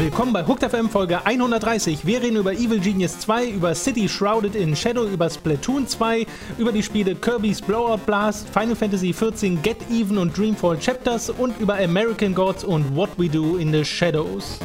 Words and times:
Willkommen 0.00 0.32
bei 0.32 0.46
Hooked 0.46 0.64
FM 0.64 0.88
Folge 0.88 1.24
130. 1.26 2.06
Wir 2.06 2.22
reden 2.22 2.36
über 2.36 2.52
Evil 2.52 2.80
Genius 2.80 3.18
2, 3.20 3.50
über 3.50 3.74
City 3.74 4.08
Shrouded 4.08 4.54
in 4.54 4.74
Shadow, 4.74 5.04
über 5.04 5.28
Splatoon 5.28 5.86
2, 5.86 6.26
über 6.58 6.72
die 6.72 6.82
Spiele 6.82 7.14
Kirby's 7.14 7.60
Blowout 7.60 8.00
Blast, 8.06 8.48
Final 8.48 8.76
Fantasy 8.76 9.12
XIV 9.12 9.62
Get 9.62 9.76
Even 9.90 10.18
und 10.18 10.36
Dreamfall 10.36 10.78
Chapters 10.78 11.30
und 11.30 11.58
über 11.60 11.74
American 11.74 12.34
Gods 12.34 12.64
und 12.64 12.96
What 12.96 13.10
We 13.18 13.28
Do 13.28 13.56
in 13.56 13.72
the 13.72 13.84
Shadows. 13.84 14.58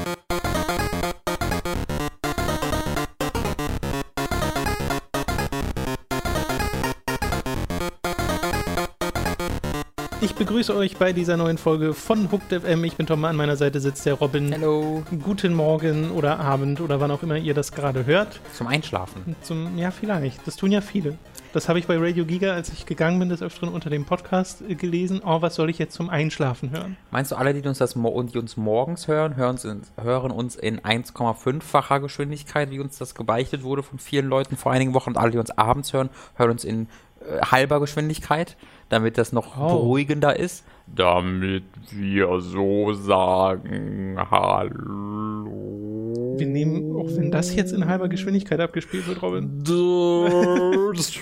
Ich 10.35 10.39
begrüße 10.39 10.75
euch 10.75 10.97
bei 10.97 11.13
dieser 11.13 11.37
neuen 11.37 11.57
Folge 11.57 11.93
von 11.93 12.29
Hooked 12.29 12.61
FM. 12.61 12.83
Ich 12.83 12.97
bin 12.97 13.05
Tom, 13.05 13.23
an 13.23 13.37
meiner 13.37 13.55
Seite 13.55 13.79
sitzt 13.79 14.05
der 14.05 14.15
Robin. 14.15 14.53
Hallo. 14.53 15.01
Guten 15.23 15.53
Morgen 15.53 16.11
oder 16.11 16.41
Abend 16.41 16.81
oder 16.81 16.99
wann 16.99 17.09
auch 17.09 17.23
immer 17.23 17.37
ihr 17.37 17.53
das 17.53 17.71
gerade 17.71 18.05
hört. 18.05 18.41
Zum 18.51 18.67
Einschlafen. 18.67 19.37
Zum, 19.43 19.77
ja, 19.77 19.91
vielleicht. 19.91 20.45
Das 20.45 20.57
tun 20.57 20.73
ja 20.73 20.81
viele. 20.81 21.17
Das 21.53 21.69
habe 21.69 21.79
ich 21.79 21.87
bei 21.87 21.97
Radio 21.97 22.25
Giga, 22.25 22.51
als 22.51 22.67
ich 22.67 22.85
gegangen 22.85 23.17
bin, 23.17 23.29
des 23.29 23.41
Öfteren 23.41 23.69
unter 23.69 23.89
dem 23.89 24.03
Podcast 24.03 24.61
äh, 24.61 24.75
gelesen. 24.75 25.21
Oh, 25.25 25.41
was 25.41 25.55
soll 25.55 25.69
ich 25.69 25.77
jetzt 25.77 25.95
zum 25.95 26.09
Einschlafen 26.09 26.71
hören? 26.71 26.97
Meinst 27.11 27.31
du, 27.31 27.37
alle, 27.37 27.53
die 27.53 27.65
uns, 27.65 27.77
das, 27.77 27.93
die 27.93 28.37
uns 28.37 28.57
morgens 28.57 29.07
hören, 29.07 29.37
hören, 29.37 29.57
hören 30.01 30.31
uns 30.31 30.57
in 30.57 30.81
1,5-facher 30.81 32.01
Geschwindigkeit, 32.01 32.71
wie 32.71 32.81
uns 32.81 32.97
das 32.97 33.15
gebeichtet 33.15 33.63
wurde 33.63 33.83
von 33.83 33.99
vielen 33.99 34.27
Leuten 34.27 34.57
vor 34.57 34.73
einigen 34.73 34.93
Wochen? 34.93 35.11
Und 35.11 35.17
alle, 35.17 35.31
die 35.31 35.37
uns 35.37 35.51
abends 35.51 35.93
hören, 35.93 36.09
hören 36.35 36.51
uns 36.51 36.65
in 36.65 36.89
äh, 37.21 37.39
halber 37.39 37.79
Geschwindigkeit, 37.79 38.57
damit 38.89 39.17
das 39.17 39.33
noch 39.33 39.57
Oh. 39.59 39.79
beruhigender 39.79 40.37
ist. 40.39 40.63
Damit 40.87 41.63
wir 41.91 42.39
so 42.41 42.93
sagen, 42.93 44.17
hallo. 44.29 46.35
Wir 46.37 46.45
nehmen, 46.47 46.95
auch 46.95 47.07
wenn 47.15 47.31
das 47.31 47.55
jetzt 47.55 47.71
in 47.71 47.85
halber 47.87 48.07
Geschwindigkeit 48.09 48.59
abgespielt 48.59 49.07
wird, 49.07 49.21
Robin. 49.21 49.63
Das 49.63 51.15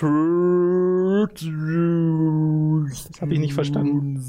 Das 3.10 3.20
habe 3.20 3.32
ich 3.32 3.38
nicht 3.38 3.54
verstanden. 3.54 4.20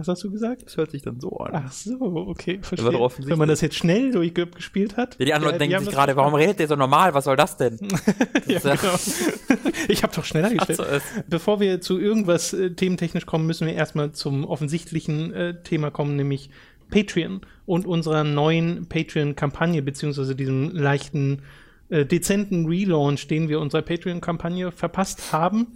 Was 0.00 0.08
hast 0.08 0.24
du 0.24 0.30
gesagt? 0.30 0.62
Das 0.66 0.76
hört 0.76 0.90
sich 0.90 1.02
dann 1.02 1.20
so 1.20 1.36
an. 1.38 1.52
Ach 1.54 1.70
so, 1.72 1.96
okay, 2.00 2.58
verstehe. 2.62 2.90
Wenn 2.90 3.38
man 3.38 3.48
das 3.48 3.60
jetzt 3.60 3.76
schnell 3.76 4.10
durchgespielt 4.10 4.96
hat. 4.96 5.16
Ja, 5.18 5.26
die 5.26 5.34
anderen 5.34 5.52
Leute 5.54 5.64
die 5.64 5.68
denken 5.70 5.84
sich 5.84 5.94
gerade, 5.94 6.16
warum 6.16 6.34
redet 6.34 6.58
der 6.58 6.68
so 6.68 6.76
normal? 6.76 7.14
Was 7.14 7.24
soll 7.24 7.36
das 7.36 7.56
denn? 7.56 7.78
ja, 8.46 8.58
Das 8.58 8.64
ja- 8.64 8.74
genau. 8.76 9.70
Ich 9.88 10.02
habe 10.02 10.14
doch 10.14 10.24
schneller 10.24 10.50
gestellt. 10.54 10.76
so 10.78 10.84
ist. 10.84 11.04
Bevor 11.28 11.60
wir 11.60 11.80
zu 11.80 11.98
irgendwas 11.98 12.52
äh, 12.52 12.70
thementechnisch 12.70 13.26
kommen, 13.26 13.46
müssen 13.46 13.66
wir 13.66 13.74
erstmal 13.74 14.12
zum 14.12 14.44
offensichtlichen 14.44 15.32
äh, 15.32 15.62
Thema 15.62 15.90
kommen, 15.90 16.16
nämlich 16.16 16.50
Patreon 16.90 17.40
und 17.66 17.86
unserer 17.86 18.24
neuen 18.24 18.86
Patreon-Kampagne, 18.88 19.82
beziehungsweise 19.82 20.34
diesem 20.34 20.70
leichten, 20.72 21.42
äh, 21.88 22.04
dezenten 22.04 22.66
Relaunch, 22.66 23.26
den 23.28 23.48
wir 23.48 23.60
unserer 23.60 23.82
Patreon-Kampagne 23.82 24.72
verpasst 24.72 25.32
haben. 25.32 25.66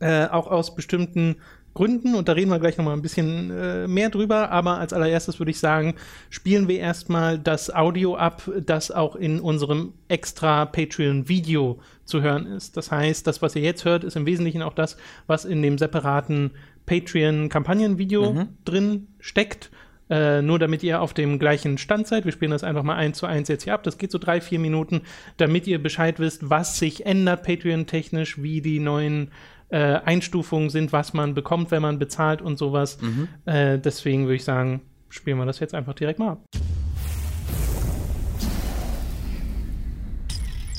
Äh, 0.00 0.26
auch 0.26 0.48
aus 0.48 0.74
bestimmten 0.74 1.36
Gründen, 1.76 2.14
und 2.14 2.26
da 2.26 2.32
reden 2.32 2.50
wir 2.50 2.58
gleich 2.58 2.76
nochmal 2.76 2.94
ein 2.96 3.02
bisschen 3.02 3.50
äh, 3.50 3.86
mehr 3.86 4.10
drüber, 4.10 4.50
aber 4.50 4.78
als 4.78 4.92
allererstes 4.92 5.38
würde 5.38 5.50
ich 5.50 5.60
sagen, 5.60 5.94
spielen 6.30 6.66
wir 6.66 6.80
erstmal 6.80 7.38
das 7.38 7.72
Audio 7.72 8.16
ab, 8.16 8.50
das 8.64 8.90
auch 8.90 9.14
in 9.14 9.38
unserem 9.38 9.92
extra 10.08 10.64
Patreon-Video 10.64 11.78
zu 12.04 12.22
hören 12.22 12.46
ist. 12.46 12.76
Das 12.76 12.90
heißt, 12.90 13.26
das, 13.26 13.42
was 13.42 13.54
ihr 13.54 13.62
jetzt 13.62 13.84
hört, 13.84 14.04
ist 14.04 14.16
im 14.16 14.26
Wesentlichen 14.26 14.62
auch 14.62 14.74
das, 14.74 14.96
was 15.26 15.44
in 15.44 15.62
dem 15.62 15.78
separaten 15.78 16.52
Patreon-Kampagnen-Video 16.86 18.46
drin 18.64 19.08
steckt. 19.20 19.70
Äh, 20.08 20.40
nur 20.40 20.60
damit 20.60 20.84
ihr 20.84 21.00
auf 21.02 21.14
dem 21.14 21.40
gleichen 21.40 21.78
Stand 21.78 22.06
seid. 22.06 22.24
Wir 22.24 22.30
spielen 22.30 22.52
das 22.52 22.62
einfach 22.62 22.84
mal 22.84 22.94
eins 22.94 23.18
zu 23.18 23.26
eins 23.26 23.48
jetzt 23.48 23.64
hier 23.64 23.74
ab. 23.74 23.82
Das 23.82 23.98
geht 23.98 24.12
so 24.12 24.18
drei, 24.18 24.40
vier 24.40 24.60
Minuten, 24.60 25.02
damit 25.36 25.66
ihr 25.66 25.82
Bescheid 25.82 26.20
wisst, 26.20 26.48
was 26.48 26.78
sich 26.78 27.06
ändert 27.06 27.42
Patreon-technisch, 27.42 28.40
wie 28.40 28.60
die 28.60 28.78
neuen 28.78 29.32
äh, 29.68 29.78
Einstufungen 29.78 30.70
sind, 30.70 30.92
was 30.92 31.12
man 31.12 31.34
bekommt, 31.34 31.70
wenn 31.70 31.82
man 31.82 31.98
bezahlt 31.98 32.42
und 32.42 32.58
sowas. 32.58 32.98
Äh, 33.44 33.78
deswegen 33.78 34.24
würde 34.24 34.36
ich 34.36 34.44
sagen, 34.44 34.82
spielen 35.08 35.38
wir 35.38 35.46
das 35.46 35.60
jetzt 35.60 35.74
einfach 35.74 35.94
direkt 35.94 36.18
mal 36.18 36.32
ab. 36.32 36.46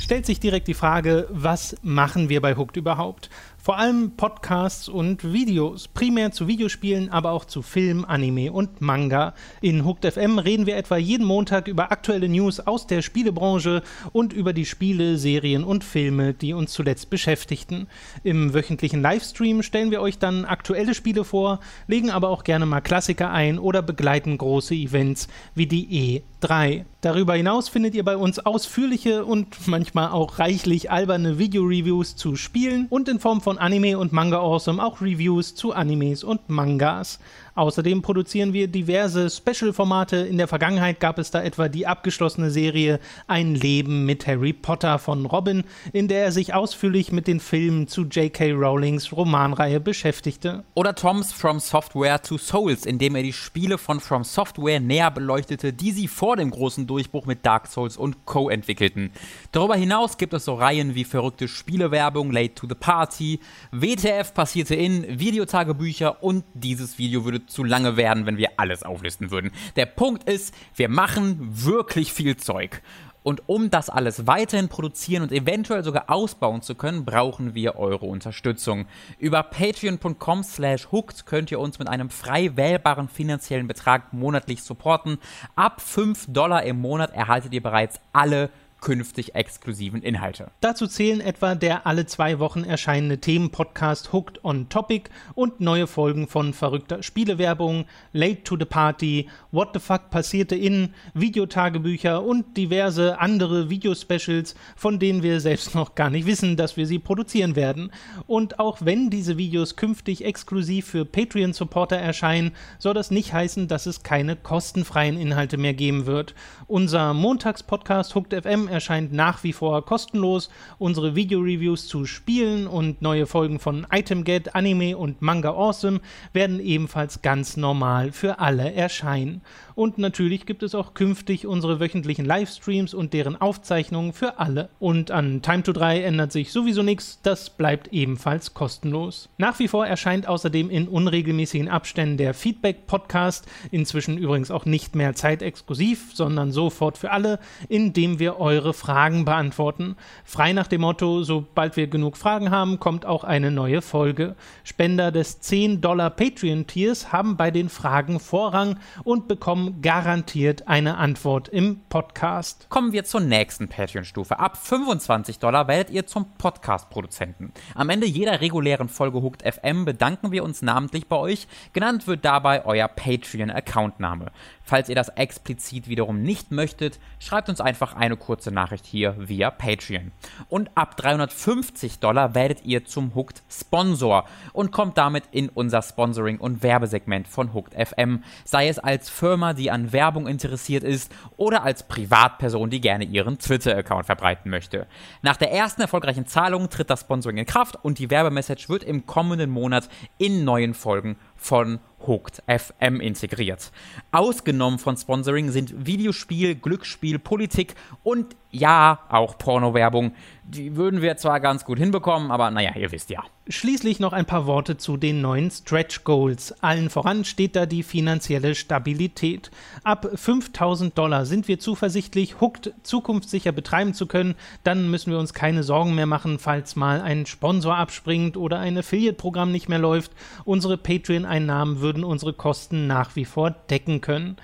stellt 0.08 0.26
sich 0.26 0.40
direkt 0.40 0.70
die 0.70 0.74
Frage, 0.74 1.28
was 1.30 1.76
machen 1.82 2.30
wir 2.30 2.40
bei 2.40 2.56
Hooked 2.56 2.78
überhaupt? 2.78 3.30
Vor 3.68 3.80
allem 3.80 4.12
Podcasts 4.16 4.88
und 4.88 5.34
Videos, 5.34 5.90
primär 5.90 6.32
zu 6.32 6.48
Videospielen, 6.48 7.10
aber 7.10 7.32
auch 7.32 7.44
zu 7.44 7.62
Film, 7.62 8.06
Anime 8.06 8.54
und 8.54 8.80
Manga. 8.80 9.34
In 9.60 9.84
Hooked 9.84 10.06
FM 10.06 10.40
reden 10.40 10.68
wir 10.68 10.78
etwa 10.78 10.96
jeden 10.96 11.28
Montag 11.28 11.68
über 11.68 11.92
aktuelle 11.92 12.30
News 12.30 12.62
aus 12.62 12.88
der 12.88 13.02
Spielebranche 13.02 13.84
und 14.14 14.32
über 14.32 14.54
die 14.54 14.66
Spiele, 14.66 15.18
Serien 15.18 15.66
und 15.66 15.84
Filme, 15.84 16.34
die 16.34 16.54
uns 16.54 16.72
zuletzt 16.72 17.10
beschäftigten. 17.10 17.88
Im 18.24 18.54
wöchentlichen 18.54 19.02
Livestream 19.02 19.62
stellen 19.62 19.92
wir 19.92 20.00
euch 20.00 20.18
dann 20.18 20.46
aktuelle 20.46 20.96
Spiele 20.96 21.26
vor, 21.26 21.60
legen 21.88 22.10
aber 22.10 22.30
auch 22.30 22.46
gerne 22.46 22.66
mal 22.66 22.80
Klassiker 22.80 23.32
ein 23.32 23.60
oder 23.60 23.82
begleiten 23.82 24.38
große 24.38 24.76
Events 24.76 25.28
wie 25.56 25.68
die 25.68 26.24
E3. 26.42 26.86
Darüber 27.02 27.36
hinaus 27.36 27.70
findet 27.70 27.96
ihr 27.96 28.04
bei 28.04 28.18
uns 28.18 28.40
ausführliche 28.40 29.26
und 29.26 29.68
manchmal 29.68 30.10
auch 30.10 30.40
reichlich 30.40 30.92
alberne 30.92 31.38
Video-Reviews 31.40 32.16
zu 32.16 32.36
Spielen 32.36 32.88
und 32.90 33.08
in 33.08 33.20
Form 33.20 33.42
von 33.42 33.58
Anime 33.58 33.98
und 33.98 34.14
Manga 34.14 34.38
Awesome 34.38 34.84
auch 34.84 35.02
Reviews 35.02 35.56
zu 35.56 35.74
Animes 35.74 36.24
und 36.24 36.50
Mangas. 36.50 37.20
Außerdem 37.58 38.04
produzieren 38.04 38.54
wir 38.54 38.68
diverse 38.68 39.32
Special-Formate. 39.32 40.18
In 40.18 40.38
der 40.38 40.48
Vergangenheit 40.48 41.00
gab 41.00 41.18
es 41.18 41.32
da 41.32 41.42
etwa 41.42 41.70
die 41.70 41.88
abgeschlossene 41.88 42.52
Serie 42.52 43.00
Ein 43.26 43.56
Leben 43.56 44.06
mit 44.06 44.28
Harry 44.28 44.54
Potter 44.54 45.00
von 45.00 45.26
Robin, 45.26 45.64
in 45.92 46.08
der 46.08 46.26
er 46.26 46.32
sich 46.32 46.54
ausführlich 46.54 47.12
mit 47.12 47.26
den 47.26 47.40
Filmen 47.40 47.88
zu 47.88 48.04
J.K. 48.04 48.52
Rowlings 48.52 49.12
Romanreihe 49.12 49.80
beschäftigte. 49.80 50.66
Oder 50.76 50.94
Toms 50.94 51.34
From 51.34 51.60
Software 51.60 52.22
to 52.22 52.38
Souls, 52.38 52.86
in 52.86 53.00
dem 53.00 53.16
er 53.16 53.24
die 53.24 53.34
Spiele 53.34 53.80
von 53.80 54.02
From 54.02 54.24
Software 54.24 54.80
näher 54.80 55.10
beleuchtete, 55.10 55.74
die 55.74 55.94
sie 55.94 56.08
vor 56.08 56.36
dem 56.36 56.52
großen 56.52 56.86
Durchbruch 56.86 57.26
mit 57.26 57.44
Dark 57.44 57.66
Souls 57.66 57.98
und 57.98 58.28
Co. 58.28 58.52
entwickelten. 58.52 59.10
Darüber 59.52 59.76
hinaus 59.76 60.20
gibt 60.20 60.34
es 60.34 60.46
so 60.46 60.54
Reihen 60.54 60.94
wie 60.94 61.06
verrückte 61.06 61.48
Spielewerbung, 61.48 62.32
Late 62.32 62.54
to 62.54 62.68
the 62.70 62.76
Party, 62.76 63.40
WTF 63.72 64.36
passierte 64.36 64.76
in, 64.76 65.20
Videotagebücher 65.20 66.22
und 66.22 66.44
dieses 66.54 67.00
Video 67.00 67.26
würde 67.26 67.47
zu 67.48 67.64
lange 67.64 67.98
werden, 67.98 68.26
wenn 68.26 68.38
wir 68.38 68.52
alles 68.58 68.84
auflisten 68.84 69.32
würden. 69.32 69.52
Der 69.76 69.86
Punkt 69.86 70.30
ist, 70.30 70.54
wir 70.76 70.90
machen 70.90 71.38
wirklich 71.66 72.14
viel 72.14 72.38
Zeug. 72.38 72.82
Und 73.28 73.44
um 73.48 73.70
das 73.70 73.90
alles 73.90 74.26
weiterhin 74.26 74.70
produzieren 74.70 75.22
und 75.22 75.34
eventuell 75.34 75.84
sogar 75.84 76.06
ausbauen 76.10 76.62
zu 76.62 76.76
können, 76.76 77.04
brauchen 77.04 77.56
wir 77.56 77.76
eure 77.76 78.06
Unterstützung. 78.06 78.86
Über 79.20 79.44
patreon.com 79.44 80.44
slash 80.44 80.88
hooked 80.94 81.26
könnt 81.26 81.52
ihr 81.52 81.60
uns 81.60 81.78
mit 81.78 81.90
einem 81.90 82.10
frei 82.10 82.56
wählbaren 82.56 83.10
finanziellen 83.10 83.68
Betrag 83.68 84.14
monatlich 84.14 84.64
supporten. 84.64 85.18
Ab 85.58 85.82
5 85.82 86.28
Dollar 86.30 86.64
im 86.64 86.80
Monat 86.80 87.14
erhaltet 87.14 87.54
ihr 87.54 87.62
bereits 87.62 88.00
alle 88.14 88.50
künftig 88.82 89.36
exklusiven 89.36 90.02
Inhalte. 90.02 90.52
Dazu 90.62 90.88
zählen 90.88 91.20
etwa 91.20 91.56
der 91.56 91.88
alle 91.88 92.06
zwei 92.06 92.40
Wochen 92.40 92.64
erscheinende 92.64 93.20
Themenpodcast 93.20 94.14
Hooked 94.14 94.44
on 94.44 94.70
Topic 94.70 95.10
und 95.34 95.60
neue 95.60 95.88
Folgen 95.88 96.28
von 96.28 96.54
verrückter 96.54 97.04
Spielewerbung, 97.04 97.86
Late 98.14 98.44
to 98.44 98.58
the 98.58 98.66
Party, 98.66 99.30
What 99.52 99.70
the 99.74 99.80
Fuck 99.80 100.10
passierte 100.10 100.56
in, 100.56 100.94
Videotagebücher 101.14 102.24
und 102.24 102.56
diverse 102.56 103.20
andere 103.20 103.70
Videospecials, 103.70 104.56
von 104.76 105.00
denen 105.00 105.24
wir 105.24 105.40
selbst 105.40 105.76
noch 105.76 105.96
gar 105.96 106.10
nicht 106.10 106.28
wissen, 106.28 106.58
dass 106.58 106.78
wir 106.78 106.86
sie 106.86 107.00
produzieren 107.00 107.56
werden. 107.56 107.92
Und 108.28 108.60
auch 108.60 108.80
wenn 108.82 109.10
diese 109.10 109.38
Videos 109.38 109.76
künftig 109.76 110.24
exklusiv 110.24 110.88
für 110.88 111.06
Patreon-Supporter 111.06 111.98
erscheinen, 111.98 112.52
soll 112.80 112.94
das 112.94 113.12
nicht 113.12 113.34
heißen, 113.34 113.68
dass 113.68 113.86
es 113.86 114.04
keine 114.04 114.36
kostenfreien 114.36 115.18
Inhalte 115.20 115.58
mehr 115.58 115.74
geben 115.74 116.06
wird. 116.06 116.36
Unser 116.70 117.14
Montagspodcast 117.14 118.14
Hooked 118.14 118.34
FM 118.44 118.68
erscheint 118.68 119.14
nach 119.14 119.42
wie 119.46 119.54
vor 119.54 119.86
kostenlos. 119.86 120.50
Unsere 120.78 121.16
Video-Reviews 121.16 121.88
zu 121.88 122.04
Spielen 122.04 122.68
und 122.68 123.02
neue 123.02 123.26
Folgen 123.26 123.60
von 123.60 123.88
Item 123.90 124.26
Get, 124.26 124.54
Anime 124.54 124.98
und 124.98 125.22
Manga 125.22 125.52
Awesome 125.52 126.02
werden 126.34 126.60
ebenfalls 126.60 127.22
ganz 127.22 127.56
normal 127.56 128.12
für 128.12 128.40
alle 128.40 128.74
erscheinen. 128.74 129.44
Und 129.78 129.98
natürlich 129.98 130.46
gibt 130.46 130.64
es 130.64 130.76
auch 130.76 130.94
künftig 130.94 131.48
unsere 131.48 131.80
wöchentlichen 131.80 132.26
Livestreams 132.26 132.94
und 132.94 133.14
deren 133.14 133.40
Aufzeichnungen 133.40 134.12
für 134.12 134.40
alle. 134.40 134.68
Und 134.80 135.12
an 135.12 135.42
Time 135.42 135.64
to 135.64 135.72
3 135.72 136.02
ändert 136.02 136.34
sich 136.34 136.52
sowieso 136.52 136.84
nichts, 136.84 137.22
das 137.24 137.50
bleibt 137.50 137.94
ebenfalls 137.94 138.54
kostenlos. 138.54 139.30
Nach 139.38 139.58
wie 139.60 139.70
vor 139.70 139.88
erscheint 139.88 140.28
außerdem 140.28 140.70
in 140.70 140.90
unregelmäßigen 140.90 141.70
Abständen 141.70 142.18
der 142.18 142.34
Feedback-Podcast, 142.34 143.48
inzwischen 143.72 144.18
übrigens 144.18 144.52
auch 144.52 144.66
nicht 144.66 144.96
mehr 144.96 145.16
zeitexklusiv, 145.16 146.12
sondern 146.14 146.52
sofort 146.52 146.98
für 146.98 147.12
alle, 147.12 147.40
in 147.70 147.94
dem 147.94 148.20
wir 148.20 148.42
eure 148.42 148.58
eure 148.58 148.74
Fragen 148.74 149.24
beantworten. 149.24 149.96
Frei 150.24 150.52
nach 150.52 150.68
dem 150.68 150.82
Motto, 150.82 151.22
sobald 151.22 151.78
wir 151.78 151.88
genug 151.88 152.18
Fragen 152.18 152.50
haben, 152.50 152.80
kommt 152.80 153.06
auch 153.06 153.24
eine 153.24 153.52
neue 153.52 153.84
Folge. 153.84 154.36
Spender 154.64 155.12
des 155.12 155.40
10 155.42 155.80
Dollar 155.80 156.10
Patreon-Tiers 156.10 157.12
haben 157.12 157.38
bei 157.38 157.52
den 157.52 157.70
Fragen 157.70 158.20
Vorrang 158.20 158.80
und 159.04 159.28
bekommen 159.28 159.67
garantiert 159.82 160.68
eine 160.68 160.98
Antwort 160.98 161.48
im 161.50 161.82
Podcast. 161.90 162.68
Kommen 162.70 162.92
wir 162.92 163.04
zur 163.04 163.22
nächsten 163.22 163.68
Patreon-Stufe. 163.68 164.40
Ab 164.40 164.58
25 164.58 165.40
Dollar 165.40 165.68
werdet 165.68 165.90
ihr 165.90 166.08
zum 166.08 166.34
Podcast-Produzenten. 166.38 167.52
Am 167.76 167.90
Ende 167.90 168.08
jeder 168.08 168.42
regulären 168.42 168.90
Folge 168.90 169.22
Hooked 169.22 169.44
FM 169.44 169.86
bedanken 169.86 170.32
wir 170.32 170.44
uns 170.44 170.62
namentlich 170.62 171.08
bei 171.08 171.16
euch. 171.16 171.48
Genannt 171.74 172.08
wird 172.08 172.26
dabei 172.26 172.66
euer 172.66 172.88
Patreon-Accountname. 172.88 174.32
Falls 174.68 174.90
ihr 174.90 174.96
das 174.96 175.08
explizit 175.08 175.88
wiederum 175.88 176.22
nicht 176.22 176.52
möchtet, 176.52 177.00
schreibt 177.20 177.48
uns 177.48 177.62
einfach 177.62 177.96
eine 177.96 178.18
kurze 178.18 178.52
Nachricht 178.52 178.86
hier 178.86 179.16
via 179.18 179.50
Patreon. 179.50 180.12
Und 180.50 180.72
ab 180.76 180.98
350 180.98 182.00
Dollar 182.00 182.36
werdet 182.36 182.66
ihr 182.66 182.84
zum 182.84 183.16
Hooked 183.16 183.44
Sponsor 183.50 184.26
und 184.52 184.74
kommt 184.74 184.98
damit 184.98 185.24
in 185.32 185.48
unser 185.48 185.82
Sponsoring- 185.82 186.40
und 186.40 186.64
Werbesegment 186.64 187.30
von 187.30 187.54
Hooked 187.54 187.76
FM, 187.76 188.26
sei 188.44 188.68
es 188.68 188.78
als 188.78 189.10
Firma, 189.10 189.54
die 189.54 189.72
an 189.72 189.94
Werbung 189.94 190.28
interessiert 190.28 190.84
ist 190.84 191.16
oder 191.38 191.64
als 191.64 191.84
Privatperson, 191.84 192.70
die 192.70 192.82
gerne 192.82 193.06
ihren 193.06 193.40
Twitter-Account 193.40 194.06
verbreiten 194.06 194.52
möchte. 194.52 194.86
Nach 195.22 195.38
der 195.38 195.54
ersten 195.54 195.80
erfolgreichen 195.80 196.26
Zahlung 196.26 196.70
tritt 196.70 196.90
das 196.90 197.02
Sponsoring 197.02 197.38
in 197.38 197.46
Kraft 197.46 197.78
und 197.84 198.00
die 198.00 198.10
Werbemessage 198.10 198.68
wird 198.68 198.84
im 198.84 199.06
kommenden 199.06 199.50
Monat 199.50 199.88
in 200.18 200.44
neuen 200.44 200.74
Folgen 200.74 201.16
von 201.38 201.80
Hooked 202.08 202.42
FM 202.48 203.00
integriert. 203.02 203.72
Ausgenommen 204.12 204.80
von 204.80 204.98
Sponsoring 204.98 205.52
sind 205.52 205.86
Videospiel, 205.86 206.56
Glücksspiel, 206.56 207.20
Politik 207.20 207.76
und 208.04 208.36
ja, 208.52 209.00
auch 209.10 209.38
Pornowerbung. 209.38 210.14
Die 210.50 210.78
würden 210.78 211.02
wir 211.02 211.18
zwar 211.18 211.42
ganz 211.42 211.66
gut 211.66 211.78
hinbekommen, 211.78 212.32
aber 212.32 212.50
naja, 212.52 212.72
ihr 212.78 212.94
wisst 212.94 213.10
ja. 213.10 213.22
Schließlich 213.50 214.00
noch 214.00 214.14
ein 214.14 214.26
paar 214.26 214.46
Worte 214.46 214.78
zu 214.78 214.96
den 214.96 215.20
neuen 215.20 215.52
Stretch 215.52 216.06
Goals. 216.06 216.64
Allen 216.64 216.90
voran 216.90 217.26
steht 217.26 217.58
da 217.58 217.66
die 217.66 217.84
finanzielle 217.84 218.56
Stabilität. 218.56 219.52
Ab 219.84 220.10
5000 220.16 220.98
Dollar 220.98 221.26
sind 221.26 221.50
wir 221.50 221.60
zuversichtlich, 221.60 222.40
Hooked 222.40 222.74
zukunftssicher 222.84 223.52
betreiben 223.52 223.94
zu 223.94 224.08
können. 224.08 224.36
Dann 224.64 224.90
müssen 224.90 225.12
wir 225.12 225.20
uns 225.20 225.34
keine 225.34 225.64
Sorgen 225.64 225.96
mehr 225.96 226.06
machen, 226.06 226.40
falls 226.40 226.78
mal 226.78 227.02
ein 227.02 227.26
Sponsor 227.26 227.76
abspringt 227.76 228.38
oder 228.38 228.60
ein 228.60 228.78
Affiliate-Programm 228.78 229.52
nicht 229.52 229.68
mehr 229.68 229.80
läuft. 229.80 230.14
Unsere 230.46 230.78
Patreon-Einnahmen 230.78 231.82
würden 231.82 232.06
unsere 232.06 232.32
Kosten 232.32 232.88
nach 232.88 233.18
wie 233.18 233.26
vor 233.26 233.52
decken 233.52 234.00
können. 234.00 234.38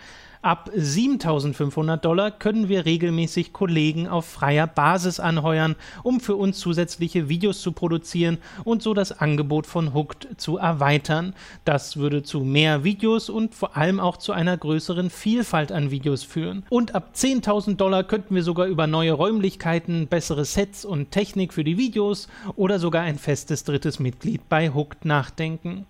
Ab 0.43 0.69
7500 0.75 2.03
Dollar 2.03 2.29
können 2.29 2.67
wir 2.67 2.85
regelmäßig 2.85 3.53
Kollegen 3.53 4.09
auf 4.09 4.25
freier 4.25 4.67
Basis 4.67 5.21
anheuern, 5.21 5.77
um 6.03 6.19
für 6.19 6.35
uns 6.35 6.59
zusätzliche 6.59 7.29
Videos 7.29 7.61
zu 7.61 7.71
produzieren 7.71 8.39
und 8.65 8.83
so 8.83 8.93
das 8.93 9.17
Angebot 9.17 9.65
von 9.65 9.93
Hooked 9.93 10.27
zu 10.35 10.57
erweitern. 10.57 11.33
Das 11.63 11.95
würde 11.95 12.23
zu 12.23 12.41
mehr 12.41 12.83
Videos 12.83 13.29
und 13.29 13.55
vor 13.55 13.77
allem 13.77 14.01
auch 14.01 14.17
zu 14.17 14.33
einer 14.33 14.57
größeren 14.57 15.09
Vielfalt 15.09 15.71
an 15.71 15.91
Videos 15.91 16.23
führen. 16.23 16.65
Und 16.69 16.93
ab 16.93 17.13
10.000 17.15 17.77
Dollar 17.77 18.03
könnten 18.03 18.35
wir 18.35 18.43
sogar 18.43 18.67
über 18.67 18.85
neue 18.85 19.13
Räumlichkeiten, 19.13 20.07
bessere 20.07 20.43
Sets 20.43 20.83
und 20.83 21.11
Technik 21.11 21.53
für 21.53 21.63
die 21.63 21.77
Videos 21.77 22.27
oder 22.57 22.79
sogar 22.79 23.03
ein 23.03 23.17
festes 23.17 23.63
drittes 23.63 23.97
Mitglied 23.97 24.49
bei 24.49 24.73
Hooked 24.73 25.05
nachdenken. 25.05 25.85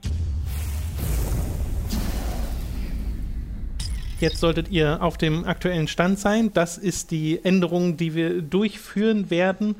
Jetzt 4.19 4.39
solltet 4.39 4.69
ihr 4.69 5.01
auf 5.01 5.17
dem 5.17 5.45
aktuellen 5.45 5.87
Stand 5.87 6.19
sein. 6.19 6.51
Das 6.53 6.77
ist 6.77 7.11
die 7.11 7.43
Änderung, 7.43 7.97
die 7.97 8.15
wir 8.15 8.41
durchführen 8.41 9.29
werden 9.29 9.75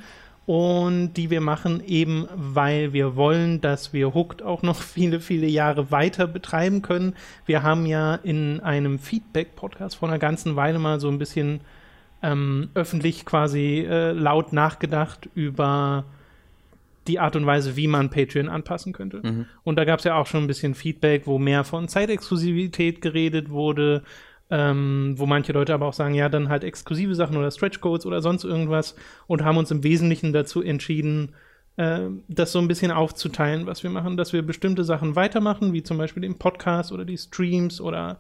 und 0.46 1.14
die 1.14 1.30
wir 1.30 1.40
machen, 1.40 1.82
eben 1.86 2.28
weil 2.36 2.92
wir 2.92 3.16
wollen, 3.16 3.62
dass 3.62 3.94
wir 3.94 4.14
Hooked 4.14 4.42
auch 4.42 4.62
noch 4.62 4.82
viele, 4.82 5.20
viele 5.20 5.48
Jahre 5.48 5.92
weiter 5.92 6.28
betreiben 6.28 6.82
können. 6.82 7.16
Wir 7.46 7.64
haben 7.64 7.86
ja 7.86 8.16
in 8.16 8.60
einem 8.60 9.00
Feedback-Podcast 9.00 9.96
vor 9.96 10.10
einer 10.10 10.20
ganzen 10.20 10.56
Weile 10.56 10.80
mal 10.80 11.00
so 11.00 11.08
ein 11.10 11.20
bisschen 11.20 11.62
ähm, 12.22 12.70
öffentlich 12.74 13.26
quasi 13.26 13.86
äh, 13.90 14.12
laut 14.12 14.54
nachgedacht 14.54 15.30
über 15.36 16.06
die 17.08 17.20
Art 17.20 17.36
und 17.36 17.46
Weise, 17.46 17.76
wie 17.76 17.88
man 17.88 18.10
Patreon 18.10 18.50
anpassen 18.50 18.94
könnte. 18.94 19.22
Mhm. 19.24 19.46
Und 19.64 19.78
da 19.78 19.86
gab 19.86 20.00
es 20.00 20.06
ja 20.06 20.16
auch 20.16 20.28
schon 20.28 20.44
ein 20.44 20.48
bisschen 20.48 20.76
Feedback, 20.76 21.28
wo 21.28 21.38
mehr 21.38 21.64
von 21.64 21.88
Zeitexklusivität 21.88 23.02
geredet 23.02 23.50
wurde, 23.50 24.04
ähm, 24.50 25.16
wo 25.18 25.26
manche 25.26 25.54
Leute 25.54 25.74
aber 25.74 25.88
auch 25.88 25.94
sagen, 25.94 26.14
ja, 26.14 26.30
dann 26.30 26.50
halt 26.50 26.64
exklusive 26.64 27.16
Sachen 27.16 27.38
oder 27.38 27.52
Stretch 27.52 27.82
Codes 27.82 28.06
oder 28.06 28.22
sonst 28.22 28.44
irgendwas 28.44 28.96
und 29.28 29.44
haben 29.44 29.58
uns 29.58 29.72
im 29.72 29.84
Wesentlichen 29.84 30.34
dazu 30.34 30.62
entschieden, 30.62 31.34
äh, 31.78 32.02
das 32.28 32.52
so 32.52 32.60
ein 32.60 32.68
bisschen 32.68 32.92
aufzuteilen, 32.92 33.66
was 33.66 33.84
wir 33.84 33.90
machen, 33.90 34.18
dass 34.18 34.34
wir 34.34 34.42
bestimmte 34.42 34.84
Sachen 34.84 35.16
weitermachen, 35.16 35.74
wie 35.74 35.84
zum 35.84 35.98
Beispiel 35.98 36.22
den 36.22 36.38
Podcast 36.38 36.92
oder 36.92 37.06
die 37.06 37.18
Streams 37.18 37.82
oder 37.82 38.20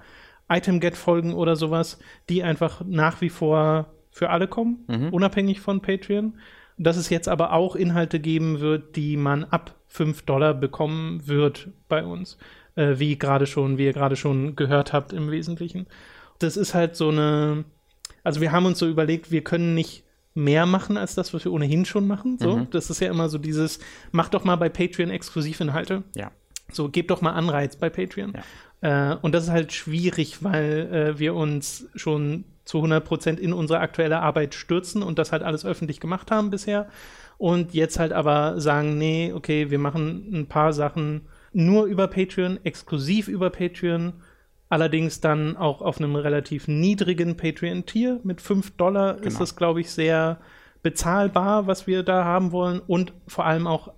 Item-Get-Folgen 0.50 1.34
oder 1.34 1.56
sowas, 1.56 2.00
die 2.30 2.44
einfach 2.44 2.84
nach 2.86 3.22
wie 3.22 3.30
vor 3.30 3.94
für 4.12 4.30
alle 4.30 4.48
kommen, 4.48 4.86
mhm. 4.88 5.10
unabhängig 5.10 5.62
von 5.62 5.82
Patreon. 5.82 6.34
Dass 6.78 6.98
es 6.98 7.10
jetzt 7.10 7.30
aber 7.30 7.54
auch 7.54 7.76
Inhalte 7.76 8.20
geben 8.20 8.60
wird, 8.60 8.96
die 8.96 9.18
man 9.18 9.44
ab 9.44 9.76
5 9.88 10.24
Dollar 10.24 10.54
bekommen 10.54 11.28
wird 11.28 11.70
bei 11.88 12.04
uns, 12.04 12.38
äh, 12.76 12.96
wie 12.98 13.18
gerade 13.18 13.46
schon, 13.46 13.78
wie 13.78 13.86
ihr 13.86 13.94
gerade 13.94 14.16
schon 14.16 14.56
gehört 14.56 14.94
habt 14.94 15.14
im 15.14 15.30
Wesentlichen 15.30 15.86
das 16.44 16.58
ist 16.58 16.74
halt 16.74 16.96
so 16.96 17.10
eine, 17.10 17.66
also 18.24 18.42
wir 18.42 18.52
haben 18.52 18.66
uns 18.66 18.80
so 18.80 18.88
überlegt, 18.88 19.32
wir 19.32 19.44
können 19.44 19.74
nicht 19.74 20.04
mehr 20.36 20.66
machen 20.66 20.98
als 20.98 21.16
das, 21.16 21.34
was 21.34 21.46
wir 21.46 21.54
ohnehin 21.54 21.86
schon 21.86 22.08
machen. 22.08 22.38
So, 22.40 22.58
mhm. 22.58 22.70
das 22.72 22.90
ist 22.90 23.00
ja 23.00 23.10
immer 23.10 23.30
so 23.30 23.38
dieses, 23.38 23.80
mach 24.12 24.30
doch 24.30 24.44
mal 24.44 24.56
bei 24.56 24.70
Patreon 24.70 25.10
Exklusivinhalte. 25.10 26.04
Ja. 26.16 26.32
So, 26.72 26.90
gebt 26.90 27.12
doch 27.12 27.22
mal 27.22 27.34
Anreiz 27.34 27.76
bei 27.76 27.90
Patreon. 27.90 28.34
Ja. 28.82 29.14
Äh, 29.14 29.18
und 29.22 29.34
das 29.34 29.46
ist 29.46 29.52
halt 29.52 29.72
schwierig, 29.74 30.44
weil 30.44 31.14
äh, 31.16 31.20
wir 31.20 31.36
uns 31.36 31.88
schon 31.96 32.46
zu 32.66 32.78
100 32.78 33.04
Prozent 33.04 33.40
in 33.40 33.54
unsere 33.54 33.80
aktuelle 33.80 34.20
Arbeit 34.20 34.56
stürzen 34.56 35.04
und 35.04 35.20
das 35.20 35.32
halt 35.32 35.44
alles 35.44 35.66
öffentlich 35.66 36.00
gemacht 36.00 36.32
haben 36.32 36.50
bisher. 36.50 36.88
Und 37.38 37.74
jetzt 37.74 38.00
halt 38.00 38.14
aber 38.14 38.60
sagen, 38.62 38.98
nee, 38.98 39.34
okay, 39.34 39.70
wir 39.70 39.80
machen 39.80 40.30
ein 40.32 40.48
paar 40.48 40.72
Sachen 40.72 41.28
nur 41.52 41.86
über 41.86 42.08
Patreon, 42.08 42.60
exklusiv 42.64 43.28
über 43.28 43.50
Patreon 43.50 44.14
Allerdings 44.74 45.22
dann 45.22 45.56
auch 45.56 45.84
auf 45.84 46.00
einem 46.00 46.16
relativ 46.16 46.68
niedrigen 46.68 47.38
Patreon-Tier. 47.38 48.22
Mit 48.24 48.42
5 48.42 48.72
Dollar 48.72 49.14
genau. 49.14 49.28
ist 49.28 49.40
das, 49.40 49.56
glaube 49.56 49.82
ich, 49.82 49.92
sehr 49.92 50.40
bezahlbar, 50.82 51.68
was 51.68 51.86
wir 51.86 52.02
da 52.02 52.24
haben 52.24 52.52
wollen. 52.52 52.80
Und 52.80 53.14
vor 53.28 53.46
allem 53.46 53.68
auch 53.68 53.94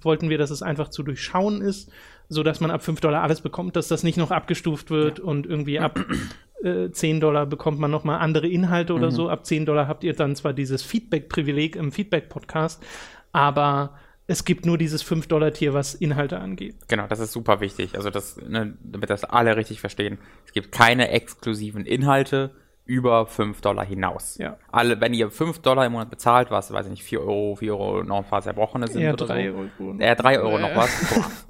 wollten 0.00 0.28
wir, 0.28 0.36
dass 0.36 0.50
es 0.50 0.60
einfach 0.60 0.88
zu 0.88 1.04
durchschauen 1.04 1.62
ist, 1.62 1.92
sodass 2.28 2.58
man 2.58 2.72
ab 2.72 2.82
5 2.82 3.00
Dollar 3.00 3.22
alles 3.22 3.42
bekommt, 3.42 3.76
dass 3.76 3.86
das 3.86 4.02
nicht 4.02 4.16
noch 4.16 4.32
abgestuft 4.32 4.90
wird 4.90 5.18
ja. 5.20 5.24
und 5.24 5.46
irgendwie 5.46 5.78
ab 5.78 6.04
äh, 6.62 6.90
10 6.90 7.20
Dollar 7.20 7.46
bekommt 7.46 7.78
man 7.78 7.90
nochmal 7.90 8.20
andere 8.20 8.48
Inhalte 8.48 8.94
oder 8.94 9.06
mhm. 9.06 9.14
so. 9.14 9.28
Ab 9.28 9.46
10 9.46 9.66
Dollar 9.66 9.88
habt 9.88 10.04
ihr 10.04 10.14
dann 10.14 10.36
zwar 10.36 10.52
dieses 10.52 10.82
Feedback-Privileg 10.82 11.76
im 11.76 11.92
Feedback-Podcast, 11.92 12.84
aber 13.32 13.94
es 14.30 14.44
gibt 14.44 14.66
nur 14.66 14.76
dieses 14.76 15.02
5-Dollar-Tier, 15.04 15.72
was 15.72 15.94
Inhalte 15.94 16.38
angeht. 16.38 16.76
Genau, 16.86 17.06
das 17.06 17.18
ist 17.18 17.32
super 17.32 17.60
wichtig. 17.60 17.94
Also, 17.94 18.10
das, 18.10 18.36
ne, 18.36 18.76
damit 18.82 19.08
das 19.08 19.24
alle 19.24 19.56
richtig 19.56 19.80
verstehen. 19.80 20.18
Es 20.44 20.52
gibt 20.52 20.70
keine 20.70 21.08
exklusiven 21.10 21.86
Inhalte 21.86 22.50
über 22.84 23.26
5 23.26 23.60
Dollar 23.62 23.84
hinaus. 23.84 24.38
Ja. 24.38 24.56
Alle, 24.70 25.00
wenn 25.00 25.14
ihr 25.14 25.30
5 25.30 25.60
Dollar 25.60 25.86
im 25.86 25.92
Monat 25.92 26.10
bezahlt, 26.10 26.50
was, 26.50 26.72
weiß 26.72 26.86
ich 26.86 26.90
nicht, 26.90 27.04
4 27.04 27.20
Euro, 27.20 27.56
4 27.56 27.72
Euro 27.72 28.02
noch 28.02 28.18
ein 28.18 28.24
paar 28.24 28.42
zerbrochene 28.42 28.88
sind. 28.88 29.02
Ja, 29.02 29.14
3 29.14 29.50
so. 29.50 29.58
Euro. 29.58 29.98
Äh, 29.98 30.14
3 30.14 30.40
Euro 30.40 30.58
noch 30.58 30.74
was. 30.74 30.90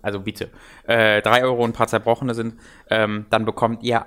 also 0.02 0.20
bitte. 0.20 0.50
Äh, 0.84 1.22
3 1.22 1.44
Euro 1.44 1.64
und 1.64 1.70
ein 1.70 1.74
paar 1.74 1.86
zerbrochene 1.88 2.34
sind, 2.34 2.54
ähm, 2.90 3.26
dann 3.30 3.44
bekommt 3.44 3.82
ihr 3.82 4.04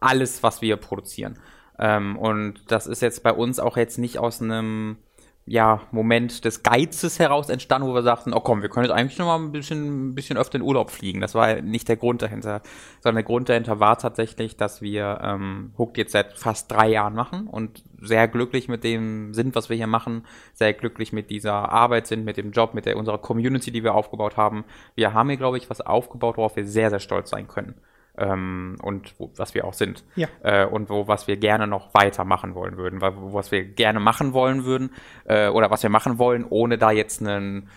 alles, 0.00 0.42
was 0.42 0.62
wir 0.62 0.76
produzieren. 0.76 1.38
Ähm, 1.78 2.16
und 2.16 2.70
das 2.70 2.86
ist 2.86 3.02
jetzt 3.02 3.22
bei 3.22 3.32
uns 3.32 3.60
auch 3.60 3.76
jetzt 3.76 3.98
nicht 3.98 4.18
aus 4.18 4.42
einem 4.42 4.98
ja, 5.48 5.80
Moment 5.92 6.44
des 6.44 6.62
Geizes 6.62 7.18
heraus 7.18 7.48
entstanden, 7.48 7.88
wo 7.88 7.94
wir 7.94 8.02
sagten, 8.02 8.34
oh 8.34 8.40
komm, 8.40 8.60
wir 8.60 8.68
können 8.68 8.84
jetzt 8.84 8.94
eigentlich 8.94 9.18
noch 9.18 9.26
mal 9.26 9.38
ein 9.38 9.50
bisschen, 9.50 10.10
ein 10.10 10.14
bisschen 10.14 10.36
öfter 10.36 10.56
in 10.56 10.62
Urlaub 10.62 10.90
fliegen. 10.90 11.20
Das 11.20 11.34
war 11.34 11.62
nicht 11.62 11.88
der 11.88 11.96
Grund 11.96 12.20
dahinter, 12.20 12.60
sondern 13.00 13.16
der 13.16 13.24
Grund 13.24 13.48
dahinter 13.48 13.80
war 13.80 13.96
tatsächlich, 13.96 14.56
dass 14.56 14.82
wir 14.82 15.20
ähm, 15.22 15.72
Hooked 15.78 15.96
jetzt 15.96 16.12
seit 16.12 16.36
fast 16.36 16.70
drei 16.70 16.90
Jahren 16.90 17.14
machen 17.14 17.46
und 17.46 17.82
sehr 18.00 18.28
glücklich 18.28 18.68
mit 18.68 18.84
dem 18.84 19.32
sind, 19.32 19.54
was 19.54 19.70
wir 19.70 19.76
hier 19.76 19.86
machen, 19.86 20.26
sehr 20.52 20.74
glücklich 20.74 21.12
mit 21.12 21.30
dieser 21.30 21.70
Arbeit 21.72 22.06
sind, 22.06 22.24
mit 22.24 22.36
dem 22.36 22.52
Job, 22.52 22.74
mit 22.74 22.84
der 22.84 22.96
unserer 22.98 23.18
Community, 23.18 23.72
die 23.72 23.82
wir 23.82 23.94
aufgebaut 23.94 24.36
haben. 24.36 24.64
Wir 24.96 25.14
haben 25.14 25.30
hier, 25.30 25.38
glaube 25.38 25.56
ich, 25.56 25.70
was 25.70 25.80
aufgebaut, 25.80 26.36
worauf 26.36 26.56
wir 26.56 26.66
sehr, 26.66 26.90
sehr 26.90 27.00
stolz 27.00 27.30
sein 27.30 27.48
können 27.48 27.74
ähm, 28.18 28.76
und 28.82 29.14
wo, 29.18 29.30
was 29.36 29.54
wir 29.54 29.64
auch 29.64 29.74
sind. 29.74 30.04
Ja. 30.16 30.28
Äh, 30.42 30.66
und 30.66 30.90
wo 30.90 31.08
was 31.08 31.26
wir 31.26 31.36
gerne 31.36 31.66
noch 31.66 31.94
weitermachen 31.94 32.54
wollen 32.54 32.76
würden, 32.76 33.00
weil, 33.00 33.16
wo, 33.16 33.32
was 33.34 33.50
wir 33.52 33.64
gerne 33.64 34.00
machen 34.00 34.32
wollen 34.32 34.64
würden 34.64 34.90
äh, 35.24 35.48
oder 35.48 35.70
was 35.70 35.82
wir 35.82 35.90
machen 35.90 36.18
wollen, 36.18 36.44
ohne 36.48 36.78
da 36.78 36.90
jetzt 36.90 37.20
einen 37.20 37.68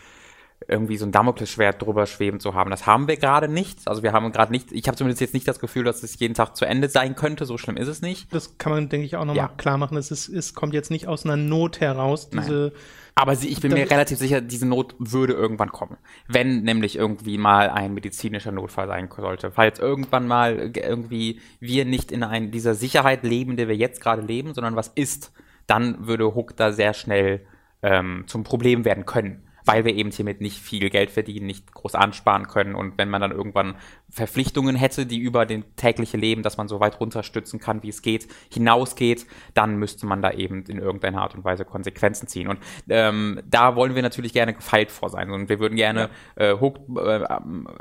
irgendwie 0.67 0.97
so 0.97 1.05
ein 1.05 1.11
Damoklesschwert 1.11 1.81
drüber 1.81 2.05
schweben 2.05 2.39
zu 2.39 2.53
haben. 2.53 2.69
Das 2.69 2.85
haben 2.85 3.07
wir 3.07 3.17
gerade 3.17 3.47
nicht. 3.47 3.87
Also 3.87 4.03
wir 4.03 4.13
haben 4.13 4.31
gerade 4.31 4.51
nicht, 4.51 4.71
ich 4.71 4.87
habe 4.87 4.95
zumindest 4.95 5.19
jetzt 5.21 5.33
nicht 5.33 5.47
das 5.47 5.59
Gefühl, 5.59 5.83
dass 5.83 6.03
es 6.03 6.19
jeden 6.19 6.35
Tag 6.35 6.55
zu 6.55 6.65
Ende 6.65 6.87
sein 6.87 7.15
könnte. 7.15 7.45
So 7.45 7.57
schlimm 7.57 7.77
ist 7.77 7.87
es 7.87 8.01
nicht. 8.01 8.31
Das 8.33 8.57
kann 8.59 8.71
man, 8.71 8.87
denke 8.87 9.05
ich, 9.05 9.15
auch 9.15 9.25
nochmal 9.25 9.35
Ja. 9.37 9.47
klar 9.57 9.77
machen. 9.77 9.97
Es, 9.97 10.11
ist, 10.11 10.29
es 10.29 10.53
kommt 10.53 10.73
jetzt 10.73 10.91
nicht 10.91 11.07
aus 11.07 11.25
einer 11.25 11.35
Not 11.35 11.79
heraus, 11.79 12.29
diese. 12.29 12.73
Aber 13.15 13.35
sie, 13.35 13.49
ich 13.49 13.59
bin 13.59 13.73
mir 13.73 13.89
relativ 13.89 14.17
sicher, 14.17 14.41
diese 14.41 14.65
Not 14.65 14.95
würde 14.97 15.33
irgendwann 15.33 15.71
kommen. 15.71 15.97
Wenn 16.27 16.63
nämlich 16.63 16.95
irgendwie 16.95 17.37
mal 17.37 17.69
ein 17.69 17.93
medizinischer 17.93 18.51
Notfall 18.51 18.87
sein 18.87 19.09
sollte. 19.15 19.51
Falls 19.51 19.79
irgendwann 19.79 20.27
mal 20.27 20.71
irgendwie 20.75 21.39
wir 21.59 21.85
nicht 21.85 22.11
in 22.11 22.23
ein, 22.23 22.51
dieser 22.51 22.73
Sicherheit 22.73 23.23
leben, 23.23 23.51
in 23.51 23.57
der 23.57 23.67
wir 23.67 23.75
jetzt 23.75 24.01
gerade 24.01 24.21
leben, 24.21 24.53
sondern 24.53 24.75
was 24.75 24.87
ist, 24.87 25.33
dann 25.67 26.07
würde 26.07 26.33
Hook 26.35 26.55
da 26.55 26.71
sehr 26.71 26.93
schnell 26.93 27.45
ähm, 27.81 28.23
zum 28.27 28.43
Problem 28.43 28.85
werden 28.85 29.05
können. 29.05 29.47
Weil 29.65 29.85
wir 29.85 29.93
eben 29.93 30.09
hiermit 30.09 30.41
nicht 30.41 30.59
viel 30.59 30.89
Geld 30.89 31.11
verdienen, 31.11 31.45
nicht 31.45 31.71
groß 31.73 31.93
ansparen 31.93 32.47
können. 32.47 32.73
Und 32.73 32.97
wenn 32.97 33.09
man 33.09 33.21
dann 33.21 33.31
irgendwann 33.31 33.75
Verpflichtungen 34.11 34.75
hätte, 34.75 35.05
die 35.05 35.17
über 35.17 35.45
den 35.45 35.63
tägliche 35.75 36.17
Leben, 36.17 36.43
dass 36.43 36.57
man 36.57 36.67
so 36.67 36.79
weit 36.79 36.99
runterstützen 36.99 37.59
kann, 37.59 37.81
wie 37.81 37.89
es 37.89 38.01
geht, 38.01 38.27
hinausgeht, 38.51 39.25
dann 39.53 39.77
müsste 39.77 40.05
man 40.05 40.21
da 40.21 40.31
eben 40.31 40.63
in 40.65 40.77
irgendeiner 40.79 41.21
Art 41.21 41.33
und 41.33 41.43
Weise 41.43 41.65
Konsequenzen 41.65 42.27
ziehen. 42.27 42.47
Und 42.49 42.59
ähm, 42.89 43.41
da 43.45 43.75
wollen 43.75 43.95
wir 43.95 44.01
natürlich 44.01 44.33
gerne 44.33 44.53
gefeilt 44.53 44.91
vor 44.91 45.09
sein. 45.09 45.31
Und 45.31 45.47
wir 45.49 45.59
würden 45.59 45.75
gerne 45.75 46.09
äh, 46.35 46.53
Hook 46.59 46.79
äh, 46.97 47.23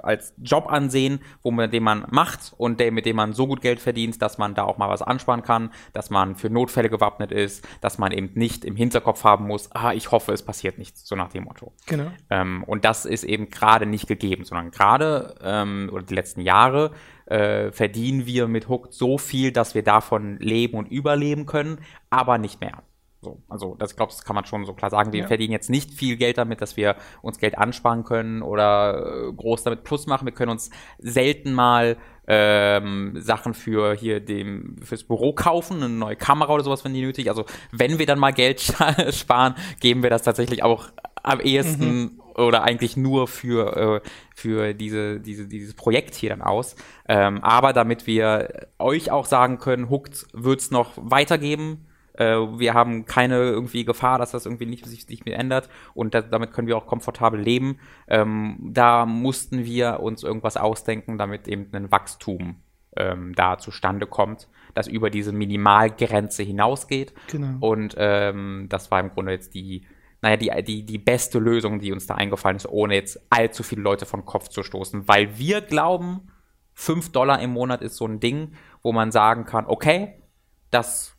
als 0.03 0.35
Job 0.39 0.71
ansehen, 0.71 1.21
wo 1.43 1.51
man, 1.51 1.71
den 1.71 1.83
man 1.83 2.07
macht 2.11 2.53
und 2.57 2.79
der, 2.79 2.93
mit 2.93 3.07
dem 3.07 3.17
man 3.17 3.33
so 3.33 3.47
gut 3.47 3.61
Geld 3.61 3.81
verdient, 3.81 4.23
dass 4.23 4.39
man 4.39 4.55
da 4.55 4.65
auch 4.65 4.79
mal 4.79 4.89
was 4.89 5.03
ansparen 5.03 5.43
kann, 5.43 5.71
dass 5.93 6.11
man 6.11 6.37
für 6.37 6.49
Notfälle 6.49 6.89
gewappnet 6.89 7.33
ist, 7.33 7.67
dass 7.81 7.99
man 7.99 8.13
eben 8.13 8.31
nicht 8.35 8.65
im 8.65 8.77
Hinterkopf 8.77 9.25
haben 9.25 9.47
muss, 9.47 9.71
ah, 9.73 9.93
ich 9.93 10.11
hoffe, 10.13 10.33
es 10.33 10.43
passiert 10.43 10.79
nichts, 10.79 11.07
so 11.07 11.17
nach 11.17 11.31
dem 11.31 11.45
Motto. 11.45 11.73
Genau. 11.87 12.11
Ähm, 12.31 12.63
und 12.65 12.85
das 12.85 13.05
ist 13.05 13.25
eben 13.25 13.51
gerade 13.51 13.87
nicht 13.87 14.07
gegeben, 14.07 14.45
sondern 14.45 14.71
gerade 14.71 15.35
ähm, 15.43 15.91
oder 15.93 16.05
die 16.05 16.15
letzten 16.21 16.41
Jahre 16.43 16.91
äh, 17.27 17.71
verdienen 17.73 18.27
wir 18.27 18.49
mit 18.49 18.69
Hook 18.69 18.89
so 18.91 19.19
viel, 19.19 19.53
dass 19.53 19.75
wir 19.75 19.83
davon 19.83 20.39
leben 20.39 20.77
und 20.79 20.87
überleben 20.87 21.47
können, 21.47 21.79
aber 22.11 22.39
nicht 22.39 22.61
mehr. 22.61 22.83
So, 23.23 23.43
also 23.50 23.75
das, 23.79 23.91
ich 23.91 23.97
glaube, 23.97 24.12
das 24.12 24.25
kann 24.25 24.35
man 24.35 24.47
schon 24.47 24.65
so 24.65 24.73
klar 24.73 24.91
sagen. 24.91 25.12
Wir 25.12 25.21
Ja. 25.21 25.27
verdienen 25.27 25.53
jetzt 25.53 25.69
nicht 25.69 25.93
viel 25.93 26.17
Geld 26.17 26.39
damit, 26.39 26.62
dass 26.62 26.79
wir 26.79 26.97
uns 27.21 27.39
Geld 27.39 27.59
ansparen 27.59 28.03
können 28.03 28.41
oder 28.43 29.29
äh, 29.29 29.33
groß 29.33 29.62
damit 29.62 29.85
Plus 29.85 30.07
machen. 30.07 30.25
Wir 30.25 30.33
können 30.33 30.50
uns 30.50 30.71
selten 30.99 31.53
mal 31.53 31.99
ähm, 32.27 33.12
Sachen 33.17 33.53
für 33.53 33.93
hier 33.95 34.21
dem 34.21 34.77
fürs 34.83 35.05
Büro 35.05 35.35
kaufen, 35.35 35.83
eine 35.83 35.89
neue 35.91 36.17
Kamera 36.17 36.55
oder 36.55 36.65
sowas, 36.65 36.83
wenn 36.85 36.95
die 36.95 37.03
nötig. 37.03 37.29
Also 37.29 37.45
wenn 37.73 37.99
wir 37.99 38.07
dann 38.07 38.19
mal 38.19 38.33
Geld 38.33 38.61
sparen, 39.11 39.55
geben 39.81 40.03
wir 40.03 40.09
das 40.11 40.23
tatsächlich 40.23 40.62
auch 40.62 40.89
am 41.23 41.41
ehesten 41.41 42.21
oder 42.35 42.62
eigentlich 42.62 42.97
nur 42.97 43.29
für 43.29 44.03
äh, 44.05 44.09
für 44.35 44.75
diese, 44.75 45.21
diese 45.21 45.47
dieses 45.47 45.75
Projekt 45.75 46.15
hier 46.15 46.31
dann 46.31 46.43
aus. 46.43 46.77
Ähm, 47.09 47.43
aber 47.43 47.73
damit 47.73 48.07
wir 48.07 48.69
euch 48.79 49.11
auch 49.11 49.27
sagen 49.27 49.59
können, 49.59 49.91
Hooked 49.91 50.27
wird's 50.33 50.71
noch 50.71 50.93
weitergeben. 50.97 51.87
Äh, 52.15 52.37
wir 52.59 52.75
haben 52.75 53.07
keine 53.07 53.37
irgendwie 53.37 53.85
Gefahr, 53.85 54.19
dass 54.19 54.31
das 54.33 54.47
irgendwie 54.47 54.67
nicht, 54.67 54.87
sich 54.87 55.09
nicht 55.09 55.25
mehr 55.25 55.39
ändert 55.39 55.69
und 55.95 56.15
da, 56.15 56.23
damit 56.23 56.53
können 56.53 56.69
wir 56.69 56.77
auch 56.77 56.87
komfortabel 56.87 57.41
leben. 57.41 57.79
Ähm, 58.09 58.59
da 58.61 59.07
mussten 59.07 59.65
wir 59.65 60.00
uns 60.00 60.23
irgendwas 60.23 60.57
ausdenken, 60.57 61.19
damit 61.19 61.49
eben 61.49 61.69
ein 61.73 61.91
Wachstum 61.91 62.57
ähm, 62.97 63.35
da 63.35 63.59
zustande 63.59 64.07
kommt, 64.07 64.49
das 64.75 64.89
über 64.89 65.11
diese 65.11 65.33
Minimalgrenze 65.33 66.43
hinausgeht. 66.43 67.15
Genau. 67.29 67.67
Und 67.67 67.95
ähm, 67.99 68.67
das 68.69 68.91
war 68.91 69.00
im 69.00 69.11
Grunde 69.11 69.33
jetzt 69.33 69.55
die, 69.55 69.87
naja, 70.23 70.37
die, 70.37 70.65
die, 70.65 70.85
die 70.85 70.99
beste 70.99 71.39
Lösung, 71.39 71.79
die 71.79 71.93
uns 71.93 72.07
da 72.07 72.15
eingefallen 72.15 72.57
ist, 72.57 72.69
ohne 72.69 72.95
jetzt 72.95 73.21
allzu 73.31 73.62
viele 73.62 73.83
Leute 73.83 74.07
von 74.07 74.25
Kopf 74.25 74.49
zu 74.49 74.62
stoßen. 74.62 75.09
Weil 75.09 75.39
wir 75.39 75.62
glauben, 75.62 76.29
5 76.75 77.12
Dollar 77.12 77.41
im 77.41 77.50
Monat 77.50 77.83
ist 77.83 77.97
so 77.97 78.07
ein 78.07 78.21
Ding, 78.21 78.53
wo 78.83 78.93
man 78.93 79.12
sagen 79.12 79.45
kann, 79.45 79.67
okay, 79.67 80.23
das 80.71 81.17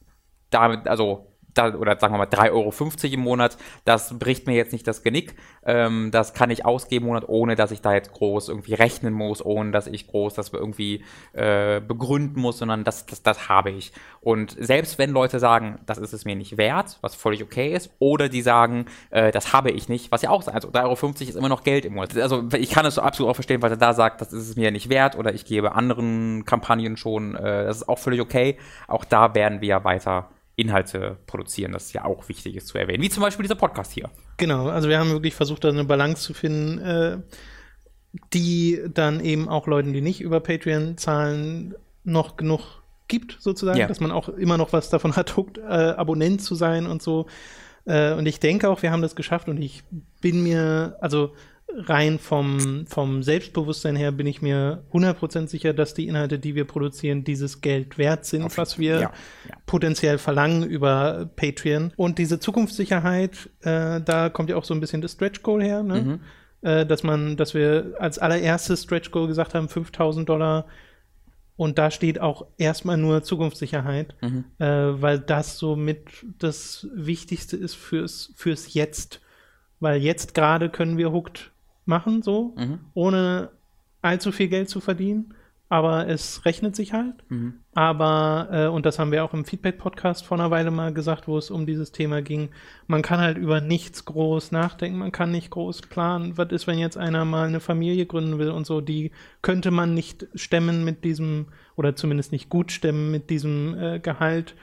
damit, 0.50 0.88
also 0.88 1.30
da, 1.53 1.74
oder 1.74 2.00
sagen 2.00 2.13
wir 2.13 2.17
mal 2.17 2.27
3,50 2.27 2.51
Euro 2.51 3.13
im 3.13 3.20
Monat, 3.20 3.58
das 3.86 4.17
bricht 4.17 4.48
mir 4.48 4.55
jetzt 4.55 4.74
nicht 4.74 4.88
das 4.88 5.03
Genick. 5.03 5.36
Ähm, 5.63 6.10
das 6.12 6.34
kann 6.34 6.50
ich 6.50 6.65
ausgeben 6.65 7.05
im 7.05 7.08
Monat, 7.10 7.25
ohne 7.27 7.55
dass 7.55 7.72
ich 7.72 7.81
da 7.81 7.93
jetzt 7.93 8.13
groß 8.13 8.50
irgendwie 8.50 8.74
rechnen 8.74 9.13
muss, 9.13 9.43
ohne 9.43 9.72
dass 9.72 9.88
ich 9.88 10.08
groß 10.08 10.34
das 10.34 10.51
irgendwie 10.53 11.03
äh, 11.34 11.81
begründen 11.81 12.41
muss, 12.41 12.58
sondern 12.60 12.84
das, 12.84 13.05
das, 13.05 13.24
das 13.24 13.50
habe 13.50 13.72
ich. 13.72 13.91
Und 14.22 14.55
selbst 14.60 14.98
wenn 15.00 15.12
Leute 15.12 15.39
sagen, 15.39 15.79
das 15.86 15.98
ist 15.98 16.13
es 16.13 16.25
mir 16.25 16.36
nicht 16.36 16.58
wert, 16.58 16.98
was 17.01 17.15
völlig 17.15 17.43
okay 17.43 17.74
ist, 17.74 17.91
oder 18.00 18.29
die 18.29 18.41
sagen, 18.41 18.86
äh, 19.10 19.31
das 19.31 19.53
habe 19.53 19.72
ich 19.72 19.89
nicht, 19.89 20.12
was 20.12 20.22
ja 20.22 20.29
auch 20.29 20.41
sein, 20.41 20.55
also 20.55 20.70
3,50 20.70 20.74
Euro 20.84 21.12
ist 21.29 21.36
immer 21.36 21.50
noch 21.50 21.63
Geld 21.63 21.86
im 21.86 21.96
Monat. 21.96 22.17
Also 22.17 22.48
ich 22.53 22.70
kann 22.70 22.86
es 22.86 22.96
so 22.96 23.01
absolut 23.01 23.31
auch 23.31 23.36
verstehen, 23.36 23.62
weil 23.62 23.72
er 23.72 23.77
da 23.77 23.93
sagt, 23.93 24.22
das 24.22 24.34
ist 24.34 24.50
es 24.50 24.55
mir 24.55 24.72
nicht 24.72 24.89
wert, 24.89 25.17
oder 25.17 25.34
ich 25.34 25.46
gebe 25.46 25.74
anderen 25.74 26.46
Kampagnen 26.46 26.98
schon, 26.98 27.36
äh, 27.36 27.65
das 27.65 27.77
ist 27.77 27.89
auch 27.89 28.00
völlig 28.00 28.22
okay. 28.22 28.58
Auch 28.88 29.05
da 29.05 29.34
werden 29.36 29.62
wir 29.62 29.84
weiter 29.84 30.29
Inhalte 30.55 31.17
produzieren, 31.27 31.72
das 31.72 31.93
ja 31.93 32.03
auch 32.05 32.27
wichtig 32.29 32.55
ist 32.55 32.67
zu 32.67 32.77
erwähnen. 32.77 33.01
Wie 33.01 33.10
zum 33.10 33.24
Beispiel 33.24 33.43
dieser 33.43 33.55
Podcast 33.55 33.91
hier. 33.93 34.10
Genau, 34.38 34.67
also 34.67 34.89
wir 34.89 35.00
haben 35.00 35.12
wirklich 35.12 35.34
versucht, 35.34 35.63
da 35.63 35.70
eine 35.70 35.86
Balance 35.86 36.22
zu 36.24 36.34
finden, 36.34 36.77
äh, 36.79 37.17
die 38.34 38.81
dann 38.93 39.20
eben 39.22 39.48
auch 39.48 39.67
Leuten, 39.67 39.93
die 39.93 40.01
nicht 40.01 40.22
über 40.22 40.39
Patreon 40.39 40.98
zahlen, 40.98 41.75
noch 42.03 42.36
genug 42.38 42.81
gibt, 43.08 43.38
sozusagen, 43.39 43.79
Ja. 43.79 43.88
dass 43.88 44.00
man 44.00 44.12
auch 44.12 44.29
immer 44.29 44.58
noch 44.58 44.74
was 44.74 44.89
davon 44.89 45.15
hat, 45.15 45.36
hooked, 45.38 45.58
äh, 45.58 45.62
Abonnent 45.62 46.41
zu 46.41 46.55
sein 46.55 46.86
und 46.88 47.01
so. 47.01 47.27
Äh, 47.86 48.13
und 48.13 48.25
ich 48.25 48.39
denke 48.39 48.70
auch, 48.70 48.81
wir 48.81 48.91
haben 48.91 49.01
das 49.01 49.15
geschafft 49.15 49.48
und 49.50 49.62
ich 49.62 49.84
bin 50.22 50.43
mir, 50.43 50.98
also 51.01 51.34
rein 51.77 52.19
vom, 52.19 52.85
vom 52.87 53.23
Selbstbewusstsein 53.23 53.95
her 53.95 54.11
bin 54.11 54.27
ich 54.27 54.41
mir 54.41 54.83
100% 54.93 55.47
sicher, 55.47 55.73
dass 55.73 55.93
die 55.93 56.07
Inhalte, 56.07 56.37
die 56.39 56.55
wir 56.55 56.65
produzieren, 56.65 57.23
dieses 57.23 57.61
Geld 57.61 57.97
wert 57.97 58.25
sind, 58.25 58.43
Auf- 58.43 58.57
was 58.57 58.77
wir 58.79 58.95
ja, 58.95 58.99
ja. 59.01 59.11
potenziell 59.65 60.17
verlangen 60.17 60.63
über 60.63 61.29
Patreon. 61.35 61.93
Und 61.95 62.17
diese 62.17 62.39
Zukunftssicherheit, 62.39 63.49
äh, 63.61 64.01
da 64.01 64.29
kommt 64.29 64.49
ja 64.49 64.55
auch 64.57 64.65
so 64.65 64.73
ein 64.73 64.79
bisschen 64.79 65.01
das 65.01 65.13
Stretch 65.13 65.41
Goal 65.43 65.63
her, 65.63 65.83
ne? 65.83 66.01
Mhm. 66.01 66.19
Äh, 66.63 66.85
dass 66.85 67.01
man, 67.03 67.37
dass 67.37 67.53
wir 67.53 67.93
als 67.99 68.19
allererstes 68.19 68.83
Stretch 68.83 69.09
Goal 69.11 69.27
gesagt 69.27 69.55
haben, 69.55 69.67
5000 69.67 70.27
Dollar. 70.29 70.65
Und 71.57 71.77
da 71.77 71.91
steht 71.91 72.19
auch 72.19 72.45
erstmal 72.57 72.97
nur 72.97 73.23
Zukunftssicherheit, 73.23 74.15
Mhm. 74.21 74.45
äh, 74.59 74.65
weil 75.01 75.19
das 75.19 75.57
somit 75.57 76.25
das 76.39 76.87
Wichtigste 76.93 77.55
ist 77.57 77.75
fürs, 77.75 78.33
fürs 78.35 78.73
Jetzt. 78.73 79.21
Weil 79.79 80.01
jetzt 80.01 80.33
gerade 80.35 80.69
können 80.69 80.97
wir 80.97 81.11
Hooked 81.11 81.50
machen, 81.85 82.21
so, 82.21 82.53
Mhm. 82.57 82.79
ohne 82.93 83.50
allzu 84.01 84.31
viel 84.31 84.47
Geld 84.47 84.69
zu 84.69 84.79
verdienen. 84.79 85.33
Aber 85.69 86.05
es 86.09 86.43
rechnet 86.43 86.75
sich 86.75 86.91
halt. 86.91 87.23
Mhm. 87.29 87.53
Aber, 87.73 88.50
äh, 88.51 88.67
und 88.67 88.85
das 88.85 89.00
haben 89.00 89.13
wir 89.13 89.23
auch 89.23 89.33
im 89.33 89.45
Feedback-Podcast 89.45 90.25
vor 90.25 90.38
einer 90.38 90.51
Weile 90.51 90.69
mal 90.69 90.93
gesagt, 90.93 91.29
wo 91.29 91.38
es 91.38 91.50
um 91.50 91.65
dieses 91.65 91.93
Thema 91.93 92.21
ging, 92.21 92.50
man 92.88 93.01
kann 93.01 93.21
halt 93.21 93.38
über 93.38 93.61
nichts 93.61 94.03
groß 94.03 94.51
nachdenken, 94.51 94.97
man 95.00 95.13
kann 95.13 95.31
nicht 95.31 95.50
groß 95.50 95.83
planen. 95.83 96.38
Was 96.38 96.51
ist, 96.51 96.67
wenn 96.67 96.77
jetzt 96.77 96.97
einer 96.97 97.23
mal 97.23 97.47
eine 97.47 97.61
Familie 97.61 98.05
gründen 98.05 98.38
will 98.38 98.50
und 98.51 98.65
so, 98.65 98.81
die 98.81 99.11
könnte 99.41 99.71
man 99.71 99.93
nicht 99.93 100.27
stemmen 100.35 100.83
mit 100.83 101.05
diesem, 101.05 101.45
oder 101.77 101.95
zumindest 101.95 102.33
nicht 102.33 102.50
gut 102.50 102.73
stemmen 102.73 103.09
mit 103.09 103.29
diesem 103.29 103.73
äh, 103.79 104.00
Gehalt. 104.00 104.55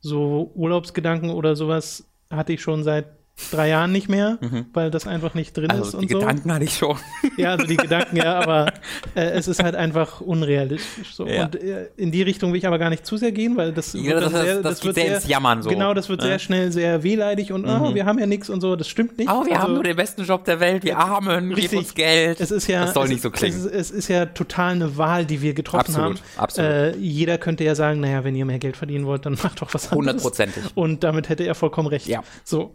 So 0.00 0.50
Urlaubsgedanken 0.56 1.30
oder 1.30 1.54
sowas 1.54 2.10
hatte 2.28 2.52
ich 2.54 2.60
schon 2.60 2.82
seit 2.82 3.15
drei 3.50 3.68
Jahren 3.68 3.92
nicht 3.92 4.08
mehr, 4.08 4.38
weil 4.72 4.90
das 4.90 5.06
einfach 5.06 5.34
nicht 5.34 5.54
drin 5.56 5.66
ist 5.70 5.76
Also 5.76 5.98
und 5.98 6.08
die 6.08 6.12
so. 6.14 6.20
Gedanken 6.20 6.52
hatte 6.52 6.64
ich 6.64 6.74
schon. 6.76 6.96
Ja, 7.36 7.50
also 7.50 7.66
die 7.66 7.76
Gedanken, 7.76 8.16
ja, 8.16 8.40
aber 8.40 8.72
äh, 9.14 9.20
es 9.30 9.46
ist 9.46 9.62
halt 9.62 9.74
einfach 9.76 10.22
unrealistisch. 10.22 11.14
So. 11.14 11.26
Ja. 11.26 11.44
Und 11.44 11.54
äh, 11.56 11.88
in 11.98 12.10
die 12.12 12.22
Richtung 12.22 12.52
will 12.52 12.58
ich 12.58 12.66
aber 12.66 12.78
gar 12.78 12.88
nicht 12.88 13.04
zu 13.04 13.18
sehr 13.18 13.32
gehen, 13.32 13.56
weil 13.58 13.72
das, 13.72 13.92
Ja, 13.92 14.02
wird 14.04 14.22
das- 14.22 14.22
dann 14.24 14.32
das- 14.32 14.42
sehr, 14.46 14.62
das 14.62 14.80
geht 14.80 14.94
sehr 14.94 15.14
ins 15.16 15.28
Jammern 15.28 15.62
so. 15.62 15.68
Genau, 15.68 15.92
das 15.92 16.08
wird 16.08 16.20
Ne? 16.22 16.26
sehr 16.28 16.38
schnell 16.38 16.72
sehr 16.72 17.02
wehleidig 17.02 17.52
und 17.52 17.66
oh, 17.66 17.94
wir 17.94 18.06
haben 18.06 18.18
ja 18.18 18.24
nichts 18.26 18.48
und 18.48 18.62
so. 18.62 18.74
Das 18.74 18.88
stimmt 18.88 19.18
nicht. 19.18 19.30
Oh, 19.30 19.44
wir 19.44 19.52
Also, 19.52 19.62
haben 19.64 19.74
nur 19.74 19.82
den 19.84 19.96
besten 19.96 20.24
Job 20.24 20.44
der 20.46 20.58
Welt, 20.60 20.82
wir 20.82 20.98
Armen, 20.98 21.50
gib 21.50 21.58
Richtig. 21.58 21.78
uns 21.78 21.94
Geld. 21.94 22.40
es 22.40 22.50
ist 22.50 22.66
ja, 22.68 22.86
das 22.86 22.94
soll 22.94 23.04
es, 23.04 23.10
nicht 23.10 23.22
so 23.22 23.30
klingen. 23.30 23.56
Es 23.58 23.64
ist, 23.66 23.72
es 23.74 23.90
ist 23.90 24.08
ja 24.08 24.24
total 24.26 24.72
eine 24.72 24.96
Wahl, 24.96 25.26
die 25.26 25.42
wir 25.42 25.52
getroffen 25.52 25.94
Absolut, 25.94 26.18
haben. 26.18 26.42
absolut. 26.42 26.70
Äh, 26.70 26.96
jeder 26.96 27.36
könnte 27.36 27.64
ja 27.64 27.74
sagen, 27.74 28.00
naja, 28.00 28.24
wenn 28.24 28.34
ihr 28.34 28.46
mehr 28.46 28.58
Geld 28.58 28.78
verdienen 28.78 29.04
wollt, 29.04 29.26
dann 29.26 29.34
macht 29.42 29.60
doch 29.60 29.74
was 29.74 29.92
anderes. 29.92 29.98
Hundertprozentig. 29.98 30.64
Und 30.74 31.04
damit 31.04 31.28
hätte 31.28 31.44
er 31.44 31.54
vollkommen 31.54 31.88
recht. 31.88 32.06
Ja. 32.06 32.22
So. 32.44 32.74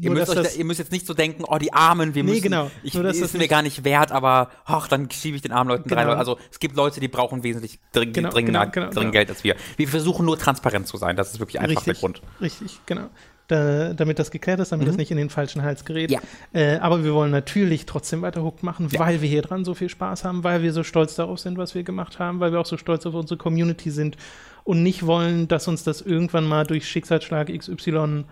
Ihr 0.00 0.10
Nur, 0.10 0.18
müsst, 0.20 0.34
dass 0.34 0.46
euch, 0.54 0.58
ihr 0.58 0.64
müsst 0.64 0.78
jetzt 0.78 0.92
nicht 0.92 1.06
so 1.06 1.12
denken, 1.14 1.44
oh, 1.46 1.58
die 1.58 1.72
Armen, 1.72 2.14
wir 2.14 2.22
Nee, 2.24 2.30
müssen, 2.30 2.42
genau. 2.44 2.70
ich, 2.82 2.94
Nur, 2.94 3.02
dass 3.02 3.16
ist 3.16 3.34
das 3.34 3.40
mir 3.40 3.48
gar 3.48 3.62
nicht 3.62 3.84
wert, 3.84 4.12
aber 4.12 4.50
ach, 4.64 4.88
dann 4.88 5.10
schiebe 5.10 5.36
ich 5.36 5.42
den 5.42 5.52
armen 5.52 5.68
Leuten 5.70 5.88
drei 5.88 5.96
Genau. 6.02 6.08
Leute. 6.12 6.18
Also 6.18 6.38
es 6.50 6.58
gibt 6.58 6.74
Leute, 6.76 7.00
die 7.00 7.08
brauchen 7.08 7.42
wesentlich 7.42 7.78
dring, 7.92 8.12
Genau, 8.12 8.30
dringender, 8.30 8.60
genau, 8.66 8.70
genau, 8.72 8.84
dringend 8.86 9.00
genau. 9.00 9.12
Geld 9.12 9.28
als 9.30 9.44
wir. 9.44 9.56
Wir 9.76 9.88
versuchen 9.88 10.24
nur 10.24 10.38
transparent 10.38 10.86
zu 10.86 10.96
sein, 10.96 11.16
das 11.16 11.32
ist 11.32 11.38
wirklich 11.40 11.60
einfach 11.60 11.82
der 11.84 11.94
Grund. 11.94 12.22
Richtig, 12.40 12.80
genau. 12.86 13.10
Da, 13.48 13.94
damit 13.94 14.20
das 14.20 14.30
geklärt 14.30 14.60
ist, 14.60 14.70
damit 14.70 14.86
das 14.86 14.96
nicht 14.96 15.10
in 15.10 15.16
den 15.16 15.28
falschen 15.28 15.62
Hals 15.62 15.84
gerät. 15.84 16.10
Mhm. 16.10 16.16
Ja. 16.54 16.60
Äh, 16.60 16.78
aber 16.78 17.02
wir 17.02 17.12
wollen 17.14 17.32
natürlich 17.32 17.84
trotzdem 17.84 18.22
weiter 18.22 18.44
Hooked 18.44 18.62
machen, 18.62 18.86
Ja. 18.92 19.00
weil 19.00 19.20
wir 19.22 19.28
hier 19.28 19.42
dran 19.42 19.64
so 19.64 19.74
viel 19.74 19.88
Spaß 19.88 20.22
haben, 20.24 20.44
weil 20.44 20.62
wir 20.62 20.72
so 20.72 20.84
stolz 20.84 21.16
darauf 21.16 21.40
sind, 21.40 21.58
was 21.58 21.74
wir 21.74 21.82
gemacht 21.82 22.20
haben, 22.20 22.38
weil 22.38 22.52
wir 22.52 22.60
auch 22.60 22.66
so 22.66 22.76
stolz 22.76 23.04
auf 23.06 23.14
unsere 23.14 23.36
Community 23.38 23.90
sind 23.90 24.16
und 24.62 24.84
nicht 24.84 25.04
wollen, 25.04 25.48
dass 25.48 25.66
uns 25.66 25.82
das 25.82 26.00
irgendwann 26.00 26.46
mal 26.46 26.64
durch 26.64 26.86
Schicksalsschlag 26.88 27.48
XY 27.48 28.24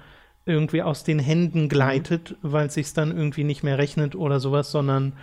irgendwie 0.47 0.83
aus 0.83 1.05
den 1.05 1.19
Händen 1.19 1.69
gleitet, 1.69 2.37
mhm. 2.43 2.53
weil 2.53 2.67
es 2.69 2.75
sich 2.75 2.93
dann 2.93 3.17
irgendwie 3.17 3.45
nicht 3.45 3.63
mehr 3.63 3.79
rechnet 3.79 4.15
oder 4.15 4.41
sowas, 4.41 4.71
sondern 4.71 5.15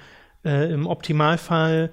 äh, 0.43 0.71
im 0.71 0.87
Optimalfall 0.87 1.91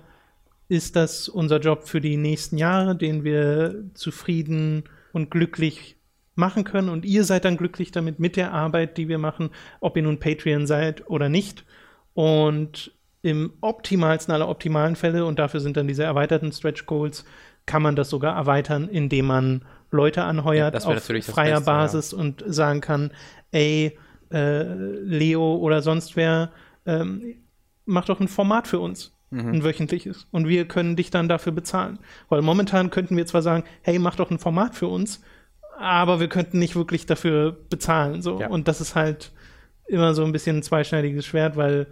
ist 0.69 0.97
das 0.97 1.29
unser 1.29 1.61
Job 1.61 1.85
für 1.85 2.01
die 2.01 2.17
nächsten 2.17 2.57
Jahre, 2.57 2.97
den 2.97 3.25
wir 3.25 3.85
zufrieden 3.95 4.85
und 5.13 5.31
glücklich 5.31 5.97
machen 6.35 6.65
können. 6.65 6.89
Und 6.89 7.05
ihr 7.05 7.25
seid 7.25 7.45
dann 7.45 7.57
glücklich 7.57 7.91
damit 7.91 8.19
mit 8.19 8.37
der 8.37 8.53
Arbeit, 8.53 8.97
die 8.97 9.09
wir 9.09 9.19
machen, 9.19 9.51
ob 9.81 9.97
ihr 9.97 10.03
nun 10.03 10.19
Patreon 10.19 10.67
seid 10.67 11.09
oder 11.11 11.29
nicht. 11.29 11.65
Und 12.15 12.93
im 13.23 13.53
optimalsten 13.61 14.35
aller 14.35 14.49
optimalen 14.49 14.97
Fälle, 14.97 15.25
und 15.25 15.39
dafür 15.39 15.61
sind 15.61 15.77
dann 15.77 15.89
diese 15.89 16.05
erweiterten 16.05 16.53
Stretch 16.53 16.87
Goals, 16.87 17.25
kann 17.67 17.83
man 17.83 17.95
das 17.95 18.11
sogar 18.11 18.37
erweitern, 18.37 18.89
indem 18.89 19.27
man 19.27 19.65
Leute 19.93 20.25
anheuert 20.25 20.75
ja, 20.75 20.91
auf 20.91 21.03
freier 21.03 21.57
Beste, 21.57 21.65
Basis 21.65 22.13
ja. 22.13 22.19
und 22.19 22.43
sagen 22.47 22.81
kann, 22.81 23.13
ey, 23.53 23.99
äh, 24.33 24.63
Leo 24.63 25.57
oder 25.57 25.83
sonst 25.83 26.17
wer, 26.17 26.51
ähm, 26.87 27.37
mach 27.85 28.07
doch 28.07 28.21
ein 28.21 28.29
Format 28.29 28.67
für 28.67 28.81
uns, 28.81 29.15
mhm. 29.31 29.53
ein 29.53 29.65
wöchentliches. 29.65 30.27
Und 30.31 30.49
wir 30.49 30.67
können 30.67 30.97
dich 30.97 31.11
dann 31.11 31.29
dafür 31.29 31.53
bezahlen. 31.53 31.99
Weil 32.29 32.43
momentan 32.43 32.91
könnten 32.91 33.17
wir 33.17 33.27
zwar 33.27 33.43
sagen, 33.43 33.65
hey, 33.83 33.99
mach 33.99 34.17
doch 34.17 34.31
ein 34.31 34.39
Format 34.39 34.75
für 34.75 34.89
uns, 34.89 35.23
aber 35.79 36.21
wir 36.21 36.29
könnten 36.29 36.59
nicht 36.59 36.75
wirklich 36.75 37.07
dafür 37.07 37.57
bezahlen. 37.69 38.23
So. 38.23 38.41
Ja. 38.41 38.49
Und 38.49 38.69
das 38.69 38.81
ist 38.81 38.95
halt 38.95 39.33
immer 39.87 40.15
so 40.15 40.25
ein 40.25 40.33
bisschen 40.33 40.59
ein 40.59 40.63
zweischneidiges 40.63 41.27
Schwert, 41.27 41.57
weil 41.57 41.87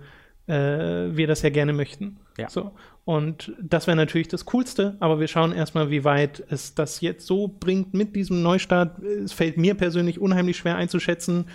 äh, 0.47 1.15
wir 1.17 1.27
das 1.27 1.43
ja 1.43 1.51
gerne 1.51 1.73
möchten. 1.73 2.19
Ja. 2.41 2.49
So. 2.51 2.73
Und 3.05 3.53
das 3.61 3.87
wäre 3.87 3.97
natürlich 3.97 4.29
das 4.29 4.45
Coolste, 4.47 4.97
aber 5.01 5.21
wir 5.21 5.29
schauen 5.29 5.53
erstmal, 5.53 5.91
wie 5.91 6.05
weit 6.05 6.43
es 6.49 6.75
das 6.75 7.01
jetzt 7.01 7.27
so 7.27 7.49
bringt 7.49 7.95
mit 7.95 8.15
diesem 8.15 8.43
Neustart. 8.43 9.03
Es 9.03 9.33
fällt 9.33 9.57
mir 9.57 9.75
persönlich 9.75 10.21
unheimlich 10.21 10.57
schwer 10.57 10.77
einzuschätzen, 10.77 11.47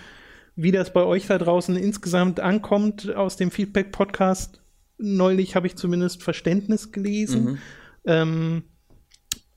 wie 0.55 0.71
das 0.71 0.93
bei 0.93 1.03
euch 1.03 1.27
da 1.27 1.37
draußen 1.37 1.75
insgesamt 1.75 2.39
ankommt 2.39 3.13
aus 3.15 3.37
dem 3.37 3.51
Feedback-Podcast. 3.51 4.61
Neulich 4.97 5.55
habe 5.55 5.67
ich 5.67 5.75
zumindest 5.75 6.23
Verständnis 6.23 6.91
gelesen 6.91 7.43
mhm. 7.43 7.59
ähm, 8.05 8.63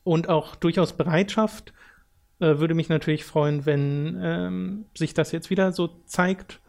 und 0.02 0.28
auch 0.28 0.56
durchaus 0.56 0.92
Bereitschaft. 0.92 1.72
Äh, 2.40 2.58
würde 2.58 2.74
mich 2.74 2.88
natürlich 2.88 3.24
freuen, 3.24 3.66
wenn 3.66 4.18
ähm, 4.20 4.84
sich 4.96 5.14
das 5.14 5.32
jetzt 5.32 5.50
wieder 5.50 5.72
so 5.72 5.88
zeigt. 6.06 6.60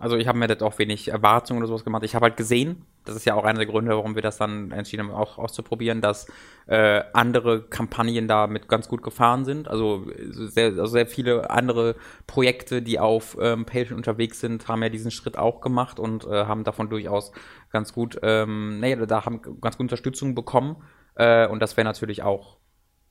Also 0.00 0.16
ich 0.16 0.26
habe 0.26 0.38
mir 0.38 0.48
das 0.48 0.62
auch 0.62 0.78
wenig 0.78 1.08
Erwartungen 1.08 1.60
oder 1.60 1.68
sowas 1.68 1.84
gemacht. 1.84 2.02
Ich 2.04 2.14
habe 2.14 2.24
halt 2.24 2.38
gesehen, 2.38 2.86
das 3.04 3.16
ist 3.16 3.24
ja 3.24 3.34
auch 3.34 3.44
einer 3.44 3.58
der 3.58 3.66
Gründe, 3.66 3.96
warum 3.96 4.14
wir 4.14 4.22
das 4.22 4.36
dann 4.38 4.70
entschieden 4.72 5.08
haben, 5.08 5.14
auch 5.14 5.38
auszuprobieren, 5.38 6.00
dass 6.00 6.30
äh, 6.66 7.02
andere 7.12 7.62
Kampagnen 7.62 8.28
da 8.28 8.46
mit 8.46 8.68
ganz 8.68 8.88
gut 8.88 9.02
gefahren 9.02 9.44
sind. 9.44 9.68
Also 9.68 10.06
sehr, 10.30 10.66
also 10.66 10.86
sehr 10.86 11.06
viele 11.06 11.50
andere 11.50 11.96
Projekte, 12.26 12.82
die 12.82 12.98
auf 12.98 13.36
ähm, 13.40 13.64
Patreon 13.64 13.96
unterwegs 13.96 14.40
sind, 14.40 14.68
haben 14.68 14.82
ja 14.82 14.88
diesen 14.88 15.10
Schritt 15.10 15.38
auch 15.38 15.60
gemacht 15.60 15.98
und 15.98 16.24
äh, 16.24 16.44
haben 16.44 16.64
davon 16.64 16.90
durchaus 16.90 17.32
ganz 17.70 17.92
gut, 17.92 18.18
ähm, 18.22 18.80
naja, 18.80 19.06
da 19.06 19.24
haben 19.24 19.40
ganz 19.60 19.76
gut 19.76 19.84
Unterstützung 19.84 20.34
bekommen. 20.34 20.76
Äh, 21.14 21.48
und 21.48 21.60
das 21.60 21.76
wäre 21.76 21.84
natürlich 21.84 22.22
auch 22.22 22.58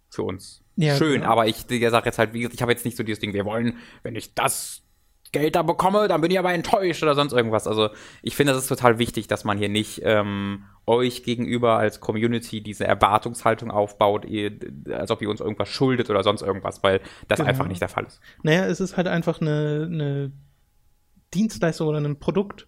für 0.09 0.23
uns 0.23 0.63
ja, 0.75 0.95
schön. 0.95 1.21
Genau. 1.21 1.31
Aber 1.31 1.47
ich, 1.47 1.69
ich 1.69 1.89
sage 1.89 2.05
jetzt 2.05 2.19
halt, 2.19 2.33
wie 2.33 2.39
gesagt, 2.39 2.55
ich 2.55 2.61
habe 2.61 2.71
jetzt 2.71 2.85
nicht 2.85 2.97
so 2.97 3.03
dieses 3.03 3.19
Ding, 3.19 3.33
wir 3.33 3.45
wollen, 3.45 3.77
wenn 4.03 4.15
ich 4.15 4.33
das 4.33 4.83
Geld 5.31 5.55
da 5.55 5.63
bekomme, 5.63 6.07
dann 6.07 6.21
bin 6.21 6.31
ich 6.31 6.39
aber 6.39 6.53
enttäuscht 6.53 7.03
oder 7.03 7.15
sonst 7.15 7.33
irgendwas. 7.33 7.67
Also 7.67 7.89
ich 8.21 8.35
finde, 8.35 8.53
das 8.53 8.63
ist 8.63 8.69
total 8.69 8.99
wichtig, 8.99 9.27
dass 9.27 9.43
man 9.43 9.57
hier 9.57 9.69
nicht 9.69 10.01
ähm, 10.03 10.65
euch 10.85 11.23
gegenüber 11.23 11.77
als 11.77 11.99
Community 11.99 12.61
diese 12.61 12.85
Erwartungshaltung 12.85 13.69
aufbaut, 13.71 14.25
ihr, 14.25 14.51
als 14.91 15.11
ob 15.11 15.21
ihr 15.21 15.29
uns 15.29 15.39
irgendwas 15.39 15.69
schuldet 15.69 16.09
oder 16.09 16.23
sonst 16.23 16.41
irgendwas, 16.41 16.83
weil 16.83 17.01
das 17.27 17.37
genau. 17.37 17.49
einfach 17.49 17.67
nicht 17.67 17.81
der 17.81 17.89
Fall 17.89 18.05
ist. 18.05 18.19
Naja, 18.43 18.65
es 18.65 18.79
ist 18.79 18.97
halt 18.97 19.07
einfach 19.07 19.39
eine, 19.39 19.87
eine 19.91 20.31
Dienstleistung 21.33 21.87
oder 21.87 21.99
ein 21.99 22.19
Produkt, 22.19 22.67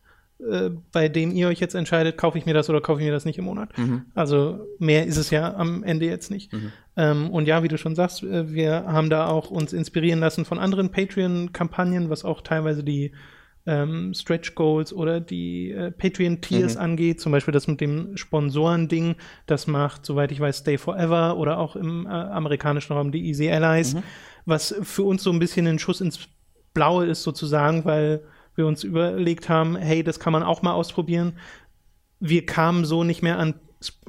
äh, 0.50 0.72
bei 0.92 1.08
dem 1.10 1.32
ihr 1.32 1.48
euch 1.48 1.60
jetzt 1.60 1.76
entscheidet, 1.76 2.18
kaufe 2.18 2.38
ich 2.38 2.46
mir 2.46 2.54
das 2.54 2.70
oder 2.70 2.82
kaufe 2.82 3.00
ich 3.00 3.06
mir 3.06 3.12
das 3.12 3.26
nicht 3.26 3.38
im 3.38 3.46
Monat. 3.46 3.78
Mhm. 3.78 4.06
Also 4.16 4.66
mehr 4.80 5.06
ist 5.06 5.18
es 5.18 5.30
ja 5.30 5.54
am 5.56 5.84
Ende 5.84 6.06
jetzt 6.06 6.32
nicht. 6.32 6.52
Mhm. 6.52 6.72
Ähm, 6.98 7.30
und 7.30 7.48
ja, 7.48 7.64
wie 7.64 7.68
du 7.68 7.78
schon 7.78 7.96
sagst, 7.96 8.24
äh, 8.24 8.52
wir 8.52 8.86
haben 8.88 9.10
da 9.10 9.28
auch 9.28 9.52
uns 9.52 9.74
inspirieren 9.74 10.20
lassen 10.20 10.46
von 10.46 10.60
anderen 10.60 10.90
Patreon-Kampagnen, 10.92 12.10
was 12.10 12.26
auch 12.26 12.42
teilweise 12.42 12.84
die 12.84 13.12
ähm, 13.68 14.14
Stretch 14.14 14.56
Goals 14.56 14.92
oder 14.92 15.20
die 15.20 15.72
äh, 15.72 15.92
Patreon-Tiers 15.92 16.76
mhm. 16.76 16.82
angeht. 16.82 17.22
Zum 17.22 17.32
Beispiel 17.32 17.52
das 17.52 17.68
mit 17.68 17.80
dem 17.80 18.18
Sponsoren-Ding. 18.18 19.16
Das 19.46 19.68
macht, 19.68 20.06
soweit 20.06 20.32
ich 20.32 20.40
weiß, 20.40 20.60
Stay 20.60 20.78
Forever 20.78 21.38
oder 21.38 21.60
auch 21.60 21.76
im 21.76 22.06
äh, 22.06 22.10
amerikanischen 22.10 22.94
Raum 22.94 23.12
die 23.12 23.28
Easy 23.28 23.50
Allies, 23.50 23.94
mhm. 23.94 24.04
was 24.46 24.76
für 24.82 25.04
uns 25.04 25.24
so 25.24 25.32
ein 25.32 25.40
bisschen 25.40 25.68
ein 25.68 25.80
Schuss 25.80 26.02
ins 26.02 26.20
Blaue 26.74 27.06
ist 27.06 27.24
sozusagen, 27.24 27.86
weil 27.86 28.22
wir 28.56 28.68
uns 28.68 28.84
überlegt 28.84 29.50
haben, 29.50 29.76
hey, 29.76 30.04
das 30.04 30.20
kann 30.20 30.34
man 30.34 30.44
auch 30.44 30.62
mal 30.62 30.74
ausprobieren. 30.74 31.38
Wir 32.20 32.46
kamen 32.46 32.86
so 32.86 33.04
nicht 33.04 33.22
mehr 33.22 33.40
an 33.40 33.56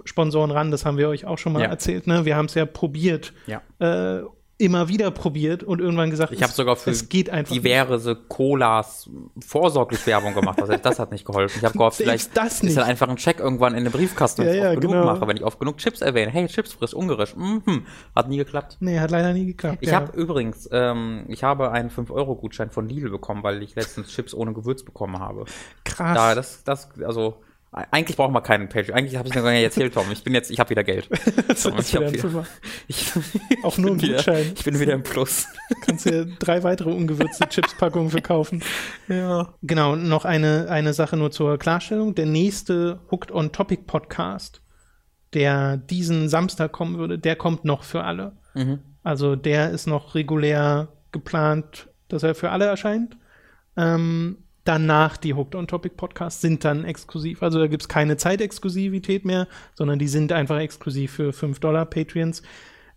Sponsoren 0.04 0.50
ran, 0.50 0.70
das 0.70 0.84
haben 0.84 0.98
wir 0.98 1.08
euch 1.08 1.24
auch 1.24 1.38
schon 1.38 1.54
mal 1.54 1.62
ja. 1.62 1.68
erzählt. 1.68 2.06
Ne? 2.06 2.24
Wir 2.24 2.36
haben 2.36 2.46
es 2.46 2.54
ja 2.54 2.66
probiert. 2.66 3.32
Ja. 3.46 3.62
Äh, 3.78 4.22
immer 4.58 4.88
wieder 4.88 5.10
probiert 5.10 5.62
und 5.64 5.80
irgendwann 5.80 6.10
gesagt, 6.10 6.32
ich 6.32 6.42
habe 6.42 6.52
sogar 6.52 6.76
für 6.76 6.90
es 6.90 7.08
geht 7.08 7.30
einfach 7.30 7.52
diverse 7.52 8.10
nicht. 8.10 8.28
Colas 8.28 9.10
vorsorglich 9.44 10.06
Werbung 10.06 10.34
gemacht. 10.34 10.60
Also 10.60 10.76
das 10.76 10.98
hat 10.98 11.10
nicht 11.10 11.24
geholfen. 11.24 11.58
Ich 11.58 11.64
habe 11.64 11.76
gehofft, 11.76 11.96
vielleicht 11.96 12.36
das 12.36 12.60
ist 12.60 12.76
dann 12.76 12.84
einfach 12.84 13.08
ein 13.08 13.16
Check 13.16 13.40
irgendwann 13.40 13.74
in 13.74 13.84
den 13.84 13.92
Briefkasten, 13.92 14.42
wenn 14.42 14.48
ja, 14.48 14.54
ich 14.54 14.62
ja, 14.62 14.74
genug 14.74 14.92
genau. 14.92 15.06
mache, 15.06 15.26
wenn 15.26 15.36
ich 15.36 15.44
oft 15.44 15.58
genug 15.58 15.78
Chips 15.78 16.00
erwähne. 16.00 16.30
Hey, 16.30 16.46
Chips 16.46 16.74
frisch, 16.74 16.94
ungarisch. 16.94 17.34
Mhm. 17.34 17.86
Hat 18.14 18.28
nie 18.28 18.36
geklappt. 18.36 18.76
Nee, 18.80 19.00
hat 19.00 19.10
leider 19.10 19.32
nie 19.32 19.46
geklappt. 19.46 19.78
Ich 19.80 19.88
ja. 19.88 19.96
habe 19.96 20.16
übrigens, 20.16 20.68
ähm, 20.70 21.24
ich 21.28 21.42
habe 21.42 21.72
einen 21.72 21.90
5-Euro-Gutschein 21.90 22.70
von 22.70 22.88
Lidl 22.88 23.10
bekommen, 23.10 23.42
weil 23.42 23.62
ich 23.62 23.74
letztens 23.74 24.08
Chips 24.08 24.32
ohne 24.34 24.52
Gewürz 24.52 24.84
bekommen 24.84 25.18
habe. 25.18 25.44
Krass. 25.84 26.16
Da, 26.16 26.34
das, 26.34 26.64
das, 26.64 26.88
also 27.04 27.42
eigentlich 27.72 28.18
brauchen 28.18 28.34
wir 28.34 28.42
keinen 28.42 28.68
Patreon. 28.68 28.98
Eigentlich 28.98 29.16
habe 29.16 29.28
ich 29.28 29.34
gar 29.34 29.50
nicht 29.50 29.62
erzählt, 29.62 29.94
Tom. 29.94 30.04
Ich 30.12 30.22
bin 30.22 30.34
jetzt, 30.34 30.50
ich 30.50 30.60
habe 30.60 30.68
wieder 30.70 30.84
Geld. 30.84 31.08
Tom, 31.62 31.78
ich 31.78 31.96
hab 31.96 32.12
wieder, 32.12 32.46
ich, 32.86 33.12
Auch 33.62 33.78
nur 33.78 33.92
ein 33.92 33.98
Gutschein. 33.98 34.52
ich 34.54 34.62
bin 34.62 34.78
wieder 34.78 34.92
im 34.92 35.02
Plus. 35.02 35.46
Kannst 35.80 36.04
dir 36.04 36.26
drei 36.26 36.62
weitere 36.64 36.90
ungewürzte 36.90 37.48
Chips-Packungen 37.48 38.10
verkaufen. 38.10 38.62
Ja. 39.08 39.54
Genau, 39.62 39.96
noch 39.96 40.26
eine, 40.26 40.68
eine 40.68 40.92
Sache 40.92 41.16
nur 41.16 41.30
zur 41.30 41.58
Klarstellung. 41.58 42.14
Der 42.14 42.26
nächste 42.26 43.00
Hooked 43.10 43.32
on 43.32 43.52
Topic 43.52 43.84
Podcast, 43.86 44.60
der 45.32 45.78
diesen 45.78 46.28
Samstag 46.28 46.72
kommen 46.72 46.98
würde, 46.98 47.18
der 47.18 47.36
kommt 47.36 47.64
noch 47.64 47.84
für 47.84 48.04
alle. 48.04 48.36
Mhm. 48.52 48.80
Also 49.02 49.34
der 49.34 49.70
ist 49.70 49.86
noch 49.86 50.14
regulär 50.14 50.88
geplant, 51.10 51.88
dass 52.08 52.22
er 52.22 52.34
für 52.34 52.50
alle 52.50 52.66
erscheint. 52.66 53.16
Ähm, 53.78 54.41
danach 54.64 55.16
die 55.16 55.34
Hooked 55.34 55.54
on 55.54 55.66
Topic 55.66 55.94
Podcasts 55.96 56.40
sind 56.40 56.64
dann 56.64 56.84
exklusiv. 56.84 57.42
Also 57.42 57.58
da 57.58 57.66
gibt 57.66 57.82
es 57.82 57.88
keine 57.88 58.16
Zeitexklusivität 58.16 59.24
mehr, 59.24 59.48
sondern 59.74 59.98
die 59.98 60.08
sind 60.08 60.32
einfach 60.32 60.58
exklusiv 60.58 61.12
für 61.12 61.32
5 61.32 61.58
Dollar 61.60 61.86
Patreons. 61.86 62.42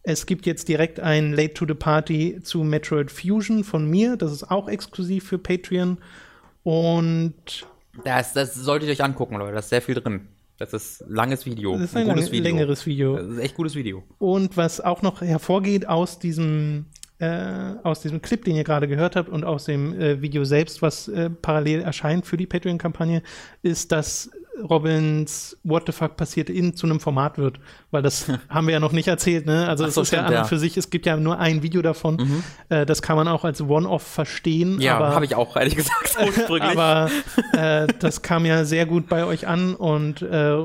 Es 0.04 0.28
gibt 0.28 0.46
jetzt 0.46 0.68
direkt 0.68 1.00
ein 1.00 1.34
Late 1.34 1.56
to 1.56 1.66
the 1.68 1.74
Party 1.74 2.40
zu 2.44 2.64
Metroid 2.64 3.10
Fusion 3.10 3.64
von 3.64 3.90
mir. 3.90 4.18
Das 4.18 4.32
ist 4.32 4.52
auch 4.52 4.68
exklusiv 4.68 5.28
für 5.28 5.40
Patreon. 5.40 5.98
Und 6.64 7.66
das, 8.04 8.34
das 8.34 8.54
solltet 8.54 8.90
ihr 8.90 8.94
euch 8.94 9.04
angucken, 9.04 9.38
Leute. 9.38 9.54
Da 9.54 9.60
ist 9.60 9.70
sehr 9.70 9.82
viel 9.82 9.96
drin. 9.96 10.28
Das 10.58 10.74
ist 10.74 11.04
langes 11.08 11.46
Video. 11.46 11.74
Das 11.74 11.90
ist 11.90 11.98
ein, 11.98 12.08
ein 12.08 12.16
gutes 12.16 12.32
Video. 12.32 12.44
längeres 12.44 12.86
Video. 12.86 13.18
Das 13.18 13.28
ist 13.28 13.40
echt 13.40 13.56
gutes 13.56 13.76
Video. 13.76 14.04
Und 14.20 14.56
was 14.56 14.80
auch 14.80 15.02
noch 15.02 15.22
hervorgeht 15.22 15.88
aus 15.88 16.20
diesem 16.20 16.86
äh, 17.20 17.74
aus 17.84 18.02
diesem 18.02 18.22
Clip, 18.22 18.44
den 18.44 18.56
ihr 18.56 18.64
gerade 18.64 18.88
gehört 18.88 19.16
habt, 19.16 19.30
und 19.30 19.44
aus 19.44 19.66
dem 19.66 20.00
äh, 20.00 20.22
Video 20.22 20.44
selbst, 20.44 20.82
was 20.82 21.08
äh, 21.08 21.30
parallel 21.30 21.82
erscheint 21.82 22.26
für 22.26 22.38
die 22.38 22.46
Patreon-Kampagne, 22.46 23.22
ist, 23.62 23.92
dass 23.92 24.30
Robins 24.62 25.58
What 25.64 25.84
the 25.86 25.92
fuck 25.92 26.18
passiert 26.18 26.50
in 26.50 26.76
zu 26.76 26.88
einem 26.88 27.00
Format 27.00 27.38
wird, 27.38 27.60
weil 27.92 28.02
das 28.02 28.28
haben 28.50 28.68
wir 28.68 28.74
ja 28.74 28.80
noch 28.80 28.92
nicht 28.92 29.08
erzählt, 29.08 29.46
ne? 29.46 29.68
Also 29.68 29.86
es 29.86 29.96
so, 29.96 30.02
ist 30.02 30.10
stimmt, 30.10 30.30
ja 30.30 30.38
an 30.38 30.44
und 30.44 30.48
für 30.48 30.58
sich, 30.58 30.78
es 30.78 30.90
gibt 30.90 31.06
ja 31.06 31.18
nur 31.18 31.40
ein 31.40 31.64
Video 31.64 31.82
davon. 31.82 32.16
Mhm. 32.16 32.44
Äh, 32.70 32.86
das 32.86 33.02
kann 33.02 33.16
man 33.16 33.28
auch 33.28 33.44
als 33.44 33.62
One-Off 33.62 34.04
verstehen. 34.04 34.80
Ja, 34.82 35.00
habe 35.14 35.26
ich 35.26 35.36
auch 35.36 35.56
ehrlich 35.56 35.76
gesagt 35.76 36.18
ursprünglich. 36.26 36.78
aber 36.78 37.10
äh, 37.54 37.88
das 38.00 38.22
kam 38.22 38.46
ja 38.46 38.66
sehr 38.66 38.86
gut 38.86 39.08
bei 39.08 39.26
euch 39.26 39.48
an 39.48 39.76
und 39.76 40.22
äh, 40.22 40.56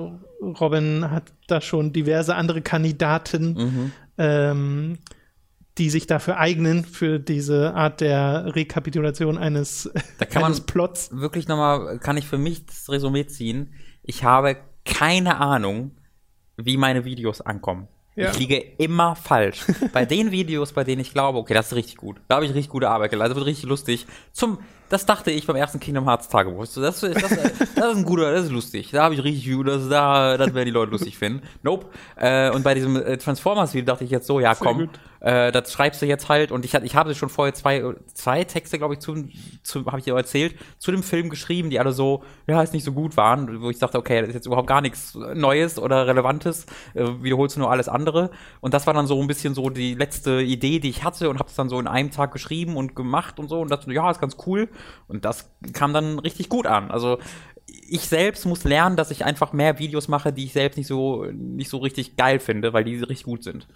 Robin 0.42 1.10
hat 1.10 1.24
da 1.46 1.60
schon 1.60 1.92
diverse 1.92 2.34
andere 2.34 2.62
Kandidaten 2.62 3.54
mhm. 3.54 3.92
ähm, 4.18 4.98
die 5.80 5.88
sich 5.88 6.06
dafür 6.06 6.36
eignen, 6.36 6.84
für 6.84 7.18
diese 7.18 7.74
Art 7.74 8.02
der 8.02 8.54
Rekapitulation 8.54 9.38
eines, 9.38 9.90
da 10.18 10.26
kann 10.26 10.44
eines 10.44 10.58
man 10.58 10.66
Plots. 10.66 11.08
Wirklich 11.12 11.48
nochmal, 11.48 11.98
kann 11.98 12.18
ich 12.18 12.26
für 12.26 12.36
mich 12.36 12.66
das 12.66 12.90
Resümee 12.90 13.26
ziehen. 13.26 13.72
Ich 14.02 14.22
habe 14.22 14.58
keine 14.84 15.38
Ahnung, 15.38 15.92
wie 16.58 16.76
meine 16.76 17.06
Videos 17.06 17.40
ankommen. 17.40 17.88
Ja. 18.14 18.30
Ich 18.30 18.38
liege 18.38 18.56
immer 18.76 19.16
falsch. 19.16 19.64
bei 19.94 20.04
den 20.04 20.30
Videos, 20.32 20.74
bei 20.74 20.84
denen 20.84 21.00
ich 21.00 21.14
glaube, 21.14 21.38
okay, 21.38 21.54
das 21.54 21.68
ist 21.68 21.76
richtig 21.76 21.96
gut. 21.96 22.20
Da 22.28 22.34
habe 22.34 22.44
ich 22.44 22.52
richtig 22.52 22.68
gute 22.68 22.90
Arbeit 22.90 23.10
geleistet, 23.10 23.36
das 23.36 23.40
wird 23.40 23.46
richtig 23.46 23.68
lustig. 23.68 24.06
Zum, 24.32 24.58
das 24.90 25.06
dachte 25.06 25.30
ich 25.30 25.46
beim 25.46 25.56
ersten 25.56 25.80
Kingdom 25.80 26.04
Hearts 26.04 26.28
Tagebuch. 26.28 26.66
Das, 26.66 26.74
das, 26.74 27.00
das, 27.00 27.14
das 27.14 27.30
ist 27.30 27.96
ein 27.96 28.04
guter, 28.04 28.32
das 28.32 28.44
ist 28.44 28.50
lustig. 28.50 28.90
Da 28.90 29.04
habe 29.04 29.14
ich 29.14 29.24
richtig, 29.24 29.56
das, 29.64 29.88
da, 29.88 30.36
das 30.36 30.52
werden 30.52 30.66
die 30.66 30.72
Leute 30.72 30.92
lustig 30.92 31.16
finden. 31.16 31.40
Nope. 31.62 31.86
Äh, 32.16 32.50
und 32.50 32.64
bei 32.64 32.74
diesem 32.74 32.96
äh, 32.96 33.16
Transformers 33.16 33.72
Video 33.72 33.86
dachte 33.86 34.04
ich 34.04 34.10
jetzt 34.10 34.26
so, 34.26 34.40
ja, 34.40 34.54
komm, 34.54 34.90
Äh, 35.20 35.52
das 35.52 35.72
schreibst 35.72 36.00
du 36.02 36.06
jetzt 36.06 36.28
halt 36.28 36.50
und 36.50 36.64
ich, 36.64 36.74
ich 36.74 36.96
habe 36.96 37.14
schon 37.14 37.28
vorher 37.28 37.54
zwei, 37.54 37.94
zwei 38.14 38.44
Texte, 38.44 38.78
glaube 38.78 38.94
ich, 38.94 39.00
zu, 39.00 39.28
zu 39.62 39.84
habe 39.86 39.98
ich 39.98 40.04
dir 40.04 40.14
erzählt, 40.14 40.54
zu 40.78 40.90
dem 40.90 41.02
Film 41.02 41.28
geschrieben, 41.28 41.70
die 41.70 41.78
alle 41.78 41.92
so, 41.92 42.22
ja, 42.46 42.62
ist 42.62 42.72
nicht 42.72 42.84
so 42.84 42.92
gut 42.92 43.16
waren, 43.16 43.60
wo 43.60 43.70
ich 43.70 43.78
dachte, 43.78 43.98
okay, 43.98 44.20
das 44.20 44.30
ist 44.30 44.34
jetzt 44.34 44.46
überhaupt 44.46 44.68
gar 44.68 44.80
nichts 44.80 45.14
Neues 45.34 45.78
oder 45.78 46.06
Relevantes, 46.06 46.66
äh, 46.94 47.04
wiederholst 47.20 47.56
du 47.56 47.60
nur 47.60 47.70
alles 47.70 47.88
andere. 47.88 48.30
Und 48.60 48.74
das 48.74 48.86
war 48.86 48.94
dann 48.94 49.06
so 49.06 49.20
ein 49.20 49.26
bisschen 49.26 49.54
so 49.54 49.68
die 49.70 49.94
letzte 49.94 50.40
Idee, 50.40 50.78
die 50.78 50.90
ich 50.90 51.04
hatte 51.04 51.28
und 51.28 51.38
habe 51.38 51.48
es 51.48 51.54
dann 51.54 51.68
so 51.68 51.78
in 51.78 51.86
einem 51.86 52.10
Tag 52.10 52.32
geschrieben 52.32 52.76
und 52.76 52.96
gemacht 52.96 53.38
und 53.38 53.48
so 53.48 53.60
und 53.60 53.70
dachte, 53.70 53.92
ja, 53.92 54.10
ist 54.10 54.20
ganz 54.20 54.36
cool. 54.46 54.68
Und 55.06 55.24
das 55.24 55.50
kam 55.72 55.92
dann 55.92 56.18
richtig 56.18 56.48
gut 56.48 56.66
an. 56.66 56.90
Also 56.90 57.18
ich 57.66 58.08
selbst 58.08 58.46
muss 58.46 58.64
lernen, 58.64 58.96
dass 58.96 59.10
ich 59.10 59.24
einfach 59.24 59.52
mehr 59.52 59.78
Videos 59.78 60.08
mache, 60.08 60.32
die 60.32 60.44
ich 60.44 60.52
selbst 60.52 60.76
nicht 60.76 60.86
so, 60.86 61.24
nicht 61.32 61.70
so 61.70 61.78
richtig 61.78 62.16
geil 62.16 62.38
finde, 62.38 62.72
weil 62.72 62.84
die 62.84 62.96
richtig 62.96 63.24
gut 63.24 63.44
sind. 63.44 63.66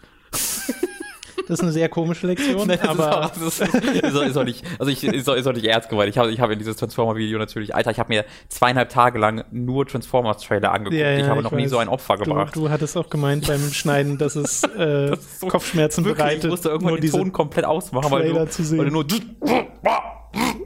Das 1.48 1.58
ist 1.58 1.62
eine 1.62 1.72
sehr 1.72 1.88
komische 1.88 2.26
Lektion, 2.26 2.66
nee, 2.68 2.78
aber 2.78 3.30
ist, 3.36 3.62
auch, 3.62 3.74
ist, 3.74 4.14
ist, 4.14 4.36
auch 4.36 4.44
nicht, 4.44 4.64
also 4.78 4.90
ich 4.90 5.04
ist 5.04 5.28
auch, 5.28 5.34
ist 5.34 5.46
auch 5.46 5.52
nicht 5.52 5.66
ernst 5.66 5.88
gemeint. 5.88 6.08
Ich 6.08 6.18
habe 6.18 6.30
ich 6.30 6.40
hab 6.40 6.50
in 6.50 6.58
dieses 6.58 6.76
Transformer-Video 6.76 7.38
natürlich, 7.38 7.74
Alter, 7.74 7.90
ich 7.90 7.98
habe 7.98 8.12
mir 8.12 8.24
zweieinhalb 8.48 8.88
Tage 8.88 9.18
lang 9.18 9.44
nur 9.50 9.86
Transformers-Trailer 9.86 10.72
angeguckt. 10.72 11.00
Ja, 11.00 11.10
ja, 11.10 11.18
ich 11.18 11.26
habe 11.26 11.42
noch 11.42 11.52
weiß. 11.52 11.60
nie 11.60 11.68
so 11.68 11.78
ein 11.78 11.88
Opfer 11.88 12.16
gebracht. 12.16 12.56
Du, 12.56 12.62
du 12.62 12.70
hattest 12.70 12.96
auch 12.96 13.10
gemeint 13.10 13.46
beim 13.46 13.60
Schneiden, 13.72 14.18
dass 14.18 14.36
es 14.36 14.62
äh, 14.76 15.10
das 15.10 15.40
so, 15.40 15.48
Kopfschmerzen 15.48 16.04
wirklich, 16.04 16.24
bereitet. 16.24 16.44
Ich 16.44 16.50
musste 16.50 16.70
irgendwann 16.70 17.00
den 17.00 17.10
Ton 17.10 17.32
komplett 17.32 17.64
ausmachen, 17.64 18.10
weil 18.10 18.28
du, 18.28 18.34
weil 18.34 18.84
du 18.86 18.90
nur 18.90 19.04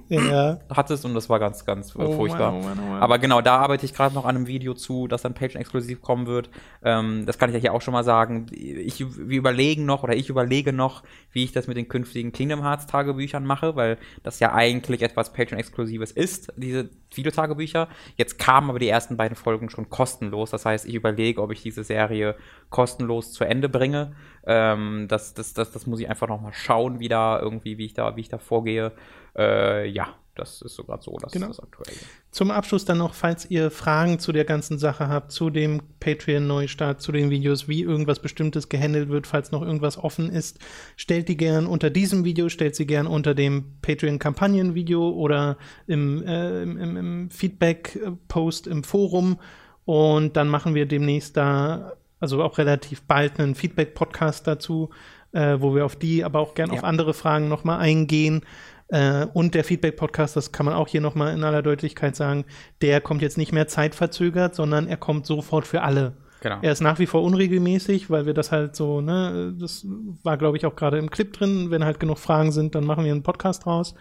ja. 0.08 0.58
hattest 0.70 1.04
und 1.04 1.14
das 1.14 1.28
war 1.28 1.38
ganz, 1.38 1.64
ganz 1.64 1.94
äh, 1.94 1.98
oh 1.98 2.12
furchtbar. 2.12 2.54
Oh 2.54 2.60
Mann, 2.60 2.78
oh 2.78 2.88
Mann. 2.88 3.02
Aber 3.02 3.18
genau, 3.18 3.40
da 3.40 3.56
arbeite 3.56 3.84
ich 3.84 3.94
gerade 3.94 4.14
noch 4.14 4.24
an 4.24 4.36
einem 4.36 4.46
Video 4.46 4.74
zu, 4.74 5.06
das 5.06 5.22
dann 5.22 5.34
Patreon-exklusiv 5.34 6.00
kommen 6.00 6.26
wird. 6.26 6.50
Ähm, 6.82 7.26
das 7.26 7.38
kann 7.38 7.50
ich 7.50 7.54
ja 7.54 7.60
hier 7.60 7.74
auch 7.74 7.82
schon 7.82 7.92
mal 7.92 8.04
sagen. 8.04 8.46
Ich, 8.52 9.00
wir 9.00 9.38
überlegen 9.38 9.84
noch 9.84 10.02
oder 10.02 10.14
ich 10.14 10.28
überlege 10.28 10.72
noch, 10.72 11.02
wie 11.32 11.44
ich 11.44 11.52
das 11.52 11.66
mit 11.66 11.76
den 11.76 11.88
künftigen 11.88 12.32
Kingdom 12.32 12.62
Hearts 12.62 12.86
Tagebüchern 12.86 13.44
mache, 13.44 13.76
weil 13.76 13.98
das 14.22 14.40
ja 14.40 14.52
eigentlich 14.52 15.02
etwas 15.02 15.32
Patreon-exklusives 15.32 16.12
ist, 16.12 16.52
diese 16.56 16.88
Videotagebücher. 17.14 17.88
Jetzt 18.16 18.38
kamen 18.38 18.70
aber 18.70 18.78
die 18.78 18.88
ersten 18.88 19.16
beiden 19.16 19.36
Folgen 19.36 19.70
schon 19.70 19.88
kostenlos. 19.88 20.50
Das 20.50 20.64
heißt, 20.64 20.86
ich 20.86 20.94
überlege, 20.94 21.42
ob 21.42 21.52
ich 21.52 21.62
diese 21.62 21.84
Serie 21.84 22.36
kostenlos 22.70 23.32
zu 23.32 23.44
Ende 23.44 23.68
bringe. 23.68 24.12
Ähm, 24.46 25.06
das, 25.08 25.34
das, 25.34 25.54
das, 25.54 25.72
das 25.72 25.86
muss 25.86 26.00
ich 26.00 26.08
einfach 26.08 26.28
noch 26.28 26.40
mal 26.40 26.52
schauen, 26.52 27.00
wie 27.00 27.08
da 27.08 27.38
irgendwie, 27.40 27.78
wie 27.78 27.86
ich 27.86 27.94
da, 27.94 28.16
wie 28.16 28.20
ich 28.20 28.28
da 28.28 28.38
vorgehe. 28.38 28.92
Äh, 29.38 29.88
ja, 29.88 30.14
das 30.38 30.62
ist 30.62 30.76
sogar 30.76 31.00
so, 31.02 31.16
das 31.20 31.32
genau. 31.32 31.50
ist 31.50 31.58
das 31.58 31.64
Aktuelle. 31.64 31.98
Zum 32.30 32.50
Abschluss 32.50 32.84
dann 32.84 32.98
noch, 32.98 33.14
falls 33.14 33.50
ihr 33.50 33.70
Fragen 33.70 34.18
zu 34.18 34.32
der 34.32 34.44
ganzen 34.44 34.78
Sache 34.78 35.08
habt, 35.08 35.32
zu 35.32 35.50
dem 35.50 35.82
Patreon-Neustart, 36.00 37.00
zu 37.00 37.12
den 37.12 37.30
Videos, 37.30 37.68
wie 37.68 37.82
irgendwas 37.82 38.20
Bestimmtes 38.20 38.68
gehandelt 38.68 39.08
wird, 39.08 39.26
falls 39.26 39.50
noch 39.50 39.62
irgendwas 39.62 39.98
offen 39.98 40.30
ist, 40.30 40.58
stellt 40.96 41.28
die 41.28 41.36
gern 41.36 41.66
unter 41.66 41.90
diesem 41.90 42.24
Video, 42.24 42.48
stellt 42.48 42.76
sie 42.76 42.86
gern 42.86 43.06
unter 43.06 43.34
dem 43.34 43.78
Patreon-Kampagnen-Video 43.82 45.10
oder 45.10 45.56
im, 45.86 46.22
äh, 46.24 46.62
im, 46.62 46.78
im, 46.78 46.96
im 46.96 47.30
Feedback-Post 47.30 48.68
im 48.68 48.84
Forum. 48.84 49.38
Und 49.84 50.36
dann 50.36 50.48
machen 50.48 50.74
wir 50.74 50.86
demnächst 50.86 51.36
da, 51.36 51.94
also 52.20 52.42
auch 52.42 52.58
relativ 52.58 53.02
bald, 53.02 53.40
einen 53.40 53.54
Feedback-Podcast 53.54 54.46
dazu, 54.46 54.90
äh, 55.32 55.56
wo 55.58 55.74
wir 55.74 55.84
auf 55.84 55.96
die, 55.96 56.24
aber 56.24 56.38
auch 56.38 56.54
gern 56.54 56.70
ja. 56.70 56.76
auf 56.76 56.84
andere 56.84 57.12
Fragen 57.14 57.48
nochmal 57.48 57.80
eingehen. 57.80 58.42
Äh, 58.88 59.26
und 59.32 59.54
der 59.54 59.64
Feedback-Podcast, 59.64 60.36
das 60.36 60.52
kann 60.52 60.66
man 60.66 60.74
auch 60.74 60.88
hier 60.88 61.00
nochmal 61.00 61.34
in 61.34 61.44
aller 61.44 61.62
Deutlichkeit 61.62 62.16
sagen, 62.16 62.44
der 62.80 63.00
kommt 63.00 63.22
jetzt 63.22 63.38
nicht 63.38 63.52
mehr 63.52 63.68
zeitverzögert, 63.68 64.54
sondern 64.54 64.86
er 64.86 64.96
kommt 64.96 65.26
sofort 65.26 65.66
für 65.66 65.82
alle. 65.82 66.14
Genau. 66.40 66.58
Er 66.62 66.72
ist 66.72 66.80
nach 66.80 66.98
wie 66.98 67.06
vor 67.06 67.22
unregelmäßig, 67.22 68.10
weil 68.10 68.26
wir 68.26 68.34
das 68.34 68.52
halt 68.52 68.76
so, 68.76 69.00
ne, 69.00 69.54
das 69.58 69.84
war, 70.22 70.36
glaube 70.36 70.56
ich, 70.56 70.66
auch 70.66 70.76
gerade 70.76 70.98
im 70.98 71.10
Clip 71.10 71.32
drin. 71.32 71.70
Wenn 71.70 71.84
halt 71.84 71.98
genug 71.98 72.18
Fragen 72.18 72.52
sind, 72.52 72.74
dann 72.74 72.84
machen 72.84 73.04
wir 73.04 73.12
einen 73.12 73.24
Podcast 73.24 73.66
raus. 73.66 73.94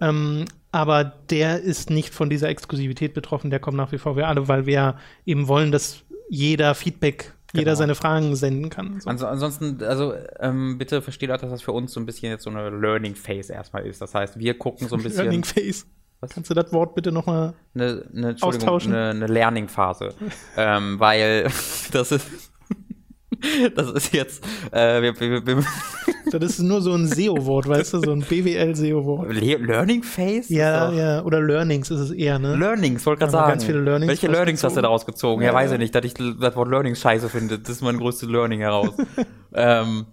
Ähm, 0.00 0.46
aber 0.72 1.04
der 1.04 1.60
ist 1.60 1.90
nicht 1.90 2.12
von 2.12 2.30
dieser 2.30 2.48
Exklusivität 2.48 3.14
betroffen, 3.14 3.50
der 3.50 3.60
kommt 3.60 3.76
nach 3.76 3.92
wie 3.92 3.98
vor 3.98 4.14
für 4.14 4.26
alle, 4.26 4.48
weil 4.48 4.66
wir 4.66 4.96
eben 5.24 5.46
wollen, 5.46 5.70
dass 5.70 6.02
jeder 6.28 6.74
Feedback 6.74 7.34
jeder 7.54 7.72
genau. 7.72 7.76
seine 7.76 7.94
Fragen 7.94 8.36
senden 8.36 8.68
kann. 8.68 9.00
So. 9.00 9.08
Also, 9.08 9.26
ansonsten, 9.26 9.82
also 9.82 10.14
ähm, 10.40 10.76
bitte 10.78 11.02
versteht 11.02 11.30
auch, 11.30 11.38
dass 11.38 11.50
das 11.50 11.62
für 11.62 11.72
uns 11.72 11.92
so 11.92 12.00
ein 12.00 12.06
bisschen 12.06 12.30
jetzt 12.30 12.44
so 12.44 12.50
eine 12.50 12.70
Learning 12.70 13.14
Phase 13.14 13.52
erstmal 13.52 13.86
ist. 13.86 14.00
Das 14.00 14.14
heißt, 14.14 14.38
wir 14.38 14.58
gucken 14.58 14.88
so 14.88 14.96
ein 14.96 15.02
bisschen. 15.02 15.24
Learning 15.24 15.44
Phase. 15.44 15.84
Was? 16.20 16.30
Kannst 16.30 16.50
du 16.50 16.54
das 16.54 16.72
Wort 16.72 16.94
bitte 16.94 17.12
nochmal 17.12 17.54
eine, 17.74 18.04
eine, 18.14 18.36
austauschen? 18.40 18.94
Eine, 18.94 19.10
eine 19.10 19.26
Learning-Phase. 19.26 20.14
ähm, 20.56 20.98
weil 20.98 21.44
das 21.92 22.12
ist 22.12 22.52
das 23.74 23.90
ist 23.90 24.14
jetzt. 24.14 24.44
Äh, 24.70 25.02
wir, 25.02 25.20
wir, 25.20 25.46
wir 25.46 25.64
das 26.30 26.42
ist 26.42 26.58
nur 26.60 26.80
so 26.80 26.92
ein 26.94 27.06
SEO-Wort, 27.06 27.68
weißt 27.68 27.94
du, 27.94 28.00
so 28.00 28.12
ein 28.12 28.20
BWL-SEO-Wort. 28.20 29.32
Learning 29.32 30.02
Phase? 30.02 30.52
Ja, 30.52 30.90
ja, 30.92 31.22
oder 31.22 31.40
Learnings 31.40 31.90
ist 31.90 32.00
es 32.00 32.10
eher, 32.10 32.38
ne? 32.38 32.56
Learnings, 32.56 33.04
wollte 33.06 33.20
gerade 33.20 33.32
sagen. 33.32 33.48
Ganz 33.50 33.64
viele 33.64 33.80
Learnings. 33.80 34.10
Welche 34.10 34.28
Learnings 34.28 34.64
hast 34.64 34.76
du 34.76 34.80
daraus 34.80 35.06
gezogen? 35.06 35.42
Ja, 35.42 35.48
ja, 35.48 35.54
weiß 35.54 35.72
ich 35.72 35.78
nicht, 35.78 35.94
dass 35.94 36.04
ich 36.04 36.14
das 36.14 36.56
Wort 36.56 36.68
Learnings 36.68 37.00
scheiße 37.00 37.28
finde. 37.28 37.58
Das 37.58 37.70
ist 37.70 37.82
mein 37.82 37.98
größtes 37.98 38.28
Learning 38.28 38.60
heraus. 38.60 38.94
ähm, 39.54 40.06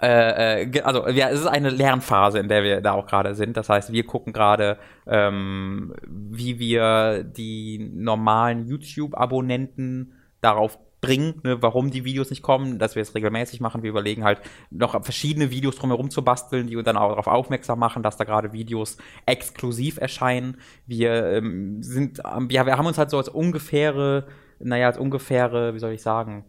äh, 0.00 0.62
äh 0.62 0.80
also 0.82 1.08
ja, 1.08 1.28
es 1.30 1.40
ist 1.40 1.46
eine 1.46 1.70
Lernphase, 1.70 2.38
in 2.38 2.48
der 2.48 2.62
wir 2.62 2.80
da 2.80 2.92
auch 2.92 3.06
gerade 3.06 3.34
sind. 3.34 3.56
Das 3.56 3.68
heißt, 3.68 3.92
wir 3.92 4.04
gucken 4.04 4.32
gerade, 4.32 4.78
ähm, 5.06 5.94
wie 6.06 6.58
wir 6.58 7.24
die 7.24 7.90
normalen 7.92 8.66
YouTube-Abonnenten 8.66 10.12
darauf 10.40 10.78
bringen, 11.00 11.40
ne, 11.42 11.62
warum 11.62 11.90
die 11.90 12.04
Videos 12.04 12.30
nicht 12.30 12.42
kommen, 12.42 12.78
dass 12.78 12.94
wir 12.94 13.02
es 13.02 13.14
regelmäßig 13.14 13.60
machen. 13.60 13.82
Wir 13.82 13.90
überlegen 13.90 14.24
halt 14.24 14.40
noch 14.70 15.02
verschiedene 15.02 15.50
Videos 15.50 15.76
drumherum 15.76 16.10
zu 16.10 16.22
basteln, 16.22 16.66
die 16.66 16.76
uns 16.76 16.84
dann 16.84 16.96
auch 16.96 17.10
darauf 17.10 17.26
aufmerksam 17.26 17.78
machen, 17.78 18.02
dass 18.02 18.16
da 18.16 18.24
gerade 18.24 18.52
Videos 18.52 18.98
exklusiv 19.26 19.98
erscheinen. 19.98 20.58
Wir 20.86 21.32
ähm, 21.32 21.82
sind, 21.82 22.18
ja, 22.50 22.66
wir 22.66 22.76
haben 22.76 22.86
uns 22.86 22.98
halt 22.98 23.10
so 23.10 23.18
als 23.18 23.28
ungefähre, 23.28 24.26
naja, 24.58 24.88
als 24.88 24.98
ungefähre, 24.98 25.74
wie 25.74 25.78
soll 25.78 25.92
ich 25.92 26.02
sagen, 26.02 26.44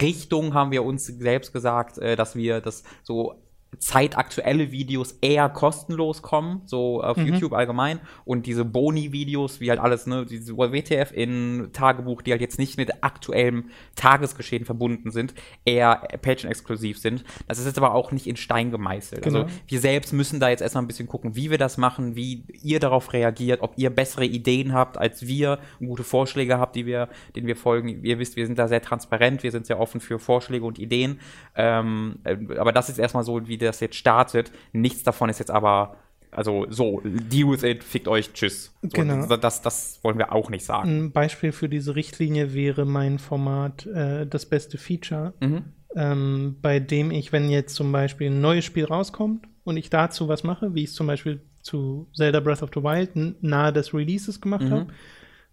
Richtung 0.00 0.54
haben 0.54 0.70
wir 0.70 0.84
uns 0.84 1.06
selbst 1.06 1.52
gesagt, 1.52 1.98
äh, 1.98 2.16
dass 2.16 2.36
wir 2.36 2.60
das 2.60 2.84
so 3.02 3.42
zeitaktuelle 3.78 4.72
Videos 4.72 5.12
eher 5.20 5.48
kostenlos 5.48 6.22
kommen, 6.22 6.62
so 6.66 7.02
auf 7.02 7.16
mhm. 7.16 7.26
YouTube 7.26 7.52
allgemein. 7.52 8.00
Und 8.24 8.46
diese 8.46 8.64
Boni-Videos, 8.64 9.60
wie 9.60 9.70
halt 9.70 9.80
alles, 9.80 10.06
ne, 10.06 10.26
diese 10.26 10.56
WTF 10.56 11.12
in 11.12 11.70
Tagebuch, 11.72 12.22
die 12.22 12.32
halt 12.32 12.40
jetzt 12.40 12.58
nicht 12.58 12.76
mit 12.76 13.02
aktuellem 13.02 13.70
Tagesgeschehen 13.94 14.64
verbunden 14.64 15.10
sind, 15.10 15.34
eher 15.64 15.96
Patreon-exklusiv 16.20 16.98
sind. 16.98 17.24
Das 17.46 17.58
ist 17.58 17.66
jetzt 17.66 17.78
aber 17.78 17.94
auch 17.94 18.10
nicht 18.12 18.26
in 18.26 18.36
Stein 18.36 18.70
gemeißelt. 18.70 19.24
Also 19.24 19.38
genau. 19.38 19.48
Also 19.48 19.60
wir 19.68 19.80
selbst 19.80 20.12
müssen 20.12 20.40
da 20.40 20.48
jetzt 20.48 20.62
erstmal 20.62 20.82
ein 20.82 20.88
bisschen 20.88 21.06
gucken, 21.06 21.36
wie 21.36 21.50
wir 21.50 21.58
das 21.58 21.78
machen, 21.78 22.16
wie 22.16 22.44
ihr 22.62 22.80
darauf 22.80 23.12
reagiert, 23.12 23.62
ob 23.62 23.74
ihr 23.76 23.90
bessere 23.90 24.24
Ideen 24.24 24.72
habt 24.72 24.98
als 24.98 25.26
wir, 25.26 25.58
gute 25.78 26.04
Vorschläge 26.04 26.58
habt, 26.58 26.74
die 26.74 26.86
wir, 26.86 27.08
denen 27.36 27.46
wir 27.46 27.56
folgen. 27.56 28.04
Ihr 28.04 28.18
wisst, 28.18 28.36
wir 28.36 28.46
sind 28.46 28.58
da 28.58 28.66
sehr 28.66 28.82
transparent, 28.82 29.42
wir 29.42 29.52
sind 29.52 29.66
sehr 29.66 29.78
offen 29.78 30.00
für 30.00 30.18
Vorschläge 30.18 30.64
und 30.64 30.78
Ideen. 30.78 31.20
Ähm, 31.54 32.16
äh, 32.24 32.36
aber 32.58 32.72
das 32.72 32.88
ist 32.88 32.98
erstmal 32.98 33.24
so, 33.24 33.46
wie 33.46 33.59
das 33.66 33.80
jetzt 33.80 33.96
startet. 33.96 34.50
Nichts 34.72 35.02
davon 35.02 35.28
ist 35.28 35.38
jetzt 35.38 35.50
aber 35.50 35.96
also 36.32 36.66
so, 36.70 37.00
deal 37.04 37.50
with 37.50 37.62
it, 37.62 37.82
fickt 37.82 38.06
euch, 38.06 38.32
tschüss. 38.32 38.72
So, 38.82 38.88
genau. 38.88 39.36
Das, 39.36 39.62
das 39.62 39.98
wollen 40.02 40.18
wir 40.18 40.32
auch 40.32 40.48
nicht 40.48 40.64
sagen. 40.64 41.06
Ein 41.06 41.12
Beispiel 41.12 41.52
für 41.52 41.68
diese 41.68 41.96
Richtlinie 41.96 42.54
wäre 42.54 42.84
mein 42.84 43.18
Format 43.18 43.86
äh, 43.86 44.26
das 44.26 44.46
beste 44.46 44.78
Feature, 44.78 45.34
mhm. 45.40 45.64
ähm, 45.96 46.56
bei 46.62 46.78
dem 46.78 47.10
ich, 47.10 47.32
wenn 47.32 47.50
jetzt 47.50 47.74
zum 47.74 47.90
Beispiel 47.90 48.28
ein 48.28 48.40
neues 48.40 48.64
Spiel 48.64 48.84
rauskommt 48.84 49.46
und 49.64 49.76
ich 49.76 49.90
dazu 49.90 50.28
was 50.28 50.44
mache, 50.44 50.74
wie 50.74 50.84
ich 50.84 50.90
es 50.90 50.94
zum 50.94 51.08
Beispiel 51.08 51.40
zu 51.62 52.08
Zelda 52.14 52.40
Breath 52.40 52.62
of 52.62 52.70
the 52.74 52.82
Wild 52.82 53.42
nahe 53.42 53.72
des 53.72 53.92
Releases 53.92 54.40
gemacht 54.40 54.62
mhm. 54.62 54.70
habe, 54.70 54.86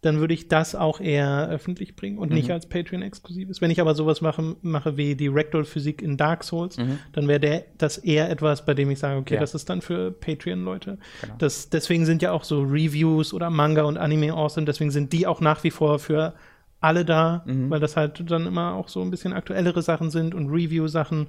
dann 0.08 0.20
würde 0.20 0.34
ich 0.34 0.48
das 0.48 0.74
auch 0.74 1.02
eher 1.02 1.50
öffentlich 1.50 1.96
bringen 1.96 2.17
und 2.17 2.30
mhm. 2.30 2.36
nicht 2.36 2.52
als 2.52 2.67
Patreon-exklusives. 2.67 3.60
Wenn 3.60 3.72
ich 3.72 3.82
aber 3.82 3.93
sowas 3.93 4.22
mache, 4.22 4.56
mache 4.62 4.96
wie 4.96 5.15
die 5.15 5.28
Rectal-Physik 5.28 6.02
in 6.02 6.15
Dark 6.15 6.46
Souls, 6.46 6.78
mhm. 6.78 7.00
dann 7.12 7.28
wäre 7.28 7.65
das 7.78 7.98
eher 7.98 8.30
etwas, 8.30 8.65
bei 8.65 8.74
dem 8.74 8.89
ich 8.89 9.00
sage, 9.00 9.20
okay, 9.20 9.34
ja. 9.36 9.39
das 9.41 9.54
ist 9.54 9.70
dann 9.70 9.82
für 9.82 10.12
Patreon-Leute. 10.12 10.98
Genau. 11.22 11.36
deswegen 11.39 12.06
sind 12.06 12.22
ja 12.22 12.32
auch 12.32 12.46
so 12.46 12.62
Reviews 12.62 13.34
oder 13.34 13.50
Manga 13.50 13.84
und 13.84 13.98
Anime 13.98 14.34
awesome, 14.34 14.65
deswegen 14.65 14.91
sind 14.91 15.12
die 15.12 15.28
auch 15.28 15.41
nach 15.41 15.63
wie 15.63 15.72
vor 15.72 16.00
für 16.00 16.34
alle 16.80 17.04
da, 17.04 17.43
mhm. 17.46 17.70
weil 17.70 17.80
das 17.80 17.98
halt 17.98 18.24
dann 18.32 18.46
immer 18.46 18.76
auch 18.76 18.88
so 18.88 19.02
ein 19.02 19.12
bisschen 19.12 19.34
aktuellere 19.34 19.82
Sachen 19.82 20.10
sind 20.10 20.34
und 20.34 20.50
Review-Sachen. 20.50 21.28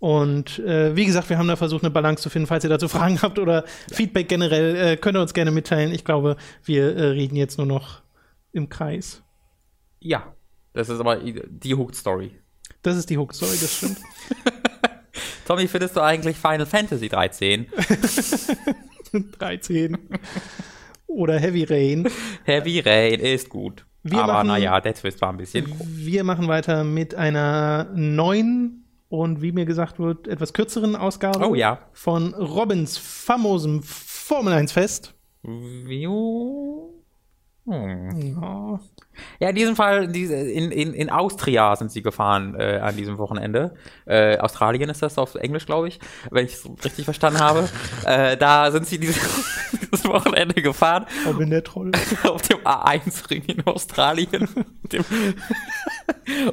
Und 0.00 0.60
äh, 0.60 0.94
wie 0.94 1.06
gesagt, 1.06 1.28
wir 1.28 1.38
haben 1.38 1.48
da 1.48 1.56
versucht, 1.56 1.82
eine 1.82 1.90
Balance 1.90 2.22
zu 2.22 2.30
finden. 2.30 2.46
Falls 2.46 2.62
ihr 2.64 2.70
dazu 2.70 2.88
Fragen 2.88 3.20
habt 3.22 3.38
oder 3.38 3.64
ja. 3.64 3.96
Feedback 3.96 4.28
generell, 4.28 4.76
äh, 4.76 4.96
könnt 4.96 5.16
ihr 5.16 5.20
uns 5.20 5.34
gerne 5.34 5.50
mitteilen. 5.50 5.92
Ich 5.92 6.04
glaube, 6.04 6.36
wir 6.64 6.96
äh, 6.96 7.04
reden 7.08 7.36
jetzt 7.36 7.58
nur 7.58 7.66
noch 7.66 8.02
im 8.58 8.68
Kreis. 8.68 9.22
Ja, 10.00 10.34
das 10.74 10.88
ist 10.90 11.00
aber 11.00 11.16
die 11.16 11.74
Hook-Story. 11.74 12.32
Das 12.82 12.96
ist 12.96 13.08
die 13.10 13.16
Hook-Story, 13.18 13.56
das 13.60 13.76
stimmt. 13.78 13.98
Tommy, 15.46 15.66
findest 15.66 15.96
du 15.96 16.00
eigentlich 16.02 16.36
Final 16.36 16.66
Fantasy 16.66 17.08
13? 17.08 17.66
13. 19.38 19.98
Oder 21.06 21.38
Heavy 21.38 21.64
Rain. 21.64 22.08
Heavy 22.44 22.80
Rain 22.80 23.18
ist 23.20 23.48
gut. 23.48 23.86
Wir 24.02 24.18
aber 24.22 24.44
naja, 24.44 24.80
der 24.80 24.94
Twist 24.94 25.20
war 25.22 25.30
ein 25.30 25.38
bisschen 25.38 25.66
Wir 25.80 26.22
machen 26.22 26.48
weiter 26.48 26.84
mit 26.84 27.14
einer 27.14 27.90
neuen 27.94 28.84
und 29.08 29.40
wie 29.42 29.52
mir 29.52 29.64
gesagt 29.64 29.98
wird, 29.98 30.28
etwas 30.28 30.52
kürzeren 30.52 30.94
Ausgabe 30.96 31.48
Oh 31.48 31.54
ja. 31.54 31.78
von 31.92 32.34
Robins 32.34 32.98
famosem 32.98 33.82
Formel 33.82 34.52
1 34.52 34.72
Fest. 34.72 35.14
Vio- 35.42 36.97
Hm. 37.68 38.10
Ja. 38.16 38.80
Ja, 39.40 39.48
in 39.50 39.54
diesem 39.56 39.76
Fall, 39.76 40.04
in, 40.14 40.70
in, 40.70 40.94
in 40.94 41.10
Austria 41.10 41.74
sind 41.76 41.90
sie 41.92 42.02
gefahren 42.02 42.54
äh, 42.58 42.78
an 42.82 42.96
diesem 42.96 43.18
Wochenende. 43.18 43.74
Äh, 44.06 44.38
Australien 44.38 44.88
ist 44.90 45.02
das 45.02 45.18
auf 45.18 45.34
Englisch, 45.34 45.66
glaube 45.66 45.88
ich, 45.88 45.98
wenn 46.30 46.46
ich 46.46 46.54
es 46.54 46.68
richtig 46.84 47.04
verstanden 47.04 47.40
habe. 47.40 47.68
Äh, 48.04 48.36
da 48.36 48.70
sind 48.70 48.86
sie 48.86 48.98
dieses, 48.98 49.18
dieses 49.72 50.04
Wochenende 50.06 50.60
gefahren 50.62 51.06
Robin 51.26 51.50
der 51.50 51.64
Troll. 51.64 51.92
auf 52.24 52.42
dem 52.42 52.58
A1-Ring 52.58 53.42
in 53.46 53.66
Australien. 53.66 54.48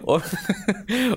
Und 0.04 0.24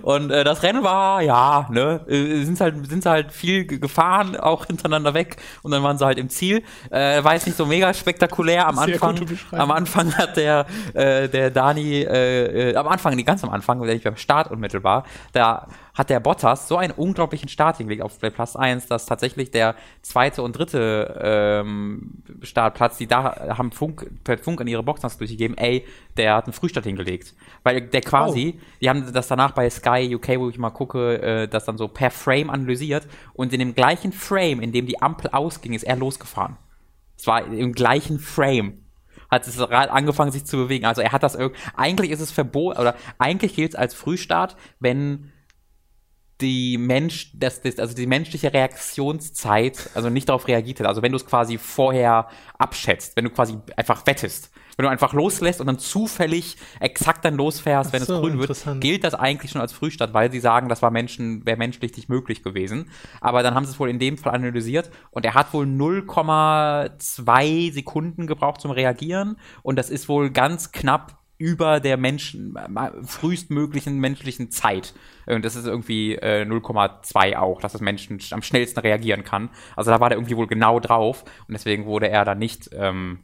und 0.02 0.30
äh, 0.30 0.42
das 0.44 0.62
Rennen 0.62 0.82
war, 0.82 1.22
ja, 1.22 1.68
ne, 1.70 2.00
äh, 2.08 2.42
sind 2.44 2.60
halt, 2.60 2.88
sind 2.88 3.06
halt 3.06 3.32
viel 3.32 3.64
ge- 3.64 3.78
gefahren, 3.78 4.36
auch 4.36 4.66
hintereinander 4.66 5.14
weg 5.14 5.36
und 5.62 5.70
dann 5.70 5.82
waren 5.82 5.96
sie 5.98 6.04
halt 6.04 6.18
im 6.18 6.28
Ziel. 6.28 6.62
Äh, 6.90 7.22
war 7.22 7.34
jetzt 7.34 7.46
nicht 7.46 7.56
so 7.56 7.66
mega 7.66 7.92
spektakulär 7.94 8.66
am 8.66 8.78
Anfang. 8.78 9.16
Am 9.52 9.70
Anfang 9.70 10.12
hat 10.16 10.36
der, 10.36 10.66
äh, 10.94 11.28
der 11.38 11.50
Dani, 11.50 12.02
äh, 12.02 12.70
äh, 12.70 12.76
am 12.76 12.88
Anfang, 12.88 13.16
ganz 13.24 13.44
am 13.44 13.50
Anfang, 13.50 13.80
wenn 13.80 13.96
ich 13.96 14.04
beim 14.04 14.16
Start 14.16 14.50
unmittelbar, 14.50 15.04
da 15.32 15.68
hat 15.94 16.10
der 16.10 16.20
Bottas 16.20 16.68
so 16.68 16.76
einen 16.76 16.92
unglaublichen 16.92 17.48
Start 17.48 17.78
hingelegt 17.78 18.02
auf 18.02 18.18
Platz 18.18 18.56
1, 18.56 18.86
dass 18.86 19.06
tatsächlich 19.06 19.50
der 19.50 19.74
zweite 20.02 20.42
und 20.42 20.52
dritte 20.52 21.18
ähm, 21.20 22.22
Startplatz, 22.42 22.98
die 22.98 23.06
da 23.06 23.56
haben 23.56 23.72
Funk, 23.72 24.08
per 24.24 24.38
Funk 24.38 24.60
an 24.60 24.68
ihre 24.68 24.82
Boxen 24.82 25.10
durchgegeben, 25.18 25.56
ey, 25.56 25.84
der 26.16 26.34
hat 26.34 26.44
einen 26.44 26.52
Frühstart 26.52 26.84
hingelegt. 26.84 27.34
Weil 27.62 27.80
der 27.80 28.00
quasi, 28.00 28.60
die 28.80 28.88
haben 28.88 29.12
das 29.12 29.28
danach 29.28 29.52
bei 29.52 29.68
Sky 29.70 30.14
UK, 30.14 30.38
wo 30.38 30.48
ich 30.48 30.58
mal 30.58 30.70
gucke, 30.70 31.20
äh, 31.20 31.48
das 31.48 31.64
dann 31.64 31.78
so 31.78 31.88
per 31.88 32.10
Frame 32.10 32.50
analysiert 32.50 33.06
und 33.34 33.52
in 33.52 33.58
dem 33.58 33.74
gleichen 33.74 34.12
Frame, 34.12 34.60
in 34.60 34.72
dem 34.72 34.86
die 34.86 35.00
Ampel 35.00 35.30
ausging, 35.32 35.72
ist 35.72 35.84
er 35.84 35.96
losgefahren. 35.96 36.56
Es 37.16 37.26
war 37.26 37.44
im 37.44 37.72
gleichen 37.72 38.18
Frame. 38.18 38.84
Hat 39.30 39.46
das 39.46 39.58
Rad 39.58 39.90
angefangen, 39.90 40.30
sich 40.30 40.44
zu 40.44 40.56
bewegen. 40.56 40.86
Also 40.86 41.02
er 41.02 41.12
hat 41.12 41.22
das 41.22 41.34
irgendwie. 41.34 41.60
Eigentlich 41.76 42.10
ist 42.10 42.20
es 42.20 42.30
verboten, 42.30 42.80
oder 42.80 42.94
eigentlich 43.18 43.54
gilt 43.54 43.72
es 43.72 43.78
als 43.78 43.94
Frühstart, 43.94 44.56
wenn 44.80 45.32
die 46.40 46.78
Mensch, 46.78 47.32
das, 47.34 47.60
das, 47.62 47.78
also 47.78 47.94
die 47.94 48.06
menschliche 48.06 48.52
Reaktionszeit, 48.52 49.90
also 49.94 50.08
nicht 50.08 50.28
darauf 50.28 50.46
reagiert 50.46 50.80
hat. 50.80 50.86
Also 50.86 51.02
wenn 51.02 51.12
du 51.12 51.16
es 51.16 51.26
quasi 51.26 51.58
vorher 51.58 52.28
abschätzt, 52.58 53.16
wenn 53.16 53.24
du 53.24 53.30
quasi 53.30 53.58
einfach 53.76 54.06
wettest, 54.06 54.50
wenn 54.78 54.84
du 54.84 54.90
einfach 54.90 55.12
loslässt 55.12 55.60
und 55.60 55.66
dann 55.66 55.80
zufällig 55.80 56.56
exakt 56.78 57.24
dann 57.24 57.34
losfährst, 57.34 57.92
wenn 57.92 58.04
so, 58.04 58.14
es 58.14 58.20
grün 58.20 58.38
wird, 58.38 58.80
gilt 58.80 59.02
das 59.02 59.14
eigentlich 59.14 59.50
schon 59.50 59.60
als 59.60 59.72
Frühstart, 59.72 60.14
weil 60.14 60.30
sie 60.30 60.38
sagen, 60.38 60.68
das 60.68 60.82
war 60.82 60.92
Menschen, 60.92 61.44
wäre 61.44 61.56
menschlich 61.56 61.96
nicht 61.96 62.08
möglich 62.08 62.44
gewesen. 62.44 62.88
Aber 63.20 63.42
dann 63.42 63.56
haben 63.56 63.64
sie 63.64 63.72
es 63.72 63.80
wohl 63.80 63.90
in 63.90 63.98
dem 63.98 64.16
Fall 64.16 64.36
analysiert 64.36 64.92
und 65.10 65.24
er 65.24 65.34
hat 65.34 65.52
wohl 65.52 65.66
0,2 65.66 67.72
Sekunden 67.72 68.28
gebraucht 68.28 68.60
zum 68.60 68.70
Reagieren 68.70 69.36
und 69.62 69.76
das 69.76 69.90
ist 69.90 70.08
wohl 70.08 70.30
ganz 70.30 70.70
knapp 70.70 71.18
über 71.38 71.80
der 71.80 71.96
Menschen, 71.96 72.56
frühestmöglichen 73.04 73.98
menschlichen 73.98 74.52
Zeit. 74.52 74.94
Und 75.26 75.44
das 75.44 75.56
ist 75.56 75.66
irgendwie 75.66 76.14
äh, 76.14 76.44
0,2 76.44 77.36
auch, 77.36 77.60
dass 77.60 77.72
das 77.72 77.80
Menschen 77.80 78.20
am 78.30 78.42
schnellsten 78.42 78.78
reagieren 78.80 79.24
kann. 79.24 79.50
Also 79.74 79.90
da 79.90 79.98
war 79.98 80.08
der 80.08 80.18
irgendwie 80.18 80.36
wohl 80.36 80.48
genau 80.48 80.78
drauf 80.78 81.24
und 81.46 81.52
deswegen 81.52 81.86
wurde 81.86 82.08
er 82.08 82.24
dann 82.24 82.38
nicht 82.38 82.70
ähm, 82.72 83.20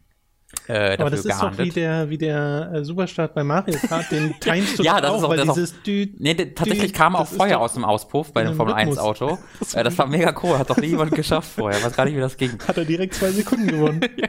äh, 0.69 0.97
Aber 0.99 1.11
das 1.11 1.25
ist 1.25 1.41
doch 1.43 1.59
wie 1.59 1.69
der, 1.71 2.09
wie 2.11 2.19
der 2.19 2.71
äh, 2.75 2.85
Superstart 2.85 3.35
bei 3.35 3.45
Mario 3.45 3.77
Kart, 3.89 4.11
den 4.11 4.35
timest 4.41 4.79
du 4.79 4.83
Ja, 4.83 5.01
das 5.01 5.17
ist 5.19 5.25
auch- 5.25 5.29
weil 5.29 5.37
das 5.37 5.49
auch- 5.49 5.55
dieses 5.55 5.83
Dü 5.83 6.07
Nee, 6.19 6.35
tatsächlich 6.35 6.93
Dü- 6.93 6.97
kam 6.97 7.17
auch 7.17 7.27
Feuer 7.27 7.59
aus 7.59 7.75
dem 7.75 7.85
Auspuff 7.85 8.33
bei 8.33 8.43
dem 8.43 8.49
einem 8.49 8.57
Formel 8.57 8.75
1 8.75 8.91
Rhythmus. 8.91 9.05
Auto. 9.05 9.39
Das 9.61 9.75
äh, 9.75 9.85
das 9.85 9.97
war 9.99 10.07
mega 10.07 10.35
cool, 10.43 10.59
hat 10.59 10.71
doch 10.71 10.77
nie 10.77 10.87
jemand 10.89 11.11
geschafft 11.15 11.51
vorher. 11.57 11.83
Weiß 11.83 11.95
gar 11.97 12.05
nicht, 12.07 12.17
wie 12.17 12.21
das 12.21 12.37
ging. 12.37 12.59
hat 12.67 12.77
er 12.77 12.85
direkt 12.85 13.15
zwei 13.15 13.31
Sekunden 13.31 13.67
gewonnen. 13.69 14.01
ja. 14.17 14.29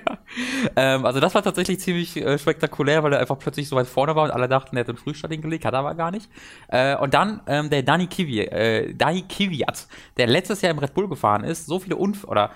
ähm, 0.75 1.05
also 1.05 1.19
das 1.19 1.33
war 1.35 1.43
tatsächlich 1.43 1.79
ziemlich 1.79 2.17
äh, 2.17 2.37
spektakulär, 2.37 3.03
weil 3.03 3.13
er 3.13 3.19
einfach 3.19 3.39
plötzlich 3.39 3.67
so 3.69 3.75
weit 3.75 3.87
vorne 3.87 4.15
war 4.15 4.23
und 4.25 4.31
alle 4.31 4.47
dachten, 4.47 4.75
er 4.75 4.81
hat 4.81 4.87
den 4.87 4.97
Frühstart 4.97 5.31
hingelegt, 5.31 5.65
hat 5.65 5.73
er 5.73 5.79
aber 5.79 5.95
gar 5.95 6.11
nicht. 6.11 6.29
Äh, 6.67 6.95
und 6.97 7.13
dann 7.13 7.41
ähm, 7.47 7.69
der 7.69 7.83
Dani 7.83 8.07
Kivi, 8.07 8.41
äh, 8.41 8.93
Dani 8.93 9.23
Kvyat, 9.23 9.87
der 10.17 10.27
letztes 10.27 10.61
Jahr 10.61 10.71
im 10.71 10.79
Red 10.79 10.93
Bull 10.93 11.07
gefahren 11.07 11.43
ist, 11.43 11.65
so 11.65 11.79
viele 11.79 11.95
Unfälle 11.95 12.29
oder 12.31 12.51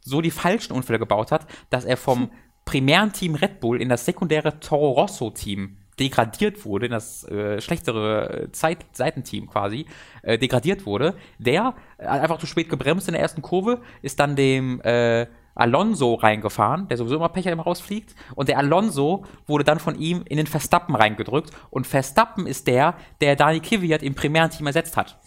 so 0.00 0.20
die 0.20 0.30
falschen 0.30 0.72
Unfälle 0.72 0.98
gebaut 0.98 1.32
hat, 1.32 1.46
dass 1.70 1.84
er 1.84 1.96
vom 1.96 2.30
primären 2.64 3.12
Team 3.12 3.34
Red 3.34 3.60
Bull 3.60 3.80
in 3.80 3.88
das 3.88 4.04
sekundäre 4.04 4.60
Toro 4.60 4.92
Rosso 4.92 5.30
Team 5.30 5.76
degradiert 5.98 6.64
wurde, 6.64 6.86
in 6.86 6.92
das 6.92 7.24
äh, 7.24 7.60
schlechtere 7.60 8.44
äh, 8.44 8.52
Zeit 8.52 8.86
Seitenteam 8.92 9.46
quasi, 9.46 9.86
äh, 10.22 10.38
degradiert 10.38 10.86
wurde, 10.86 11.14
der 11.38 11.74
äh, 11.98 12.06
hat 12.06 12.22
einfach 12.22 12.38
zu 12.38 12.46
spät 12.46 12.68
gebremst 12.68 13.08
in 13.08 13.12
der 13.12 13.22
ersten 13.22 13.42
Kurve, 13.42 13.82
ist 14.00 14.18
dann 14.18 14.34
dem 14.34 14.80
äh, 14.82 15.26
Alonso 15.54 16.14
reingefahren, 16.14 16.88
der 16.88 16.96
sowieso 16.96 17.16
immer 17.16 17.28
Pech 17.28 17.46
immer 17.46 17.64
rausfliegt. 17.64 18.14
Und 18.34 18.48
der 18.48 18.58
Alonso 18.58 19.24
wurde 19.46 19.64
dann 19.64 19.78
von 19.78 19.98
ihm 19.98 20.22
in 20.26 20.38
den 20.38 20.46
Verstappen 20.46 20.94
reingedrückt. 20.94 21.50
Und 21.70 21.86
Verstappen 21.86 22.46
ist 22.46 22.66
der, 22.66 22.94
der 23.20 23.36
Dani 23.36 23.60
Kvyat 23.60 24.02
im 24.02 24.14
primären 24.14 24.50
Team 24.50 24.66
ersetzt 24.66 24.96
hat. 24.96 25.18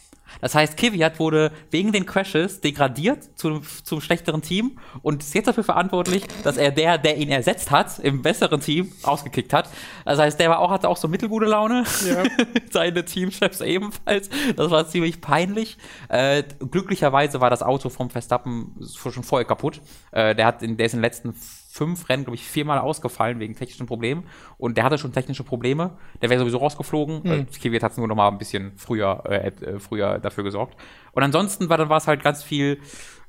Das 0.42 0.56
heißt, 0.56 0.78
Kvyat 0.78 1.20
wurde 1.20 1.52
wegen 1.72 1.92
den 1.92 2.06
Crashes 2.06 2.62
degradiert 2.62 3.38
zu, 3.38 3.62
zum 3.84 4.02
schlechteren 4.02 4.42
Team 4.42 4.80
und 5.02 5.24
ist 5.24 5.34
jetzt 5.34 5.48
dafür 5.48 5.64
verantwortlich, 5.64 6.26
dass 6.44 6.58
er 6.58 6.72
der, 6.72 6.98
der 6.98 7.18
ihn 7.18 7.30
ersetzt 7.30 7.72
hat, 7.72 8.00
im 8.00 8.22
besseren 8.22 8.60
Team 8.60 8.92
ausgekickt 9.04 9.54
hat. 9.54 9.70
Das 10.04 10.20
heißt, 10.20 10.40
der 10.40 10.50
war 10.50 10.60
auch, 10.60 10.72
hatte 10.72 10.90
auch 10.90 10.98
so 10.98 11.08
mittelgute 11.08 11.46
Laune. 11.46 11.84
Ja. 12.08 12.24
Seine 12.72 13.06
Teamchefs 13.06 13.62
ebenfalls. 13.62 14.30
Das 14.56 14.72
war 14.72 14.88
ziemlich 14.88 15.22
peinlich. 15.22 15.78
Äh, 16.10 16.44
glücklicherweise 16.72 17.42
war 17.42 17.50
das 17.50 17.64
Auto 17.64 17.90
vom 17.90 18.10
Verstappen 18.10 18.76
schon 18.96 19.24
vorher 19.24 19.46
kaputt. 19.46 19.82
Äh, 20.12 20.36
der, 20.36 20.46
hat 20.46 20.62
in, 20.62 20.78
der 20.78 20.86
ist 20.88 20.94
in 20.94 21.00
den 21.00 21.04
letzten 21.04 21.36
fünf 21.76 22.08
Rennen, 22.08 22.24
glaube 22.24 22.36
ich, 22.36 22.48
viermal 22.48 22.80
ausgefallen 22.80 23.42
wegen 23.42 23.54
technischen 23.54 23.86
Problemen. 23.86 24.24
Und 24.58 24.78
der 24.78 24.86
hatte 24.86 24.98
schon 24.98 25.12
technische 25.12 25.44
Probleme. 25.44 25.98
Der 26.22 26.30
wäre 26.30 26.40
sowieso 26.40 26.60
rausgeflogen. 26.60 27.24
Hm. 27.24 27.32
Äh, 27.32 27.46
Kvyat 27.46 27.84
hat 27.84 27.98
nur 27.98 28.08
noch 28.08 28.16
mal 28.16 28.30
ein 28.30 28.38
bisschen 28.38 28.78
früher, 28.78 29.24
äh, 29.26 29.48
äh, 29.48 29.80
früher 29.80 30.20
dafür 30.20 30.46
gesorgt. 30.46 30.78
Und 31.12 31.24
ansonsten 31.24 31.68
war 31.68 31.78
dann 31.78 31.90
war 31.90 31.98
es 31.98 32.08
halt 32.08 32.24
ganz 32.24 32.44
viel, 32.44 32.80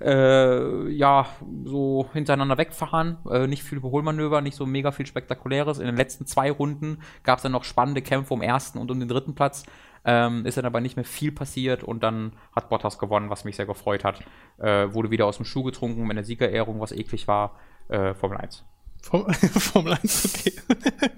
äh, 0.00 0.88
ja, 0.90 1.26
so 1.64 2.08
hintereinander 2.12 2.56
wegfahren. 2.56 3.18
Äh, 3.28 3.48
nicht 3.48 3.64
viel 3.64 3.78
Überholmanöver, 3.78 4.40
nicht 4.42 4.56
so 4.56 4.64
mega 4.64 4.92
viel 4.92 5.06
Spektakuläres. 5.06 5.80
In 5.80 5.86
den 5.86 5.96
letzten 5.96 6.24
zwei 6.26 6.52
Runden 6.52 6.98
gab 7.24 7.38
es 7.38 7.42
dann 7.42 7.52
noch 7.52 7.64
spannende 7.64 8.00
Kämpfe 8.00 8.32
um 8.32 8.42
ersten 8.42 8.78
und 8.78 8.92
um 8.92 9.00
den 9.00 9.08
dritten 9.08 9.34
Platz. 9.34 9.64
Ähm, 10.04 10.46
ist 10.46 10.56
dann 10.56 10.66
aber 10.66 10.80
nicht 10.80 10.94
mehr 10.94 11.04
viel 11.04 11.32
passiert 11.32 11.82
und 11.82 12.04
dann 12.04 12.34
hat 12.54 12.68
Bottas 12.68 12.96
gewonnen, 12.96 13.28
was 13.28 13.42
mich 13.42 13.56
sehr 13.56 13.66
gefreut 13.66 14.04
hat. 14.04 14.20
Äh, 14.58 14.94
wurde 14.94 15.10
wieder 15.10 15.26
aus 15.26 15.38
dem 15.38 15.44
Schuh 15.44 15.64
getrunken 15.64 16.02
mit 16.02 16.12
einer 16.12 16.22
Siegerehrung, 16.22 16.78
was 16.78 16.92
eklig 16.92 17.26
war. 17.26 17.56
Äh, 17.88 18.14
Formel 18.14 18.38
1. 18.38 18.64
Form- 19.02 19.32
Formel 19.32 19.92
1, 19.94 20.34
okay. 20.34 20.52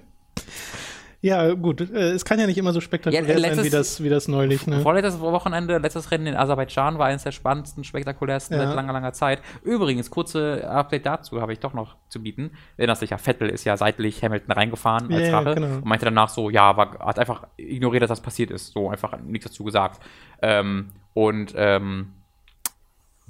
ja, 1.21 1.53
gut. 1.53 1.81
Äh, 1.81 2.11
es 2.11 2.23
kann 2.23 2.39
ja 2.39 2.45
nicht 2.47 2.57
immer 2.57 2.71
so 2.71 2.79
spektakulär 2.79 3.21
Ja, 3.21 3.27
sein 3.33 3.41
letztes- 3.41 3.65
wie 3.65 3.69
das, 3.69 4.03
wie 4.03 4.09
das 4.09 4.27
neulich, 4.27 4.67
ne? 4.67 4.79
Vorletztes 4.79 5.19
Wochenende, 5.19 5.77
letztes 5.79 6.11
Rennen 6.11 6.27
in 6.27 6.35
Aserbaidschan 6.35 6.97
war 6.97 7.07
eines 7.07 7.23
der 7.23 7.31
spannendsten, 7.31 7.83
spektakulärsten 7.83 8.55
Ja. 8.57 8.67
seit 8.67 8.75
langer, 8.75 8.93
langer 8.93 9.11
Zeit. 9.13 9.41
Übrigens, 9.63 10.09
kurze 10.11 10.69
Update 10.69 11.05
dazu 11.05 11.41
habe 11.41 11.51
ich 11.51 11.59
doch 11.59 11.73
noch 11.73 11.95
zu 12.07 12.21
bieten. 12.21 12.51
Erinnerst 12.77 13.01
dich 13.01 13.09
ja, 13.09 13.17
Vettel 13.17 13.49
ist 13.49 13.65
ja 13.65 13.75
seitlich 13.75 14.23
Hamilton 14.23 14.51
reingefahren 14.51 15.11
als 15.11 15.27
ja, 15.27 15.39
Rache 15.39 15.55
genau. 15.55 15.75
und 15.77 15.85
meinte 15.85 16.05
danach 16.05 16.29
so, 16.29 16.49
ja, 16.49 16.77
war, 16.77 16.99
hat 16.99 17.19
einfach 17.19 17.47
ignoriert, 17.57 18.03
dass 18.03 18.09
das 18.09 18.21
passiert 18.21 18.51
ist. 18.51 18.71
So, 18.73 18.89
einfach 18.89 19.19
nichts 19.19 19.47
dazu 19.47 19.63
gesagt. 19.63 20.01
Ähm, 20.41 20.89
und 21.15 21.53
ähm, 21.57 22.13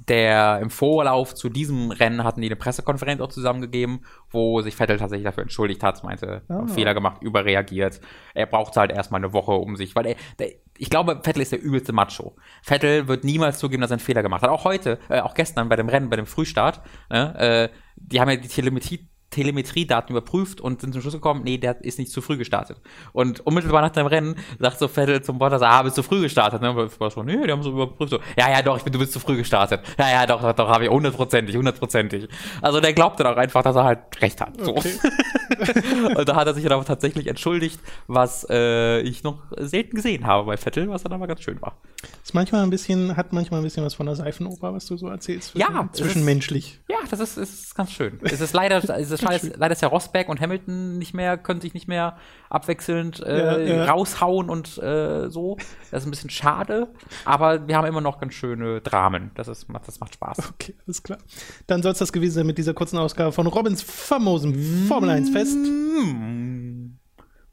der 0.08 0.60
im 0.62 0.70
Vorlauf 0.70 1.34
zu 1.34 1.48
diesem 1.48 1.90
Rennen 1.90 2.24
hatten 2.24 2.40
die 2.40 2.48
eine 2.48 2.56
Pressekonferenz 2.56 3.20
auch 3.20 3.28
zusammengegeben, 3.28 4.04
wo 4.30 4.60
sich 4.62 4.74
Vettel 4.76 4.96
tatsächlich 4.98 5.26
dafür 5.26 5.42
entschuldigt 5.42 5.82
hat, 5.82 6.02
meinte, 6.02 6.42
Ah. 6.48 6.66
Fehler 6.66 6.94
gemacht, 6.94 7.22
überreagiert. 7.22 8.00
Er 8.34 8.46
braucht 8.46 8.76
halt 8.76 8.90
erstmal 8.92 9.20
eine 9.20 9.32
Woche, 9.32 9.52
um 9.52 9.76
sich, 9.76 9.94
weil 9.94 10.06
er, 10.06 10.16
der, 10.38 10.48
ich 10.78 10.88
glaube, 10.88 11.20
Vettel 11.22 11.42
ist 11.42 11.52
der 11.52 11.60
übelste 11.62 11.92
Macho. 11.92 12.36
Vettel 12.62 13.08
wird 13.08 13.24
niemals 13.24 13.58
zugeben, 13.58 13.82
dass 13.82 13.90
er 13.90 13.96
einen 13.96 14.00
Fehler 14.00 14.22
gemacht 14.22 14.42
hat. 14.42 14.50
Auch 14.50 14.64
heute, 14.64 14.98
äh, 15.10 15.20
auch 15.20 15.34
gestern 15.34 15.68
bei 15.68 15.76
dem 15.76 15.88
Rennen, 15.88 16.08
bei 16.08 16.16
dem 16.16 16.26
Frühstart, 16.26 16.80
ne, 17.10 17.38
äh, 17.38 17.76
die 17.96 18.20
haben 18.20 18.30
ja 18.30 18.36
die 18.36 18.48
Telemetrie 18.48 19.09
Telemetriedaten 19.30 20.14
überprüft 20.14 20.60
und 20.60 20.80
sind 20.80 20.92
zum 20.92 21.02
Schluss 21.02 21.14
gekommen, 21.14 21.42
nee, 21.44 21.56
der 21.56 21.82
ist 21.84 21.98
nicht 21.98 22.10
zu 22.10 22.20
früh 22.20 22.36
gestartet. 22.36 22.78
Und 23.12 23.40
unmittelbar 23.46 23.80
nach 23.80 23.90
dem 23.90 24.06
Rennen 24.06 24.34
sagt 24.58 24.78
so 24.78 24.88
Vettel 24.88 25.22
zum 25.22 25.38
Bottas, 25.38 25.62
ah, 25.62 25.82
bist 25.82 25.96
du 25.96 26.02
früh 26.02 26.20
gestartet? 26.20 26.60
Ne? 26.60 26.72
Und 26.72 27.00
war 27.00 27.10
so, 27.10 27.22
nee, 27.22 27.46
die 27.46 27.52
haben 27.52 27.62
so 27.62 27.70
überprüft. 27.70 28.10
So, 28.10 28.18
ja, 28.36 28.50
ja, 28.50 28.62
doch, 28.62 28.76
ich 28.76 28.82
bin, 28.82 28.92
du 28.92 28.98
bist 28.98 29.12
zu 29.12 29.20
früh 29.20 29.36
gestartet. 29.36 29.80
Ja, 29.98 30.10
ja, 30.10 30.26
doch, 30.26 30.42
doch, 30.42 30.52
doch 30.52 30.68
habe 30.68 30.84
ich 30.84 30.90
hundertprozentig, 30.90 31.56
hundertprozentig. 31.56 32.28
Also 32.60 32.80
der 32.80 32.92
glaubt 32.92 33.20
dann 33.20 33.28
auch 33.28 33.36
einfach, 33.36 33.62
dass 33.62 33.76
er 33.76 33.84
halt 33.84 34.00
recht 34.20 34.40
hat. 34.40 34.60
So. 34.60 34.76
Okay. 34.76 34.94
und 36.16 36.28
da 36.28 36.36
hat 36.36 36.46
er 36.46 36.54
sich 36.54 36.64
dann 36.64 36.72
auch 36.72 36.84
tatsächlich 36.84 37.26
entschuldigt, 37.26 37.80
was 38.06 38.46
äh, 38.50 39.00
ich 39.00 39.22
noch 39.22 39.42
selten 39.58 39.96
gesehen 39.96 40.26
habe 40.26 40.46
bei 40.46 40.56
Vettel, 40.56 40.88
was 40.88 41.02
dann 41.02 41.12
aber 41.12 41.26
ganz 41.26 41.42
schön 41.42 41.60
war. 41.60 41.76
Ist 42.22 42.34
manchmal 42.34 42.62
ein 42.62 42.70
bisschen, 42.70 43.16
hat 43.16 43.32
manchmal 43.32 43.60
ein 43.60 43.64
bisschen 43.64 43.84
was 43.84 43.94
von 43.94 44.06
der 44.06 44.16
Seifenoper, 44.16 44.72
was 44.72 44.86
du 44.86 44.96
so 44.96 45.08
erzählst. 45.08 45.50
Zwischen, 45.50 45.60
ja, 45.60 45.88
zwischenmenschlich. 45.92 46.80
ja, 46.88 46.98
das 47.10 47.20
ist, 47.20 47.36
ist 47.36 47.74
ganz 47.74 47.92
schön. 47.92 48.18
Es 48.22 48.40
ist 48.40 48.52
leider, 48.52 48.76
es 48.98 49.10
ist 49.10 49.22
schade, 49.22 49.52
leider 49.56 49.72
ist 49.72 49.82
ja 49.82 49.88
Rosberg 49.88 50.28
und 50.28 50.40
Hamilton 50.40 50.98
nicht 50.98 51.14
mehr, 51.14 51.36
können 51.36 51.60
sich 51.60 51.74
nicht 51.74 51.88
mehr 51.88 52.16
abwechselnd 52.48 53.20
äh, 53.20 53.68
ja, 53.68 53.76
ja. 53.76 53.84
raushauen 53.90 54.48
und 54.48 54.78
äh, 54.78 55.28
so. 55.28 55.56
Das 55.90 56.02
ist 56.02 56.06
ein 56.06 56.10
bisschen 56.10 56.30
schade, 56.30 56.88
aber 57.24 57.66
wir 57.66 57.76
haben 57.76 57.86
immer 57.86 58.00
noch 58.00 58.20
ganz 58.20 58.34
schöne 58.34 58.80
Dramen. 58.80 59.30
Das, 59.34 59.48
ist, 59.48 59.66
das 59.86 60.00
macht 60.00 60.14
Spaß. 60.14 60.38
Okay, 60.54 60.74
alles 60.86 61.02
klar. 61.02 61.18
Dann 61.66 61.82
soll 61.82 61.92
es 61.92 61.98
das 61.98 62.12
gewesen 62.12 62.34
sein 62.34 62.46
mit 62.46 62.58
dieser 62.58 62.74
kurzen 62.74 62.98
Ausgabe 62.98 63.32
von 63.32 63.46
Robins 63.46 63.82
famosen 63.82 64.86
Formel 64.86 65.10
1 65.10 65.30
Fest. 65.30 65.49
Mm. 65.54 66.98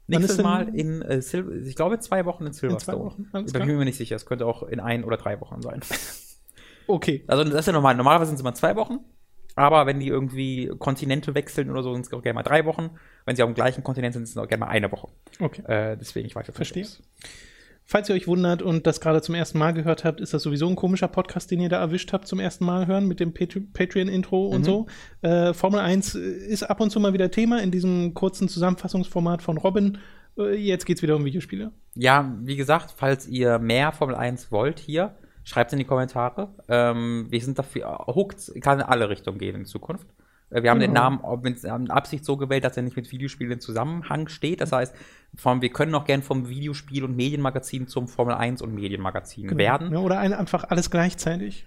Nächstes 0.06 0.38
Mal 0.42 0.74
in 0.74 1.02
äh, 1.02 1.20
Sil 1.20 1.66
ich 1.66 1.76
glaube 1.76 1.98
zwei 2.00 2.24
Wochen 2.24 2.46
in 2.46 2.52
Silverstone. 2.52 2.96
In 2.96 3.04
zwei 3.04 3.04
Wochen, 3.04 3.28
da 3.32 3.58
bin 3.58 3.68
ich 3.68 3.76
mir 3.76 3.84
nicht 3.84 3.98
sicher. 3.98 4.16
Es 4.16 4.24
könnte 4.24 4.46
auch 4.46 4.62
in 4.62 4.80
ein 4.80 5.04
oder 5.04 5.16
drei 5.16 5.40
Wochen 5.40 5.62
sein. 5.62 5.80
Okay. 6.88 7.22
Also 7.26 7.44
das 7.44 7.52
ist 7.52 7.66
ja 7.66 7.74
normal. 7.74 7.94
Normalerweise 7.94 8.30
sind 8.30 8.36
es 8.36 8.40
immer 8.40 8.54
zwei 8.54 8.74
Wochen. 8.74 9.00
Aber 9.54 9.86
wenn 9.86 10.00
die 10.00 10.08
irgendwie 10.08 10.70
Kontinente 10.78 11.34
wechseln 11.34 11.70
oder 11.70 11.82
so, 11.82 11.92
sind 11.92 12.06
es 12.06 12.12
auch 12.12 12.22
gerne 12.22 12.34
mal 12.34 12.42
drei 12.42 12.64
Wochen. 12.64 12.90
Wenn 13.26 13.36
sie 13.36 13.42
auf 13.42 13.50
dem 13.50 13.54
gleichen 13.54 13.84
Kontinent 13.84 14.14
sind, 14.14 14.24
sind 14.24 14.38
es 14.38 14.42
auch 14.42 14.48
gerne 14.48 14.64
mal 14.64 14.70
eine 14.70 14.90
Woche. 14.90 15.08
Okay. 15.40 15.62
Äh, 15.66 15.96
deswegen, 15.96 16.26
ich 16.26 16.34
weiß 16.34 16.46
jetzt 16.46 16.56
Verstehe. 16.56 16.84
Nicht, 16.84 17.02
Falls 17.90 18.06
ihr 18.10 18.14
euch 18.14 18.26
wundert 18.26 18.60
und 18.60 18.86
das 18.86 19.00
gerade 19.00 19.22
zum 19.22 19.34
ersten 19.34 19.58
Mal 19.58 19.72
gehört 19.72 20.04
habt, 20.04 20.20
ist 20.20 20.34
das 20.34 20.42
sowieso 20.42 20.68
ein 20.68 20.76
komischer 20.76 21.08
Podcast, 21.08 21.50
den 21.50 21.58
ihr 21.58 21.70
da 21.70 21.78
erwischt 21.78 22.12
habt 22.12 22.28
zum 22.28 22.38
ersten 22.38 22.66
Mal 22.66 22.86
hören 22.86 23.08
mit 23.08 23.18
dem 23.18 23.32
Patreon-Intro 23.32 24.48
und 24.48 24.60
mhm. 24.60 24.64
so. 24.64 24.86
Äh, 25.22 25.54
Formel 25.54 25.80
1 25.80 26.14
ist 26.14 26.64
ab 26.64 26.82
und 26.82 26.90
zu 26.90 27.00
mal 27.00 27.14
wieder 27.14 27.30
Thema 27.30 27.62
in 27.62 27.70
diesem 27.70 28.12
kurzen 28.12 28.50
Zusammenfassungsformat 28.50 29.40
von 29.40 29.56
Robin. 29.56 29.96
Äh, 30.36 30.56
jetzt 30.56 30.84
geht's 30.84 31.00
wieder 31.00 31.16
um 31.16 31.24
Videospiele. 31.24 31.72
Ja, 31.94 32.36
wie 32.42 32.56
gesagt, 32.56 32.92
falls 32.94 33.26
ihr 33.26 33.58
mehr 33.58 33.92
Formel 33.92 34.16
1 34.16 34.52
wollt 34.52 34.80
hier, 34.80 35.14
schreibt 35.42 35.70
es 35.70 35.72
in 35.72 35.78
die 35.78 35.86
Kommentare. 35.86 36.54
Ähm, 36.68 37.28
wir 37.30 37.40
sind 37.40 37.58
dafür, 37.58 38.04
Hooked 38.06 38.52
kann 38.60 38.80
in 38.80 38.84
alle 38.84 39.08
Richtungen 39.08 39.38
gehen 39.38 39.56
in 39.56 39.64
Zukunft. 39.64 40.06
Äh, 40.50 40.62
wir 40.62 40.70
haben 40.70 40.80
genau. 40.80 40.92
den 41.10 41.20
Namen 41.20 41.42
mit 41.42 41.90
Absicht 41.90 42.24
so 42.24 42.36
gewählt, 42.36 42.64
dass 42.64 42.76
er 42.76 42.82
nicht 42.82 42.96
mit 42.96 43.10
Videospielen 43.10 43.52
in 43.52 43.60
Zusammenhang 43.60 44.28
steht. 44.28 44.60
Das 44.60 44.72
heißt, 44.72 44.94
vom, 45.34 45.62
wir 45.62 45.70
können 45.70 45.94
auch 45.94 46.04
gern 46.04 46.22
vom 46.22 46.48
Videospiel- 46.48 47.04
und 47.04 47.16
Medienmagazin 47.16 47.86
zum 47.86 48.08
Formel 48.08 48.34
1 48.34 48.62
und 48.62 48.74
Medienmagazin 48.74 49.48
genau. 49.48 49.58
werden. 49.58 49.92
Ja, 49.92 49.98
oder 49.98 50.18
ein, 50.18 50.32
einfach 50.32 50.64
alles 50.64 50.90
gleichzeitig. 50.90 51.66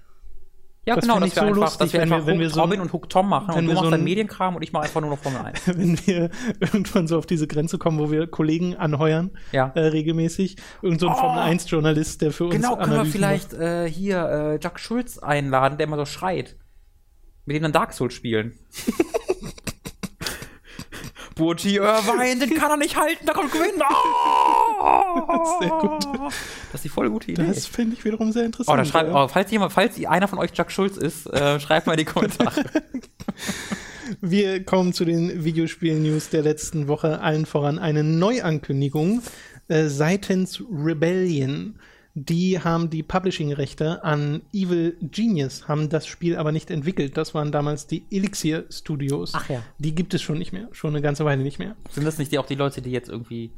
Ja, 0.83 0.95
das 0.95 1.03
genau, 1.03 1.19
dass 1.19 1.35
wir, 1.35 1.41
so 1.41 1.41
einfach, 1.41 1.61
lustig, 1.61 1.79
dass 1.79 1.93
wir 1.93 2.01
einfach 2.01 2.25
wenn 2.25 2.39
wir, 2.39 2.49
so, 2.49 2.59
Robin 2.59 2.81
und 2.81 2.91
Hook 2.91 3.07
Tom 3.07 3.29
machen 3.29 3.53
und 3.53 3.67
du 3.67 3.73
machst 3.73 3.83
so 3.83 3.91
dann 3.91 4.03
Medienkram 4.03 4.55
und 4.55 4.63
ich 4.63 4.73
mache 4.73 4.85
einfach 4.85 4.99
nur 4.99 5.11
noch 5.11 5.19
Formel 5.19 5.39
1. 5.41 5.67
wenn 5.77 6.07
wir 6.07 6.31
irgendwann 6.59 7.05
so 7.05 7.19
auf 7.19 7.27
diese 7.27 7.45
Grenze 7.45 7.77
kommen, 7.77 7.99
wo 7.99 8.09
wir 8.09 8.25
Kollegen 8.25 8.75
anheuern, 8.75 9.29
ja. 9.51 9.71
äh, 9.75 9.79
regelmäßig, 9.79 10.55
irgend 10.81 10.99
so 10.99 11.07
ein 11.07 11.13
oh, 11.13 11.19
Formel 11.19 11.43
1 11.43 11.69
Journalist, 11.69 12.23
der 12.23 12.31
für 12.31 12.45
uns 12.45 12.55
Genau, 12.55 12.77
können 12.77 12.93
wir 12.93 13.05
vielleicht 13.05 13.53
äh, 13.53 13.87
hier 13.87 14.27
äh, 14.27 14.59
Jack 14.59 14.79
Schulz 14.79 15.19
einladen, 15.19 15.77
der 15.77 15.85
immer 15.85 15.97
so 15.97 16.05
schreit. 16.05 16.55
Mit 17.45 17.55
dem 17.55 17.63
dann 17.63 17.71
Dark 17.71 17.93
Souls 17.93 18.13
spielen. 18.13 18.57
Burji 21.35 21.77
Irvine, 21.77 22.45
den 22.45 22.55
kann 22.55 22.69
er 22.69 22.77
nicht 22.77 22.95
halten, 22.97 23.25
da 23.25 23.33
kommt 23.33 23.51
Gwyn. 23.51 23.81
Oh! 23.81 25.59
Sehr 25.59 25.69
gut. 25.69 26.05
Das 26.71 26.75
ist 26.75 26.83
die 26.83 26.89
voll 26.89 27.09
gute 27.09 27.31
Idee. 27.31 27.47
Das 27.47 27.65
finde 27.67 27.95
ich 27.95 28.05
wiederum 28.05 28.31
sehr 28.31 28.45
interessant. 28.45 28.79
Oh, 28.79 28.85
schreibt, 28.85 29.11
oh, 29.11 29.27
falls, 29.27 29.51
jemand, 29.51 29.73
falls 29.73 30.03
einer 30.05 30.27
von 30.27 30.39
euch 30.39 30.53
Chuck 30.53 30.71
Schulz 30.71 30.97
ist, 30.97 31.27
äh, 31.27 31.59
schreibt 31.59 31.87
mal 31.87 31.93
in 31.93 31.99
die 31.99 32.05
Kommentare. 32.05 32.63
Wir 34.21 34.63
kommen 34.63 34.93
zu 34.93 35.05
den 35.05 35.43
Videospiel-News 35.43 36.29
der 36.29 36.43
letzten 36.43 36.87
Woche. 36.87 37.21
Allen 37.21 37.45
voran 37.45 37.79
eine 37.79 38.03
Neuankündigung 38.03 39.21
äh, 39.67 39.87
seitens 39.87 40.61
Rebellion. 40.71 41.79
Die 42.13 42.59
haben 42.59 42.89
die 42.89 43.03
Publishing-Rechte 43.03 44.03
an 44.03 44.41
Evil 44.53 44.97
Genius, 45.01 45.67
haben 45.67 45.89
das 45.89 46.07
Spiel 46.07 46.35
aber 46.35 46.51
nicht 46.51 46.69
entwickelt. 46.69 47.15
Das 47.15 47.33
waren 47.33 47.51
damals 47.51 47.87
die 47.87 48.03
Elixir 48.11 48.65
Studios. 48.69 49.31
Ach 49.33 49.49
ja. 49.49 49.63
Die 49.77 49.95
gibt 49.95 50.13
es 50.13 50.21
schon 50.21 50.37
nicht 50.37 50.51
mehr, 50.51 50.67
schon 50.71 50.91
eine 50.91 51.01
ganze 51.01 51.23
Weile 51.23 51.43
nicht 51.43 51.59
mehr. 51.59 51.75
Sind 51.89 52.05
das 52.05 52.17
nicht 52.17 52.31
die, 52.31 52.39
auch 52.39 52.45
die 52.45 52.55
Leute, 52.55 52.81
die 52.81 52.91
jetzt 52.91 53.09
irgendwie 53.09 53.51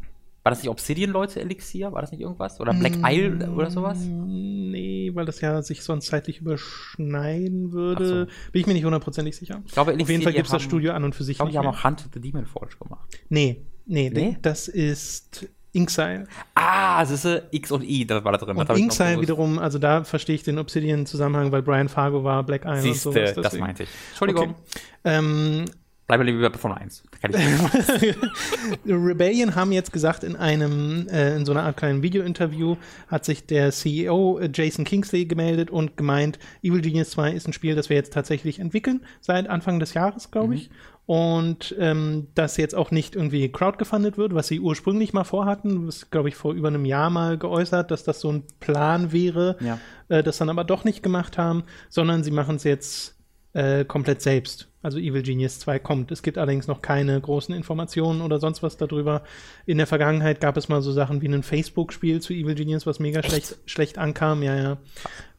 war 0.44 0.50
das 0.50 0.62
nicht 0.62 0.70
Obsidian-Leute 0.70 1.40
Elixir? 1.40 1.94
War 1.94 2.02
das 2.02 2.12
nicht 2.12 2.20
irgendwas? 2.20 2.60
Oder 2.60 2.74
Black 2.74 2.98
mm, 2.98 3.06
Isle 3.06 3.52
oder 3.52 3.72
sowas? 3.72 3.98
Nee, 4.02 5.10
weil 5.14 5.26
das 5.26 5.40
ja 5.40 5.62
sich 5.62 5.84
sonst 5.84 6.08
zeitlich 6.08 6.42
überschneiden 6.42 7.72
würde. 7.72 8.06
So. 8.06 8.52
Bin 8.52 8.62
ich 8.62 8.68
mir 8.68 8.74
nicht 8.74 8.84
hundertprozentig 8.84 9.38
sicher. 9.38 9.62
Ich 9.66 9.72
glaube, 9.72 9.94
Elixir, 9.94 10.04
Auf 10.04 10.10
jeden 10.10 10.24
Fall 10.24 10.34
gibt 10.34 10.48
es 10.48 10.52
das 10.52 10.62
Studio 10.62 10.92
an 10.92 11.06
und 11.06 11.16
für 11.16 11.24
sich. 11.24 11.36
Ich 11.36 11.38
glaube, 11.38 11.52
die 11.52 11.58
haben 11.58 11.68
auch 11.68 11.84
Hunt 11.86 12.10
the 12.14 12.20
Demon 12.20 12.46
Forge 12.46 12.76
gemacht. 12.78 13.08
Nee, 13.30 13.64
nee, 13.86 14.12
nee? 14.14 14.38
das 14.42 14.68
ist 14.68 15.48
Inxile. 15.74 16.28
Ah, 16.54 17.02
es 17.04 17.10
ist 17.10 17.44
X 17.52 17.72
und 17.72 17.84
I, 17.84 18.06
das 18.06 18.24
war 18.24 18.32
da 18.32 18.38
drin. 18.38 18.56
Und 18.56 18.70
Inxile 18.70 19.20
wiederum, 19.20 19.60
also 19.60 19.80
da 19.80 20.04
verstehe 20.04 20.36
ich 20.36 20.44
den 20.44 20.60
Obsidian-Zusammenhang, 20.60 21.52
weil 21.52 21.64
Brian 21.64 21.90
Fargo 21.90 22.24
war, 22.24 22.44
Black 22.44 22.64
Isle 22.66 22.82
Siehste, 22.82 23.10
und 23.10 23.16
sowas. 23.16 23.34
das 23.36 23.54
meinte 23.58 23.84
ich. 23.84 23.90
Entschuldigung. 24.12 24.50
Okay. 24.52 24.56
Ähm, 25.04 25.66
Bleibe 26.06 26.26
lieber 26.26 26.50
bei 26.50 26.58
Formel 26.58 26.80
1. 26.80 27.04
Rebellion 28.86 29.56
haben 29.56 29.72
jetzt 29.72 29.94
gesagt, 29.94 30.26
in 30.26 30.36
einem, 30.36 31.08
äh, 31.08 31.36
in 31.36 31.46
so 31.46 31.54
einer 31.54 31.64
Art 31.64 31.78
kleinen 31.78 32.04
Video-Interview 32.04 32.76
hat 33.08 33.24
sich 33.24 33.46
der 33.46 33.72
CEO 33.72 34.38
äh, 34.38 34.50
Jason 34.54 34.84
Kingsley 34.84 35.26
gemeldet 35.26 35.72
und 35.72 35.96
gemeint, 35.96 36.40
Evil 36.62 36.82
Genius 36.82 37.12
2 37.12 37.32
ist 37.32 37.48
ein 37.48 37.54
Spiel, 37.54 37.76
das 37.76 37.90
wir 37.90 37.96
jetzt 37.96 38.12
tatsächlich 38.12 38.60
entwickeln, 38.60 39.06
seit 39.22 39.48
Anfang 39.48 39.80
des 39.80 39.94
Jahres, 39.94 40.30
glaube 40.30 40.56
ich. 40.56 40.70
Mhm 40.70 40.74
und 41.06 41.76
ähm, 41.80 42.28
das 42.34 42.56
jetzt 42.58 42.76
auch 42.76 42.92
nicht 42.92 43.16
irgendwie 43.16 43.52
crowdgefundet 43.52 44.18
wird, 44.18 44.34
was 44.34 44.48
sie 44.48 44.60
ursprünglich 44.60 45.12
mal 45.12 45.26
vorhatten, 45.26 45.86
das 45.86 46.10
glaube 46.12 46.30
ich 46.30 46.36
vor 46.36 46.54
über 46.54 46.70
einem 46.70 46.86
Jahr 46.86 47.10
mal 47.10 47.38
geäußert, 47.38 47.92
dass 47.92 48.04
das 48.04 48.22
so 48.22 48.32
ein 48.32 48.44
Plan 48.60 49.12
wäre, 49.12 49.58
ja. 49.60 49.80
äh, 50.08 50.24
das 50.24 50.38
dann 50.38 50.50
aber 50.50 50.64
doch 50.64 50.86
nicht 50.86 51.04
gemacht 51.04 51.38
haben, 51.38 51.64
sondern 51.90 52.24
sie 52.24 52.32
machen 52.32 52.56
es 52.56 52.64
jetzt 52.64 53.18
äh, 53.54 53.84
komplett 53.86 54.22
selbst. 54.22 54.70
Also 54.82 54.98
Evil 54.98 55.24
Genius 55.24 55.60
2 55.60 55.80
kommt. 55.80 56.12
Es 56.12 56.24
gibt 56.24 56.38
allerdings 56.38 56.68
noch 56.68 56.82
keine 56.82 57.20
großen 57.20 57.56
Informationen 57.56 58.22
oder 58.22 58.40
sonst 58.40 58.64
was 58.64 58.76
darüber. 58.76 59.24
In 59.66 59.78
der 59.78 59.88
Vergangenheit 59.88 60.42
gab 60.42 60.58
es 60.58 60.68
mal 60.68 60.82
so 60.82 60.92
Sachen 60.92 61.22
wie 61.22 61.28
ein 61.28 61.44
Facebook-Spiel 61.44 62.20
zu 62.22 62.34
Evil 62.34 62.56
Genius, 62.56 62.86
was 62.86 63.00
mega 63.00 63.24
schlecht, 63.24 63.58
schlecht 63.66 63.98
ankam. 63.98 64.44
Ja, 64.44 64.56
ja. 64.56 64.78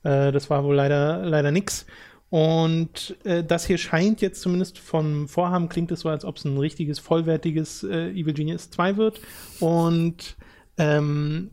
Äh, 0.03 0.33
das 0.33 0.49
war 0.49 0.65
wohl 0.65 0.75
leider, 0.75 1.27
leider 1.27 1.51
nix. 1.51 1.85
Und 2.35 3.15
äh, 3.23 3.45
das 3.45 3.65
hier 3.65 3.79
scheint 3.79 4.21
jetzt 4.21 4.41
zumindest 4.41 4.81
vom 4.81 5.29
Vorhaben, 5.29 5.69
klingt 5.69 5.93
es 5.93 6.01
so, 6.01 6.09
als 6.09 6.25
ob 6.25 6.37
es 6.37 6.45
ein 6.45 6.59
richtiges, 6.59 6.99
vollwertiges 6.99 7.85
äh, 7.85 8.11
Evil 8.11 8.35
Genius 8.35 8.71
2 8.71 8.97
wird. 8.97 9.21
Und 9.61 10.35
ähm, 10.77 11.51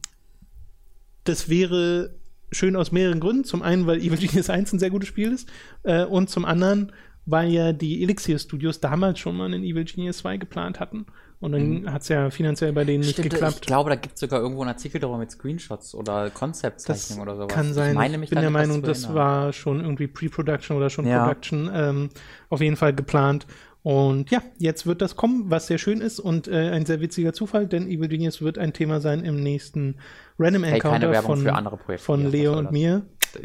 das 1.24 1.50
wäre 1.50 2.16
schön 2.52 2.76
aus 2.76 2.92
mehreren 2.92 3.20
Gründen. 3.20 3.44
Zum 3.44 3.62
einen, 3.62 3.86
weil 3.86 4.00
Evil 4.00 4.18
Genius 4.18 4.50
1 4.50 4.74
ein 4.74 4.80
sehr 4.80 4.90
gutes 4.90 5.08
Spiel 5.08 5.32
ist. 5.32 5.48
Äh, 5.84 6.06
und 6.06 6.32
zum 6.32 6.46
anderen, 6.46 6.92
weil 7.28 7.52
ja 7.52 7.74
die 7.74 8.02
Elixir 8.02 8.40
Studios 8.40 8.80
damals 8.80 9.20
schon 9.20 9.38
mal 9.38 9.46
einen 9.46 9.64
Evil 9.64 9.86
Genius 9.86 10.18
2 10.18 10.38
geplant 10.38 10.80
hatten. 10.80 11.06
Und 11.42 11.54
dann 11.54 11.82
mhm. 11.82 11.92
hat 11.92 12.04
es 12.04 12.08
ja 12.08 12.30
finanziell 12.30 12.72
bei 12.72 12.84
denen 12.84 13.04
Stimmt, 13.04 13.18
nicht 13.18 13.32
geklappt. 13.32 13.58
Ich 13.62 13.62
glaube, 13.62 13.90
da 13.90 13.96
gibt 13.96 14.14
es 14.14 14.20
sogar 14.22 14.40
irgendwo 14.40 14.62
einen 14.62 14.70
Artikel 14.70 15.02
darüber 15.02 15.18
mit 15.18 15.32
Screenshots 15.32 15.96
oder 15.96 16.30
Konzeptzeichnungen 16.30 17.24
oder 17.24 17.36
sowas. 17.36 17.48
Kann 17.48 17.74
sein. 17.74 18.00
Ich, 18.00 18.22
ich 18.22 18.30
bin 18.30 18.42
der 18.42 18.52
Meinung, 18.52 18.84
das 18.84 19.12
war 19.12 19.52
schon 19.52 19.82
irgendwie 19.82 20.06
Pre-Production 20.06 20.78
oder 20.78 20.92
schon 20.92 21.08
ja. 21.08 21.24
Production 21.24 21.70
ähm, 21.74 22.10
auf 22.50 22.62
jeden 22.62 22.76
Fall 22.76 22.94
geplant. 22.94 23.48
Und 23.82 24.30
ja, 24.30 24.44
jetzt 24.60 24.86
wird 24.86 25.02
das 25.02 25.16
kommen, 25.16 25.46
was 25.48 25.66
sehr 25.66 25.80
schön 25.80 26.02
ist 26.02 26.20
und 26.20 26.48
äh, 26.48 26.70
ein 26.70 26.86
sehr 26.86 27.02
witziger 27.02 27.34
Zufall, 27.34 27.66
denn 27.66 27.88
Evil 27.88 28.08
Genius 28.08 28.44
wird 28.44 28.60
ein 28.60 28.74
Thema 28.74 29.02
sein 29.02 29.24
im 29.24 29.42
nächsten 29.42 29.96
Random 30.38 30.64
Encounter 30.64 31.12
hey, 31.12 31.24
von, 31.24 31.98
von 31.98 32.32
Leo 32.32 32.56
und 32.56 32.72
mir 32.72 33.02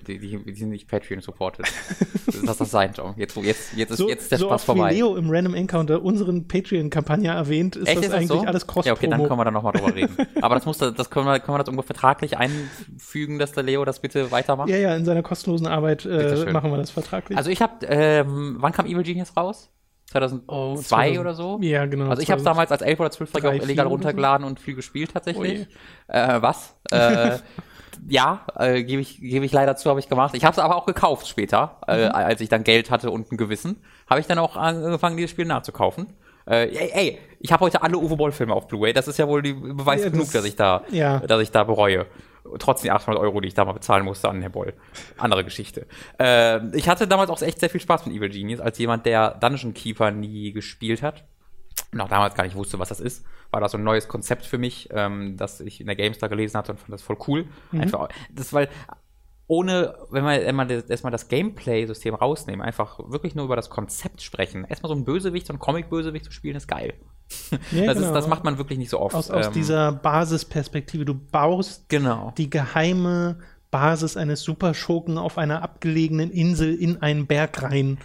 die, 0.07 0.19
die, 0.19 0.55
sind 0.55 0.71
nicht 0.71 0.89
Patreon 0.89 1.21
supported. 1.21 1.67
Lass 2.43 2.59
das 2.59 2.71
sein, 2.71 2.93
Tom. 2.95 3.15
Jetzt, 3.17 3.37
jetzt, 3.37 3.75
jetzt, 3.75 3.91
ist, 3.91 3.99
so, 3.99 4.09
jetzt 4.09 4.23
ist 4.23 4.33
der 4.33 4.39
so 4.39 4.47
Spaß 4.47 4.65
vorbei. 4.65 4.91
Wie 4.91 4.97
Leo 4.97 5.17
im 5.17 5.31
Random 5.31 5.55
Encounter 5.55 6.03
unseren 6.03 6.49
Patreon-Kampagne 6.49 7.31
erwähnt, 7.31 7.77
ist 7.77 7.89
Echt, 7.89 7.99
das 7.99 8.07
ist 8.07 8.13
eigentlich 8.13 8.29
so? 8.29 8.41
alles 8.41 8.67
cross 8.67 8.87
Ja, 8.87 8.93
okay, 8.93 9.09
dann 9.09 9.23
können 9.27 9.39
wir 9.39 9.45
da 9.45 9.51
nochmal 9.51 9.73
drüber 9.73 9.95
reden. 9.95 10.17
Aber 10.43 10.55
das 10.55 10.67
muss, 10.67 10.79
das 10.79 11.11
können 11.11 11.27
wir, 11.27 11.39
können 11.41 11.55
wir 11.55 11.59
das 11.59 11.69
irgendwo 11.69 11.83
vertraglich 11.83 12.37
einfügen, 12.37 13.39
dass 13.39 13.53
der 13.53 13.63
Leo 13.63 13.85
das 13.85 14.01
bitte 14.01 14.31
weitermacht? 14.31 14.69
Ja, 14.69 14.77
ja, 14.77 14.97
in 14.97 15.05
seiner 15.05 15.23
kostenlosen 15.23 15.67
Arbeit 15.67 16.05
äh, 16.05 16.51
machen 16.53 16.71
wir 16.71 16.79
das 16.79 16.91
vertraglich. 16.91 17.37
Also 17.37 17.51
ich 17.51 17.63
habe, 17.63 17.87
ähm, 17.87 18.57
wann 18.59 18.73
kam 18.73 18.87
Evil 18.87 19.03
Genius 19.03 19.37
raus? 19.37 19.71
2002 20.11 21.19
oh, 21.19 21.21
oder 21.21 21.35
so? 21.35 21.59
Ja, 21.63 21.85
genau. 21.87 22.09
Also 22.09 22.23
ich 22.23 22.31
habe 22.31 22.43
damals 22.43 22.71
als 22.71 22.83
11 22.83 23.01
oder 23.01 23.09
12-Jähriger 23.11 23.49
auch 23.49 23.63
illegal 23.63 23.87
runtergeladen 23.87 24.45
so? 24.45 24.49
und 24.49 24.61
viel 24.61 24.75
gespielt 24.75 25.13
tatsächlich. 25.13 25.67
Äh, 26.07 26.41
was? 26.41 26.77
Äh, 26.91 27.39
ja, 28.09 28.47
äh, 28.59 28.83
gebe 28.83 29.03
ich, 29.03 29.21
geb 29.21 29.43
ich 29.43 29.53
leider 29.53 29.77
zu, 29.77 29.91
habe 29.91 30.01
ich 30.01 30.09
gemacht. 30.09 30.35
Ich 30.35 30.45
habe 30.45 30.53
es 30.53 30.59
aber 30.59 30.77
auch 30.77 30.87
gekauft 30.87 31.27
später, 31.27 31.81
äh, 31.87 32.07
mhm. 32.07 32.13
als 32.13 32.41
ich 32.41 32.49
dann 32.49 32.65
Geld 32.65 32.91
hatte 32.91 33.11
und 33.11 33.31
ein 33.33 33.37
Gewissen. 33.37 33.83
Habe 34.09 34.21
ich 34.21 34.27
dann 34.27 34.39
auch 34.39 34.57
angefangen, 34.57 35.17
dieses 35.17 35.31
Spiel 35.31 35.45
nachzukaufen. 35.45 36.09
Äh, 36.47 36.69
ey, 36.69 36.91
ey, 36.93 37.19
ich 37.41 37.53
habe 37.53 37.65
heute 37.65 37.83
alle 37.83 37.99
Uwe 37.99 38.17
Boll-Filme 38.17 38.55
auf 38.55 38.69
Blu-ray. 38.69 38.93
Das 38.93 39.09
ist 39.09 39.19
ja 39.19 39.27
wohl 39.27 39.43
die 39.43 39.53
Beweis 39.53 40.03
ja, 40.03 40.11
genug, 40.11 40.27
das, 40.27 40.33
dass 40.33 40.45
ich 40.45 40.57
da, 40.57 40.83
ja. 40.91 41.19
dass 41.21 41.41
ich 41.43 41.51
da 41.51 41.65
bereue. 41.65 42.07
Trotz 42.61 42.83
die 42.83 42.93
800 42.93 43.21
Euro, 43.21 43.41
die 43.41 43.49
ich 43.49 43.55
da 43.55 43.65
mal 43.65 43.73
bezahlen 43.73 44.05
musste 44.05 44.29
an 44.29 44.41
Herr 44.41 44.51
Boll. 44.51 44.75
Andere 45.19 45.43
Geschichte. 45.43 45.87
Äh, 46.21 46.65
ich 46.77 46.89
hatte 46.89 47.09
damals 47.09 47.31
auch 47.31 47.43
echt 47.43 47.59
sehr 47.59 47.71
viel 47.71 47.81
Spaß 47.81 48.07
mit 48.07 48.15
Evil 48.15 48.31
Genius, 48.31 48.61
als 48.61 48.79
jemand, 48.79 49.05
der 49.07 49.31
Dungeon 49.31 49.75
Keeper 49.75 50.13
nie 50.13 50.53
gespielt 50.53 51.03
hat. 51.03 51.25
Noch 51.93 52.09
damals 52.09 52.35
gar 52.35 52.45
nicht 52.45 52.57
wusste, 52.57 52.79
was 52.79 52.89
das 52.89 53.01
ist, 53.01 53.25
war 53.51 53.61
das 53.61 53.73
so 53.73 53.79
ein 53.79 53.85
neues 53.85 54.09
Konzept 54.09 54.45
für 54.45 54.59
mich, 54.59 54.89
ähm, 54.93 55.37
das 55.37 55.61
ich 55.61 55.81
in 55.81 55.87
der 55.87 55.97
GameStar 55.97 56.29
gelesen 56.29 56.57
hatte 56.57 56.73
und 56.73 56.79
fand 56.79 56.93
das 56.93 57.03
voll 57.03 57.19
cool. 57.27 57.47
Mhm. 57.73 57.81
Einfach, 57.81 58.09
das, 58.31 58.53
weil 58.53 58.69
ohne, 59.49 59.95
wenn 60.11 60.25
wir 60.25 60.43
erstmal 60.43 60.67
das, 60.67 60.85
erstmal 60.85 61.13
das 61.13 61.29
Gameplay-System 61.29 62.15
rausnehmen, 62.15 62.63
einfach 62.63 62.99
wirklich 63.11 63.35
nur 63.35 63.45
über 63.45 63.55
das 63.55 63.71
Konzept 63.71 64.21
sprechen. 64.23 64.65
Erstmal 64.65 64.89
so 64.89 64.97
ein 64.97 65.05
Bösewicht, 65.05 65.47
so 65.47 65.53
ein 65.53 65.61
Comic-Bösewicht 65.61 66.25
zu 66.25 66.33
spielen, 66.33 66.57
ist 66.57 66.67
geil. 66.69 66.95
Ja, 67.73 67.87
das, 67.87 67.97
genau. 67.97 68.09
ist, 68.09 68.15
das 68.15 68.29
macht 68.29 68.45
man 68.45 68.59
wirklich 68.59 68.79
nicht 68.79 68.91
so 68.91 69.01
oft. 69.01 69.15
Aus, 69.15 69.31
aus 69.31 69.47
ähm, 69.47 69.53
dieser 69.53 69.93
Basisperspektive. 69.93 71.05
Du 71.05 71.15
baust 71.15 71.89
genau. 71.89 72.33
die 72.37 72.51
geheime 72.51 73.39
Basis 73.71 74.17
eines 74.17 74.43
Superschurken 74.43 75.19
auf 75.19 75.39
einer 75.39 75.63
abgelegenen 75.63 76.31
Insel 76.31 76.75
in 76.75 77.03
einen 77.03 77.27
Berg 77.27 77.63
rein. 77.63 77.99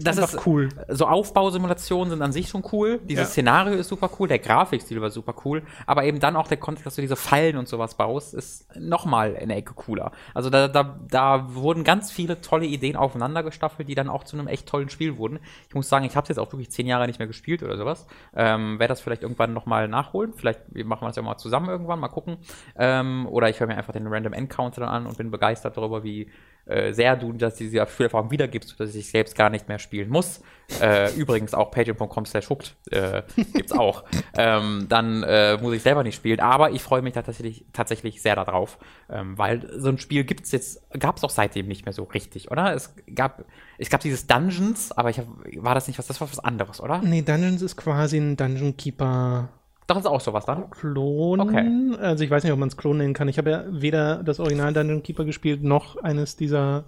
Das 0.00 0.16
ist, 0.16 0.34
ist 0.34 0.46
cool. 0.46 0.68
So 0.88 1.06
Aufbausimulationen 1.06 2.10
sind 2.10 2.22
an 2.22 2.32
sich 2.32 2.48
schon 2.48 2.64
cool. 2.72 3.00
Dieses 3.04 3.28
ja. 3.28 3.30
Szenario 3.30 3.74
ist 3.74 3.88
super 3.88 4.10
cool, 4.18 4.28
der 4.28 4.38
Grafikstil 4.38 5.00
war 5.00 5.10
super 5.10 5.34
cool, 5.44 5.62
aber 5.86 6.04
eben 6.04 6.20
dann 6.20 6.36
auch 6.36 6.48
der 6.48 6.56
Kontext, 6.56 6.86
dass 6.86 6.94
du 6.94 7.02
diese 7.02 7.16
Fallen 7.16 7.56
und 7.56 7.68
sowas 7.68 7.94
baust, 7.94 8.34
ist 8.34 8.66
nochmal 8.78 9.34
in 9.34 9.48
der 9.48 9.58
Ecke 9.58 9.74
cooler. 9.74 10.12
Also 10.34 10.50
da, 10.50 10.68
da, 10.68 10.98
da 11.10 11.54
wurden 11.54 11.84
ganz 11.84 12.10
viele 12.10 12.40
tolle 12.40 12.66
Ideen 12.66 12.96
aufeinander 12.96 13.42
gestaffelt, 13.42 13.88
die 13.88 13.94
dann 13.94 14.08
auch 14.08 14.24
zu 14.24 14.36
einem 14.36 14.46
echt 14.46 14.68
tollen 14.68 14.88
Spiel 14.88 15.18
wurden. 15.18 15.40
Ich 15.68 15.74
muss 15.74 15.88
sagen, 15.88 16.04
ich 16.04 16.16
habe 16.16 16.24
es 16.24 16.28
jetzt 16.28 16.38
auch 16.38 16.52
wirklich 16.52 16.70
zehn 16.70 16.86
Jahre 16.86 17.06
nicht 17.06 17.18
mehr 17.18 17.28
gespielt 17.28 17.62
oder 17.62 17.76
sowas. 17.76 18.06
Ähm, 18.34 18.78
Werde 18.78 18.92
das 18.92 19.00
vielleicht 19.00 19.22
irgendwann 19.22 19.52
nochmal 19.52 19.88
nachholen. 19.88 20.32
Vielleicht 20.34 20.60
machen 20.84 21.02
wir 21.02 21.08
das 21.08 21.16
ja 21.16 21.22
mal 21.22 21.38
zusammen 21.38 21.68
irgendwann, 21.68 21.98
mal 21.98 22.08
gucken. 22.08 22.38
Ähm, 22.76 23.26
oder 23.26 23.48
ich 23.48 23.58
höre 23.60 23.66
mir 23.66 23.76
einfach 23.76 23.92
den 23.92 24.06
Random 24.06 24.32
Encounter 24.32 24.80
dann 24.82 24.90
an 24.90 25.07
und 25.08 25.18
bin 25.18 25.30
begeistert 25.30 25.76
darüber, 25.76 26.04
wie 26.04 26.30
äh, 26.68 26.92
sehr 26.92 27.16
du 27.16 27.32
dass 27.32 27.54
diese 27.54 27.86
Spielerfahrung 27.86 28.30
wiedergibst, 28.30 28.78
dass 28.78 28.94
ich 28.94 29.10
selbst 29.10 29.34
gar 29.34 29.48
nicht 29.48 29.68
mehr 29.68 29.78
spielen 29.78 30.10
muss. 30.10 30.42
Äh, 30.82 31.14
übrigens 31.14 31.54
auch 31.54 31.70
patreon.com 31.70 32.26
slash 32.26 32.50
hooked 32.50 32.76
äh, 32.90 33.22
gibt's 33.54 33.72
auch. 33.72 34.04
ähm, 34.36 34.86
dann 34.88 35.22
äh, 35.22 35.56
muss 35.56 35.72
ich 35.74 35.82
selber 35.82 36.02
nicht 36.02 36.16
spielen, 36.16 36.40
aber 36.40 36.72
ich 36.72 36.82
freue 36.82 37.00
mich 37.00 37.14
tatsächlich, 37.14 37.64
tatsächlich 37.72 38.20
sehr 38.20 38.36
darauf, 38.36 38.78
ähm, 39.08 39.38
weil 39.38 39.66
so 39.78 39.88
ein 39.88 39.98
Spiel 39.98 40.24
gibt's 40.24 40.52
jetzt, 40.52 40.82
gab's 40.98 41.24
auch 41.24 41.30
seitdem 41.30 41.68
nicht 41.68 41.86
mehr 41.86 41.94
so 41.94 42.04
richtig, 42.04 42.50
oder? 42.50 42.74
Es 42.74 42.94
gab, 43.14 43.46
es 43.78 43.88
gab 43.88 44.02
dieses 44.02 44.26
Dungeons, 44.26 44.92
aber 44.92 45.08
ich 45.08 45.18
hab, 45.18 45.26
war 45.56 45.74
das 45.74 45.88
nicht 45.88 45.98
was, 45.98 46.06
das 46.06 46.20
war 46.20 46.30
was 46.30 46.38
anderes, 46.38 46.82
oder? 46.82 46.98
Nee, 46.98 47.22
Dungeons 47.22 47.62
ist 47.62 47.76
quasi 47.76 48.18
ein 48.18 48.36
Dungeon 48.36 48.76
Keeper 48.76 49.48
doch, 49.88 49.96
ist 49.96 50.06
auch 50.06 50.20
sowas 50.20 50.44
dann? 50.44 50.70
Klon. 50.70 51.40
Okay. 51.40 51.96
Also 51.98 52.22
ich 52.22 52.30
weiß 52.30 52.44
nicht, 52.44 52.52
ob 52.52 52.58
man 52.58 52.68
es 52.68 52.76
Klon 52.76 52.98
nennen 52.98 53.14
kann. 53.14 53.26
Ich 53.26 53.38
habe 53.38 53.50
ja 53.50 53.64
weder 53.68 54.22
das 54.22 54.38
Original 54.38 54.74
Dungeon 54.74 55.02
Keeper 55.02 55.24
gespielt, 55.24 55.64
noch 55.64 55.96
eines 55.96 56.36
dieser 56.36 56.84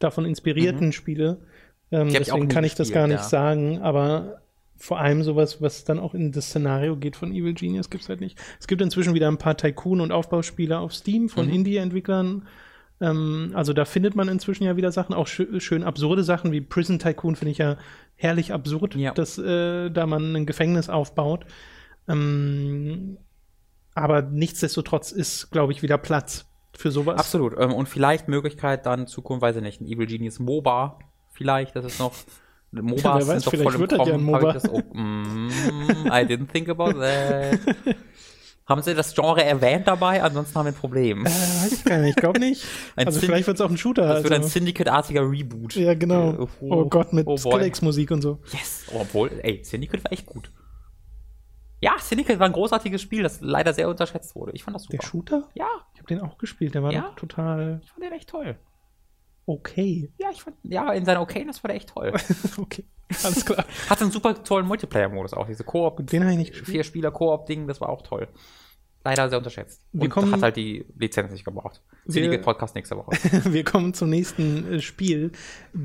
davon 0.00 0.24
inspirierten 0.24 0.88
mhm. 0.88 0.92
Spiele. 0.92 1.38
Ähm, 1.92 2.12
deswegen 2.12 2.48
kann 2.48 2.64
ich 2.64 2.74
das 2.74 2.90
gar 2.90 3.06
nicht 3.06 3.18
ja. 3.18 3.22
sagen, 3.22 3.80
aber 3.82 4.40
vor 4.76 4.98
allem 4.98 5.22
sowas, 5.22 5.62
was 5.62 5.84
dann 5.84 6.00
auch 6.00 6.12
in 6.12 6.32
das 6.32 6.46
Szenario 6.46 6.96
geht 6.96 7.14
von 7.14 7.32
Evil 7.32 7.54
Genius, 7.54 7.88
gibt 7.88 8.02
es 8.02 8.08
halt 8.08 8.20
nicht. 8.20 8.36
Es 8.58 8.66
gibt 8.66 8.82
inzwischen 8.82 9.14
wieder 9.14 9.28
ein 9.28 9.38
paar 9.38 9.56
Tycoon- 9.56 10.00
und 10.00 10.10
Aufbauspiele 10.10 10.78
auf 10.78 10.92
Steam 10.92 11.28
von 11.28 11.46
mhm. 11.46 11.52
Indie-Entwicklern. 11.52 12.48
Ähm, 13.00 13.52
also 13.54 13.72
da 13.72 13.84
findet 13.84 14.16
man 14.16 14.26
inzwischen 14.26 14.64
ja 14.64 14.76
wieder 14.76 14.90
Sachen, 14.90 15.14
auch 15.14 15.28
sch 15.28 15.42
schön 15.58 15.84
absurde 15.84 16.24
Sachen 16.24 16.50
wie 16.50 16.60
Prison 16.60 16.98
Tycoon 16.98 17.36
finde 17.36 17.52
ich 17.52 17.58
ja 17.58 17.76
herrlich 18.16 18.52
absurd, 18.52 18.96
ja. 18.96 19.12
dass 19.12 19.38
äh, 19.38 19.90
da 19.90 20.06
man 20.06 20.34
ein 20.34 20.46
Gefängnis 20.46 20.88
aufbaut. 20.88 21.46
Ähm, 22.08 23.18
aber 23.94 24.22
nichtsdestotrotz 24.22 25.12
ist, 25.12 25.50
glaube 25.50 25.72
ich, 25.72 25.82
wieder 25.82 25.98
Platz 25.98 26.46
für 26.76 26.90
sowas. 26.90 27.18
Absolut. 27.18 27.54
Ähm, 27.58 27.72
und 27.72 27.88
vielleicht 27.88 28.28
Möglichkeit 28.28 28.86
dann 28.86 29.06
Zukunft, 29.06 29.42
weiß 29.42 29.56
ich 29.56 29.62
nicht, 29.62 29.80
ein 29.80 29.86
Evil 29.86 30.06
Genius 30.06 30.38
MOBA. 30.38 30.98
Vielleicht, 31.32 31.76
das 31.76 31.84
ist 31.84 31.98
noch. 31.98 32.12
MOBAs 32.72 33.02
ja, 33.02 33.14
weiß, 33.14 33.44
sind 33.44 33.46
doch 33.46 33.72
voll 33.72 33.82
im 33.82 33.98
Kommen. 33.98 34.24
MOBA. 34.24 34.52
Das, 34.52 34.68
oh, 34.68 34.82
mm, 34.92 35.48
I 36.06 36.24
didn't 36.26 36.48
think 36.48 36.68
about 36.68 36.98
that. 36.98 37.60
haben 38.66 38.82
Sie 38.82 38.94
das 38.94 39.14
Genre 39.14 39.44
erwähnt 39.44 39.86
dabei? 39.86 40.20
Ansonsten 40.22 40.58
haben 40.58 40.66
wir 40.66 40.72
ein 40.72 40.74
Problem. 40.74 41.24
Äh, 41.24 41.28
weiß 41.28 41.72
ich 41.72 41.84
gar 41.84 41.98
nicht. 41.98 42.10
Ich 42.10 42.16
glaube 42.16 42.40
nicht. 42.40 42.64
also 42.96 43.12
Syndi 43.12 43.26
vielleicht 43.26 43.46
wird 43.46 43.58
es 43.58 43.60
auch 43.60 43.70
ein 43.70 43.76
Shooter. 43.76 44.02
Das 44.02 44.16
also. 44.16 44.30
wird 44.30 44.42
ein 44.42 44.48
Syndicate-artiger 44.48 45.30
Reboot. 45.30 45.76
Ja, 45.76 45.94
genau. 45.94 46.32
Äh, 46.32 46.36
oh, 46.38 46.48
oh, 46.62 46.84
Gott, 46.86 47.12
mit 47.12 47.28
oh 47.28 47.36
Skrillex-Musik 47.36 48.10
und 48.10 48.22
so. 48.22 48.40
Yes. 48.52 48.86
Oh, 48.92 49.02
obwohl, 49.02 49.30
ey, 49.42 49.60
Syndicate 49.62 50.02
war 50.02 50.12
echt 50.12 50.26
gut. 50.26 50.50
Ja, 51.84 51.98
Syndicate 51.98 52.38
war 52.38 52.46
ein 52.46 52.52
großartiges 52.52 53.02
Spiel, 53.02 53.22
das 53.22 53.42
leider 53.42 53.74
sehr 53.74 53.90
unterschätzt 53.90 54.34
wurde. 54.34 54.52
Ich 54.52 54.64
fand 54.64 54.74
das 54.74 54.84
super. 54.84 54.96
Der 54.96 55.06
Shooter? 55.06 55.50
Ja. 55.52 55.68
Ich 55.92 56.00
habe 56.00 56.06
den 56.06 56.20
auch 56.22 56.38
gespielt, 56.38 56.74
der 56.74 56.82
war 56.82 56.90
ja? 56.90 57.10
total. 57.16 57.80
Ich 57.82 57.90
fand 57.90 58.02
den 58.02 58.12
echt 58.12 58.30
toll. 58.30 58.58
Okay. 59.44 60.10
Ja, 60.16 60.30
ich 60.30 60.42
fand, 60.42 60.56
ja, 60.62 60.90
in 60.94 61.04
seiner 61.04 61.20
Okayness 61.20 61.62
war 61.62 61.68
der 61.68 61.76
echt 61.76 61.90
toll. 61.90 62.14
okay, 62.56 62.86
alles 63.22 63.44
klar. 63.44 63.66
Hatte 63.90 64.04
einen 64.04 64.12
super 64.12 64.42
tollen 64.42 64.66
Multiplayer-Modus 64.66 65.34
auch, 65.34 65.46
diese 65.46 65.62
Koop. 65.62 66.06
Den 66.06 66.22
habe 66.22 66.32
ich 66.32 66.38
nicht 66.38 66.52
gespielt. 66.52 66.70
Vier 66.70 66.84
Spieler-Koop-Ding, 66.84 67.68
das 67.68 67.82
war 67.82 67.90
auch 67.90 68.00
toll 68.00 68.28
leider 69.04 69.28
sehr 69.28 69.38
unterschätzt. 69.38 69.82
Wir 69.92 70.04
und 70.04 70.10
kommen, 70.10 70.32
hat 70.32 70.42
halt 70.42 70.56
die 70.56 70.84
Lizenz 70.98 71.30
nicht 71.30 71.44
gebraucht. 71.44 71.82
Selige 72.06 72.38
Podcast 72.38 72.74
nächste 72.74 72.96
Woche. 72.96 73.12
wir 73.52 73.64
kommen 73.64 73.94
zum 73.94 74.10
nächsten 74.10 74.74
äh, 74.74 74.80
Spiel, 74.80 75.32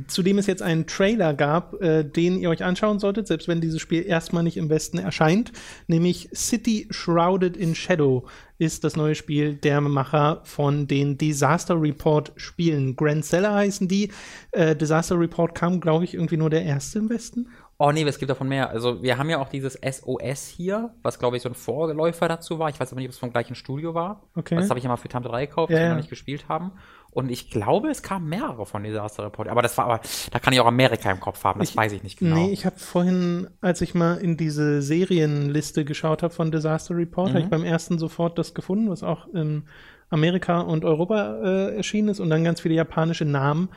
zu 0.07 0.23
dem 0.23 0.37
es 0.37 0.47
jetzt 0.47 0.61
einen 0.61 0.87
Trailer 0.87 1.33
gab, 1.33 1.81
äh, 1.81 2.03
den 2.03 2.39
ihr 2.39 2.49
euch 2.49 2.63
anschauen 2.63 2.99
solltet, 2.99 3.27
selbst 3.27 3.47
wenn 3.47 3.61
dieses 3.61 3.81
Spiel 3.81 4.05
erstmal 4.05 4.43
nicht 4.43 4.57
im 4.57 4.69
Westen 4.69 4.97
erscheint, 4.97 5.51
nämlich 5.87 6.29
City 6.33 6.87
Shrouded 6.89 7.57
in 7.57 7.75
Shadow 7.75 8.25
ist 8.57 8.83
das 8.83 8.97
neue 8.97 9.15
Spiel 9.15 9.55
der 9.55 9.79
Macher 9.79 10.41
von 10.43 10.85
den 10.85 11.17
Disaster 11.17 11.81
Report 11.81 12.33
Spielen. 12.35 12.95
Grand 12.97 13.23
Seller 13.23 13.53
heißen 13.55 13.87
die. 13.87 14.11
Äh, 14.51 14.75
Disaster 14.75 15.17
Report 15.17 15.55
kam, 15.55 15.79
glaube 15.79 16.03
ich, 16.03 16.13
irgendwie 16.13 16.35
nur 16.35 16.49
der 16.49 16.63
erste 16.63 16.99
im 16.99 17.09
Westen. 17.09 17.47
Oh 17.81 17.93
nee, 17.93 18.03
es 18.03 18.19
gibt 18.19 18.29
davon 18.29 18.49
mehr. 18.49 18.69
Also 18.69 19.01
wir 19.01 19.17
haben 19.17 19.29
ja 19.29 19.39
auch 19.39 19.47
dieses 19.47 19.75
SOS 19.75 20.47
hier, 20.47 20.93
was 21.01 21.17
glaube 21.17 21.37
ich 21.37 21.43
so 21.43 21.47
ein 21.47 21.55
Vorläufer 21.55 22.27
dazu 22.27 22.59
war. 22.59 22.69
Ich 22.69 22.77
weiß 22.77 22.91
aber 22.91 22.99
nicht, 22.99 23.07
ob 23.07 23.13
es 23.13 23.17
vom 23.17 23.31
gleichen 23.31 23.55
Studio 23.55 23.93
war. 23.93 24.23
Okay. 24.35 24.57
Das 24.57 24.69
habe 24.69 24.79
ich 24.79 24.83
ja 24.83 24.89
mal 24.89 24.97
für 24.97 25.07
Tante 25.07 25.29
3 25.29 25.45
gekauft, 25.45 25.71
ja, 25.71 25.77
die 25.77 25.83
wir 25.83 25.89
noch 25.91 25.95
nicht 25.95 26.09
gespielt 26.09 26.49
haben. 26.49 26.73
Und 27.09 27.31
ich 27.31 27.49
glaube, 27.49 27.89
es 27.89 28.03
kamen 28.03 28.27
mehrere 28.27 28.65
von 28.65 28.83
Disaster 28.83 29.23
Report. 29.23 29.47
Aber 29.47 29.61
das 29.61 29.77
war 29.77 29.85
aber, 29.85 30.01
da 30.29 30.39
kann 30.39 30.51
ich 30.51 30.59
auch 30.59 30.65
Amerika 30.65 31.09
im 31.09 31.21
Kopf 31.21 31.41
haben, 31.45 31.61
das 31.61 31.69
ich, 31.69 31.77
weiß 31.77 31.93
ich 31.93 32.03
nicht 32.03 32.19
genau. 32.19 32.35
Nee, 32.35 32.51
ich 32.51 32.65
habe 32.65 32.77
vorhin, 32.77 33.47
als 33.61 33.79
ich 33.79 33.95
mal 33.95 34.15
in 34.15 34.35
diese 34.35 34.81
Serienliste 34.81 35.85
geschaut 35.85 36.21
habe 36.21 36.33
von 36.33 36.51
Disaster 36.51 36.97
Report, 36.97 37.29
mhm. 37.29 37.33
habe 37.33 37.43
ich 37.45 37.49
beim 37.49 37.63
ersten 37.63 37.97
sofort 37.97 38.37
das 38.37 38.53
gefunden, 38.53 38.89
was 38.89 39.03
auch 39.03 39.27
in 39.33 39.63
Amerika 40.09 40.59
und 40.61 40.85
Europa 40.85 41.39
äh, 41.43 41.75
erschienen 41.77 42.09
ist 42.09 42.19
und 42.19 42.29
dann 42.29 42.43
ganz 42.43 42.61
viele 42.61 42.75
japanische 42.75 43.25
Namen 43.25 43.69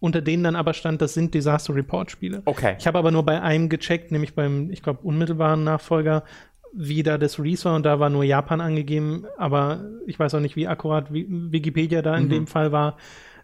unter 0.00 0.22
denen 0.22 0.42
dann 0.42 0.56
aber 0.56 0.72
stand, 0.72 1.00
das 1.02 1.14
sind 1.14 1.34
Disaster 1.34 1.74
Report 1.74 2.10
Spiele. 2.10 2.42
Okay. 2.46 2.74
Ich 2.78 2.86
habe 2.86 2.98
aber 2.98 3.10
nur 3.10 3.24
bei 3.24 3.40
einem 3.40 3.68
gecheckt, 3.68 4.10
nämlich 4.10 4.34
beim, 4.34 4.70
ich 4.70 4.82
glaube, 4.82 5.00
unmittelbaren 5.02 5.62
Nachfolger, 5.62 6.24
wie 6.72 7.02
da 7.02 7.18
das 7.18 7.38
Release 7.38 7.64
war 7.64 7.74
und 7.74 7.84
da 7.84 8.00
war 8.00 8.10
nur 8.10 8.24
Japan 8.24 8.60
angegeben, 8.60 9.26
aber 9.36 9.84
ich 10.06 10.18
weiß 10.18 10.34
auch 10.34 10.40
nicht, 10.40 10.56
wie 10.56 10.68
akkurat 10.68 11.12
Wikipedia 11.12 12.00
da 12.00 12.16
in 12.16 12.24
mhm. 12.24 12.30
dem 12.30 12.46
Fall 12.46 12.72
war. 12.72 12.96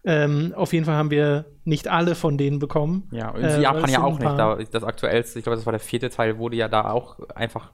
Ähm, 0.09 0.55
auf 0.55 0.73
jeden 0.73 0.85
Fall 0.85 0.95
haben 0.95 1.11
wir 1.11 1.47
nicht 1.65 1.89
alle 1.89 2.15
von 2.15 2.39
denen 2.39 2.61
bekommen. 2.61 3.09
Ja, 3.11 3.31
und 3.31 3.43
äh, 3.43 3.61
Japan 3.61 3.91
ja 3.91 4.05
auch 4.05 4.21
nicht. 4.21 4.39
Da, 4.39 4.57
das 4.71 4.85
aktuellste, 4.85 5.41
ich 5.41 5.43
glaube, 5.43 5.57
das 5.57 5.67
war 5.67 5.73
der 5.73 5.81
vierte 5.81 6.11
Teil, 6.11 6.39
wurde 6.39 6.55
ja 6.55 6.69
da 6.69 6.93
auch 6.93 7.19
einfach 7.35 7.73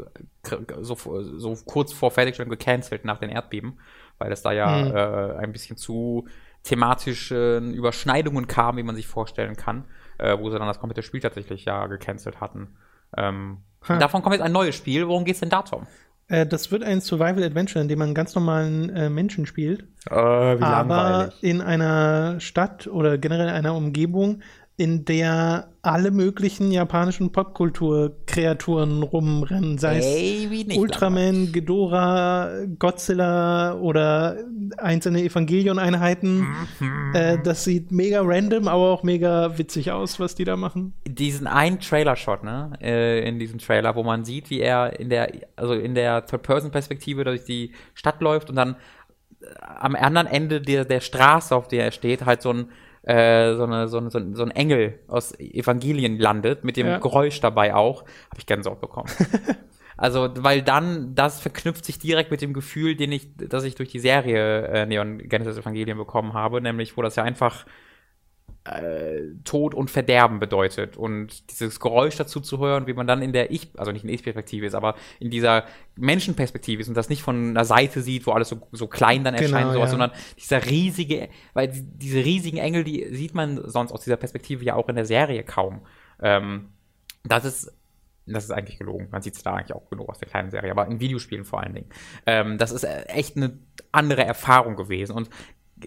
so, 0.81 0.97
so 1.37 1.59
kurz 1.67 1.93
vor 1.93 2.11
Fertigstellung 2.11 2.49
gecancelt 2.49 3.05
nach 3.05 3.19
den 3.19 3.29
Erdbeben, 3.29 3.79
weil 4.17 4.33
es 4.33 4.41
da 4.41 4.53
ja 4.53 4.67
mhm. 4.67 4.97
äh, 4.97 5.39
ein 5.43 5.53
bisschen 5.53 5.77
zu 5.77 6.27
thematischen 6.63 7.75
Überschneidungen 7.75 8.47
kamen, 8.47 8.79
wie 8.79 8.83
man 8.83 8.97
sich 8.97 9.07
vorstellen 9.07 9.57
kann, 9.57 9.85
äh, 10.19 10.39
wo 10.39 10.51
sie 10.51 10.59
dann 10.59 10.69
das 10.69 10.79
komplette 10.79 11.03
Spiel 11.03 11.21
tatsächlich 11.21 11.65
ja 11.65 11.87
gecancelt 11.87 12.41
hatten. 12.41 12.77
Ähm, 13.17 13.59
davon 13.87 14.23
kommt 14.23 14.35
jetzt 14.35 14.45
ein 14.45 14.53
neues 14.53 14.77
Spiel. 14.77 15.09
Worum 15.09 15.25
geht 15.25 15.35
es 15.35 15.41
denn 15.41 15.51
da, 15.51 15.63
Tom? 15.63 15.87
Äh, 16.29 16.47
das 16.47 16.71
wird 16.71 16.83
ein 16.83 17.01
Survival 17.01 17.43
Adventure, 17.43 17.83
in 17.83 17.89
dem 17.89 17.99
man 17.99 18.09
einen 18.09 18.15
ganz 18.15 18.35
normalen 18.35 18.91
äh, 18.91 19.11
Menschen 19.11 19.47
spielt. 19.47 19.83
Äh, 20.09 20.15
wie 20.15 20.63
aber 20.63 20.95
langweilig. 20.97 21.43
in 21.43 21.61
einer 21.61 22.41
Stadt 22.41 22.87
oder 22.87 23.19
generell 23.19 23.49
einer 23.49 23.75
Umgebung, 23.75 24.41
in 24.83 25.05
der 25.05 25.69
alle 25.83 26.11
möglichen 26.11 26.73
japanischen 26.73 27.31
Popkultur-Kreaturen 27.31 29.05
rumrennen, 29.05 29.79
sei 29.79 29.99
es 29.99 30.77
Ultraman, 30.77 31.53
Ghidorah, 31.53 32.67
Godzilla 32.81 33.75
oder 33.75 34.39
einzelne 34.79 35.23
Evangelion-Einheiten. 35.23 36.49
Mhm. 36.81 37.15
Äh, 37.15 37.39
das 37.45 37.63
sieht 37.63 37.93
mega 37.93 38.23
random, 38.25 38.67
aber 38.67 38.91
auch 38.91 39.05
mega 39.05 39.57
witzig 39.57 39.93
aus, 39.93 40.19
was 40.19 40.35
die 40.35 40.45
da 40.45 40.57
machen. 40.57 40.95
Diesen 41.07 41.47
einen 41.47 41.79
Trailer-Shot, 41.79 42.43
ne, 42.43 42.73
äh, 42.81 43.29
in 43.29 43.39
diesem 43.39 43.61
Trailer, 43.61 43.95
wo 43.95 44.03
man 44.03 44.25
sieht, 44.25 44.51
wie 44.51 44.59
er 44.59 44.99
in 44.99 45.11
der, 45.11 45.31
also 45.55 45.75
in 45.75 45.95
der 45.95 46.27
Third-Person-Perspektive 46.27 47.23
durch 47.23 47.45
die 47.45 47.71
Stadt 47.95 48.21
läuft 48.21 48.51
und 48.51 48.57
dann 48.57 48.75
äh, 49.43 49.47
am 49.61 49.95
anderen 49.95 50.27
Ende 50.27 50.61
der, 50.61 50.85
der 50.85 51.01
Straße, 51.01 51.55
auf 51.55 51.69
der 51.69 51.85
er 51.85 51.93
steht, 51.93 52.27
halt 52.27 52.43
so 52.43 52.53
ein 52.53 52.67
äh, 53.03 53.55
so, 53.55 53.65
eine, 53.65 53.89
so, 53.89 53.99
eine, 53.99 54.11
so, 54.11 54.43
ein 54.43 54.51
Engel 54.51 54.99
aus 55.09 55.39
Evangelien 55.39 56.19
landet, 56.19 56.65
mit 56.65 56.77
dem 56.77 56.87
ja. 56.87 56.99
Geräusch 56.99 57.41
dabei 57.41 57.75
auch, 57.75 58.03
habe 58.03 58.39
ich 58.39 58.47
Gänsehaut 58.47 58.81
bekommen. 58.81 59.11
also, 59.97 60.31
weil 60.37 60.63
dann, 60.63 61.15
das 61.15 61.41
verknüpft 61.41 61.85
sich 61.85 61.99
direkt 61.99 62.31
mit 62.31 62.43
dem 62.43 62.53
Gefühl, 62.53 62.95
den 62.95 63.13
ich, 63.13 63.29
das 63.37 63.65
ich 63.65 63.75
durch 63.75 63.89
die 63.89 63.99
Serie 63.99 64.67
äh, 64.67 64.87
Neon 64.87 65.19
Genesis 65.19 65.59
Evangelien 65.59 65.99
bekommen 65.99 66.35
habe, 66.35 66.61
nämlich, 66.61 66.97
wo 66.97 67.03
das 67.03 67.17
ja 67.17 67.25
einfach 67.25 67.67
äh, 68.65 69.23
Tod 69.45 69.75
und 69.75 69.91
Verderben 69.91 70.39
bedeutet. 70.39 70.97
Und 70.97 71.51
dieses 71.51 71.81
Geräusch 71.81 72.17
dazu 72.17 72.41
zu 72.41 72.59
hören, 72.59 72.87
wie 72.87 72.93
man 72.93 73.07
dann 73.07 73.21
in 73.23 73.33
der 73.33 73.51
Ich, 73.51 73.71
also 73.77 73.91
nicht 73.91 74.03
in 74.03 74.09
der 74.09 74.15
Ich-Perspektive 74.15 74.67
ist, 74.67 74.75
aber 74.75 74.95
in 75.19 75.31
dieser 75.31 75.65
Menschenperspektive 75.97 76.81
ist 76.83 76.89
und 76.89 76.95
das 76.97 77.09
nicht 77.09 77.23
von 77.23 77.51
einer 77.51 77.65
Seite 77.65 78.03
sieht, 78.03 78.27
wo 78.27 78.33
alles 78.33 78.49
so, 78.49 78.61
so 78.73 78.87
klein 78.87 79.25
dann 79.25 79.35
erscheint, 79.35 79.63
Genau, 79.63 79.73
sowas, 79.73 79.87
ja. 79.89 79.91
sondern 79.91 80.11
dieser 80.39 80.65
riesige, 80.67 81.29
weil 81.55 81.69
die- 81.69 81.83
diese 81.83 82.25
riesigen 82.25 82.59
Engel, 82.59 82.85
die 82.85 83.15
sieht 83.15 83.35
man 83.35 83.61
sonst 83.69 83.91
aus 83.93 84.05
dieser 84.05 84.17
Perspektive 84.17 84.65
ja 84.65 84.75
auch 84.77 84.89
in 84.89 84.95
der 84.97 85.07
Serie 85.07 85.43
kaum. 85.43 85.83
Ähm, 86.21 86.69
das 87.25 87.45
ist 87.45 87.73
das 88.25 88.45
ist 88.45 88.53
eigentlich 88.53 88.79
gelogen. 88.79 89.09
Man 89.11 89.21
sieht 89.21 89.35
es 89.35 89.43
da 89.43 89.55
eigentlich 89.55 89.75
auch 89.75 89.91
genug 89.91 90.09
aus 90.09 90.19
der 90.21 90.29
kleinen 90.29 90.53
Serie, 90.53 90.71
aber 90.71 90.87
in 90.87 91.01
Videospielen 91.01 91.45
vor 91.45 91.61
allen 91.61 91.75
Dingen. 91.75 91.89
Ähm, 92.25 92.57
das 92.57 92.71
ist 92.71 92.85
echt 92.85 93.37
eine 93.37 93.59
andere 93.91 94.25
Erfahrung 94.25 94.77
gewesen 94.77 95.17
und 95.17 95.29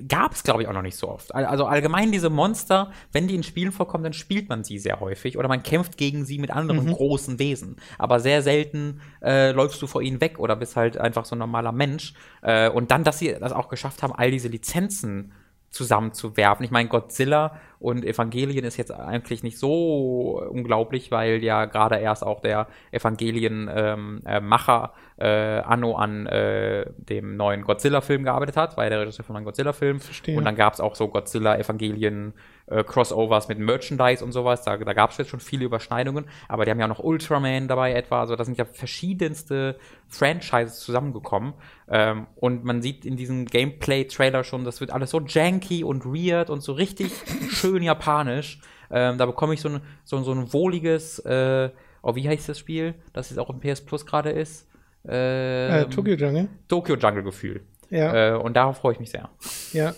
gab 0.07 0.33
es, 0.33 0.43
glaube 0.43 0.61
ich, 0.61 0.67
auch 0.67 0.73
noch 0.73 0.81
nicht 0.81 0.97
so 0.97 1.09
oft. 1.09 1.33
Al- 1.33 1.45
Also 1.45 1.65
allgemein 1.65 2.11
diese 2.11 2.29
Monster, 2.29 2.91
wenn 3.11 3.27
die 3.27 3.35
in 3.35 3.43
Spielen 3.43 3.71
vorkommen, 3.71 4.03
dann 4.03 4.13
spielt 4.13 4.49
man 4.49 4.63
sie 4.63 4.79
sehr 4.79 4.99
häufig 4.99 5.37
oder 5.37 5.47
man 5.47 5.63
kämpft 5.63 5.97
gegen 5.97 6.25
sie 6.25 6.37
mit 6.37 6.51
anderen 6.51 6.91
großen 6.93 7.39
Wesen. 7.39 7.77
Aber 7.97 8.19
sehr 8.19 8.41
selten 8.41 9.01
äh, 9.21 9.51
läufst 9.51 9.81
du 9.81 9.87
vor 9.87 10.01
ihnen 10.01 10.21
weg 10.21 10.39
oder 10.39 10.55
bist 10.55 10.75
halt 10.75 10.97
einfach 10.97 11.25
so 11.25 11.35
ein 11.35 11.39
normaler 11.39 11.71
Mensch. 11.71 12.13
Äh, 12.41 12.69
und 12.69 12.91
dann, 12.91 13.03
dass 13.03 13.19
sie 13.19 13.35
das 13.39 13.51
auch 13.51 13.69
geschafft 13.69 14.03
haben, 14.03 14.13
all 14.13 14.31
diese 14.31 14.47
Lizenzen 14.47 15.31
zusammenzuwerfen. 15.76 16.63
Ich 16.63 16.71
meine, 16.71 16.88
Godzilla 16.88 17.59
und 17.80 18.05
Evangelien 18.05 18.63
ist 18.63 18.78
jetzt 18.78 18.91
eigentlich 18.91 19.43
nicht 19.43 19.59
so 19.59 20.41
unglaublich, 20.49 21.11
weil 21.11 21.43
ja 21.43 21.65
gerade 21.65 21.97
erst 21.97 22.23
auch 22.23 22.39
der 22.39 22.67
Evangelien-Macher 22.91 24.93
äh, 25.17 25.59
Anno 25.59 25.95
an 25.95 26.28
äh, 26.28 26.86
dem 26.97 27.36
neuen 27.36 27.63
Godzilla-Film 27.63 28.23
gearbeitet 28.23 28.55
hat, 28.55 28.78
ja 28.78 28.89
der 28.89 29.01
Regisseur 29.01 29.26
von 29.26 29.36
einem 29.36 29.43
Godzilla-Film. 29.43 29.99
Und 30.38 30.45
dann 30.45 30.55
gab 30.55 30.71
es 30.73 30.80
auch 30.80 30.95
so 30.95 31.09
Godzilla-Evangelien 31.09 32.34
äh, 32.68 32.84
Crossovers 32.84 33.47
mit 33.47 33.59
Merchandise 33.59 34.24
und 34.24 34.32
sowas. 34.32 34.63
Da, 34.63 34.78
da 34.78 34.93
gab 34.93 35.11
es 35.11 35.18
jetzt 35.18 35.30
schon 35.30 35.39
viele 35.39 35.66
Überschneidungen, 35.66 36.26
aber 36.47 36.66
die 36.66 36.72
haben 36.72 36.80
ja 36.80 36.86
auch 36.86 36.89
noch 36.89 37.03
Ultraman 37.03 37.68
dabei 37.68 37.93
etwa. 37.93 38.20
Also 38.22 38.36
da 38.36 38.43
sind 38.43 38.57
ja 38.57 38.66
verschiedenste 38.66 39.78
Franchises 40.07 40.80
zusammengekommen. 40.80 41.53
Ähm, 41.89 42.28
und 42.36 42.63
man 42.63 42.82
sieht 42.82 43.05
in 43.05 43.16
diesem 43.18 43.45
Gameplay-Trailer 43.45 44.43
schon, 44.43 44.63
das 44.63 44.80
wird 44.82 44.91
alles 44.91 45.11
so 45.11 45.20
janky 45.22 45.84
und 45.84 46.05
weird 46.05 46.49
und 46.49 46.61
so 46.61 46.74
richtig 46.74 47.11
schön 47.51 47.84
japanisch. 47.84 48.59
Ähm, 48.91 49.18
da 49.18 49.26
bekomme 49.26 49.53
ich 49.53 49.61
so 49.61 49.70
ein, 49.70 49.82
so, 50.03 50.22
so 50.24 50.32
ein 50.32 50.53
wohliges, 50.53 51.20
äh, 51.20 51.70
oh, 52.01 52.16
wie 52.16 52.28
heißt 52.28 52.49
das 52.49 52.59
Spiel, 52.59 52.93
das 53.13 53.30
jetzt 53.30 53.39
auch 53.39 53.49
im 53.49 53.59
PS 53.59 53.82
Plus 53.82 54.05
gerade 54.05 54.30
ist? 54.32 54.68
Äh, 55.07 55.82
Ähm, 55.84 55.91
Tokyo 55.91 56.16
Jungle. 56.16 56.47
Tokyo 56.68 56.95
Jungle 56.95 57.24
Gefühl. 57.24 57.61
Ja, 57.89 58.34
Äh, 58.34 58.38
und 58.38 58.55
darauf 58.55 58.78
freue 58.78 58.93
ich 58.93 58.99
mich 58.99 59.11
sehr. 59.11 59.30
ja. 59.74 59.93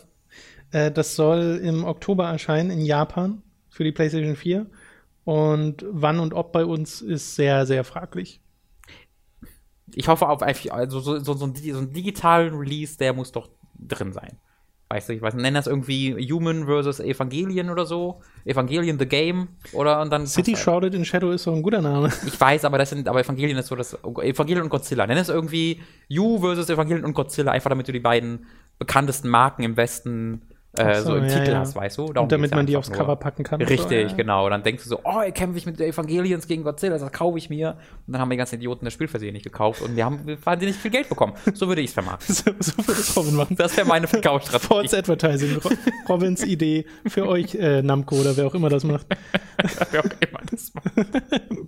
Äh, 0.72 0.92
das 0.92 1.16
soll 1.16 1.60
im 1.64 1.84
Oktober 1.84 2.28
erscheinen 2.28 2.72
in 2.72 2.82
Japan 2.82 3.42
für 3.70 3.84
die 3.84 3.92
PlayStation 3.92 4.36
4. 4.36 4.68
Und 5.24 5.86
wann 5.90 6.20
und 6.20 6.34
ob 6.34 6.52
bei 6.52 6.66
uns 6.66 7.02
ist 7.02 7.36
sehr, 7.36 7.66
sehr 7.66 7.84
fraglich. 7.84 8.42
Ich 9.94 10.08
hoffe 10.08 10.28
auf 10.28 10.42
also 10.42 11.00
so, 11.00 11.20
so, 11.20 11.34
so, 11.34 11.46
einen, 11.46 11.56
so 11.56 11.78
einen 11.78 11.94
digitalen 11.94 12.56
Release, 12.56 12.98
der 12.98 13.14
muss 13.14 13.32
doch 13.32 13.50
drin 13.78 14.14
sein. 14.14 14.38
Weißt 14.90 15.10
du, 15.10 15.14
ich 15.14 15.22
weiß, 15.22 15.34
nicht, 15.34 15.44
nennen 15.44 15.56
das 15.56 15.68
irgendwie 15.68 16.16
Human 16.32 16.66
versus 16.66 17.02
Evangelien 17.02 17.70
oder 17.70 17.86
so. 17.86 18.22
Evangelien 18.46 18.98
the 18.98 19.06
Game 19.06 19.50
oder 19.74 20.00
und 20.00 20.12
dann. 20.12 20.26
City 20.28 20.54
halt. 20.54 20.64
Shrouded 20.64 20.96
in 20.96 21.04
Shadow 21.04 21.32
ist 21.32 21.44
so 21.44 21.52
ein 21.52 21.62
guter 21.62 21.82
Name. 21.82 22.10
Ich 22.26 22.40
weiß, 22.40 22.64
aber 22.64 22.78
das 22.78 22.92
sind, 22.92 23.10
aber 23.10 23.20
Evangelien 23.20 23.58
ist 23.58 23.68
so 23.68 23.76
das. 23.76 23.98
Evangelien 24.04 24.64
und 24.64 24.70
Godzilla. 24.70 25.06
Nenn 25.06 25.18
es 25.18 25.28
irgendwie 25.28 25.82
You 26.08 26.40
versus 26.40 26.70
Evangelien 26.70 27.04
und 27.04 27.14
Godzilla, 27.16 27.52
einfach 27.52 27.70
damit 27.70 27.90
du 27.90 27.92
die 27.92 28.00
beiden 28.00 28.46
bekanntesten 28.80 29.28
Marken 29.28 29.64
im 29.64 29.76
Westen 29.76 30.44
äh, 30.80 30.96
so, 31.02 31.12
so, 31.12 31.16
im 31.18 31.24
ja, 31.24 31.30
Titel 31.30 31.52
ja. 31.52 31.60
hast, 31.60 31.76
weißt 31.76 31.98
du? 31.98 32.14
Darum 32.14 32.26
Und 32.26 32.32
damit 32.32 32.52
man 32.52 32.66
die 32.66 32.76
aufs 32.78 32.90
nur. 32.90 32.98
Cover 32.98 33.16
packen 33.16 33.44
kann. 33.44 33.62
Richtig, 33.62 33.88
so, 33.88 33.94
ja. 33.94 34.14
genau. 34.14 34.46
Und 34.46 34.52
dann 34.52 34.64
denkst 34.64 34.84
du 34.84 34.90
so, 34.90 35.00
oh, 35.04 35.22
hier 35.22 35.32
kämpfe 35.32 35.58
ich 35.58 35.66
mit 35.66 35.80
Evangelions 35.80 36.48
gegen 36.48 36.64
Godzilla, 36.64 36.98
das 36.98 37.12
kaufe 37.12 37.38
ich 37.38 37.50
mir. 37.50 37.78
Und 38.06 38.14
dann 38.14 38.22
haben 38.22 38.30
die 38.30 38.38
ganzen 38.38 38.56
Idioten 38.56 38.86
das 38.86 38.94
Spiel 38.94 39.08
nicht 39.32 39.44
gekauft 39.44 39.82
und 39.82 39.96
wir 39.96 40.06
haben 40.06 40.38
wahnsinnig 40.44 40.76
viel 40.76 40.92
Geld 40.92 41.10
bekommen. 41.10 41.34
So 41.54 41.68
würde 41.68 41.82
ich 41.82 41.88
es 41.88 41.94
vermarkten. 41.94 42.36
So, 42.38 42.52
so 42.60 42.78
würde 42.78 43.00
es 43.00 43.16
Robin 43.18 43.36
machen. 43.36 43.56
Das 43.56 43.76
wäre 43.78 43.88
meine 43.88 44.08
Verkaufsstrategie. 44.08 44.68
False 44.68 44.98
Advertising. 44.98 45.58
Ro- 45.58 45.72
Robins 46.10 46.44
Idee 46.44 46.86
für 47.08 47.28
euch, 47.28 47.56
äh, 47.56 47.82
Namco 47.82 48.16
oder 48.16 48.36
wer 48.38 48.48
auch 48.48 48.54
immer 48.54 48.70
das 48.70 48.84
macht. 48.84 49.08
Wer 49.92 50.02
auch 50.02 50.06
immer 50.06 50.42
das 50.50 50.72
macht. 50.74 50.92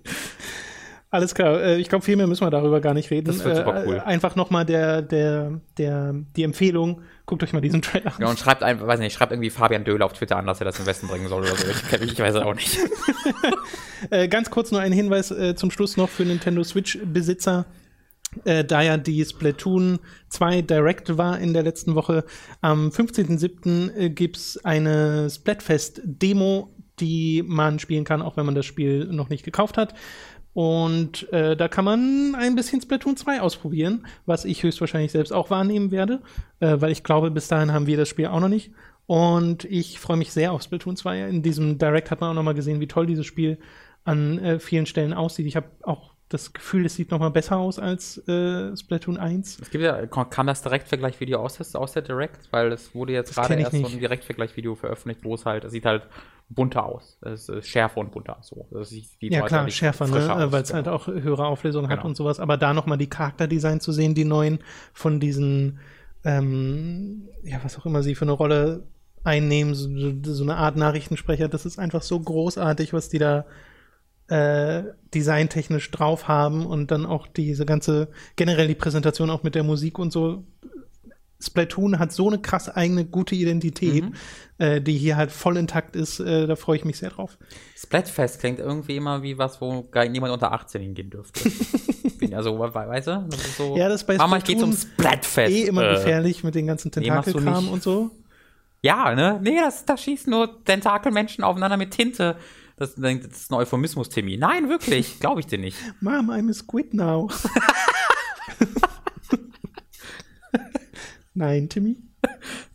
Alles 1.12 1.34
klar, 1.34 1.60
äh, 1.62 1.78
ich 1.78 1.90
glaube, 1.90 2.06
viel 2.06 2.16
mehr 2.16 2.28
müssen 2.28 2.46
wir 2.46 2.52
darüber 2.52 2.82
gar 2.82 2.94
nicht 2.94 3.10
reden. 3.10 3.26
Das 3.26 3.44
wird 3.44 3.58
super 3.58 3.84
cool. 3.88 3.96
Äh, 3.96 4.02
einfach 4.02 4.36
nochmal 4.36 4.66
der, 4.66 5.02
der, 5.02 5.60
der, 5.78 6.14
die 6.36 6.44
Empfehlung, 6.44 7.02
guckt 7.30 7.44
euch 7.44 7.54
mal 7.54 7.62
diesen 7.62 7.84
Trailer 7.84 8.08
an. 8.08 8.22
Ja, 8.22 8.28
und 8.28 8.40
schreibt 8.40 8.64
einfach, 8.64 8.88
weiß 8.88 9.00
nicht, 9.00 9.14
schreibt 9.14 9.32
irgendwie 9.32 9.52
Fabian 9.52 9.84
Döhler 9.84 10.08
auf 10.08 10.14
Twitter 10.14 10.36
an, 10.38 10.48
dass 10.48 10.60
er 10.60 10.66
das 10.66 10.80
im 10.80 10.88
Westen 10.88 11.08
bringen 11.08 11.28
soll 11.28 11.44
oder 11.44 11.56
so. 11.56 11.68
Ich, 11.68 12.02
ich 12.02 12.20
weiß 12.20 12.36
es 12.36 12.42
auch 12.42 12.56
nicht. 12.56 12.78
Äh, 14.12 14.30
ganz 14.30 14.50
kurz 14.50 14.72
nur 14.72 14.80
ein 14.80 14.94
Hinweis 14.94 15.30
äh, 15.30 15.56
zum 15.56 15.72
Schluss 15.72 15.98
noch 15.98 16.08
für 16.08 16.24
Nintendo 16.24 16.64
Switch-Besitzer. 16.64 17.66
Äh, 18.46 18.64
da 18.64 18.82
ja 18.82 18.96
die 18.96 19.26
Splatoon 19.26 20.00
2 20.30 20.62
Direct 20.62 21.18
war 21.18 21.38
in 21.38 21.54
der 21.54 21.64
letzten 21.64 21.96
Woche, 21.96 22.24
am 22.62 22.92
15.07. 22.92 23.94
Äh, 23.94 24.10
gibt 24.10 24.38
es 24.38 24.64
eine 24.64 25.30
Splatfest-Demo, 25.30 26.74
die 27.02 27.44
man 27.46 27.80
spielen 27.80 28.06
kann, 28.06 28.22
auch 28.22 28.38
wenn 28.38 28.46
man 28.46 28.56
das 28.56 28.66
Spiel 28.66 29.04
noch 29.06 29.28
nicht 29.28 29.44
gekauft 29.44 29.76
hat. 29.78 29.94
Und 30.54 31.32
äh, 31.32 31.56
da 31.56 31.68
kann 31.68 31.86
man 31.86 32.36
ein 32.36 32.56
bisschen 32.56 32.82
Splatoon 32.82 33.16
2 33.16 33.42
ausprobieren, 33.42 34.06
was 34.26 34.46
ich 34.46 34.64
höchstwahrscheinlich 34.64 35.12
selbst 35.12 35.32
auch 35.32 35.50
wahrnehmen 35.50 35.92
werde, 35.92 36.22
äh, 36.60 36.76
weil 36.80 36.92
ich 36.92 37.04
glaube, 37.04 37.32
bis 37.32 37.48
dahin 37.48 37.72
haben 37.72 37.88
wir 37.88 37.98
das 37.98 38.10
Spiel 38.10 38.28
auch 38.28 38.40
noch 38.40 38.50
nicht. 38.50 38.72
Und 39.06 39.66
ich 39.66 40.00
freue 40.00 40.18
mich 40.18 40.32
sehr 40.32 40.52
auf 40.52 40.62
Splatoon 40.62 40.96
2. 40.96 41.30
In 41.30 41.42
diesem 41.42 41.78
Direct 41.78 42.12
hat 42.12 42.22
man 42.22 42.32
auch 42.32 42.36
noch 42.36 42.44
mal 42.44 42.54
gesehen, 42.54 42.80
wie 42.80 42.88
toll 42.88 43.06
dieses 43.06 43.26
Spiel 43.26 43.58
an 44.04 44.40
äh, 44.40 44.60
vielen 44.60 44.86
Stellen 44.86 45.14
aussieht. 45.14 45.46
Ich 45.46 45.56
habe 45.56 45.68
auch 45.84 46.14
das 46.30 46.54
Gefühl, 46.54 46.86
es 46.86 46.96
sieht 46.96 47.10
noch 47.12 47.20
mal 47.20 47.30
besser 47.32 47.58
aus 47.58 47.80
als 47.80 48.20
äh, 48.28 48.76
Splatoon 48.78 49.18
1. 49.18 49.60
Es 49.62 49.70
gibt 49.72 49.84
ja, 49.84 50.06
kam 50.06 50.46
das 50.48 50.62
Direktvergleichvideo 50.62 51.40
aus, 51.40 51.58
der- 51.58 51.82
aus 51.82 51.92
der 51.94 52.04
Direct? 52.04 52.48
Weil 52.52 52.72
es 52.72 52.94
wurde 52.94 53.14
jetzt 53.14 53.34
gerade 53.34 53.56
erst 53.56 53.72
so 53.72 53.78
nicht. 53.80 53.94
ein 53.94 54.00
Direktvergleichvideo 54.00 54.76
veröffentlicht, 54.76 55.24
wo 55.24 55.34
es 55.34 55.46
halt, 55.46 55.64
es 55.64 55.72
sieht 55.72 55.86
halt 55.86 56.04
bunter 56.48 56.86
aus. 56.86 57.18
Es 57.22 57.50
ist 57.50 57.68
schärfer 57.68 58.00
und 58.00 58.12
bunter. 58.12 58.38
So. 58.42 58.68
Das 58.72 58.90
sieht, 58.90 59.08
Ja 59.22 59.40
so 59.42 59.46
klar, 59.48 59.60
deutlich 59.62 59.76
schärfer, 59.76 60.08
ne? 60.08 60.52
weil 60.52 60.62
es 60.62 60.70
genau. 60.70 60.76
halt 60.78 60.88
auch 60.88 61.08
höhere 61.08 61.46
Auflösung 61.46 61.90
hat 61.90 61.98
Genau. 61.98 62.08
und 62.10 62.16
sowas. 62.16 62.40
Aber 62.40 62.58
da 62.58 62.74
noch 62.74 62.86
mal 62.86 62.98
die 62.98 63.10
Charakterdesign 63.10 63.80
zu 63.82 63.92
sehen, 63.92 64.14
die 64.16 64.26
neuen 64.26 64.60
von 64.94 65.20
diesen, 65.20 65.80
ähm, 66.24 67.28
ja 67.44 67.60
was 67.64 67.78
auch 67.78 67.86
immer 67.86 68.04
sie 68.04 68.16
für 68.16 68.26
eine 68.26 68.32
Rolle 68.34 68.84
einnehmen, 69.24 69.74
so, 69.76 69.90
so 70.34 70.44
eine 70.44 70.56
Art 70.56 70.76
Nachrichtensprecher, 70.76 71.48
das 71.50 71.66
ist 71.66 71.78
einfach 71.80 72.02
so 72.02 72.20
großartig, 72.20 72.94
was 72.94 73.10
die 73.10 73.20
da 73.20 73.46
äh, 74.30 74.84
designtechnisch 75.14 75.90
drauf 75.92 76.28
haben 76.28 76.66
und 76.66 76.92
dann 76.92 77.06
auch 77.06 77.28
diese 77.28 77.66
ganze, 77.66 78.10
generell 78.36 78.68
die 78.68 78.76
Präsentation 78.76 79.30
auch 79.30 79.44
mit 79.44 79.56
der 79.56 79.64
Musik 79.64 79.98
und 80.00 80.12
so. 80.12 80.44
Splatoon 81.42 82.00
hat 82.00 82.12
so 82.12 82.28
eine 82.28 82.40
krass 82.40 82.68
eigene, 82.68 83.06
gute 83.06 83.34
Identität, 83.34 84.04
Mhm. 84.04 84.14
äh, 84.58 84.82
die 84.82 84.98
hier 84.98 85.16
halt 85.16 85.32
voll 85.32 85.56
intakt 85.56 85.96
ist. 85.96 86.20
Äh, 86.20 86.48
da 86.48 86.58
freue 86.58 86.76
ich 86.76 86.84
mich 86.84 86.98
sehr 86.98 87.12
drauf. 87.12 87.38
Splatfest 87.78 88.42
klingt 88.42 88.60
irgendwie 88.60 88.98
immer 88.98 89.24
wie 89.24 89.38
was, 89.38 89.62
wo 89.62 89.84
gar 89.84 90.06
niemand 90.06 90.34
unter 90.34 90.52
18 90.52 90.82
hingehen 90.82 91.10
dürfte. 91.10 91.50
Bin- 92.20 92.34
also, 92.36 92.60
we- 92.60 92.74
weißt 92.74 93.08
du? 93.08 93.26
Das 93.30 93.40
ist 93.40 93.56
so, 93.58 93.78
Ja, 93.78 93.88
das 93.88 94.02
ist 94.02 94.08
bei 94.08 94.18
Mama, 94.18 94.36
ich 94.38 94.44
zum 94.44 94.56
Splatoon 94.74 94.74
Splatfest. 94.76 95.56
eh 95.56 95.64
immer 95.64 95.84
Äh, 95.90 95.94
gefährlich 95.96 96.44
mit 96.44 96.56
den 96.56 96.68
ganzen 96.68 96.92
nee, 96.96 97.06
Tentakelkram 97.06 97.64
nicht. 97.64 97.74
und 97.74 97.84
so. 97.84 98.12
Ja, 98.82 99.16
ne? 99.16 99.40
Nee, 99.42 99.56
das, 99.62 99.86
da 99.86 99.96
schießen 99.96 100.30
nur 100.30 100.62
Tentakelmenschen 100.66 101.44
aufeinander 101.46 101.78
mit 101.78 101.92
Tinte. 101.92 102.36
Das, 102.80 102.96
das 102.96 103.14
ist 103.14 103.52
ein 103.52 103.58
Euphemismus, 103.58 104.08
Timmy. 104.10 104.38
Nein, 104.38 104.70
wirklich. 104.70 105.20
Glaube 105.20 105.42
ich 105.42 105.48
dir 105.48 105.60
nicht. 105.60 105.78
Mom, 106.00 106.32
I'm 106.32 106.50
a 106.50 106.54
squid 106.54 106.94
now. 106.94 107.30
Nein, 111.34 111.68
Timmy. 111.70 111.98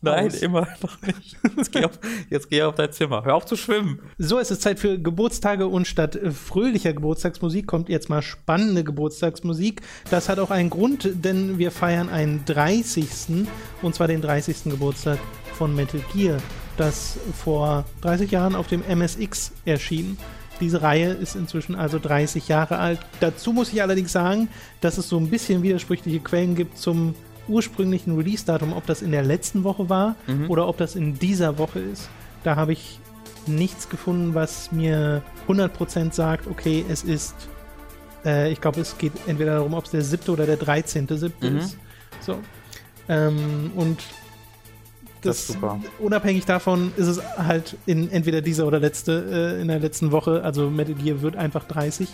Nein, 0.00 0.26
Aus. 0.26 0.42
immer 0.42 0.68
noch 0.82 1.00
nicht. 1.02 1.36
Jetzt 1.56 1.72
geh, 1.72 1.84
auf, 1.84 1.98
jetzt 2.28 2.50
geh 2.50 2.62
auf 2.62 2.74
dein 2.74 2.92
Zimmer. 2.92 3.24
Hör 3.24 3.34
auf 3.34 3.46
zu 3.46 3.56
schwimmen. 3.56 4.00
So, 4.18 4.38
es 4.38 4.50
ist 4.50 4.60
Zeit 4.60 4.78
für 4.78 4.98
Geburtstage 4.98 5.66
und 5.66 5.86
statt 5.86 6.18
fröhlicher 6.32 6.92
Geburtstagsmusik 6.92 7.66
kommt 7.66 7.88
jetzt 7.88 8.10
mal 8.10 8.20
spannende 8.20 8.84
Geburtstagsmusik. 8.84 9.80
Das 10.10 10.28
hat 10.28 10.38
auch 10.38 10.50
einen 10.50 10.68
Grund, 10.68 11.10
denn 11.14 11.58
wir 11.58 11.70
feiern 11.70 12.10
einen 12.10 12.44
30. 12.44 13.46
und 13.80 13.94
zwar 13.94 14.08
den 14.08 14.20
30. 14.20 14.64
Geburtstag 14.64 15.18
von 15.54 15.74
Metal 15.74 16.00
Gear, 16.12 16.38
das 16.76 17.18
vor 17.42 17.84
30 18.02 18.30
Jahren 18.30 18.54
auf 18.54 18.66
dem 18.66 18.82
MSX 18.82 19.52
erschien. 19.64 20.16
Diese 20.60 20.82
Reihe 20.82 21.08
ist 21.12 21.34
inzwischen 21.34 21.74
also 21.74 21.98
30 21.98 22.46
Jahre 22.48 22.78
alt. 22.78 23.00
Dazu 23.20 23.52
muss 23.52 23.72
ich 23.72 23.82
allerdings 23.82 24.12
sagen, 24.12 24.48
dass 24.80 24.98
es 24.98 25.08
so 25.08 25.18
ein 25.18 25.28
bisschen 25.28 25.62
widersprüchliche 25.62 26.20
Quellen 26.20 26.54
gibt 26.54 26.78
zum 26.78 27.14
ursprünglichen 27.48 28.16
Release-Datum, 28.16 28.72
ob 28.72 28.86
das 28.86 29.02
in 29.02 29.10
der 29.10 29.22
letzten 29.22 29.64
Woche 29.64 29.88
war 29.90 30.16
oder 30.48 30.66
ob 30.68 30.78
das 30.78 30.94
in 30.96 31.18
dieser 31.18 31.58
Woche 31.58 31.80
ist. 31.80 32.08
Da 32.44 32.56
habe 32.56 32.72
ich 32.72 32.98
nichts 33.46 33.88
gefunden, 33.88 34.34
was 34.34 34.72
mir 34.72 35.22
100% 35.48 36.14
sagt, 36.14 36.46
okay, 36.46 36.84
es 36.88 37.02
ist, 37.02 37.34
äh, 38.24 38.50
ich 38.50 38.60
glaube, 38.62 38.80
es 38.80 38.96
geht 38.96 39.12
entweder 39.26 39.56
darum, 39.56 39.74
ob 39.74 39.84
es 39.84 39.90
der 39.90 40.00
siebte 40.02 40.32
oder 40.32 40.46
der 40.46 40.56
13. 40.56 41.06
siebte 41.18 41.50
Mhm. 41.50 41.58
ist. 41.58 41.76
So. 42.20 42.38
Ähm, 43.08 43.70
und 43.74 44.02
das, 45.24 45.40
ist 45.40 45.48
super. 45.48 45.80
Unabhängig 45.98 46.44
davon 46.44 46.92
ist 46.96 47.06
es 47.06 47.20
halt 47.36 47.76
in 47.86 48.10
entweder 48.10 48.40
dieser 48.40 48.66
oder 48.66 48.80
letzte, 48.80 49.56
äh, 49.58 49.60
in 49.60 49.68
der 49.68 49.78
letzten 49.80 50.12
Woche, 50.12 50.42
also 50.42 50.70
Metal 50.70 50.94
Gear 50.94 51.22
wird 51.22 51.36
einfach 51.36 51.64
30. 51.64 52.08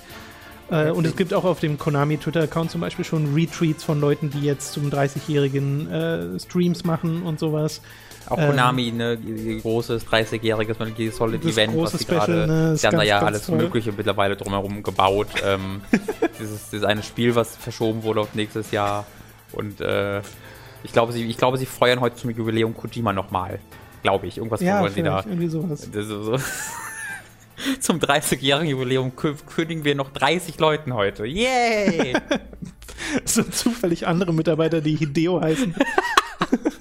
Äh, 0.71 0.91
und 0.91 1.07
es 1.07 1.17
gibt 1.17 1.35
auch 1.35 1.45
auf 1.45 1.61
dem 1.61 1.79
Konami 1.79 2.17
Twitter-Account 2.19 2.71
zum 2.71 2.81
Beispiel 2.81 3.05
schon 3.05 3.35
Retweets 3.35 3.83
von 3.83 4.01
Leuten, 4.01 4.31
die 4.31 4.41
jetzt 4.41 4.73
zum 4.73 4.89
30-jährigen 4.89 5.91
äh, 5.91 6.39
Streams 6.39 6.85
machen 6.85 7.23
und 7.23 7.41
sowas. 7.41 7.81
Auch 8.27 8.37
Konami, 8.37 8.89
ähm, 8.89 8.97
ne, 8.97 9.19
großes 9.63 10.07
30-jähriges 10.07 10.79
Metal 10.79 10.93
Gear 10.93 11.13
Solid 11.13 11.45
Event, 11.45 11.77
was 11.77 11.93
sie 11.93 12.05
gerade, 12.05 12.47
ne, 12.47 12.77
sie 12.77 12.87
haben 12.87 12.97
da 12.97 13.03
ja 13.03 13.19
alles 13.21 13.47
toll. 13.47 13.59
Mögliche 13.59 13.93
mittlerweile 13.93 14.37
drumherum 14.37 14.83
gebaut. 14.83 15.29
ähm, 15.45 15.81
dieses, 16.39 16.71
dieses 16.71 16.85
eine 16.85 17.03
Spiel, 17.03 17.35
was 17.35 17.57
verschoben 17.57 18.05
wurde 18.05 18.21
auf 18.21 18.35
nächstes 18.35 18.71
Jahr 18.71 19.07
und 19.53 19.81
äh, 19.81 20.21
ich 20.83 20.93
glaube, 20.93 21.13
sie, 21.13 21.25
ich 21.25 21.37
glaube, 21.37 21.59
sie 21.59 21.67
feuern 21.67 22.01
heute 22.01 22.17
zum 22.17 22.31
Jubiläum 22.31 22.75
Kojima 22.75 23.13
nochmal. 23.13 23.59
Glaube 24.03 24.27
ich. 24.27 24.39
Irgendwas 24.39 24.61
ja, 24.61 24.81
wollen 24.81 24.93
sie 24.93 25.03
da. 25.03 25.21
Irgendwie 25.27 25.49
sowas. 25.49 25.89
So, 25.93 26.23
so. 26.23 26.39
Zum 27.81 27.99
30-jährigen 27.99 28.71
Jubiläum 28.71 29.13
kündigen 29.15 29.85
wir 29.85 29.95
noch 29.95 30.11
30 30.11 30.59
Leuten 30.59 30.95
heute. 30.95 31.27
Yay! 31.27 32.15
so 33.25 33.43
zufällig 33.43 34.07
andere 34.07 34.33
Mitarbeiter, 34.33 34.81
die 34.81 34.97
Hideo 34.97 35.41
heißen. 35.41 35.75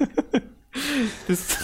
das, 1.27 1.57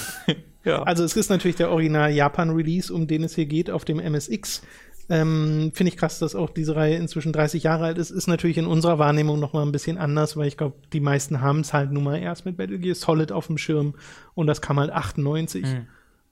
ja. 0.63 0.83
Also 0.83 1.03
es 1.03 1.15
ist 1.15 1.29
natürlich 1.29 1.55
der 1.55 1.71
Original 1.71 2.11
Japan-Release, 2.11 2.93
um 2.93 3.07
den 3.07 3.23
es 3.23 3.35
hier 3.35 3.45
geht, 3.45 3.69
auf 3.69 3.85
dem 3.85 3.99
MSX. 3.99 4.63
Ähm, 5.07 5.71
Finde 5.73 5.89
ich 5.89 5.97
krass, 5.97 6.19
dass 6.19 6.35
auch 6.35 6.49
diese 6.49 6.75
Reihe 6.75 6.95
inzwischen 6.95 7.31
30 7.31 7.63
Jahre 7.63 7.85
alt 7.85 7.97
ist. 7.97 8.09
Ist 8.09 8.27
natürlich 8.27 8.57
in 8.57 8.65
unserer 8.65 8.97
Wahrnehmung 8.97 9.39
noch 9.39 9.53
mal 9.53 9.61
ein 9.61 9.71
bisschen 9.71 9.97
anders, 9.97 10.35
weil 10.35 10.47
ich 10.47 10.57
glaube, 10.57 10.75
die 10.93 10.99
meisten 10.99 11.41
haben 11.41 11.59
es 11.59 11.73
halt 11.73 11.91
nun 11.91 12.03
mal 12.03 12.17
erst 12.17 12.45
mit 12.45 12.57
Battle 12.57 12.79
Gear 12.79 12.95
Solid 12.95 13.31
auf 13.31 13.47
dem 13.47 13.57
Schirm 13.57 13.95
und 14.33 14.47
das 14.47 14.61
kam 14.61 14.79
halt 14.79 14.91
98 14.91 15.63
mhm. 15.63 15.87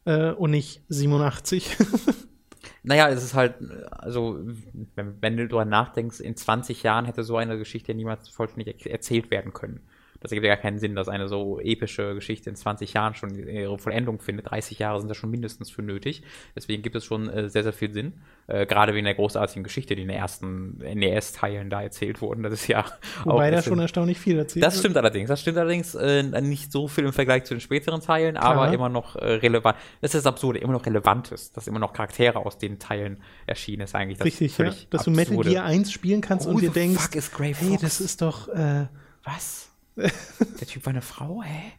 äh, 0.05 0.31
und 0.31 0.51
nicht 0.51 0.81
87. 0.89 1.77
naja, 2.83 3.09
es 3.09 3.23
ist 3.23 3.35
halt, 3.35 3.55
also, 3.91 4.39
wenn, 4.95 5.21
wenn 5.21 5.37
du 5.37 5.47
darüber 5.47 5.65
nachdenkst, 5.65 6.19
in 6.19 6.35
20 6.35 6.81
Jahren 6.81 7.05
hätte 7.05 7.23
so 7.23 7.37
eine 7.37 7.59
Geschichte 7.59 7.93
niemals 7.93 8.29
vollständig 8.29 8.85
erzählt 8.87 9.29
werden 9.29 9.53
können 9.53 9.81
das 10.23 10.31
ergibt 10.31 10.47
ja 10.47 10.55
gar 10.55 10.61
keinen 10.61 10.79
Sinn, 10.79 10.95
dass 10.95 11.09
eine 11.09 11.27
so 11.27 11.59
epische 11.59 12.15
Geschichte 12.15 12.49
in 12.49 12.55
20 12.55 12.93
Jahren 12.93 13.13
schon 13.13 13.37
ihre 13.37 13.77
Vollendung 13.77 14.21
findet. 14.21 14.49
30 14.49 14.79
Jahre 14.79 14.99
sind 15.01 15.09
da 15.09 15.15
schon 15.15 15.29
mindestens 15.29 15.69
für 15.69 15.81
nötig. 15.81 16.23
Deswegen 16.55 16.81
gibt 16.81 16.95
es 16.95 17.03
schon 17.03 17.27
äh, 17.29 17.49
sehr, 17.49 17.63
sehr 17.63 17.73
viel 17.73 17.91
Sinn. 17.91 18.13
Äh, 18.47 18.65
Gerade 18.65 18.93
wegen 18.93 19.03
der 19.03 19.15
großartigen 19.15 19.65
Geschichte, 19.65 19.95
die 19.97 20.03
in 20.03 20.07
den 20.07 20.17
ersten 20.17 20.77
NES-Teilen 20.77 21.69
da 21.69 21.81
erzählt 21.81 22.21
wurden. 22.21 22.41
Das 22.41 22.53
ist 22.53 22.67
ja 22.67 22.85
Wobei 23.25 23.51
da 23.51 23.61
schon 23.61 23.79
erstaunlich 23.79 24.17
viel 24.17 24.37
erzählt 24.37 24.63
Das 24.63 24.79
stimmt 24.79 24.95
allerdings. 24.95 25.27
Das 25.27 25.41
stimmt 25.41 25.57
allerdings 25.57 25.93
äh, 25.93 26.23
nicht 26.23 26.71
so 26.71 26.87
viel 26.87 27.03
im 27.03 27.11
Vergleich 27.11 27.43
zu 27.43 27.53
den 27.53 27.59
späteren 27.59 27.99
Teilen, 27.99 28.35
Klar. 28.35 28.55
aber 28.55 28.73
immer 28.73 28.87
noch 28.87 29.17
äh, 29.17 29.25
relevant. 29.25 29.77
Das 29.99 30.15
ist 30.15 30.25
das 30.25 30.25
Absurde, 30.25 30.59
immer 30.59 30.71
noch 30.71 30.85
relevant 30.85 31.33
ist, 31.33 31.57
dass 31.57 31.67
immer 31.67 31.79
noch 31.79 31.91
Charaktere 31.91 32.39
aus 32.39 32.57
den 32.57 32.79
Teilen 32.79 33.17
erschienen 33.45 33.81
ist 33.81 33.93
eigentlich. 33.93 34.19
Das 34.19 34.25
Richtig, 34.25 34.57
ja. 34.57 34.67
Dass 34.67 34.83
absurde. 34.83 35.25
du 35.25 35.33
Metal 35.33 35.51
Gear 35.51 35.65
1 35.65 35.91
spielen 35.91 36.21
kannst 36.21 36.47
oh, 36.47 36.51
und 36.51 36.61
dir 36.61 36.69
denkst, 36.69 37.09
hey, 37.59 37.77
das 37.81 37.99
ist 37.99 38.21
doch, 38.21 38.47
äh, 38.47 38.87
was? 39.25 39.72
Der 39.95 40.67
Typ 40.67 40.85
war 40.85 40.91
eine 40.91 41.01
Frau, 41.01 41.43
hä? 41.43 41.73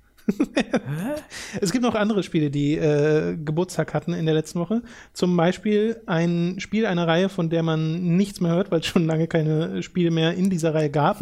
es 1.61 1.71
gibt 1.71 1.83
noch 1.83 1.95
andere 1.95 2.23
Spiele, 2.23 2.51
die 2.51 2.77
äh, 2.77 3.37
Geburtstag 3.37 3.93
hatten 3.93 4.15
in 4.15 4.25
der 4.25 4.35
letzten 4.35 4.59
Woche. 4.59 4.83
Zum 5.13 5.37
Beispiel 5.37 6.01
ein 6.07 6.57
Spiel 6.59 6.87
einer 6.87 7.07
Reihe, 7.07 7.29
von 7.29 7.51
der 7.51 7.63
man 7.63 8.17
nichts 8.17 8.41
mehr 8.41 8.53
hört, 8.53 8.71
weil 8.71 8.81
es 8.81 8.87
schon 8.87 9.05
lange 9.05 9.27
keine 9.27 9.83
Spiele 9.83 10.11
mehr 10.11 10.35
in 10.35 10.49
dieser 10.49 10.75
Reihe 10.75 10.91
gab. 10.91 11.21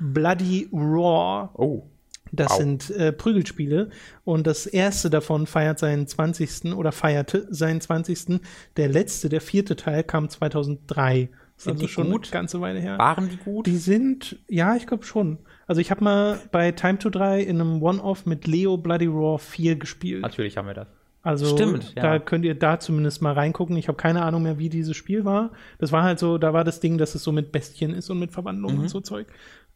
Bloody 0.00 0.68
Raw. 0.72 1.48
Oh. 1.54 1.84
Das 2.32 2.50
wow. 2.50 2.58
sind 2.58 2.90
äh, 2.90 3.12
Prügelspiele 3.12 3.90
und 4.24 4.46
das 4.46 4.66
erste 4.66 5.08
davon 5.08 5.46
feiert 5.46 5.78
seinen 5.78 6.08
20. 6.08 6.74
oder 6.74 6.90
feierte 6.90 7.46
seinen 7.50 7.80
20. 7.80 8.40
Der 8.76 8.88
letzte, 8.88 9.28
der 9.28 9.40
vierte 9.40 9.76
Teil 9.76 10.02
kam 10.02 10.28
2003. 10.28 11.28
Sind 11.56 11.72
also 11.72 11.86
die 11.86 11.88
schon 11.88 12.10
gut? 12.10 12.24
eine 12.24 12.32
ganze 12.32 12.60
Weile 12.60 12.80
her. 12.80 12.98
Waren 12.98 13.28
die 13.28 13.36
gut? 13.36 13.66
Die 13.66 13.76
sind, 13.76 14.38
ja, 14.48 14.74
ich 14.74 14.88
glaube 14.88 15.04
schon. 15.04 15.38
Also 15.66 15.80
ich 15.80 15.90
habe 15.90 16.04
mal 16.04 16.38
bei 16.50 16.72
Time 16.72 16.98
to 16.98 17.10
3 17.10 17.40
in 17.40 17.60
einem 17.60 17.82
One-Off 17.82 18.26
mit 18.26 18.46
Leo 18.46 18.76
Bloody 18.76 19.06
Raw 19.06 19.38
4 19.38 19.76
gespielt. 19.76 20.22
Natürlich 20.22 20.56
haben 20.56 20.66
wir 20.66 20.74
das. 20.74 20.88
Also 21.22 21.46
Stimmt, 21.46 21.94
ja. 21.94 22.02
da 22.02 22.18
könnt 22.18 22.44
ihr 22.44 22.54
da 22.54 22.78
zumindest 22.78 23.22
mal 23.22 23.32
reingucken. 23.32 23.78
Ich 23.78 23.88
habe 23.88 23.96
keine 23.96 24.22
Ahnung 24.22 24.42
mehr, 24.42 24.58
wie 24.58 24.68
dieses 24.68 24.94
Spiel 24.94 25.24
war. 25.24 25.52
Das 25.78 25.90
war 25.90 26.02
halt 26.02 26.18
so, 26.18 26.36
da 26.36 26.52
war 26.52 26.64
das 26.64 26.80
Ding, 26.80 26.98
dass 26.98 27.14
es 27.14 27.24
so 27.24 27.32
mit 27.32 27.50
Bestien 27.50 27.94
ist 27.94 28.10
und 28.10 28.18
mit 28.18 28.30
Verwandlungen 28.30 28.76
mhm. 28.76 28.82
und 28.82 28.88
so 28.88 29.00
Zeug. 29.00 29.26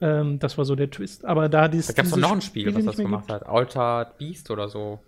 Ähm, 0.03 0.39
das 0.39 0.59
war 0.59 0.67
so 0.67 0.77
der 0.77 0.91
Twist. 0.91 1.25
Aber 1.25 1.49
da 1.49 1.69
dieses. 1.69 1.87
Da 1.87 1.95
gab 1.95 2.05
es 2.05 2.17
noch 2.17 2.33
ein 2.33 2.43
Spiel, 2.43 2.65
Spiele 2.65 2.77
was 2.77 2.85
das 2.85 2.97
gemacht 2.97 3.29
gibt. 3.29 3.41
hat. 3.41 3.49
Altered 3.49 4.19
Beast 4.19 4.51
oder 4.51 4.69
so. 4.69 5.01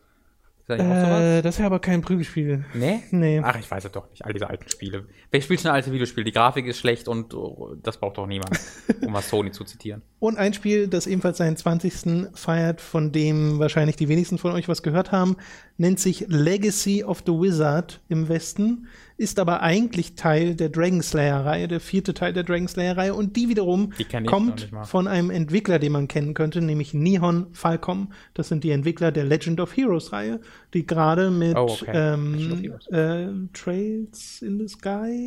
Äh, 0.67 1.43
das 1.43 1.57
ist 1.57 1.59
ja 1.59 1.67
aber 1.67 1.81
kein 1.81 2.01
Prügelspiel. 2.01 2.65
Nee? 2.75 3.03
Nee. 3.11 3.41
Ach, 3.43 3.59
ich 3.59 3.71
weiß 3.71 3.85
es 3.85 3.93
doch 3.93 4.09
nicht. 4.09 4.25
All 4.25 4.33
diese 4.33 4.49
alten 4.49 4.69
Spiele. 4.69 5.07
Wer 5.33 5.41
spielt 5.41 5.61
schon 5.61 5.71
alte 5.71 5.93
Videospiele? 5.93 6.25
Die 6.25 6.33
Grafik 6.33 6.67
ist 6.67 6.79
schlecht 6.79 7.07
und 7.07 7.35
oh, 7.35 7.77
das 7.81 7.99
braucht 7.99 8.19
doch 8.19 8.27
niemand, 8.27 8.59
um 9.01 9.13
mal 9.13 9.23
Sony 9.23 9.53
zu 9.53 9.65
zitieren. 9.65 10.03
Und 10.19 10.37
ein 10.37 10.53
Spiel, 10.53 10.87
das 10.87 11.07
ebenfalls 11.07 11.39
seinen 11.39 11.57
20. 11.57 12.29
feiert, 12.35 12.83
von 12.83 13.11
dem 13.11 13.59
wahrscheinlich 13.59 13.97
die 13.97 14.09
wenigsten 14.09 14.37
von 14.37 14.53
euch 14.53 14.69
was 14.69 14.83
gehört 14.83 15.13
haben, 15.13 15.37
nennt 15.79 15.99
sich 15.99 16.27
Legacy 16.29 17.05
of 17.05 17.23
the 17.25 17.33
Wizard 17.33 18.01
im 18.09 18.29
Westen 18.29 18.87
ist 19.21 19.39
aber 19.39 19.61
eigentlich 19.61 20.15
Teil 20.15 20.55
der 20.55 20.71
Dragon 20.71 21.03
Slayer-Reihe, 21.03 21.69
der 21.69 21.81
vierte 21.81 22.15
Teil 22.15 22.33
der 22.33 22.43
Dragon 22.43 22.67
Slayer-Reihe. 22.67 23.13
Und 23.13 23.37
die 23.37 23.51
wiederum 23.51 23.93
die 23.99 24.05
kommt 24.25 24.71
von 24.85 25.07
einem 25.07 25.29
Entwickler, 25.29 25.79
den 25.79 25.93
man 25.93 26.09
kennen 26.09 26.33
könnte, 26.33 26.63
nämlich 26.63 26.95
Nihon 26.95 27.49
Falcom. 27.53 28.13
Das 28.33 28.49
sind 28.49 28.65
die 28.65 28.71
Entwickler 28.71 29.13
der 29.13 29.25
Legend 29.25 29.61
of 29.61 29.77
Heroes-Reihe, 29.77 30.41
die 30.73 30.87
gerade 30.87 31.31
mit 31.31 31.55
oh, 31.55 31.77
okay. 31.83 31.91
ähm, 31.93 32.79
äh, 32.91 33.27
Trails 33.53 34.41
in 34.41 34.59
the 34.59 34.69
Sky. 34.69 35.20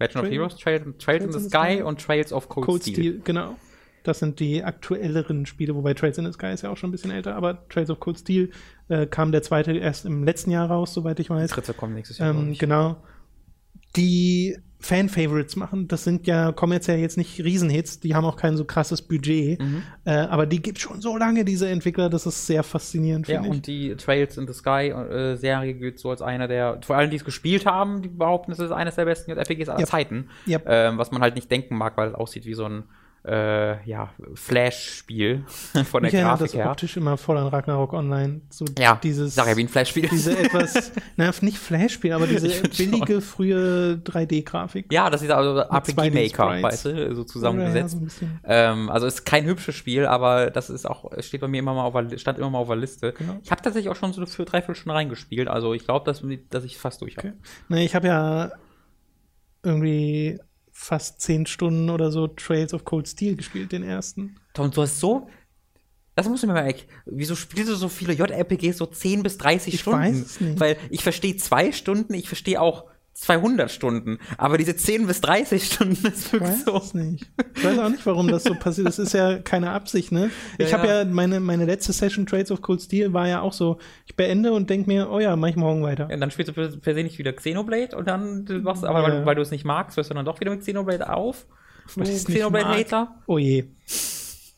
Legend 0.00 0.12
Trail? 0.12 0.24
of 0.24 0.30
Heroes, 0.30 0.56
Trail, 0.56 0.78
Trails, 0.80 0.98
Trails 0.98 1.24
in 1.24 1.30
the, 1.32 1.36
in 1.36 1.42
the 1.42 1.48
Sky, 1.48 1.74
Sky 1.76 1.82
und 1.82 2.00
Trails 2.00 2.32
of 2.32 2.48
Cold, 2.48 2.66
Cold 2.66 2.82
Steel. 2.82 2.94
Steel. 2.94 3.20
Genau. 3.24 3.56
Das 4.04 4.20
sind 4.20 4.40
die 4.40 4.62
aktuelleren 4.62 5.44
Spiele, 5.44 5.74
wobei 5.74 5.92
Trails 5.92 6.18
in 6.18 6.24
the 6.24 6.32
Sky 6.32 6.52
ist 6.52 6.62
ja 6.62 6.70
auch 6.70 6.76
schon 6.76 6.88
ein 6.88 6.92
bisschen 6.92 7.10
älter, 7.10 7.34
aber 7.34 7.68
Trails 7.68 7.90
of 7.90 8.00
Cold 8.00 8.18
Steel 8.18 8.50
äh, 8.88 9.06
kam 9.06 9.32
der 9.32 9.42
zweite 9.42 9.72
erst 9.72 10.06
im 10.06 10.24
letzten 10.24 10.50
Jahr 10.50 10.70
raus, 10.70 10.94
soweit 10.94 11.20
ich 11.20 11.28
weiß. 11.28 11.50
Der 11.50 11.56
dritte 11.56 11.74
kommt 11.74 11.94
nächstes 11.94 12.18
Jahr. 12.18 12.30
Ähm, 12.30 12.54
genau 12.56 12.96
die 13.96 14.56
Fan-Favorites 14.80 15.56
machen. 15.56 15.88
Das 15.88 16.04
sind 16.04 16.26
ja 16.26 16.52
kommerziell 16.52 16.98
jetzt 16.98 17.16
nicht 17.16 17.40
Riesenhits, 17.40 17.98
die 17.98 18.14
haben 18.14 18.24
auch 18.24 18.36
kein 18.36 18.56
so 18.56 18.64
krasses 18.64 19.02
Budget, 19.02 19.60
mhm. 19.60 19.82
äh, 20.04 20.12
aber 20.12 20.46
die 20.46 20.62
gibt 20.62 20.78
schon 20.78 21.00
so 21.00 21.16
lange, 21.16 21.44
diese 21.44 21.68
Entwickler, 21.68 22.08
das 22.08 22.26
ist 22.26 22.46
sehr 22.46 22.62
faszinierend, 22.62 23.26
Ja, 23.26 23.42
ich. 23.42 23.48
und 23.48 23.66
die 23.66 23.96
Trails 23.96 24.38
in 24.38 24.46
the 24.46 24.52
Sky-Serie 24.52 25.70
äh, 25.70 25.74
gilt 25.74 25.98
so 25.98 26.10
als 26.10 26.22
einer 26.22 26.46
der, 26.46 26.80
vor 26.82 26.96
allem 26.96 27.10
die 27.10 27.16
es 27.16 27.24
gespielt 27.24 27.66
haben, 27.66 28.02
die 28.02 28.08
behaupten, 28.08 28.52
es 28.52 28.60
ist 28.60 28.70
eines 28.70 28.94
der 28.94 29.04
besten 29.04 29.32
JRPGs 29.32 29.68
aller 29.68 29.80
yep. 29.80 29.88
Zeiten, 29.88 30.28
yep. 30.46 30.62
Ähm, 30.66 30.96
was 30.96 31.10
man 31.10 31.22
halt 31.22 31.34
nicht 31.34 31.50
denken 31.50 31.76
mag, 31.76 31.96
weil 31.96 32.10
es 32.10 32.14
aussieht 32.14 32.46
wie 32.46 32.54
so 32.54 32.64
ein 32.64 32.84
äh, 33.24 33.84
ja, 33.88 34.10
Flash-Spiel 34.34 35.44
von 35.90 36.02
der 36.02 36.12
ich 36.12 36.20
Grafik 36.20 36.46
das 36.46 36.54
her. 36.54 36.70
optisch 36.70 36.96
immer 36.96 37.16
voll 37.16 37.36
an 37.36 37.48
Ragnarok 37.48 37.92
Online. 37.92 38.40
So 38.48 38.64
ja, 38.78 38.98
dieses, 39.02 39.34
sag 39.34 39.48
ja 39.48 39.56
wie 39.56 39.64
ein 39.64 39.68
Flash-Spiel. 39.68 40.08
Diese 40.08 40.38
etwas, 40.44 40.92
na, 41.16 41.30
nicht 41.40 41.58
Flash-Spiel, 41.58 42.12
aber 42.12 42.26
diese 42.26 42.48
billige, 42.76 43.14
schon. 43.14 43.22
frühe 43.22 44.00
3D-Grafik. 44.04 44.92
Ja, 44.92 45.10
das 45.10 45.22
ist 45.22 45.30
also 45.30 45.58
RPG-Maker, 45.60 46.62
weißt 46.62 46.84
du, 46.86 47.14
so 47.14 47.24
zusammengesetzt. 47.24 47.98
Ja, 48.00 48.08
so 48.08 48.26
ähm, 48.44 48.90
also 48.90 49.06
ist 49.06 49.24
kein 49.24 49.44
hübsches 49.44 49.74
Spiel, 49.74 50.06
aber 50.06 50.50
das 50.50 50.70
ist 50.70 50.88
auch, 50.88 51.10
steht 51.20 51.40
bei 51.40 51.48
mir 51.48 51.58
immer 51.58 51.74
mal 51.74 51.84
auf 51.84 51.94
der, 51.94 52.18
stand 52.18 52.38
immer 52.38 52.50
mal 52.50 52.58
auf 52.58 52.68
der 52.68 52.76
Liste. 52.76 53.12
Genau. 53.12 53.38
Ich 53.42 53.50
habe 53.50 53.62
tatsächlich 53.62 53.90
auch 53.90 53.96
schon 53.96 54.12
so 54.12 54.24
für 54.26 54.44
drei 54.44 54.62
Stunden 54.62 54.90
reingespielt, 54.90 55.48
also 55.48 55.74
ich 55.74 55.84
glaube, 55.84 56.04
dass, 56.04 56.22
dass 56.50 56.64
ich 56.64 56.78
fast 56.78 57.02
durch 57.02 57.16
habe. 57.16 57.28
Okay. 57.28 57.36
Nee, 57.68 57.84
ich 57.84 57.94
habe 57.94 58.06
ja 58.06 58.52
irgendwie 59.62 60.38
fast 60.78 61.20
zehn 61.20 61.44
Stunden 61.44 61.90
oder 61.90 62.12
so 62.12 62.28
Trails 62.28 62.72
of 62.72 62.84
Cold 62.84 63.08
Steel 63.08 63.34
gespielt, 63.34 63.72
den 63.72 63.82
ersten. 63.82 64.36
Und 64.56 64.76
du 64.76 64.82
hast 64.82 65.00
so. 65.00 65.28
Das 66.14 66.28
musst 66.28 66.44
du 66.44 66.46
mir 66.46 66.52
mal 66.52 66.66
weg. 66.66 66.86
Wieso 67.04 67.34
spielst 67.34 67.68
du 67.68 67.74
so 67.74 67.88
viele 67.88 68.12
JRPGs 68.12 68.78
so 68.78 68.86
10 68.86 69.24
bis 69.24 69.38
30 69.38 69.74
ich 69.74 69.80
Stunden? 69.80 70.00
Weiß 70.00 70.16
es 70.16 70.40
nicht. 70.40 70.60
Weil 70.60 70.76
ich 70.90 71.02
verstehe 71.02 71.36
zwei 71.36 71.72
Stunden, 71.72 72.14
ich 72.14 72.28
verstehe 72.28 72.60
auch 72.60 72.84
200 73.18 73.68
Stunden. 73.68 74.18
Aber 74.36 74.58
diese 74.58 74.76
10 74.76 75.08
bis 75.08 75.20
30 75.20 75.64
Stunden 75.64 76.06
ist 76.06 76.32
wirklich 76.32 76.62
so. 76.64 76.80
nicht. 76.96 77.28
Ich 77.56 77.64
weiß 77.64 77.78
auch 77.78 77.88
nicht, 77.88 78.06
warum 78.06 78.28
das 78.28 78.44
so 78.44 78.54
passiert. 78.54 78.86
Das 78.86 79.00
ist 79.00 79.12
ja 79.12 79.38
keine 79.38 79.72
Absicht, 79.72 80.12
ne? 80.12 80.30
Ich 80.56 80.70
ja, 80.70 80.78
habe 80.78 80.86
ja. 80.88 80.98
ja, 81.00 81.04
meine, 81.04 81.40
meine 81.40 81.64
letzte 81.64 81.92
Session 81.92 82.26
Trades 82.26 82.52
of 82.52 82.62
Cold 82.62 82.80
Steel 82.80 83.12
war 83.12 83.26
ja 83.26 83.40
auch 83.40 83.52
so, 83.52 83.78
ich 84.06 84.14
beende 84.14 84.52
und 84.52 84.70
denke 84.70 84.88
mir, 84.88 85.10
oh 85.10 85.18
ja, 85.18 85.34
mach 85.34 85.48
ich 85.48 85.56
morgen 85.56 85.82
weiter. 85.82 86.08
Ja, 86.08 86.16
dann 86.16 86.30
spielst 86.30 86.50
du 86.50 86.52
per, 86.52 86.68
per 86.68 86.94
se 86.94 87.02
nicht 87.02 87.18
wieder 87.18 87.32
Xenoblade 87.32 87.96
und 87.96 88.06
dann 88.06 88.44
machst 88.62 88.84
du, 88.84 88.86
aber 88.86 89.02
weil, 89.02 89.26
weil 89.26 89.34
du 89.34 89.42
es 89.42 89.50
nicht 89.50 89.64
magst, 89.64 89.96
hörst 89.96 90.10
du 90.10 90.14
dann 90.14 90.24
doch 90.24 90.38
wieder 90.38 90.52
mit 90.52 90.60
Xenoblade 90.60 91.12
auf. 91.12 91.46
Du 91.92 92.00
bist 92.00 92.28
Xenoblade-Hater. 92.28 93.16
Oh 93.26 93.38
je. 93.38 93.64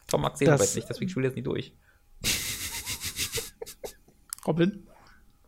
Tom 0.07 0.21
mag 0.21 0.35
Xenoblade 0.35 0.61
das 0.61 0.75
nicht, 0.75 0.89
deswegen 0.89 1.09
spiele 1.11 1.29
ich 1.29 1.31
jetzt 1.31 1.37
nicht 1.37 1.47
durch. 1.47 1.73
Robin, 4.47 4.87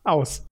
aus. 0.03 0.47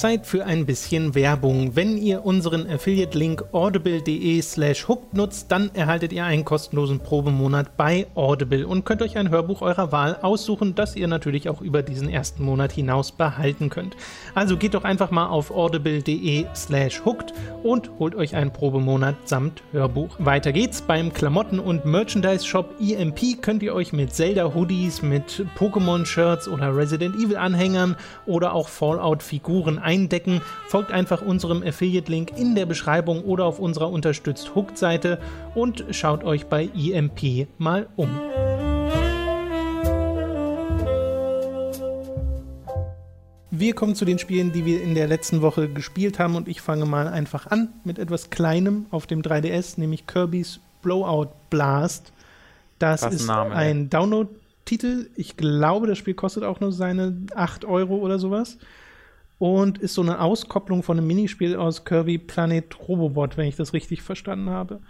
Zeit 0.00 0.26
für 0.26 0.46
ein 0.46 0.64
bisschen 0.64 1.14
Werbung. 1.14 1.76
Wenn 1.76 1.98
ihr 1.98 2.24
unseren 2.24 2.66
Affiliate-Link 2.66 3.52
audible.de 3.52 4.40
slash 4.40 4.88
hooked 4.88 5.12
nutzt, 5.12 5.52
dann 5.52 5.70
erhaltet 5.74 6.14
ihr 6.14 6.24
einen 6.24 6.46
kostenlosen 6.46 7.00
Probemonat 7.00 7.76
bei 7.76 8.06
Audible 8.14 8.66
und 8.66 8.86
könnt 8.86 9.02
euch 9.02 9.18
ein 9.18 9.28
Hörbuch 9.28 9.60
eurer 9.60 9.92
Wahl 9.92 10.16
aussuchen, 10.22 10.74
das 10.74 10.96
ihr 10.96 11.06
natürlich 11.06 11.50
auch 11.50 11.60
über 11.60 11.82
diesen 11.82 12.08
ersten 12.08 12.44
Monat 12.44 12.72
hinaus 12.72 13.12
behalten 13.12 13.68
könnt. 13.68 13.94
Also 14.34 14.56
geht 14.56 14.72
doch 14.72 14.84
einfach 14.84 15.10
mal 15.10 15.26
auf 15.26 15.50
audible.de 15.50 16.46
slash 16.54 17.04
hooked 17.04 17.34
und 17.62 17.90
holt 17.98 18.14
euch 18.14 18.34
einen 18.34 18.54
Probemonat 18.54 19.16
samt 19.28 19.62
Hörbuch. 19.72 20.16
Weiter 20.18 20.52
geht's 20.52 20.80
beim 20.80 21.12
Klamotten- 21.12 21.60
und 21.60 21.84
Merchandise-Shop 21.84 22.76
EMP 22.80 23.42
könnt 23.42 23.62
ihr 23.62 23.74
euch 23.74 23.92
mit 23.92 24.14
Zelda-Hoodies, 24.14 25.02
mit 25.02 25.44
Pokémon-Shirts 25.58 26.48
oder 26.48 26.74
Resident 26.74 27.16
Evil-Anhängern 27.16 27.96
oder 28.24 28.54
auch 28.54 28.68
Fallout-Figuren 28.68 29.78
eindecken. 29.90 30.40
Folgt 30.68 30.92
einfach 30.92 31.20
unserem 31.20 31.62
Affiliate-Link 31.62 32.38
in 32.38 32.54
der 32.54 32.66
Beschreibung 32.66 33.24
oder 33.24 33.44
auf 33.44 33.58
unserer 33.58 33.90
unterstützt 33.90 34.54
Hooked-Seite 34.54 35.18
und 35.54 35.84
schaut 35.90 36.22
euch 36.22 36.46
bei 36.46 36.70
EMP 36.76 37.48
mal 37.58 37.88
um. 37.96 38.08
Wir 43.50 43.74
kommen 43.74 43.96
zu 43.96 44.04
den 44.04 44.20
Spielen, 44.20 44.52
die 44.52 44.64
wir 44.64 44.80
in 44.80 44.94
der 44.94 45.08
letzten 45.08 45.42
Woche 45.42 45.68
gespielt 45.68 46.20
haben 46.20 46.36
und 46.36 46.46
ich 46.46 46.60
fange 46.60 46.86
mal 46.86 47.08
einfach 47.08 47.48
an 47.48 47.68
mit 47.84 47.98
etwas 47.98 48.30
Kleinem 48.30 48.86
auf 48.90 49.08
dem 49.08 49.22
3DS, 49.22 49.78
nämlich 49.78 50.06
Kirby's 50.06 50.60
Blowout 50.82 51.32
Blast. 51.50 52.12
Das 52.78 53.02
ist 53.02 53.26
Name, 53.26 53.54
ein 53.54 53.90
Download-Titel. 53.90 55.10
Ich 55.16 55.36
glaube, 55.36 55.88
das 55.88 55.98
Spiel 55.98 56.14
kostet 56.14 56.44
auch 56.44 56.60
nur 56.60 56.72
seine 56.72 57.26
8 57.34 57.64
Euro 57.64 57.96
oder 57.96 58.20
sowas. 58.20 58.56
Und 59.40 59.78
ist 59.78 59.94
so 59.94 60.02
eine 60.02 60.20
Auskopplung 60.20 60.82
von 60.82 60.98
einem 60.98 61.06
Minispiel 61.06 61.56
aus 61.56 61.86
Kirby 61.86 62.18
Planet 62.18 62.78
Robobot, 62.86 63.38
wenn 63.38 63.46
ich 63.46 63.56
das 63.56 63.72
richtig 63.72 64.02
verstanden 64.02 64.50
habe. 64.50 64.80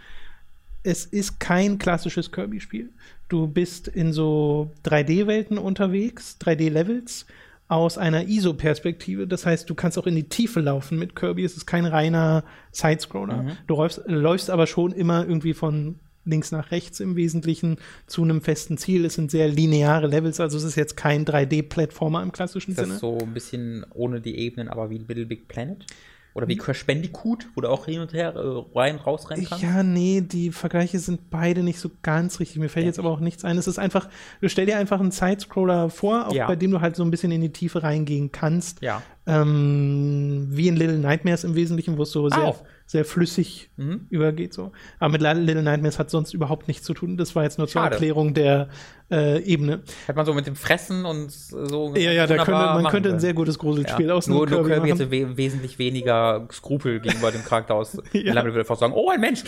Es 0.83 1.05
ist 1.05 1.39
kein 1.39 1.77
klassisches 1.77 2.33
Kirby-Spiel. 2.33 2.89
Du 3.29 3.47
bist 3.47 3.87
in 3.87 4.11
so 4.11 4.69
3D-Welten 4.83 5.57
unterwegs, 5.57 6.37
3D-Levels 6.41 7.27
aus 7.69 7.97
einer 7.97 8.27
ISO-Perspektive. 8.27 9.25
Das 9.25 9.45
heißt, 9.45 9.69
du 9.69 9.73
kannst 9.73 9.97
auch 9.97 10.05
in 10.05 10.15
die 10.15 10.27
Tiefe 10.27 10.59
laufen 10.59 10.99
mit 10.99 11.15
Kirby. 11.15 11.45
Es 11.45 11.55
ist 11.55 11.65
kein 11.65 11.85
reiner 11.85 12.43
Sidescroller. 12.73 13.43
Mhm. 13.43 13.51
Du 13.67 13.75
läufst, 13.77 14.01
läufst 14.05 14.49
aber 14.49 14.67
schon 14.67 14.91
immer 14.91 15.25
irgendwie 15.25 15.53
von 15.53 15.95
links 16.25 16.51
nach 16.51 16.71
rechts 16.71 16.99
im 16.99 17.15
Wesentlichen 17.15 17.77
zu 18.07 18.23
einem 18.23 18.41
festen 18.41 18.77
Ziel. 18.77 19.05
Es 19.05 19.15
sind 19.15 19.31
sehr 19.31 19.47
lineare 19.47 20.07
Levels, 20.07 20.39
also 20.39 20.57
es 20.57 20.63
ist 20.63 20.75
jetzt 20.75 20.95
kein 20.97 21.25
3D-Plattformer 21.25 22.21
im 22.23 22.31
klassischen 22.31 22.71
Ist 22.71 22.79
das 22.79 22.87
Sinne. 22.87 22.99
so 22.99 23.17
ein 23.19 23.33
bisschen 23.33 23.85
ohne 23.93 24.21
die 24.21 24.37
Ebenen, 24.37 24.67
aber 24.67 24.89
wie 24.89 24.97
Little 24.99 25.25
Big 25.25 25.47
Planet? 25.47 25.85
Oder 26.33 26.47
wie 26.47 26.55
Crash 26.55 26.85
Bandicoot, 26.85 27.45
wo 27.55 27.61
du 27.61 27.67
auch 27.67 27.87
hin 27.87 27.99
und 27.99 28.13
her 28.13 28.33
äh, 28.35 28.63
rein, 28.79 28.95
rausrennen 28.95 29.43
kannst? 29.45 29.63
Ja, 29.65 29.83
nee, 29.83 30.21
die 30.21 30.51
Vergleiche 30.53 30.97
sind 30.99 31.29
beide 31.29 31.61
nicht 31.61 31.77
so 31.77 31.91
ganz 32.03 32.39
richtig. 32.39 32.57
Mir 32.57 32.69
fällt 32.69 32.85
Ja. 32.85 32.89
jetzt 32.89 32.99
aber 32.99 33.09
auch 33.09 33.19
nichts 33.19 33.43
ein. 33.43 33.57
Es 33.57 33.67
ist 33.67 33.77
einfach, 33.77 34.07
du 34.39 34.47
stell 34.47 34.65
dir 34.65 34.77
einfach 34.77 35.01
einen 35.01 35.11
Sidescroller 35.11 35.89
vor, 35.89 36.29
auch 36.29 36.33
Ja. 36.33 36.47
bei 36.47 36.55
dem 36.55 36.71
du 36.71 36.79
halt 36.79 36.95
so 36.95 37.03
ein 37.03 37.11
bisschen 37.11 37.33
in 37.33 37.41
die 37.41 37.51
Tiefe 37.51 37.83
reingehen 37.83 38.31
kannst. 38.31 38.81
Ja. 38.81 39.01
Ähm, 39.27 40.47
wie 40.51 40.69
in 40.69 40.77
Little 40.77 40.99
Nightmares 40.99 41.43
im 41.43 41.55
Wesentlichen, 41.55 41.97
wo 41.97 42.03
es 42.03 42.11
so 42.11 42.29
sehr, 42.29 42.39
Auch. 42.43 42.63
Sehr 42.91 43.05
flüssig 43.05 43.69
Mhm. 43.77 44.07
übergeht. 44.09 44.53
So. 44.53 44.73
Aber 44.99 45.13
mit 45.13 45.21
Little 45.21 45.63
Nightmares 45.63 45.97
hat 45.97 46.09
sonst 46.09 46.33
überhaupt 46.33 46.67
nichts 46.67 46.85
zu 46.85 46.93
tun. 46.93 47.15
Das 47.15 47.35
war 47.37 47.43
jetzt 47.43 47.57
nur 47.57 47.67
zur 47.67 47.83
Schade. 47.83 47.93
Erklärung 47.93 48.33
der 48.33 48.67
äh, 49.09 49.41
Ebene. 49.43 49.83
Hätte 50.07 50.17
man 50.17 50.25
so 50.25 50.33
mit 50.33 50.45
dem 50.45 50.57
Fressen 50.57 51.05
und 51.05 51.31
so. 51.31 51.95
Ja, 51.95 52.11
ja, 52.11 52.27
da 52.27 52.35
könnte, 52.35 52.51
man 52.51 52.87
könnte 52.87 53.09
ein 53.13 53.21
sehr 53.21 53.33
gutes 53.33 53.57
Gruselspiel 53.59 54.07
ja. 54.07 54.13
aus 54.13 54.27
nur, 54.27 54.45
nur 54.45 54.67
Kirby 54.67 54.89
hätte 54.89 55.09
we 55.09 55.37
wesentlich 55.37 55.79
weniger 55.79 56.45
Skrupel 56.51 56.99
gegenüber 56.99 57.31
dem 57.31 57.45
Charakter 57.45 57.75
aus. 57.75 57.97
Ja. 58.11 58.33
ja. 58.33 58.43
würde 58.43 58.59
einfach 58.59 58.77
sagen, 58.77 58.93
oh, 58.93 59.09
ein 59.09 59.21
Mensch. 59.21 59.43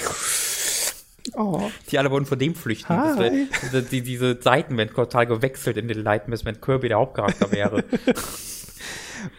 Oh. 1.35 1.69
Die 1.91 1.99
alle 1.99 2.11
wollen 2.11 2.25
vor 2.25 2.37
dem 2.37 2.55
flüchten. 2.55 2.93
Wär, 2.93 3.31
diese, 3.61 3.83
die, 3.83 4.01
diese 4.01 4.41
Seiten 4.41 4.77
werden 4.77 4.93
total 4.95 5.25
gewechselt 5.25 5.75
in 5.75 5.89
den 5.89 6.01
Nightmares, 6.01 6.45
wenn 6.45 6.61
Kirby 6.61 6.87
der 6.87 6.97
Hauptcharakter 6.97 7.51
wäre. 7.51 7.83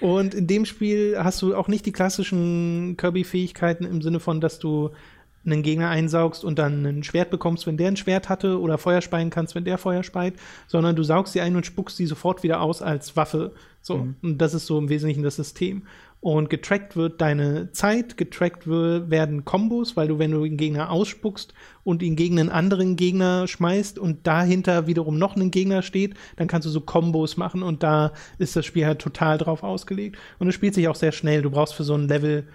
Und 0.01 0.35
in 0.35 0.47
dem 0.47 0.65
Spiel 0.65 1.17
hast 1.19 1.41
du 1.43 1.55
auch 1.55 1.69
nicht 1.69 1.87
die 1.87 1.93
klassischen 1.93 2.97
Kirby-Fähigkeiten 2.97 3.85
im 3.85 4.03
Sinne 4.03 4.21
von, 4.21 4.41
dass 4.41 4.59
du 4.59 4.91
einen 5.47 5.63
Gegner 5.63 5.91
einsaugst 5.91 6.43
und 6.43 6.59
dann 6.59 6.87
ein 6.87 7.03
Schwert 7.05 7.31
bekommst, 7.31 7.67
wenn 7.67 7.77
der 7.77 7.89
ein 7.89 7.97
Schwert 7.99 8.31
hatte, 8.31 8.59
oder 8.61 8.79
Feuer 8.79 9.03
speien 9.03 9.29
kannst, 9.29 9.55
wenn 9.55 9.65
der 9.65 9.77
Feuer 9.77 10.03
speit, 10.03 10.35
sondern 10.67 10.97
du 10.97 11.03
saugst 11.03 11.35
sie 11.35 11.43
ein 11.43 11.55
und 11.55 11.67
spuckst 11.67 11.99
sie 11.99 12.07
sofort 12.07 12.43
wieder 12.43 12.63
aus 12.63 12.81
als 12.81 13.15
Waffe. 13.15 13.53
So, 13.83 13.99
Mhm. 13.99 14.15
und 14.23 14.39
das 14.39 14.55
ist 14.55 14.65
so 14.65 14.79
im 14.79 14.89
Wesentlichen 14.89 15.23
das 15.23 15.37
System. 15.37 15.83
Und 16.25 16.49
getrackt 16.49 16.97
wird 16.97 17.21
deine 17.21 17.71
Zeit, 17.73 18.17
getrackt 18.17 18.67
werden 18.67 19.45
Kombos, 19.45 19.95
weil 19.95 20.09
du, 20.09 20.19
wenn 20.19 20.31
du 20.31 20.43
den 20.43 20.57
Gegner 20.57 20.91
ausspuckst 20.91 21.53
und 21.83 22.03
ihn 22.03 22.17
gegen 22.17 22.41
einen 22.41 22.49
anderen 22.49 22.97
Gegner 22.97 23.47
schmeißt 23.47 23.99
und 23.99 24.27
dahinter 24.27 24.87
wiederum 24.87 25.19
noch 25.19 25.37
ein 25.37 25.51
Gegner 25.51 25.83
steht, 25.83 26.15
dann 26.37 26.49
kannst 26.49 26.65
du 26.65 26.71
so 26.71 26.81
Kombos 26.81 27.37
machen 27.37 27.63
und 27.63 27.83
da 27.83 28.15
ist 28.39 28.57
das 28.57 28.65
Spiel 28.65 28.87
halt 28.87 29.01
total 29.01 29.37
drauf 29.37 29.63
ausgelegt. 29.63 30.17
Und 30.39 30.49
es 30.49 30.55
spielt 30.55 30.73
sich 30.73 30.89
auch 30.89 30.95
sehr 30.95 31.13
schnell. 31.13 31.43
Du 31.43 31.51
brauchst 31.51 31.75
für 31.75 31.85
so 31.85 31.93
ein 31.93 32.09
Level 32.09 32.49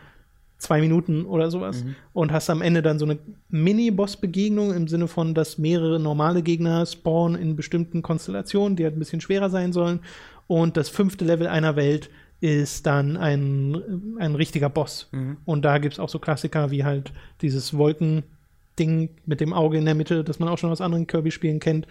zwei 0.57 0.81
Minuten 0.81 1.25
oder 1.25 1.51
sowas 1.51 1.85
und 2.13 2.31
hast 2.31 2.49
am 2.49 2.63
Ende 2.63 2.81
dann 2.81 2.97
so 2.97 3.05
eine 3.05 3.19
Mini-Boss-Begegnung 3.49 4.73
im 4.73 4.87
Sinne 4.87 5.07
von, 5.07 5.35
dass 5.35 5.59
mehrere 5.59 5.99
normale 5.99 6.41
Gegner 6.41 6.87
spawnen 6.87 7.39
in 7.39 7.55
bestimmten 7.55 8.01
Konstellationen, 8.01 8.75
die 8.75 8.85
halt 8.85 8.95
ein 8.95 8.99
bisschen 8.99 9.21
schwerer 9.21 9.51
sein 9.51 9.73
sollen. 9.73 9.99
Und 10.47 10.75
das 10.75 10.89
fünfte 10.89 11.23
Level 11.23 11.45
einer 11.45 11.75
Welt 11.75 12.09
ist 12.41 12.85
dann 12.85 13.17
ein, 13.17 14.17
ein 14.17 14.35
richtiger 14.35 14.69
Boss. 14.69 15.09
Und 15.45 15.63
da 15.63 15.77
gibt 15.77 15.93
es 15.95 15.99
auch 15.99 16.09
so 16.09 16.19
Klassiker 16.19 16.71
wie 16.71 16.83
halt 16.83 17.11
dieses 17.41 17.77
Wolken-Ding 17.77 19.09
mit 19.25 19.41
dem 19.41 19.53
Auge 19.53 19.77
in 19.77 19.85
der 19.85 19.95
Mitte, 19.95 20.23
das 20.23 20.39
man 20.39 20.49
auch 20.49 20.57
schon 20.57 20.71
aus 20.71 20.81
anderen 20.81 21.07
Kirby-Spielen 21.07 21.59
kennt. 21.59 21.87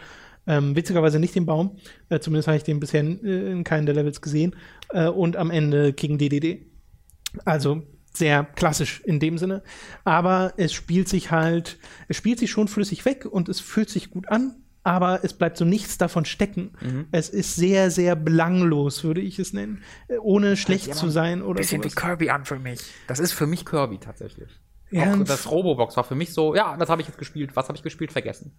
Ähm, 0.46 0.74
witzigerweise 0.74 1.18
nicht 1.18 1.34
den 1.34 1.44
Baum. 1.44 1.76
Äh, 2.08 2.20
zumindest 2.20 2.48
habe 2.48 2.56
ich 2.56 2.64
den 2.64 2.80
bisher 2.80 3.00
in, 3.00 3.22
äh, 3.24 3.50
in 3.50 3.64
keinen 3.64 3.84
der 3.84 3.94
Levels 3.94 4.22
gesehen. 4.22 4.56
Äh, 4.90 5.08
und 5.08 5.36
am 5.36 5.50
Ende 5.50 5.92
King 5.92 6.16
DDD. 6.16 6.64
Also 7.44 7.82
sehr 8.14 8.44
klassisch 8.44 9.02
in 9.04 9.20
dem 9.20 9.36
Sinne. 9.36 9.62
Aber 10.04 10.54
es 10.56 10.72
spielt 10.72 11.08
sich 11.08 11.30
halt, 11.30 11.78
es 12.08 12.16
spielt 12.16 12.38
sich 12.38 12.50
schon 12.50 12.68
flüssig 12.68 13.04
weg 13.04 13.26
und 13.26 13.50
es 13.50 13.60
fühlt 13.60 13.90
sich 13.90 14.10
gut 14.10 14.28
an, 14.28 14.56
aber 14.88 15.20
es 15.22 15.34
bleibt 15.34 15.58
so 15.58 15.64
nichts 15.64 15.98
davon 15.98 16.24
stecken. 16.24 16.72
Es 17.12 17.28
ist 17.28 17.56
sehr, 17.56 17.90
sehr 17.90 18.16
belanglos, 18.16 19.04
würde 19.04 19.20
ich 19.20 19.38
es 19.38 19.52
nennen. 19.52 19.82
Ohne 20.22 20.56
schlecht 20.56 20.94
zu 20.94 21.10
sein 21.10 21.42
oder 21.42 21.58
Bisschen 21.58 21.84
wie 21.84 21.90
sowas. 21.90 22.02
Kirby 22.02 22.30
an 22.30 22.44
für 22.46 22.58
mich. 22.58 22.80
Das 23.06 23.18
ist 23.18 23.32
für 23.32 23.46
mich 23.46 23.66
Kirby 23.66 23.98
tatsächlich. 23.98 24.48
Ja, 24.90 25.12
Auch 25.14 25.24
das 25.24 25.50
Robobox 25.50 25.96
war 25.98 26.04
für 26.04 26.14
mich 26.14 26.32
so, 26.32 26.54
ja, 26.54 26.76
das 26.78 26.88
habe 26.88 27.02
ich 27.02 27.08
jetzt 27.08 27.18
gespielt. 27.18 27.50
Was 27.54 27.68
habe 27.68 27.76
ich 27.76 27.82
gespielt? 27.82 28.10
Vergessen. 28.10 28.52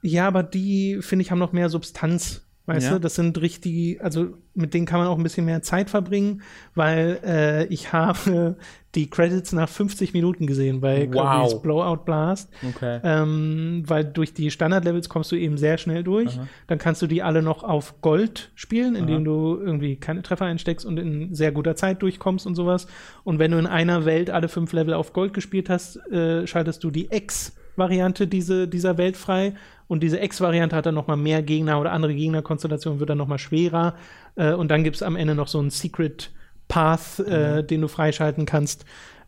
Ja, 0.00 0.26
aber 0.26 0.42
die, 0.42 0.98
finde 1.02 1.22
ich, 1.22 1.30
haben 1.30 1.38
noch 1.38 1.52
mehr 1.52 1.68
Substanz. 1.68 2.46
Weißt 2.66 2.86
Ja. 2.86 2.92
du, 2.94 2.98
das 3.00 3.14
sind 3.14 3.38
richtig, 3.42 4.02
also 4.02 4.28
mit 4.54 4.72
denen 4.72 4.86
kann 4.86 4.98
man 4.98 5.08
auch 5.08 5.18
ein 5.18 5.22
bisschen 5.22 5.44
mehr 5.44 5.60
Zeit 5.60 5.90
verbringen, 5.90 6.40
weil 6.74 7.18
äh, 7.22 7.66
ich 7.66 7.92
habe 7.92 8.56
die 8.94 9.10
Credits 9.10 9.52
nach 9.52 9.68
50 9.68 10.14
Minuten 10.14 10.46
gesehen 10.46 10.80
bei 10.80 11.06
Wow. 11.12 11.50
Kirby's 11.50 11.62
Blowout 11.62 12.04
Blast. 12.06 12.48
Okay. 12.66 13.00
Ähm, 13.04 13.82
weil 13.86 14.04
durch 14.04 14.32
die 14.32 14.50
Standardlevels 14.50 15.10
kommst 15.10 15.30
du 15.32 15.36
eben 15.36 15.58
sehr 15.58 15.76
schnell 15.76 16.04
durch. 16.04 16.38
Dann 16.68 16.78
kannst 16.78 17.02
du 17.02 17.06
die 17.06 17.22
alle 17.22 17.42
noch 17.42 17.64
auf 17.64 18.00
Gold 18.00 18.50
spielen, 18.54 18.94
indem 18.94 19.24
du 19.24 19.58
irgendwie 19.60 19.96
keine 19.96 20.22
Treffer 20.22 20.46
einsteckst 20.46 20.86
und 20.86 20.96
in 20.98 21.34
sehr 21.34 21.52
guter 21.52 21.76
Zeit 21.76 22.00
durchkommst 22.02 22.46
und 22.46 22.54
sowas. 22.54 22.86
Und 23.24 23.38
wenn 23.38 23.50
du 23.50 23.58
in 23.58 23.66
einer 23.66 24.04
Welt 24.06 24.30
alle 24.30 24.48
fünf 24.48 24.72
Level 24.72 24.94
auf 24.94 25.12
Gold 25.12 25.34
gespielt 25.34 25.68
hast, 25.68 25.96
äh, 26.10 26.46
schaltest 26.46 26.82
du 26.84 26.90
die 26.92 27.08
X-Variante 27.10 28.26
diese, 28.28 28.68
dieser 28.68 28.96
Welt 28.96 29.16
frei. 29.16 29.54
Und 29.86 30.02
diese 30.02 30.22
X-Variante 30.22 30.74
hat 30.76 30.86
dann 30.86 30.94
noch 30.94 31.06
mal 31.06 31.16
mehr 31.16 31.42
Gegner 31.42 31.80
oder 31.80 31.92
andere 31.92 32.14
Gegnerkonstellationen, 32.14 33.00
wird 33.00 33.10
dann 33.10 33.18
noch 33.18 33.28
mal 33.28 33.38
schwerer. 33.38 33.94
Äh, 34.36 34.52
und 34.52 34.68
dann 34.70 34.84
gibt 34.84 34.96
es 34.96 35.02
am 35.02 35.16
Ende 35.16 35.34
noch 35.34 35.48
so 35.48 35.58
einen 35.58 35.70
Secret 35.70 36.30
Path, 36.68 37.18
äh, 37.20 37.62
den 37.62 37.82
du 37.82 37.88
freischalten 37.88 38.46
kannst 38.46 38.84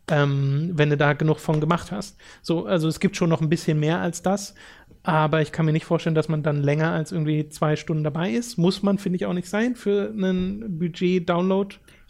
ähm, 0.09 0.71
wenn 0.73 0.89
du 0.89 0.97
da 0.97 1.13
genug 1.13 1.39
von 1.39 1.59
gemacht 1.59 1.91
hast. 1.91 2.17
So, 2.41 2.65
also 2.65 2.87
es 2.87 2.99
gibt 2.99 3.15
schon 3.17 3.29
noch 3.29 3.41
ein 3.41 3.49
bisschen 3.49 3.79
mehr 3.79 3.99
als 3.99 4.21
das, 4.21 4.55
aber 5.03 5.41
ich 5.41 5.51
kann 5.51 5.65
mir 5.65 5.73
nicht 5.73 5.85
vorstellen, 5.85 6.15
dass 6.15 6.29
man 6.29 6.43
dann 6.43 6.63
länger 6.63 6.91
als 6.91 7.11
irgendwie 7.11 7.49
zwei 7.49 7.75
Stunden 7.75 8.03
dabei 8.03 8.31
ist. 8.31 8.57
Muss 8.57 8.83
man, 8.83 8.97
finde 8.97 9.17
ich, 9.17 9.25
auch 9.25 9.33
nicht 9.33 9.49
sein 9.49 9.75
für 9.75 10.09
einen 10.09 10.79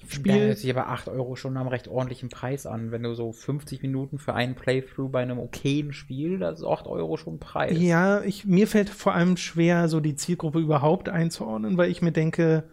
Da 0.07 0.17
Budget-Download-Spiel. 0.17 0.47
hört 0.47 0.57
sich 0.57 0.69
aber 0.69 0.87
8 0.89 1.09
Euro 1.09 1.35
schon 1.35 1.57
am 1.57 1.67
recht 1.67 1.87
ordentlichen 1.87 2.29
Preis 2.29 2.65
an. 2.65 2.91
Wenn 2.91 3.03
du 3.03 3.13
so 3.13 3.31
50 3.31 3.81
Minuten 3.81 4.17
für 4.17 4.33
einen 4.33 4.55
Playthrough 4.55 5.11
bei 5.11 5.21
einem 5.21 5.39
okayen 5.39 5.93
Spiel, 5.93 6.39
das 6.39 6.59
ist 6.59 6.65
8 6.65 6.87
Euro 6.87 7.17
schon 7.17 7.35
ein 7.35 7.39
Preis. 7.39 7.77
Ja, 7.77 8.21
ich, 8.21 8.45
mir 8.45 8.67
fällt 8.67 8.89
vor 8.89 9.13
allem 9.13 9.37
schwer, 9.37 9.87
so 9.89 9.99
die 9.99 10.15
Zielgruppe 10.15 10.59
überhaupt 10.59 11.09
einzuordnen, 11.09 11.77
weil 11.77 11.91
ich 11.91 12.01
mir 12.01 12.11
denke, 12.11 12.63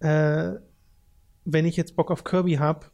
äh, 0.00 0.52
wenn 1.44 1.66
ich 1.66 1.76
jetzt 1.76 1.96
Bock 1.96 2.10
auf 2.10 2.24
Kirby 2.24 2.54
habe, 2.54 2.86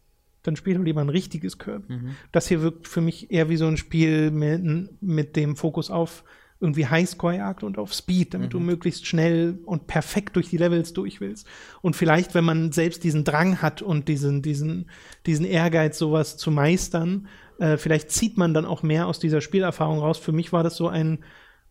dann 0.43 0.57
spiele 0.57 0.79
doch 0.79 0.85
lieber 0.85 1.01
ein 1.01 1.09
richtiges 1.09 1.59
Kirby. 1.59 1.93
Mhm. 1.93 2.17
Das 2.31 2.47
hier 2.49 2.63
wirkt 2.63 2.87
für 2.87 3.01
mich 3.01 3.31
eher 3.31 3.49
wie 3.49 3.57
so 3.57 3.67
ein 3.67 3.77
Spiel 3.77 4.31
mit, 4.31 5.03
mit 5.03 5.37
dem 5.37 5.57
Fokus 5.57 5.91
auf 5.91 6.25
irgendwie 6.61 6.87
Highscore-Jagd 6.87 7.63
und 7.63 7.79
auf 7.79 7.93
Speed, 7.93 8.35
damit 8.35 8.49
mhm. 8.49 8.59
du 8.59 8.61
möglichst 8.61 9.07
schnell 9.07 9.59
und 9.65 9.87
perfekt 9.87 10.37
durch 10.37 10.49
die 10.49 10.57
Levels 10.57 10.93
durch 10.93 11.21
willst. 11.21 11.47
Und 11.83 11.97
vielleicht, 11.97 12.35
wenn 12.35 12.45
man 12.45 12.73
selbst 12.73 13.05
diesen 13.05 13.25
Drang 13.25 13.61
hat 13.61 13.83
und 13.83 14.09
diesen, 14.09 14.41
diesen, 14.41 14.89
diesen 15.27 15.45
Ehrgeiz, 15.45 15.99
sowas 15.99 16.37
zu 16.37 16.51
meistern, 16.51 17.29
äh, 17.59 17.77
vielleicht 17.77 18.11
zieht 18.11 18.37
man 18.37 18.55
dann 18.55 18.65
auch 18.65 18.83
mehr 18.83 19.07
aus 19.07 19.19
dieser 19.19 19.41
Spielerfahrung 19.41 19.99
raus. 19.99 20.19
Für 20.19 20.33
mich 20.33 20.53
war 20.53 20.63
das 20.63 20.77
so 20.77 20.89
ein 20.89 21.19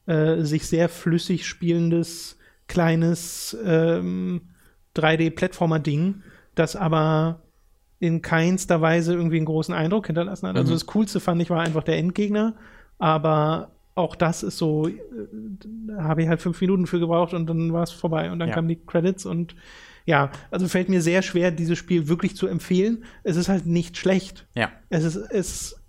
äh, 0.05 0.41
sich 0.41 0.67
sehr 0.67 0.89
flüssig 0.89 1.47
spielendes, 1.47 2.37
kleines 2.67 3.57
ähm, 3.65 4.41
3D-Plattformer-Ding, 4.95 6.23
das 6.55 6.75
aber 6.75 7.41
in 7.99 8.21
keinster 8.21 8.81
Weise 8.81 9.13
irgendwie 9.13 9.37
einen 9.37 9.45
großen 9.45 9.73
Eindruck 9.73 10.07
hinterlassen 10.07 10.47
hat. 10.47 10.55
Also 10.55 10.71
mhm. 10.71 10.73
Also 10.73 10.85
das 10.85 10.93
Coolste 10.93 11.19
fand 11.19 11.41
ich 11.41 11.49
war 11.49 11.61
einfach 11.61 11.83
der 11.83 11.97
Endgegner, 11.97 12.55
aber 12.99 13.72
auch 13.95 14.15
das 14.15 14.43
ist 14.43 14.57
so, 14.57 14.87
äh, 14.87 14.93
da 15.87 16.03
habe 16.03 16.23
ich 16.23 16.27
halt 16.27 16.41
fünf 16.41 16.59
Minuten 16.61 16.87
für 16.87 16.99
gebraucht 16.99 17.33
und 17.33 17.47
dann 17.47 17.73
war 17.73 17.83
es 17.83 17.91
vorbei 17.91 18.31
und 18.31 18.39
dann 18.39 18.49
ja. 18.49 18.55
kamen 18.55 18.67
die 18.67 18.83
Credits 18.85 19.25
und 19.25 19.55
ja, 20.05 20.31
also 20.51 20.67
fällt 20.67 20.89
mir 20.89 21.01
sehr 21.01 21.21
schwer, 21.21 21.51
dieses 21.51 21.77
Spiel 21.77 22.07
wirklich 22.07 22.35
zu 22.35 22.47
empfehlen. 22.47 23.05
Es 23.23 23.37
ist 23.37 23.47
halt 23.47 23.65
nicht 23.65 23.97
schlecht. 23.97 24.47
Ja. 24.53 24.71
Es 24.89 25.05
ist, 25.05 25.15
es, 25.15 25.81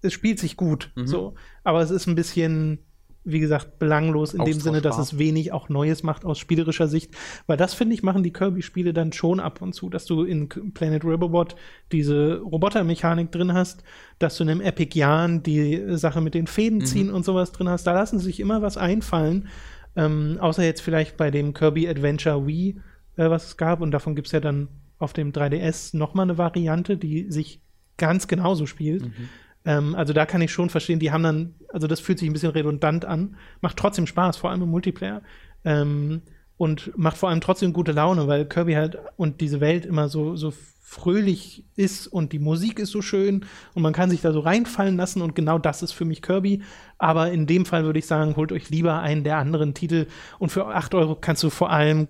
es 0.00 0.12
spielt 0.12 0.40
sich 0.40 0.56
gut, 0.56 0.90
mhm. 0.96 1.06
so. 1.06 1.34
Aber 1.62 1.82
es 1.82 1.90
ist 1.90 2.08
ein 2.08 2.16
bisschen, 2.16 2.80
wie 3.24 3.38
gesagt, 3.38 3.78
belanglos 3.78 4.34
in 4.34 4.44
dem 4.44 4.58
Sinne, 4.58 4.80
dass 4.80 4.98
es 4.98 5.16
wenig 5.16 5.52
auch 5.52 5.68
Neues 5.68 6.02
macht 6.02 6.24
aus 6.24 6.38
spielerischer 6.38 6.88
Sicht. 6.88 7.14
Weil 7.46 7.56
das, 7.56 7.72
finde 7.72 7.94
ich, 7.94 8.02
machen 8.02 8.22
die 8.22 8.32
Kirby-Spiele 8.32 8.92
dann 8.92 9.12
schon 9.12 9.38
ab 9.38 9.62
und 9.62 9.74
zu, 9.74 9.88
dass 9.88 10.06
du 10.06 10.24
in 10.24 10.48
Planet 10.48 11.04
Riverbot 11.04 11.54
diese 11.92 12.38
Robotermechanik 12.38 13.30
drin 13.30 13.52
hast, 13.52 13.84
dass 14.18 14.36
du 14.36 14.42
in 14.42 14.50
einem 14.50 14.60
Epic 14.60 14.98
Yarn 14.98 15.42
die 15.42 15.96
Sache 15.96 16.20
mit 16.20 16.34
den 16.34 16.48
Fäden 16.48 16.78
mhm. 16.78 16.86
ziehen 16.86 17.10
und 17.10 17.24
sowas 17.24 17.52
drin 17.52 17.68
hast. 17.68 17.84
Da 17.84 17.92
lassen 17.92 18.18
sie 18.18 18.24
sich 18.26 18.40
immer 18.40 18.60
was 18.60 18.76
einfallen. 18.76 19.48
Ähm, 19.94 20.38
außer 20.40 20.64
jetzt 20.64 20.80
vielleicht 20.80 21.16
bei 21.16 21.30
dem 21.30 21.54
Kirby 21.54 21.88
Adventure 21.88 22.46
Wii, 22.46 22.80
äh, 23.16 23.30
was 23.30 23.46
es 23.46 23.56
gab. 23.56 23.80
Und 23.80 23.92
davon 23.92 24.16
gibt 24.16 24.28
es 24.28 24.32
ja 24.32 24.40
dann 24.40 24.68
auf 24.98 25.12
dem 25.12 25.32
3DS 25.32 25.96
nochmal 25.96 26.24
eine 26.24 26.38
Variante, 26.38 26.96
die 26.96 27.30
sich 27.30 27.60
ganz 27.98 28.26
genauso 28.26 28.66
spielt. 28.66 29.04
Mhm. 29.04 29.28
Ähm, 29.64 29.94
also 29.94 30.12
da 30.12 30.26
kann 30.26 30.42
ich 30.42 30.52
schon 30.52 30.70
verstehen, 30.70 30.98
die 30.98 31.12
haben 31.12 31.22
dann, 31.22 31.54
also 31.68 31.86
das 31.86 32.00
fühlt 32.00 32.18
sich 32.18 32.28
ein 32.28 32.32
bisschen 32.32 32.50
redundant 32.50 33.04
an, 33.04 33.36
macht 33.60 33.76
trotzdem 33.76 34.06
Spaß, 34.06 34.36
vor 34.36 34.50
allem 34.50 34.62
im 34.62 34.70
Multiplayer. 34.70 35.22
Ähm, 35.64 36.22
und 36.56 36.96
macht 36.96 37.16
vor 37.16 37.28
allem 37.28 37.40
trotzdem 37.40 37.72
gute 37.72 37.90
Laune, 37.90 38.28
weil 38.28 38.44
Kirby 38.44 38.74
halt 38.74 38.96
und 39.16 39.40
diese 39.40 39.60
Welt 39.60 39.84
immer 39.84 40.08
so, 40.08 40.36
so 40.36 40.52
fröhlich 40.92 41.64
ist 41.74 42.06
und 42.06 42.32
die 42.32 42.38
Musik 42.38 42.78
ist 42.78 42.90
so 42.90 43.00
schön 43.00 43.46
und 43.74 43.82
man 43.82 43.94
kann 43.94 44.10
sich 44.10 44.20
da 44.20 44.32
so 44.32 44.40
reinfallen 44.40 44.96
lassen 44.96 45.22
und 45.22 45.34
genau 45.34 45.58
das 45.58 45.82
ist 45.82 45.92
für 45.92 46.04
mich 46.04 46.20
Kirby. 46.20 46.62
Aber 46.98 47.32
in 47.32 47.46
dem 47.46 47.64
Fall 47.64 47.84
würde 47.84 47.98
ich 47.98 48.06
sagen, 48.06 48.36
holt 48.36 48.52
euch 48.52 48.68
lieber 48.68 49.00
einen 49.00 49.24
der 49.24 49.38
anderen 49.38 49.74
Titel 49.74 50.06
und 50.38 50.50
für 50.50 50.66
8 50.66 50.94
Euro 50.94 51.16
kannst 51.16 51.42
du 51.42 51.50
vor 51.50 51.70
allem, 51.70 52.08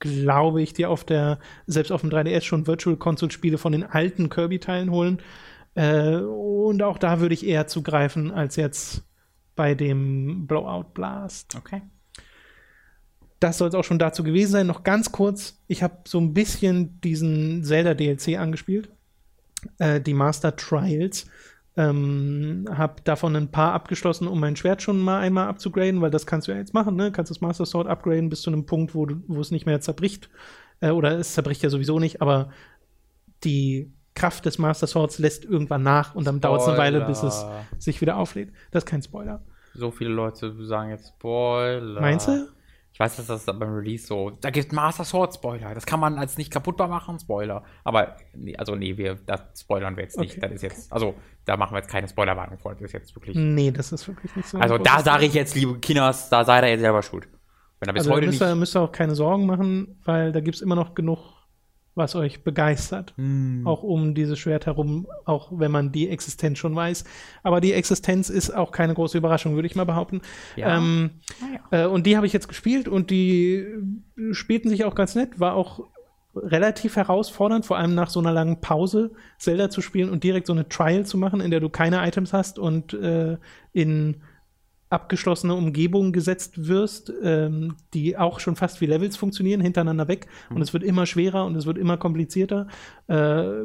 glaube 0.00 0.62
ich, 0.62 0.72
dir 0.72 0.90
auf 0.90 1.04
der, 1.04 1.38
selbst 1.66 1.92
auf 1.92 2.00
dem 2.00 2.10
3DS 2.10 2.42
schon 2.42 2.66
Virtual 2.66 2.96
Console 2.96 3.30
Spiele 3.30 3.58
von 3.58 3.72
den 3.72 3.84
alten 3.84 4.30
Kirby-Teilen 4.30 4.90
holen. 4.90 5.18
Äh, 5.74 6.16
und 6.16 6.82
auch 6.82 6.98
da 6.98 7.20
würde 7.20 7.34
ich 7.34 7.46
eher 7.46 7.66
zugreifen 7.66 8.30
als 8.30 8.56
jetzt 8.56 9.04
bei 9.56 9.74
dem 9.74 10.46
Blowout 10.46 10.92
Blast. 10.94 11.54
Okay. 11.56 11.82
Das 13.40 13.58
soll 13.58 13.68
es 13.68 13.74
auch 13.74 13.84
schon 13.84 13.98
dazu 13.98 14.22
gewesen 14.22 14.52
sein. 14.52 14.66
Noch 14.66 14.84
ganz 14.84 15.12
kurz, 15.12 15.60
ich 15.66 15.82
habe 15.82 15.98
so 16.06 16.20
ein 16.20 16.32
bisschen 16.32 17.00
diesen 17.00 17.64
Zelda-DLC 17.64 18.38
angespielt, 18.38 18.90
äh, 19.78 20.00
die 20.00 20.14
Master 20.14 20.54
Trials. 20.56 21.26
Ähm, 21.74 22.66
habe 22.70 23.00
davon 23.02 23.34
ein 23.34 23.50
paar 23.50 23.72
abgeschlossen, 23.72 24.28
um 24.28 24.38
mein 24.38 24.56
Schwert 24.56 24.82
schon 24.82 25.00
mal 25.00 25.20
einmal 25.20 25.48
abzugraden, 25.48 26.02
weil 26.02 26.10
das 26.10 26.26
kannst 26.26 26.46
du 26.46 26.52
ja 26.52 26.58
jetzt 26.58 26.74
machen, 26.74 26.96
ne? 26.96 27.10
Kannst 27.12 27.30
das 27.30 27.40
Master 27.40 27.64
Sword 27.64 27.88
upgraden 27.88 28.28
bis 28.28 28.42
zu 28.42 28.50
einem 28.50 28.66
Punkt, 28.66 28.94
wo, 28.94 29.06
du, 29.06 29.22
wo 29.26 29.40
es 29.40 29.50
nicht 29.50 29.64
mehr 29.64 29.80
zerbricht. 29.80 30.28
Äh, 30.80 30.90
oder 30.90 31.18
es 31.18 31.32
zerbricht 31.32 31.62
ja 31.62 31.70
sowieso 31.70 31.98
nicht, 31.98 32.20
aber 32.20 32.50
die 33.42 33.90
Kraft 34.14 34.44
des 34.44 34.58
Master 34.58 34.86
Swords 34.86 35.18
lässt 35.18 35.44
irgendwann 35.44 35.82
nach 35.82 36.14
und 36.14 36.26
dann 36.26 36.40
dauert 36.40 36.62
es 36.62 36.68
eine 36.68 36.78
Weile, 36.78 37.00
bis 37.06 37.22
es 37.22 37.44
sich 37.78 38.00
wieder 38.00 38.16
auflädt. 38.16 38.52
Das 38.70 38.84
ist 38.84 38.88
kein 38.88 39.02
Spoiler. 39.02 39.42
So 39.74 39.90
viele 39.90 40.10
Leute 40.10 40.54
sagen 40.64 40.90
jetzt 40.90 41.08
Spoiler. 41.08 42.00
Meinst 42.00 42.28
du? 42.28 42.48
Ich 42.92 43.00
weiß, 43.00 43.16
dass 43.16 43.26
das 43.26 43.46
beim 43.46 43.72
Release 43.72 44.06
so, 44.06 44.30
da 44.42 44.50
gibt 44.50 44.70
Master 44.72 45.04
Sword 45.04 45.34
Spoiler. 45.34 45.74
Das 45.74 45.86
kann 45.86 45.98
man 45.98 46.18
als 46.18 46.36
nicht 46.36 46.50
kaputtbar 46.50 46.88
machen, 46.88 47.18
Spoiler. 47.18 47.64
Aber, 47.84 48.16
nee, 48.34 48.54
also 48.56 48.74
nee, 48.74 48.98
wir, 48.98 49.14
das 49.14 49.40
spoilern 49.58 49.96
wir 49.96 50.02
jetzt 50.02 50.18
nicht. 50.18 50.32
Okay. 50.32 50.40
Das 50.40 50.52
ist 50.52 50.62
jetzt, 50.62 50.92
also, 50.92 51.14
da 51.46 51.56
machen 51.56 51.74
wir 51.74 51.78
jetzt 51.78 51.90
keine 51.90 52.06
Spoilerwarnung 52.06 52.58
vor. 52.58 52.74
Das 52.74 52.82
ist 52.82 52.92
jetzt 52.92 53.16
wirklich. 53.16 53.34
Nee, 53.34 53.70
das 53.70 53.92
ist 53.92 54.06
wirklich 54.06 54.36
nicht 54.36 54.46
so. 54.46 54.58
Also, 54.58 54.76
da 54.76 55.00
sage 55.00 55.24
ich 55.24 55.32
jetzt, 55.32 55.54
liebe 55.54 55.78
Kinos, 55.78 56.28
da 56.28 56.44
seid 56.44 56.64
ihr 56.64 56.68
jetzt 56.68 56.80
selber 56.80 57.02
schuld. 57.02 57.28
Wenn 57.80 57.88
er 57.88 57.94
bis 57.94 58.02
also, 58.02 58.12
heute 58.12 58.26
müsst 58.26 58.42
ihr, 58.42 58.54
müsst 58.54 58.76
ihr 58.76 58.82
auch 58.82 58.92
keine 58.92 59.14
Sorgen 59.14 59.46
machen, 59.46 59.98
weil 60.04 60.30
da 60.30 60.40
gibt 60.40 60.56
es 60.56 60.60
immer 60.60 60.74
noch 60.76 60.94
genug 60.94 61.31
was 61.94 62.14
euch 62.14 62.42
begeistert. 62.42 63.12
Mm. 63.16 63.66
Auch 63.66 63.82
um 63.82 64.14
dieses 64.14 64.38
Schwert 64.38 64.66
herum, 64.66 65.06
auch 65.24 65.50
wenn 65.52 65.70
man 65.70 65.92
die 65.92 66.08
Existenz 66.08 66.58
schon 66.58 66.74
weiß. 66.74 67.04
Aber 67.42 67.60
die 67.60 67.72
Existenz 67.72 68.30
ist 68.30 68.50
auch 68.50 68.72
keine 68.72 68.94
große 68.94 69.18
Überraschung, 69.18 69.54
würde 69.54 69.66
ich 69.66 69.76
mal 69.76 69.84
behaupten. 69.84 70.22
Ja. 70.56 70.78
Ähm, 70.78 71.10
ja. 71.70 71.84
Äh, 71.84 71.86
und 71.86 72.06
die 72.06 72.16
habe 72.16 72.26
ich 72.26 72.32
jetzt 72.32 72.48
gespielt 72.48 72.88
und 72.88 73.10
die 73.10 73.66
spielten 74.32 74.68
sich 74.68 74.84
auch 74.84 74.94
ganz 74.94 75.14
nett. 75.14 75.38
War 75.38 75.54
auch 75.54 75.84
relativ 76.34 76.96
herausfordernd, 76.96 77.66
vor 77.66 77.76
allem 77.76 77.94
nach 77.94 78.08
so 78.08 78.20
einer 78.20 78.32
langen 78.32 78.60
Pause 78.60 79.12
Zelda 79.38 79.68
zu 79.68 79.82
spielen 79.82 80.08
und 80.08 80.24
direkt 80.24 80.46
so 80.46 80.52
eine 80.52 80.68
Trial 80.68 81.04
zu 81.04 81.18
machen, 81.18 81.40
in 81.40 81.50
der 81.50 81.60
du 81.60 81.68
keine 81.68 82.06
Items 82.06 82.32
hast 82.32 82.58
und 82.58 82.94
äh, 82.94 83.36
in 83.72 84.22
abgeschlossene 84.92 85.54
Umgebungen 85.54 86.12
gesetzt 86.12 86.68
wirst, 86.68 87.12
ähm, 87.22 87.76
die 87.94 88.16
auch 88.16 88.40
schon 88.40 88.56
fast 88.56 88.80
wie 88.80 88.86
Levels 88.86 89.16
funktionieren, 89.16 89.60
hintereinander 89.60 90.08
weg. 90.08 90.26
Mhm. 90.50 90.56
Und 90.56 90.62
es 90.62 90.72
wird 90.72 90.84
immer 90.84 91.06
schwerer 91.06 91.46
und 91.46 91.56
es 91.56 91.66
wird 91.66 91.78
immer 91.78 91.96
komplizierter, 91.96 92.68
äh, 93.08 93.64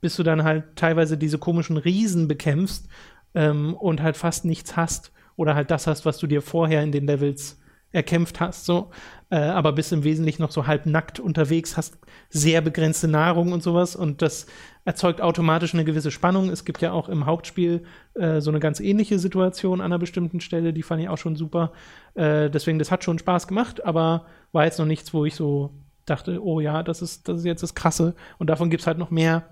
bis 0.00 0.16
du 0.16 0.22
dann 0.22 0.42
halt 0.44 0.64
teilweise 0.76 1.16
diese 1.16 1.38
komischen 1.38 1.76
Riesen 1.76 2.26
bekämpfst 2.26 2.88
ähm, 3.34 3.74
und 3.74 4.02
halt 4.02 4.16
fast 4.16 4.44
nichts 4.44 4.76
hast 4.76 5.12
oder 5.36 5.54
halt 5.54 5.70
das 5.70 5.86
hast, 5.86 6.04
was 6.04 6.18
du 6.18 6.26
dir 6.26 6.42
vorher 6.42 6.82
in 6.82 6.92
den 6.92 7.06
Levels 7.06 7.58
erkämpft 7.92 8.40
hast, 8.40 8.64
so, 8.64 8.90
äh, 9.30 9.36
aber 9.36 9.72
bist 9.72 9.92
im 9.92 10.04
Wesentlichen 10.04 10.42
noch 10.42 10.50
so 10.50 10.66
halb 10.66 10.86
nackt 10.86 11.20
unterwegs, 11.20 11.76
hast 11.76 11.98
sehr 12.30 12.60
begrenzte 12.60 13.08
Nahrung 13.08 13.52
und 13.52 13.62
sowas 13.62 13.94
und 13.94 14.22
das 14.22 14.46
erzeugt 14.84 15.20
automatisch 15.20 15.74
eine 15.74 15.84
gewisse 15.84 16.10
Spannung. 16.10 16.50
Es 16.50 16.64
gibt 16.64 16.80
ja 16.82 16.92
auch 16.92 17.08
im 17.08 17.26
Hauptspiel 17.26 17.84
äh, 18.14 18.40
so 18.40 18.50
eine 18.50 18.60
ganz 18.60 18.80
ähnliche 18.80 19.18
Situation 19.18 19.80
an 19.80 19.86
einer 19.86 19.98
bestimmten 19.98 20.40
Stelle, 20.40 20.72
die 20.72 20.82
fand 20.82 21.02
ich 21.02 21.08
auch 21.08 21.18
schon 21.18 21.36
super. 21.36 21.72
Äh, 22.14 22.50
deswegen, 22.50 22.78
das 22.78 22.90
hat 22.90 23.04
schon 23.04 23.18
Spaß 23.18 23.46
gemacht, 23.46 23.84
aber 23.84 24.26
war 24.52 24.64
jetzt 24.64 24.78
noch 24.78 24.86
nichts, 24.86 25.14
wo 25.14 25.24
ich 25.24 25.34
so 25.34 25.70
dachte, 26.06 26.42
oh 26.42 26.60
ja, 26.60 26.82
das 26.82 27.00
ist, 27.02 27.28
das 27.28 27.40
ist 27.40 27.44
jetzt 27.44 27.62
das 27.62 27.74
Krasse. 27.74 28.14
Und 28.38 28.50
davon 28.50 28.70
gibt 28.70 28.80
es 28.80 28.86
halt 28.86 28.98
noch 28.98 29.10
mehr 29.10 29.44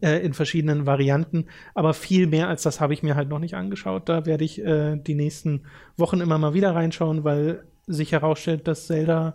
in 0.00 0.34
verschiedenen 0.34 0.86
Varianten. 0.86 1.46
Aber 1.74 1.94
viel 1.94 2.26
mehr 2.26 2.48
als 2.48 2.62
das 2.62 2.80
habe 2.80 2.94
ich 2.94 3.02
mir 3.02 3.16
halt 3.16 3.28
noch 3.28 3.38
nicht 3.38 3.54
angeschaut. 3.54 4.08
Da 4.08 4.26
werde 4.26 4.44
ich 4.44 4.64
äh, 4.64 4.96
die 4.96 5.14
nächsten 5.14 5.62
Wochen 5.96 6.20
immer 6.20 6.38
mal 6.38 6.54
wieder 6.54 6.74
reinschauen, 6.74 7.24
weil 7.24 7.64
sich 7.86 8.12
herausstellt, 8.12 8.68
dass 8.68 8.86
Zelda 8.86 9.34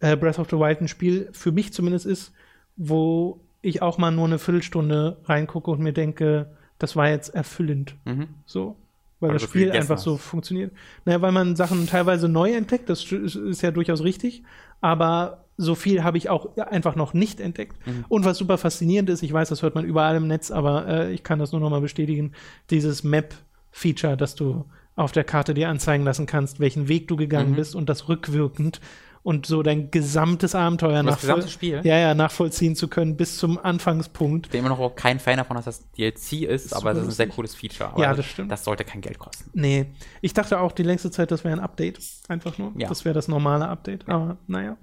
äh, 0.00 0.16
Breath 0.16 0.38
of 0.38 0.48
the 0.50 0.56
Wild 0.56 0.80
ein 0.80 0.88
Spiel 0.88 1.28
für 1.32 1.52
mich 1.52 1.72
zumindest 1.72 2.06
ist, 2.06 2.32
wo 2.76 3.40
ich 3.62 3.82
auch 3.82 3.98
mal 3.98 4.10
nur 4.10 4.26
eine 4.26 4.38
Viertelstunde 4.38 5.18
reingucke 5.24 5.70
und 5.70 5.80
mir 5.80 5.92
denke, 5.92 6.50
das 6.78 6.96
war 6.96 7.10
jetzt 7.10 7.34
erfüllend. 7.34 7.94
Mhm. 8.04 8.28
So. 8.46 8.76
Weil, 9.20 9.28
weil 9.28 9.34
das 9.34 9.42
Spiel 9.42 9.70
einfach 9.70 9.96
hast. 9.96 10.04
so 10.04 10.16
funktioniert. 10.16 10.72
Naja, 11.04 11.20
weil 11.20 11.32
man 11.32 11.54
Sachen 11.54 11.86
teilweise 11.86 12.26
neu 12.26 12.52
entdeckt, 12.52 12.88
das 12.88 13.04
ist 13.12 13.60
ja 13.60 13.70
durchaus 13.70 14.02
richtig, 14.02 14.42
aber 14.80 15.44
so 15.60 15.74
viel 15.74 16.02
habe 16.02 16.18
ich 16.18 16.28
auch 16.28 16.56
einfach 16.56 16.96
noch 16.96 17.12
nicht 17.12 17.40
entdeckt. 17.40 17.76
Mhm. 17.86 18.04
Und 18.08 18.24
was 18.24 18.38
super 18.38 18.58
faszinierend 18.58 19.10
ist, 19.10 19.22
ich 19.22 19.32
weiß, 19.32 19.48
das 19.48 19.62
hört 19.62 19.74
man 19.74 19.84
überall 19.84 20.16
im 20.16 20.26
Netz, 20.26 20.50
aber 20.50 20.86
äh, 20.86 21.12
ich 21.12 21.22
kann 21.22 21.38
das 21.38 21.52
nur 21.52 21.60
noch 21.60 21.70
mal 21.70 21.80
bestätigen, 21.80 22.32
dieses 22.70 23.04
Map-Feature, 23.04 24.16
dass 24.16 24.34
du 24.34 24.64
auf 24.96 25.12
der 25.12 25.24
Karte 25.24 25.54
dir 25.54 25.68
anzeigen 25.68 26.04
lassen 26.04 26.26
kannst, 26.26 26.60
welchen 26.60 26.88
Weg 26.88 27.08
du 27.08 27.16
gegangen 27.16 27.52
mhm. 27.52 27.56
bist 27.56 27.74
und 27.74 27.88
das 27.88 28.08
rückwirkend 28.08 28.80
und 29.22 29.44
so 29.44 29.62
dein 29.62 29.90
gesamtes 29.90 30.54
Abenteuer 30.54 31.02
das 31.02 31.20
gesamte 31.20 31.48
Spiel? 31.48 31.80
Ja, 31.84 31.98
ja, 31.98 32.14
nachvollziehen 32.14 32.74
zu 32.74 32.88
können 32.88 33.16
bis 33.16 33.36
zum 33.36 33.58
Anfangspunkt. 33.58 34.46
Ich 34.46 34.52
bin 34.52 34.60
immer 34.60 34.70
noch 34.70 34.96
kein 34.96 35.20
Fan 35.20 35.36
davon, 35.36 35.56
dass 35.56 35.66
das 35.66 35.90
DLC 35.92 36.42
ist, 36.42 36.74
aber 36.74 36.94
das 36.94 37.02
ist 37.02 37.08
ein 37.08 37.12
sehr 37.12 37.28
cooles 37.28 37.54
Feature. 37.54 37.90
Aber 37.90 38.02
ja, 38.02 38.14
das 38.14 38.26
stimmt. 38.26 38.50
Das 38.50 38.64
sollte 38.64 38.84
kein 38.84 39.00
Geld 39.00 39.18
kosten. 39.18 39.50
Nee, 39.52 39.86
ich 40.22 40.32
dachte 40.32 40.58
auch 40.58 40.72
die 40.72 40.82
längste 40.82 41.10
Zeit, 41.10 41.30
das 41.30 41.44
wäre 41.44 41.54
ein 41.54 41.60
Update. 41.60 42.00
Einfach 42.28 42.56
nur. 42.56 42.72
Ja. 42.76 42.88
Das 42.88 43.04
wäre 43.04 43.14
das 43.14 43.28
normale 43.28 43.68
Update. 43.68 44.06
Ja. 44.08 44.14
Aber 44.14 44.36
naja. 44.46 44.76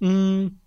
Mhm. 0.00 0.58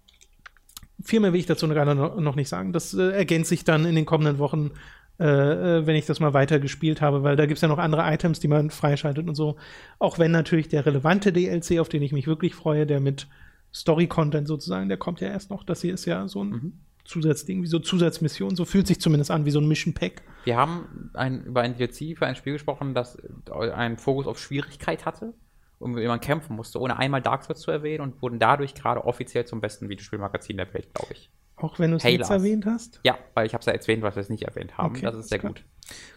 Viel 1.03 1.19
mehr 1.19 1.31
will 1.31 1.39
ich 1.39 1.45
dazu 1.45 1.67
gerade 1.67 1.93
noch 1.95 2.35
nicht 2.35 2.49
sagen. 2.49 2.73
Das 2.73 2.93
äh, 2.93 3.11
ergänzt 3.11 3.49
sich 3.49 3.63
dann 3.63 3.85
in 3.85 3.95
den 3.95 4.05
kommenden 4.05 4.39
Wochen 4.39 4.71
äh, 5.19 5.79
äh, 5.79 5.87
wenn 5.87 5.95
ich 5.95 6.05
das 6.05 6.19
mal 6.19 6.35
weiter 6.35 6.59
gespielt 6.59 7.01
habe, 7.01 7.23
weil 7.23 7.35
da 7.35 7.47
gibt 7.47 7.57
es 7.57 7.61
ja 7.61 7.67
noch 7.67 7.79
andere 7.79 8.03
Items, 8.03 8.39
die 8.39 8.47
man 8.47 8.69
freischaltet 8.69 9.27
und 9.27 9.33
so. 9.33 9.55
Auch 9.97 10.19
wenn 10.19 10.31
natürlich 10.31 10.67
der 10.67 10.85
relevante 10.85 11.33
DLC, 11.33 11.79
auf 11.79 11.89
den 11.89 12.03
ich 12.03 12.11
mich 12.11 12.27
wirklich 12.27 12.53
freue, 12.53 12.85
der 12.85 12.99
mit 12.99 13.27
Story-Content 13.73 14.47
sozusagen, 14.47 14.89
der 14.89 14.97
kommt 14.97 15.19
ja 15.19 15.29
erst 15.29 15.49
noch. 15.49 15.63
Das 15.63 15.81
hier 15.81 15.95
ist 15.95 16.05
ja 16.05 16.27
so 16.27 16.43
ein, 16.43 16.49
mhm. 16.49 16.73
Zusatzding, 17.03 17.63
wie 17.63 17.67
so 17.67 17.79
Zusatzmission. 17.79 18.55
So 18.55 18.65
fühlt 18.65 18.85
sich 18.85 18.99
zumindest 18.99 19.31
an, 19.31 19.45
wie 19.45 19.51
so 19.51 19.59
ein 19.59 19.67
Mission 19.67 19.93
Pack. 19.93 20.23
Wir 20.43 20.57
haben 20.57 21.09
ein, 21.13 21.45
über 21.45 21.61
ein 21.61 21.77
DLC 21.77 22.17
für 22.17 22.27
ein 22.27 22.35
Spiel 22.35 22.53
gesprochen, 22.53 22.93
das 22.93 23.17
einen 23.49 23.97
Fokus 23.97 24.27
auf 24.27 24.37
Schwierigkeit 24.37 25.05
hatte 25.05 25.33
mit 25.79 25.97
dem 25.97 26.07
man 26.07 26.19
kämpfen 26.19 26.55
musste, 26.55 26.79
ohne 26.79 26.97
einmal 26.97 27.21
Dark 27.21 27.43
Souls 27.43 27.59
zu 27.59 27.71
erwähnen 27.71 28.01
und 28.01 28.21
wurden 28.21 28.39
dadurch 28.39 28.73
gerade 28.73 29.05
offiziell 29.05 29.45
zum 29.45 29.61
besten 29.61 29.89
Videospielmagazin 29.89 30.57
der 30.57 30.73
Welt, 30.73 30.93
glaube 30.93 31.13
ich. 31.13 31.29
Auch 31.55 31.79
wenn 31.79 31.91
du 31.91 31.97
es 31.97 32.03
jetzt 32.03 32.29
erwähnt 32.29 32.65
hast? 32.65 32.99
Ja, 33.03 33.17
weil 33.33 33.47
ich 33.47 33.53
habe 33.53 33.61
es 33.61 33.65
ja 33.65 33.73
erwähnt, 33.73 34.03
was 34.03 34.15
wir 34.15 34.21
es 34.21 34.29
nicht 34.29 34.43
erwähnt 34.43 34.77
haben. 34.77 34.95
Okay, 34.95 35.01
das 35.01 35.15
ist 35.15 35.29
sehr 35.29 35.39
gut. 35.39 35.63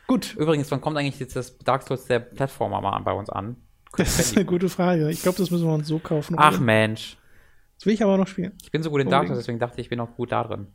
Gut. 0.06 0.34
Übrigens, 0.36 0.70
wann 0.70 0.80
kommt 0.80 0.98
eigentlich 0.98 1.18
jetzt 1.18 1.36
das 1.36 1.56
Dark 1.58 1.82
Souls 1.82 2.04
der 2.06 2.20
Plattformer 2.20 2.80
mal 2.80 2.98
bei 3.00 3.12
uns 3.12 3.30
an? 3.30 3.56
Das 3.96 4.18
ist 4.18 4.36
eine 4.36 4.44
gute 4.44 4.68
Frage. 4.68 5.10
Ich 5.10 5.22
glaube, 5.22 5.38
das 5.38 5.50
müssen 5.50 5.66
wir 5.66 5.74
uns 5.74 5.88
so 5.88 5.98
kaufen. 5.98 6.36
Ach? 6.38 6.60
Mensch. 6.60 7.16
Das 7.76 7.86
will 7.86 7.94
ich 7.94 8.02
aber 8.02 8.18
noch 8.18 8.26
spielen. 8.26 8.52
Ich 8.62 8.70
bin 8.70 8.82
so 8.82 8.90
gut 8.90 9.00
in 9.00 9.08
Dark 9.08 9.26
Souls, 9.26 9.38
deswegen 9.38 9.58
dachte 9.58 9.80
ich, 9.80 9.86
ich 9.86 9.90
bin 9.90 10.00
auch 10.00 10.14
gut 10.14 10.32
da 10.32 10.44
drin. 10.44 10.68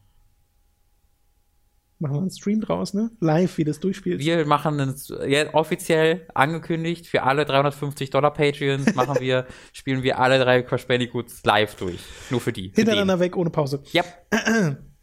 Machen 2.00 2.16
wir 2.16 2.22
einen 2.22 2.30
Stream 2.30 2.60
draus, 2.60 2.94
ne? 2.94 3.10
Live, 3.22 3.58
wie 3.58 3.64
das 3.64 3.80
durchspielt. 3.80 4.20
Wir 4.20 4.46
machen 4.46 4.80
einen, 4.80 4.96
ja, 5.28 5.54
offiziell 5.54 6.28
angekündigt 6.34 7.08
für 7.08 7.24
alle 7.24 7.46
350 7.46 8.10
Dollar 8.10 8.34
Patreons 8.34 8.96
machen 8.96 9.22
wir, 9.22 9.46
spielen 9.74 10.04
wir 10.04 10.20
alle 10.20 10.38
drei 10.40 10.62
Crash 10.62 10.88
Bandicoots 10.88 11.44
live 11.46 11.76
durch. 11.76 12.00
Nur 12.30 12.42
für 12.42 12.52
die. 12.52 12.74
Hintereinander 12.76 13.20
weg, 13.22 13.38
ohne 13.38 13.50
Pause. 13.50 13.82
Ja. 13.94 14.04
Yep. 14.04 14.78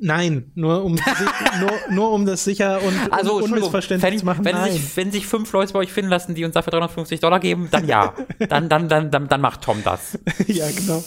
Nein, 0.00 0.50
nur 0.54 0.84
um, 0.84 0.94
nur, 1.60 1.72
nur 1.90 2.12
um 2.12 2.26
das 2.26 2.44
sicher 2.44 2.80
und 2.82 3.12
also, 3.12 3.36
unmissverständlich 3.36 4.18
zu 4.18 4.26
machen. 4.26 4.44
Wenn 4.44 4.62
sich, 4.64 4.96
wenn 4.96 5.10
sich 5.12 5.26
fünf 5.26 5.52
Leute 5.52 5.72
bei 5.72 5.80
euch 5.80 5.92
finden 5.92 6.10
lassen, 6.10 6.34
die 6.34 6.44
uns 6.44 6.54
dafür 6.54 6.72
350 6.72 7.20
Dollar 7.20 7.40
geben, 7.40 7.68
dann 7.70 7.86
ja. 7.86 8.14
dann, 8.48 8.68
dann, 8.68 8.88
dann, 8.88 9.10
dann, 9.10 9.28
dann 9.28 9.40
macht 9.40 9.62
Tom 9.62 9.82
das. 9.84 10.18
ja, 10.46 10.70
genau. 10.70 11.02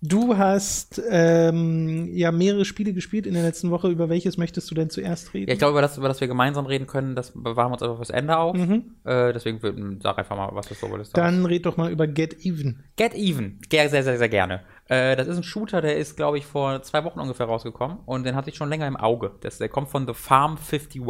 Du 0.00 0.36
hast 0.36 1.00
ähm, 1.10 2.10
ja 2.12 2.32
mehrere 2.32 2.64
Spiele 2.64 2.92
gespielt 2.92 3.26
in 3.26 3.34
der 3.34 3.42
letzten 3.42 3.70
Woche. 3.70 3.88
Über 3.88 4.08
welches 4.08 4.36
möchtest 4.36 4.70
du 4.70 4.74
denn 4.74 4.90
zuerst 4.90 5.34
reden? 5.34 5.48
Ja, 5.48 5.54
ich 5.54 5.58
glaube, 5.58 5.72
über 5.72 5.82
das, 5.82 5.96
über 5.98 6.08
das 6.08 6.20
wir 6.20 6.28
gemeinsam 6.28 6.66
reden 6.66 6.86
können, 6.86 7.14
das 7.14 7.32
bewahren 7.32 7.70
wir 7.70 7.74
uns 7.74 7.82
einfach 7.82 7.96
fürs 7.96 8.10
Ende 8.10 8.36
auf. 8.36 8.56
Mhm. 8.56 8.96
Äh, 9.04 9.32
deswegen 9.32 10.00
sag 10.02 10.18
einfach 10.18 10.36
mal, 10.36 10.50
was 10.52 10.68
du 10.68 10.74
so 10.74 10.90
willst. 10.90 11.16
Dann 11.16 11.44
red 11.46 11.66
doch 11.66 11.76
mal 11.76 11.90
über 11.90 12.06
Get 12.06 12.44
Even. 12.44 12.84
Get 12.96 13.14
Even. 13.14 13.60
Sehr, 13.70 13.88
sehr, 13.88 14.02
sehr, 14.02 14.18
sehr 14.18 14.28
gerne. 14.28 14.62
Äh, 14.88 15.16
das 15.16 15.28
ist 15.28 15.36
ein 15.36 15.42
Shooter, 15.42 15.80
der 15.80 15.96
ist, 15.96 16.16
glaube 16.16 16.38
ich, 16.38 16.46
vor 16.46 16.82
zwei 16.82 17.04
Wochen 17.04 17.20
ungefähr 17.20 17.46
rausgekommen 17.46 17.98
und 18.06 18.24
den 18.24 18.34
hatte 18.34 18.50
ich 18.50 18.56
schon 18.56 18.70
länger 18.70 18.86
im 18.86 18.96
Auge. 18.96 19.32
Das, 19.40 19.58
der 19.58 19.68
kommt 19.68 19.88
von 19.88 20.06
The 20.06 20.14
Farm 20.14 20.56
51 20.56 21.06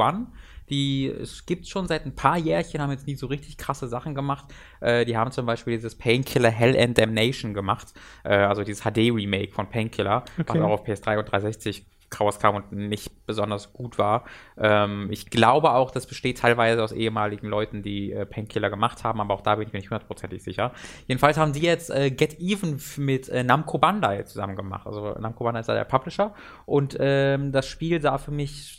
die 0.70 1.06
es 1.06 1.46
gibt 1.46 1.66
schon 1.66 1.86
seit 1.86 2.06
ein 2.06 2.14
paar 2.14 2.38
Jährchen, 2.38 2.80
haben 2.80 2.90
jetzt 2.90 3.06
nie 3.06 3.16
so 3.16 3.26
richtig 3.26 3.56
krasse 3.56 3.88
Sachen 3.88 4.14
gemacht. 4.14 4.46
Äh, 4.80 5.04
die 5.04 5.16
haben 5.16 5.30
zum 5.30 5.46
Beispiel 5.46 5.74
dieses 5.76 5.96
Painkiller 5.96 6.50
Hell 6.50 6.78
and 6.78 6.96
Damnation 6.98 7.54
gemacht, 7.54 7.88
äh, 8.24 8.34
also 8.34 8.64
dieses 8.64 8.82
HD-Remake 8.82 9.52
von 9.52 9.68
Painkiller, 9.68 10.24
okay. 10.38 10.44
was 10.48 10.60
auch 10.60 10.70
auf 10.70 10.86
PS3 10.86 11.18
und 11.18 11.30
360 11.30 11.86
rauskam 12.18 12.56
und 12.56 12.72
nicht 12.72 13.26
besonders 13.26 13.72
gut 13.72 13.98
war. 13.98 14.24
Ähm, 14.56 15.08
ich 15.10 15.30
glaube 15.30 15.72
auch, 15.72 15.90
das 15.90 16.06
besteht 16.06 16.38
teilweise 16.38 16.82
aus 16.82 16.92
ehemaligen 16.92 17.48
Leuten, 17.48 17.82
die 17.82 18.12
äh, 18.12 18.26
Painkiller 18.26 18.70
gemacht 18.70 19.04
haben, 19.04 19.20
aber 19.20 19.34
auch 19.34 19.42
da 19.42 19.56
bin 19.56 19.66
ich 19.66 19.72
mir 19.72 19.80
nicht 19.80 19.90
hundertprozentig 19.90 20.42
sicher. 20.42 20.72
Jedenfalls 21.06 21.36
haben 21.36 21.52
die 21.52 21.60
jetzt 21.60 21.90
äh, 21.90 22.10
Get 22.10 22.38
Even 22.40 22.80
mit 22.96 23.28
äh, 23.28 23.42
Namco 23.44 23.78
Bandai 23.78 24.22
zusammen 24.22 24.56
gemacht. 24.56 24.86
Also 24.86 25.14
Namco 25.18 25.44
Bandai 25.44 25.60
ist 25.60 25.68
ja 25.68 25.74
der 25.74 25.84
Publisher 25.84 26.34
und 26.66 26.96
ähm, 26.98 27.52
das 27.52 27.66
Spiel 27.66 28.00
sah 28.00 28.18
für 28.18 28.30
mich 28.30 28.78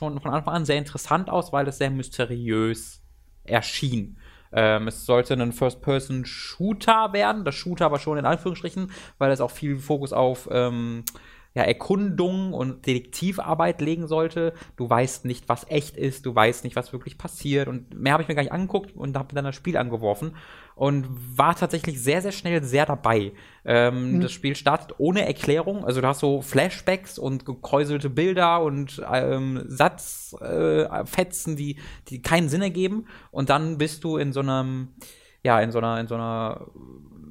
schon 0.00 0.18
von 0.20 0.32
Anfang 0.32 0.54
an 0.54 0.64
sehr 0.64 0.78
interessant 0.78 1.28
aus, 1.28 1.52
weil 1.52 1.68
es 1.68 1.76
sehr 1.78 1.90
mysteriös 1.90 3.02
erschien. 3.44 4.16
Ähm, 4.50 4.88
es 4.88 5.04
sollte 5.04 5.34
ein 5.34 5.52
First-Person-Shooter 5.52 7.12
werden, 7.12 7.44
das 7.44 7.54
Shooter 7.54 7.84
aber 7.84 7.98
schon 7.98 8.16
in 8.16 8.24
Anführungsstrichen, 8.24 8.90
weil 9.18 9.30
es 9.30 9.42
auch 9.42 9.50
viel 9.50 9.78
Fokus 9.78 10.12
auf 10.12 10.48
ähm, 10.50 11.04
ja, 11.52 11.64
Erkundung 11.64 12.52
und 12.52 12.86
Detektivarbeit 12.86 13.80
legen 13.80 14.06
sollte. 14.06 14.52
Du 14.76 14.88
weißt 14.88 15.24
nicht, 15.24 15.48
was 15.48 15.66
echt 15.68 15.96
ist, 15.96 16.24
du 16.24 16.34
weißt 16.34 16.62
nicht, 16.62 16.76
was 16.76 16.92
wirklich 16.92 17.18
passiert. 17.18 17.66
Und 17.66 17.98
mehr 17.98 18.12
habe 18.12 18.22
ich 18.22 18.28
mir 18.28 18.36
gar 18.36 18.42
nicht 18.42 18.52
angeguckt 18.52 18.94
und 18.94 19.16
habe 19.16 19.34
dann 19.34 19.44
das 19.44 19.56
Spiel 19.56 19.76
angeworfen 19.76 20.36
und 20.76 21.08
war 21.36 21.56
tatsächlich 21.56 22.00
sehr, 22.00 22.22
sehr 22.22 22.30
schnell 22.30 22.62
sehr 22.62 22.86
dabei. 22.86 23.32
Ähm, 23.64 24.12
mhm. 24.12 24.20
Das 24.20 24.30
Spiel 24.30 24.54
startet 24.54 24.94
ohne 24.98 25.26
Erklärung. 25.26 25.84
Also 25.84 26.00
du 26.00 26.06
hast 26.06 26.20
so 26.20 26.40
Flashbacks 26.40 27.18
und 27.18 27.44
gekräuselte 27.44 28.10
Bilder 28.10 28.62
und 28.62 29.02
ähm, 29.12 29.64
Satzfetzen, 29.66 31.54
äh, 31.54 31.56
die, 31.56 31.76
die 32.08 32.22
keinen 32.22 32.48
Sinn 32.48 32.62
ergeben. 32.62 33.06
Und 33.32 33.50
dann 33.50 33.76
bist 33.76 34.04
du 34.04 34.16
in 34.18 34.32
so 34.32 34.40
einem, 34.40 34.90
ja, 35.42 35.60
in 35.60 35.72
so 35.72 35.78
einer, 35.78 35.98
in 35.98 36.06
so 36.06 36.14
einer 36.14 36.68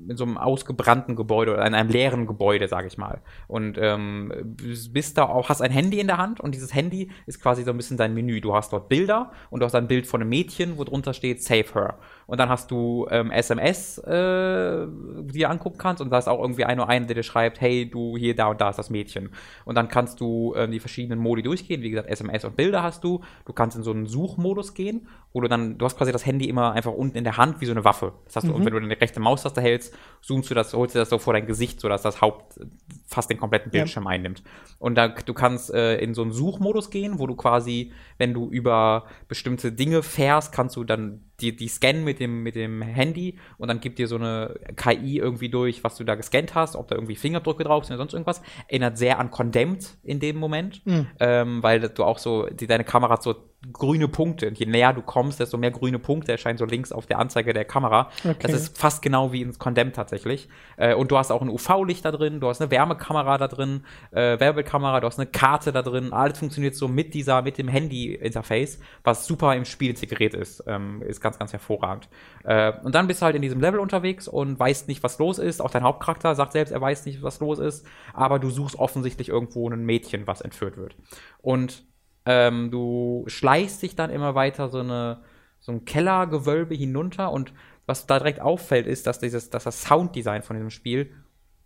in 0.09 0.17
so 0.17 0.23
einem 0.23 0.37
ausgebrannten 0.37 1.15
Gebäude 1.15 1.53
oder 1.53 1.65
in 1.65 1.73
einem 1.73 1.89
leeren 1.89 2.25
Gebäude, 2.25 2.67
sage 2.67 2.87
ich 2.87 2.97
mal. 2.97 3.21
Und 3.47 3.77
ähm, 3.79 4.55
bist 4.91 5.17
da 5.17 5.23
auch, 5.23 5.49
hast 5.49 5.61
ein 5.61 5.71
Handy 5.71 5.99
in 5.99 6.07
der 6.07 6.17
Hand 6.17 6.39
und 6.39 6.55
dieses 6.55 6.73
Handy 6.73 7.11
ist 7.25 7.41
quasi 7.41 7.63
so 7.63 7.71
ein 7.71 7.77
bisschen 7.77 7.97
dein 7.97 8.13
Menü. 8.13 8.41
Du 8.41 8.55
hast 8.55 8.73
dort 8.73 8.89
Bilder 8.89 9.31
und 9.49 9.59
du 9.59 9.65
hast 9.65 9.75
ein 9.75 9.87
Bild 9.87 10.07
von 10.07 10.21
einem 10.21 10.29
Mädchen, 10.29 10.77
wo 10.77 10.83
drunter 10.83 11.13
steht 11.13 11.43
Save 11.43 11.65
Her. 11.73 11.99
Und 12.29 12.37
dann 12.37 12.47
hast 12.47 12.69
du 12.69 13.07
ähm, 13.09 13.31
SMS, 13.31 13.97
äh, 13.97 14.85
die 14.85 15.39
du 15.39 15.49
angucken 15.49 15.79
kannst 15.79 15.99
und 15.99 16.11
da 16.11 16.19
ist 16.19 16.27
auch 16.27 16.39
irgendwie 16.39 16.63
ein 16.63 16.79
oder 16.79 16.87
ein, 16.87 17.07
der 17.07 17.15
dir 17.15 17.23
schreibt, 17.23 17.59
hey, 17.59 17.89
du 17.89 18.17
hier, 18.17 18.35
da 18.35 18.49
und 18.49 18.61
da 18.61 18.69
ist 18.69 18.77
das 18.77 18.91
Mädchen. 18.91 19.31
Und 19.65 19.73
dann 19.73 19.87
kannst 19.87 20.21
du 20.21 20.53
ähm, 20.55 20.69
die 20.69 20.79
verschiedenen 20.79 21.17
Modi 21.17 21.41
durchgehen. 21.41 21.81
Wie 21.81 21.89
gesagt, 21.89 22.07
SMS 22.07 22.45
und 22.45 22.55
Bilder 22.55 22.83
hast 22.83 23.03
du. 23.03 23.21
Du 23.45 23.53
kannst 23.53 23.75
in 23.77 23.81
so 23.81 23.89
einen 23.89 24.05
Suchmodus 24.05 24.75
gehen, 24.75 25.07
wo 25.33 25.41
du 25.41 25.47
dann, 25.47 25.79
du 25.79 25.85
hast 25.85 25.97
quasi 25.97 26.11
das 26.11 26.23
Handy 26.23 26.47
immer 26.47 26.73
einfach 26.73 26.91
unten 26.91 27.17
in 27.17 27.23
der 27.23 27.37
Hand 27.37 27.61
wie 27.61 27.65
so 27.65 27.71
eine 27.71 27.83
Waffe. 27.83 28.13
Das 28.25 28.35
heißt, 28.35 28.45
mhm. 28.45 28.63
wenn 28.63 28.73
du 28.73 28.79
deine 28.79 29.01
rechte 29.01 29.19
Maustaste 29.19 29.59
hältst, 29.59 29.95
zoomst 30.21 30.51
du 30.51 30.53
das, 30.53 30.73
holst 30.73 30.93
du 30.93 30.99
das 30.99 31.09
so 31.09 31.17
vor 31.17 31.33
dein 31.33 31.47
Gesicht, 31.47 31.79
sodass 31.79 32.03
das 32.03 32.21
Haupt 32.21 32.59
fast 33.07 33.31
den 33.31 33.39
kompletten 33.39 33.71
Bildschirm 33.71 34.03
ja. 34.03 34.11
einnimmt. 34.11 34.43
Und 34.77 34.93
da, 34.99 35.07
du 35.07 35.33
kannst 35.33 35.73
äh, 35.73 35.97
in 35.97 36.13
so 36.13 36.21
einen 36.21 36.31
Suchmodus 36.31 36.91
gehen, 36.91 37.17
wo 37.17 37.25
du 37.25 37.35
quasi, 37.35 37.91
wenn 38.19 38.35
du 38.35 38.51
über 38.51 39.05
bestimmte 39.27 39.71
Dinge 39.71 40.03
fährst, 40.03 40.51
kannst 40.51 40.75
du 40.75 40.83
dann 40.83 41.28
die, 41.41 41.55
die 41.55 41.67
scannen 41.67 42.03
mit 42.03 42.19
dem, 42.19 42.43
mit 42.43 42.55
dem 42.55 42.81
Handy 42.81 43.37
und 43.57 43.67
dann 43.67 43.79
gibt 43.79 43.99
dir 43.99 44.07
so 44.07 44.15
eine 44.15 44.59
KI 44.75 45.17
irgendwie 45.17 45.49
durch, 45.49 45.83
was 45.83 45.95
du 45.95 46.03
da 46.03 46.15
gescannt 46.15 46.55
hast, 46.55 46.75
ob 46.75 46.87
da 46.87 46.95
irgendwie 46.95 47.15
Fingerdrücke 47.15 47.63
drauf 47.63 47.85
sind 47.85 47.95
oder 47.95 48.03
sonst 48.03 48.13
irgendwas. 48.13 48.41
Erinnert 48.67 48.97
sehr 48.97 49.19
an 49.19 49.31
Condemned 49.31 49.97
in 50.03 50.19
dem 50.19 50.37
Moment, 50.37 50.85
mhm. 50.85 51.07
ähm, 51.19 51.63
weil 51.63 51.79
du 51.79 52.03
auch 52.03 52.19
so, 52.19 52.47
die, 52.47 52.67
deine 52.67 52.83
Kamera 52.83 53.13
hat 53.13 53.23
so 53.23 53.35
grüne 53.73 54.07
Punkte. 54.07 54.47
Und 54.47 54.57
je 54.57 54.65
näher 54.65 54.93
du 54.93 55.01
kommst, 55.01 55.39
desto 55.39 55.57
mehr 55.57 55.71
grüne 55.71 55.99
Punkte 55.99 56.31
erscheinen 56.31 56.57
so 56.57 56.65
links 56.65 56.91
auf 56.93 57.05
der 57.07 57.19
Anzeige 57.19 57.53
der 57.53 57.65
Kamera. 57.65 58.09
Okay. 58.23 58.37
Das 58.39 58.53
ist 58.53 58.77
fast 58.77 59.01
genau 59.01 59.33
wie 59.33 59.41
ins 59.41 59.59
Condemned 59.59 59.95
tatsächlich. 59.95 60.47
Äh, 60.77 60.93
und 60.93 61.11
du 61.11 61.17
hast 61.17 61.29
auch 61.31 61.41
ein 61.41 61.49
UV-Licht 61.49 62.05
da 62.05 62.11
drin, 62.11 62.39
du 62.39 62.47
hast 62.47 62.61
eine 62.61 62.71
Wärmekamera 62.71 63.37
da 63.37 63.49
drin, 63.49 63.83
äh, 64.11 64.39
Werbekamera, 64.39 65.01
du 65.01 65.07
hast 65.07 65.19
eine 65.19 65.29
Karte 65.29 65.73
da 65.73 65.81
drin. 65.81 66.13
Alles 66.13 66.39
funktioniert 66.39 66.75
so 66.75 66.87
mit 66.87 67.13
dieser, 67.13 67.41
mit 67.41 67.57
dem 67.57 67.67
Handy-Interface, 67.67 68.79
was 69.03 69.27
super 69.27 69.53
im 69.55 69.65
Spiel 69.65 69.89
integriert 69.89 70.33
ist. 70.33 70.63
Ähm, 70.65 71.01
ist 71.01 71.19
ganz, 71.19 71.37
ganz 71.37 71.51
hervorragend. 71.51 72.07
Äh, 72.45 72.71
und 72.83 72.95
dann 72.95 73.07
bist 73.07 73.21
du 73.21 73.25
halt 73.25 73.35
in 73.35 73.41
diesem 73.41 73.59
Level 73.59 73.81
unterwegs 73.81 74.29
und 74.29 74.57
weißt 74.57 74.87
nicht, 74.87 75.03
was 75.03 75.19
los 75.19 75.37
ist. 75.37 75.61
Auch 75.61 75.71
dein 75.71 75.83
Hauptcharakter 75.83 76.33
sagt 76.33 76.53
selbst, 76.53 76.71
er 76.71 76.79
weiß 76.79 77.05
nicht, 77.05 77.23
was 77.23 77.41
los 77.41 77.59
ist. 77.59 77.85
Aber 78.13 78.39
du 78.39 78.49
suchst 78.49 78.79
offensichtlich 78.79 79.27
irgendwo 79.27 79.69
ein 79.69 79.85
Mädchen, 79.85 80.27
was 80.27 80.39
entführt 80.39 80.77
wird. 80.77 80.95
Und 81.41 81.88
ähm, 82.29 82.69
du 82.69 83.23
schleichst 83.25 83.81
dich 83.81 83.95
dann 83.95 84.11
immer 84.11 84.35
weiter 84.35 84.69
so, 84.69 84.81
eine, 84.81 85.23
so 85.59 85.71
ein 85.71 85.85
Kellergewölbe 85.85 86.75
hinunter 86.75 87.31
und 87.31 87.53
was 87.87 88.05
da 88.05 88.19
direkt 88.19 88.39
auffällt, 88.39 88.85
ist, 88.85 89.07
dass, 89.07 89.17
dieses, 89.17 89.49
dass 89.49 89.63
das 89.63 89.81
Sounddesign 89.81 90.43
von 90.43 90.55
diesem 90.55 90.69
Spiel 90.69 91.11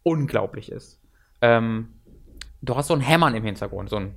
unglaublich 0.04 0.72
ist. 0.72 1.02
Ähm, 1.42 1.90
du 2.62 2.78
hast 2.78 2.88
so 2.88 2.94
ein 2.94 3.02
Hämmern 3.02 3.36
im 3.36 3.44
Hintergrund, 3.44 3.90
so 3.90 3.98
ein 3.98 4.16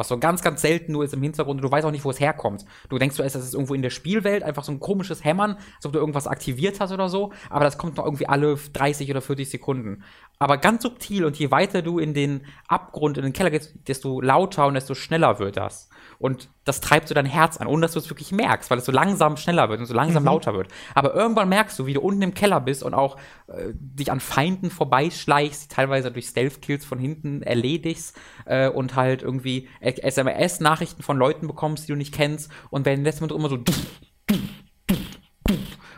was 0.00 0.08
so 0.08 0.18
ganz, 0.18 0.40
ganz 0.40 0.62
selten 0.62 0.92
nur 0.92 1.04
ist 1.04 1.12
im 1.12 1.22
Hintergrund 1.22 1.58
und 1.58 1.62
du 1.62 1.70
weißt 1.70 1.86
auch 1.86 1.90
nicht, 1.90 2.06
wo 2.06 2.10
es 2.10 2.18
herkommt. 2.18 2.64
Du 2.88 2.98
denkst 2.98 3.18
du, 3.18 3.22
das 3.22 3.34
ist 3.34 3.52
irgendwo 3.52 3.74
in 3.74 3.82
der 3.82 3.90
Spielwelt 3.90 4.42
einfach 4.42 4.64
so 4.64 4.72
ein 4.72 4.80
komisches 4.80 5.24
Hämmern, 5.24 5.58
als 5.76 5.84
ob 5.84 5.92
du 5.92 5.98
irgendwas 5.98 6.26
aktiviert 6.26 6.80
hast 6.80 6.90
oder 6.90 7.10
so, 7.10 7.32
aber 7.50 7.66
das 7.66 7.76
kommt 7.76 7.98
noch 7.98 8.06
irgendwie 8.06 8.26
alle 8.26 8.56
30 8.56 9.10
oder 9.10 9.20
40 9.20 9.50
Sekunden. 9.50 10.02
Aber 10.42 10.56
ganz 10.56 10.82
subtil 10.82 11.26
und 11.26 11.38
je 11.38 11.50
weiter 11.50 11.82
du 11.82 11.98
in 11.98 12.14
den 12.14 12.46
Abgrund, 12.66 13.18
in 13.18 13.24
den 13.24 13.34
Keller 13.34 13.50
gehst, 13.50 13.74
desto 13.86 14.22
lauter 14.22 14.66
und 14.66 14.72
desto 14.72 14.94
schneller 14.94 15.38
wird 15.38 15.58
das. 15.58 15.90
Und 16.18 16.48
das 16.64 16.80
treibt 16.80 17.08
so 17.08 17.14
dein 17.14 17.26
Herz 17.26 17.58
an, 17.58 17.66
ohne 17.66 17.82
dass 17.82 17.92
du 17.92 17.98
es 17.98 18.08
wirklich 18.08 18.32
merkst, 18.32 18.70
weil 18.70 18.78
es 18.78 18.86
so 18.86 18.92
langsam 18.92 19.36
schneller 19.36 19.68
wird 19.68 19.80
und 19.80 19.86
so 19.86 19.92
langsam 19.92 20.22
mhm. 20.22 20.28
lauter 20.28 20.54
wird. 20.54 20.68
Aber 20.94 21.14
irgendwann 21.14 21.50
merkst 21.50 21.78
du, 21.78 21.84
wie 21.84 21.92
du 21.92 22.00
unten 22.00 22.22
im 22.22 22.32
Keller 22.32 22.58
bist 22.62 22.82
und 22.82 22.94
auch 22.94 23.18
äh, 23.48 23.72
dich 23.74 24.10
an 24.10 24.20
Feinden 24.20 24.70
vorbeischleichst, 24.70 25.70
teilweise 25.70 26.10
durch 26.10 26.28
Stealth-Kills 26.28 26.86
von 26.86 26.98
hinten 26.98 27.42
erledigst 27.42 28.18
äh, 28.46 28.70
und 28.70 28.96
halt 28.96 29.22
irgendwie 29.22 29.68
SMS-Nachrichten 29.80 31.02
von 31.02 31.18
Leuten 31.18 31.48
bekommst, 31.48 31.86
die 31.86 31.92
du 31.92 31.98
nicht 31.98 32.14
kennst 32.14 32.50
und 32.70 32.86
wenn 32.86 33.04
letzten 33.04 33.26
Moment 33.26 33.38
immer 33.38 33.48
so 33.50 34.38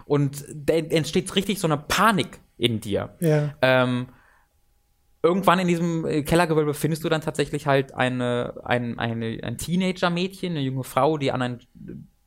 und 0.05 0.45
entsteht 0.69 1.33
richtig 1.37 1.61
so 1.61 1.69
eine 1.69 1.77
Panik 1.77 2.41
in 2.59 2.81
dir. 2.81 3.17
Ja. 3.21 3.55
Ähm, 3.63 4.09
irgendwann 5.23 5.59
in 5.59 5.69
diesem 5.69 6.05
äh, 6.05 6.23
Kellergewölbe 6.23 6.75
findest 6.75 7.05
du 7.05 7.09
dann 7.09 7.21
tatsächlich 7.21 7.67
halt 7.67 7.95
eine, 7.95 8.55
ein, 8.65 8.99
eine, 8.99 9.39
ein 9.43 9.57
Teenager-Mädchen, 9.57 10.53
eine 10.53 10.61
junge 10.61 10.85
Frau, 10.85 11.19
die 11.19 11.33
an, 11.33 11.43
ein, 11.43 11.59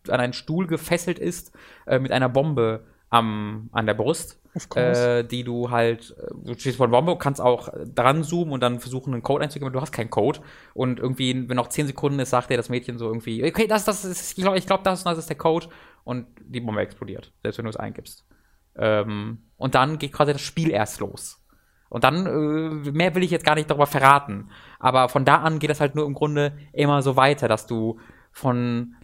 an 0.07 0.19
einen 0.19 0.33
Stuhl 0.33 0.67
gefesselt 0.67 1.19
ist, 1.19 1.51
äh, 1.85 1.99
mit 1.99 2.11
einer 2.11 2.29
Bombe 2.29 2.85
am, 3.09 3.69
an 3.71 3.85
der 3.85 3.93
Brust. 3.93 4.41
äh, 4.75 5.23
die 5.25 5.43
du 5.43 5.69
halt, 5.69 6.15
äh, 6.17 6.31
du 6.45 6.57
stehst 6.57 6.77
vor 6.77 6.87
der 6.87 6.97
Bombe, 6.97 7.17
kannst 7.17 7.41
auch 7.41 7.69
dran 7.93 8.23
zoomen 8.23 8.53
und 8.53 8.61
dann 8.61 8.79
versuchen, 8.79 9.13
einen 9.13 9.23
Code 9.23 9.43
einzugeben, 9.43 9.67
aber 9.67 9.73
du 9.73 9.81
hast 9.81 9.91
keinen 9.91 10.09
Code. 10.09 10.39
Und 10.73 10.99
irgendwie, 10.99 11.49
wenn 11.49 11.57
noch 11.57 11.67
10 11.67 11.87
Sekunden 11.87 12.19
ist, 12.19 12.29
sagt 12.29 12.49
dir 12.49 12.57
das 12.57 12.69
Mädchen 12.69 12.97
so 12.97 13.07
irgendwie, 13.07 13.43
okay, 13.43 13.67
das, 13.67 13.83
das 13.83 14.05
ist, 14.05 14.37
ich 14.37 14.43
glaube, 14.43 14.59
glaub, 14.61 14.83
das, 14.85 15.03
das 15.03 15.17
ist 15.17 15.29
der 15.29 15.37
Code. 15.37 15.67
Und 16.05 16.27
die 16.39 16.61
Bombe 16.61 16.81
explodiert, 16.81 17.33
selbst 17.41 17.57
wenn 17.57 17.65
du 17.65 17.71
es 17.71 17.77
eingibst. 17.77 18.25
Ähm, 18.77 19.39
und 19.57 19.75
dann 19.75 19.97
geht 19.97 20.13
quasi 20.13 20.33
das 20.33 20.41
Spiel 20.41 20.69
erst 20.69 20.99
los. 20.99 21.44
Und 21.95 22.03
dann, 22.03 22.25
äh, 22.25 22.91
mehr 22.91 23.15
will 23.15 23.23
ich 23.23 23.31
jetzt 23.31 23.45
gar 23.45 23.55
nicht 23.55 23.69
darüber 23.69 23.87
verraten. 23.87 24.49
Aber 24.79 25.07
von 25.07 25.23
da 25.23 25.37
an 25.37 25.59
geht 25.59 25.69
es 25.69 25.79
halt 25.79 25.95
nur 25.95 26.05
im 26.05 26.13
Grunde 26.13 26.51
immer 26.73 27.01
so 27.01 27.15
weiter, 27.15 27.47
dass 27.47 27.67
du 27.67 27.99
von 28.33 28.97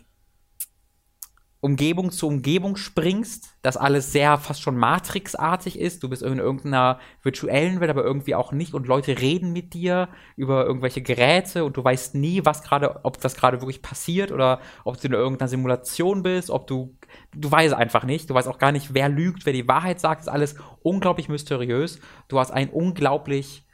Umgebung 1.63 2.11
zu 2.11 2.27
Umgebung 2.27 2.75
springst, 2.75 3.55
dass 3.61 3.77
alles 3.77 4.11
sehr 4.11 4.39
fast 4.39 4.63
schon 4.63 4.75
Matrix-artig 4.77 5.79
ist. 5.79 6.01
Du 6.01 6.09
bist 6.09 6.23
in 6.23 6.39
irgendeiner 6.39 6.99
virtuellen 7.21 7.79
Welt, 7.79 7.91
aber 7.91 8.03
irgendwie 8.03 8.33
auch 8.33 8.51
nicht. 8.51 8.73
Und 8.73 8.87
Leute 8.87 9.21
reden 9.21 9.53
mit 9.53 9.75
dir 9.75 10.09
über 10.35 10.65
irgendwelche 10.65 11.03
Geräte 11.03 11.63
und 11.63 11.77
du 11.77 11.83
weißt 11.83 12.15
nie, 12.15 12.43
was 12.45 12.63
gerade, 12.63 13.05
ob 13.05 13.21
das 13.21 13.35
gerade 13.35 13.61
wirklich 13.61 13.83
passiert 13.83 14.31
oder 14.31 14.59
ob 14.85 14.99
du 14.99 15.07
in 15.07 15.13
irgendeiner 15.13 15.49
Simulation 15.49 16.23
bist, 16.23 16.49
ob 16.49 16.65
du, 16.65 16.97
du 17.35 17.51
weißt 17.51 17.75
einfach 17.75 18.05
nicht. 18.05 18.31
Du 18.31 18.33
weißt 18.33 18.47
auch 18.47 18.57
gar 18.57 18.71
nicht, 18.71 18.95
wer 18.95 19.07
lügt, 19.07 19.45
wer 19.45 19.53
die 19.53 19.67
Wahrheit 19.67 19.99
sagt. 19.99 20.21
Das 20.21 20.27
ist 20.27 20.33
alles 20.33 20.55
unglaublich 20.81 21.29
mysteriös. 21.29 21.99
Du 22.27 22.39
hast 22.39 22.49
ein 22.49 22.71
unglaublich 22.71 23.67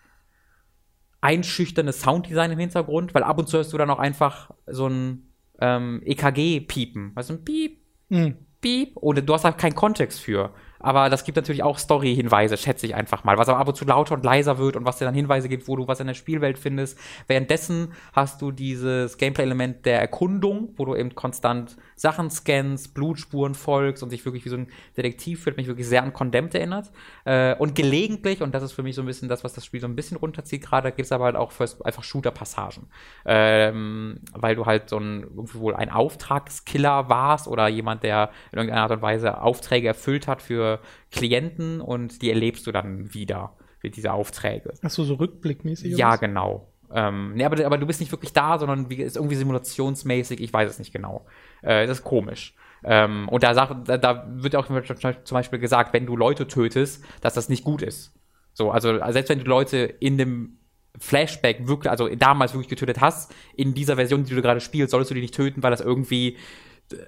einschüchterndes 1.21 2.01
Sounddesign 2.01 2.51
im 2.51 2.59
Hintergrund, 2.59 3.15
weil 3.15 3.23
ab 3.23 3.39
und 3.39 3.47
zu 3.47 3.57
hörst 3.57 3.71
du 3.71 3.77
dann 3.77 3.89
auch 3.89 3.99
einfach 3.99 4.51
so 4.65 4.88
ein 4.88 5.27
ähm, 5.59 6.01
EKG 6.05 6.61
piepen. 6.61 7.15
Weißt 7.15 7.29
du, 7.29 7.38
Piep, 7.38 7.76
mhm. 8.10 8.38
Piep. 8.62 8.97
Und 8.97 9.28
du 9.28 9.34
hast 9.34 9.43
halt 9.43 9.58
keinen 9.58 9.76
Kontext 9.76 10.20
für. 10.20 10.53
Aber 10.80 11.09
das 11.09 11.23
gibt 11.23 11.36
natürlich 11.36 11.63
auch 11.63 11.80
Story-Hinweise, 11.80 12.57
schätze 12.57 12.86
ich 12.86 12.95
einfach 12.95 13.23
mal, 13.23 13.38
was 13.38 13.49
aber 13.49 13.59
ab 13.59 13.67
und 13.67 13.75
zu 13.75 13.86
lauter 13.86 14.15
und 14.15 14.23
leiser 14.23 14.57
wird 14.57 14.75
und 14.75 14.86
was 14.86 14.97
dir 14.97 15.05
dann 15.05 15.15
Hinweise 15.15 15.49
gibt, 15.49 15.67
wo 15.67 15.75
du 15.75 15.88
was 15.88 15.99
in 15.99 16.07
der 16.07 16.13
Spielwelt 16.13 16.57
findest. 16.57 16.99
Währenddessen 17.28 17.93
hast 18.13 18.41
du 18.41 18.51
dieses 18.51 19.17
Gameplay-Element 19.17 19.86
der 19.86 19.99
Erkundung, 19.99 20.73
wo 20.78 20.86
du 20.86 20.95
eben 20.95 21.15
konstant 21.15 21.78
Sachen 21.95 22.30
scannst, 22.30 22.93
Blutspuren 22.93 23.55
folgst 23.55 24.03
und 24.03 24.11
dich 24.11 24.23
wirklich 24.25 24.45
wie 24.45 24.49
so 24.49 24.57
ein 24.57 24.67
Detektiv 24.95 25.43
fühlt, 25.43 25.57
mich 25.57 25.67
wirklich 25.67 25.88
sehr 25.88 26.03
an 26.03 26.13
Condemned 26.13 26.53
erinnert. 26.53 26.91
Äh, 27.25 27.55
und 27.55 27.73
gelegentlich, 27.73 28.41
und 28.41 28.53
das 28.53 28.63
ist 28.63 28.73
für 28.73 28.84
mich 28.84 28.95
so 28.95 29.01
ein 29.01 29.07
bisschen 29.07 29.30
das, 29.30 29.43
was 29.43 29.53
das 29.53 29.65
Spiel 29.65 29.82
so 29.82 29.88
ein 29.88 29.95
bisschen 29.95 30.17
runterzieht 30.17 30.63
gerade, 30.63 30.91
gibt 30.91 31.05
es 31.05 31.11
aber 31.11 31.25
halt 31.25 31.36
auch 31.36 31.51
first, 31.51 31.84
einfach 31.86 32.03
Shooter-Passagen. 32.03 32.88
Ähm, 33.25 34.19
weil 34.34 34.55
du 34.55 34.65
halt 34.65 34.89
so 34.89 34.99
ein, 34.99 35.25
wohl 35.32 35.75
ein 35.75 35.89
Auftragskiller 35.89 37.09
warst 37.09 37.47
oder 37.47 37.67
jemand, 37.67 38.03
der 38.03 38.30
in 38.51 38.59
irgendeiner 38.59 38.84
Art 38.84 38.91
und 38.91 39.01
Weise 39.01 39.41
Aufträge 39.41 39.88
erfüllt 39.88 40.28
hat 40.28 40.41
für 40.41 40.66
Klienten 41.11 41.82
und 41.82 42.22
die 42.22 42.30
erlebst 42.30 42.68
du 42.68 42.72
dann 42.72 43.13
wieder, 43.13 43.55
wie 43.82 43.89
diese 43.89 44.11
Aufträge. 44.13 44.74
Achso, 44.82 45.03
so 45.03 45.15
rückblickmäßig? 45.15 45.97
Ja, 45.97 46.11
was? 46.11 46.20
genau. 46.20 46.74
Ähm, 46.93 47.34
nee, 47.36 47.43
aber, 47.43 47.65
aber 47.65 47.78
du 47.78 47.86
bist 47.86 47.99
nicht 47.99 48.11
wirklich 48.11 48.34
da, 48.34 48.57
sondern 48.59 48.89
wie, 48.89 48.95
ist 48.95 49.18
irgendwie 49.18 49.36
simulationsmäßig, 49.36 50.39
ich 50.39 50.53
weiß 50.53 50.70
es 50.70 50.80
nicht 50.80 50.93
genau. 50.93 51.26
Äh, 51.61 51.86
das 51.88 51.99
ist 51.99 52.03
komisch. 52.03 52.55
Ähm, 52.84 53.28
und 53.30 53.43
da, 53.43 53.53
da, 53.53 53.97
da 53.97 54.28
wird 54.30 54.55
auch 54.55 54.68
zum 54.68 55.36
Beispiel 55.36 55.59
gesagt, 55.59 55.93
wenn 55.93 56.05
du 56.05 56.15
Leute 56.15 56.47
tötest, 56.47 57.03
dass 57.22 57.34
das 57.34 57.49
nicht 57.49 57.63
gut 57.63 57.82
ist. 57.82 58.13
So, 58.53 58.72
also 58.72 58.97
selbst 59.11 59.30
wenn 59.30 59.39
du 59.39 59.45
Leute 59.45 59.78
in 59.78 60.18
dem 60.18 60.57
Flashback 60.97 61.68
wirklich, 61.68 61.91
also 61.91 62.07
damals 62.15 62.53
wirklich 62.53 62.70
getötet 62.70 63.01
hast, 63.01 63.34
in 63.55 63.74
dieser 63.74 63.95
Version, 63.95 64.24
die 64.24 64.34
du 64.34 64.41
gerade 64.41 64.61
spielst, 64.61 64.91
solltest 64.91 65.11
du 65.11 65.15
die 65.15 65.22
nicht 65.22 65.36
töten, 65.36 65.61
weil 65.61 65.72
das 65.72 65.82
irgendwie 65.82 66.38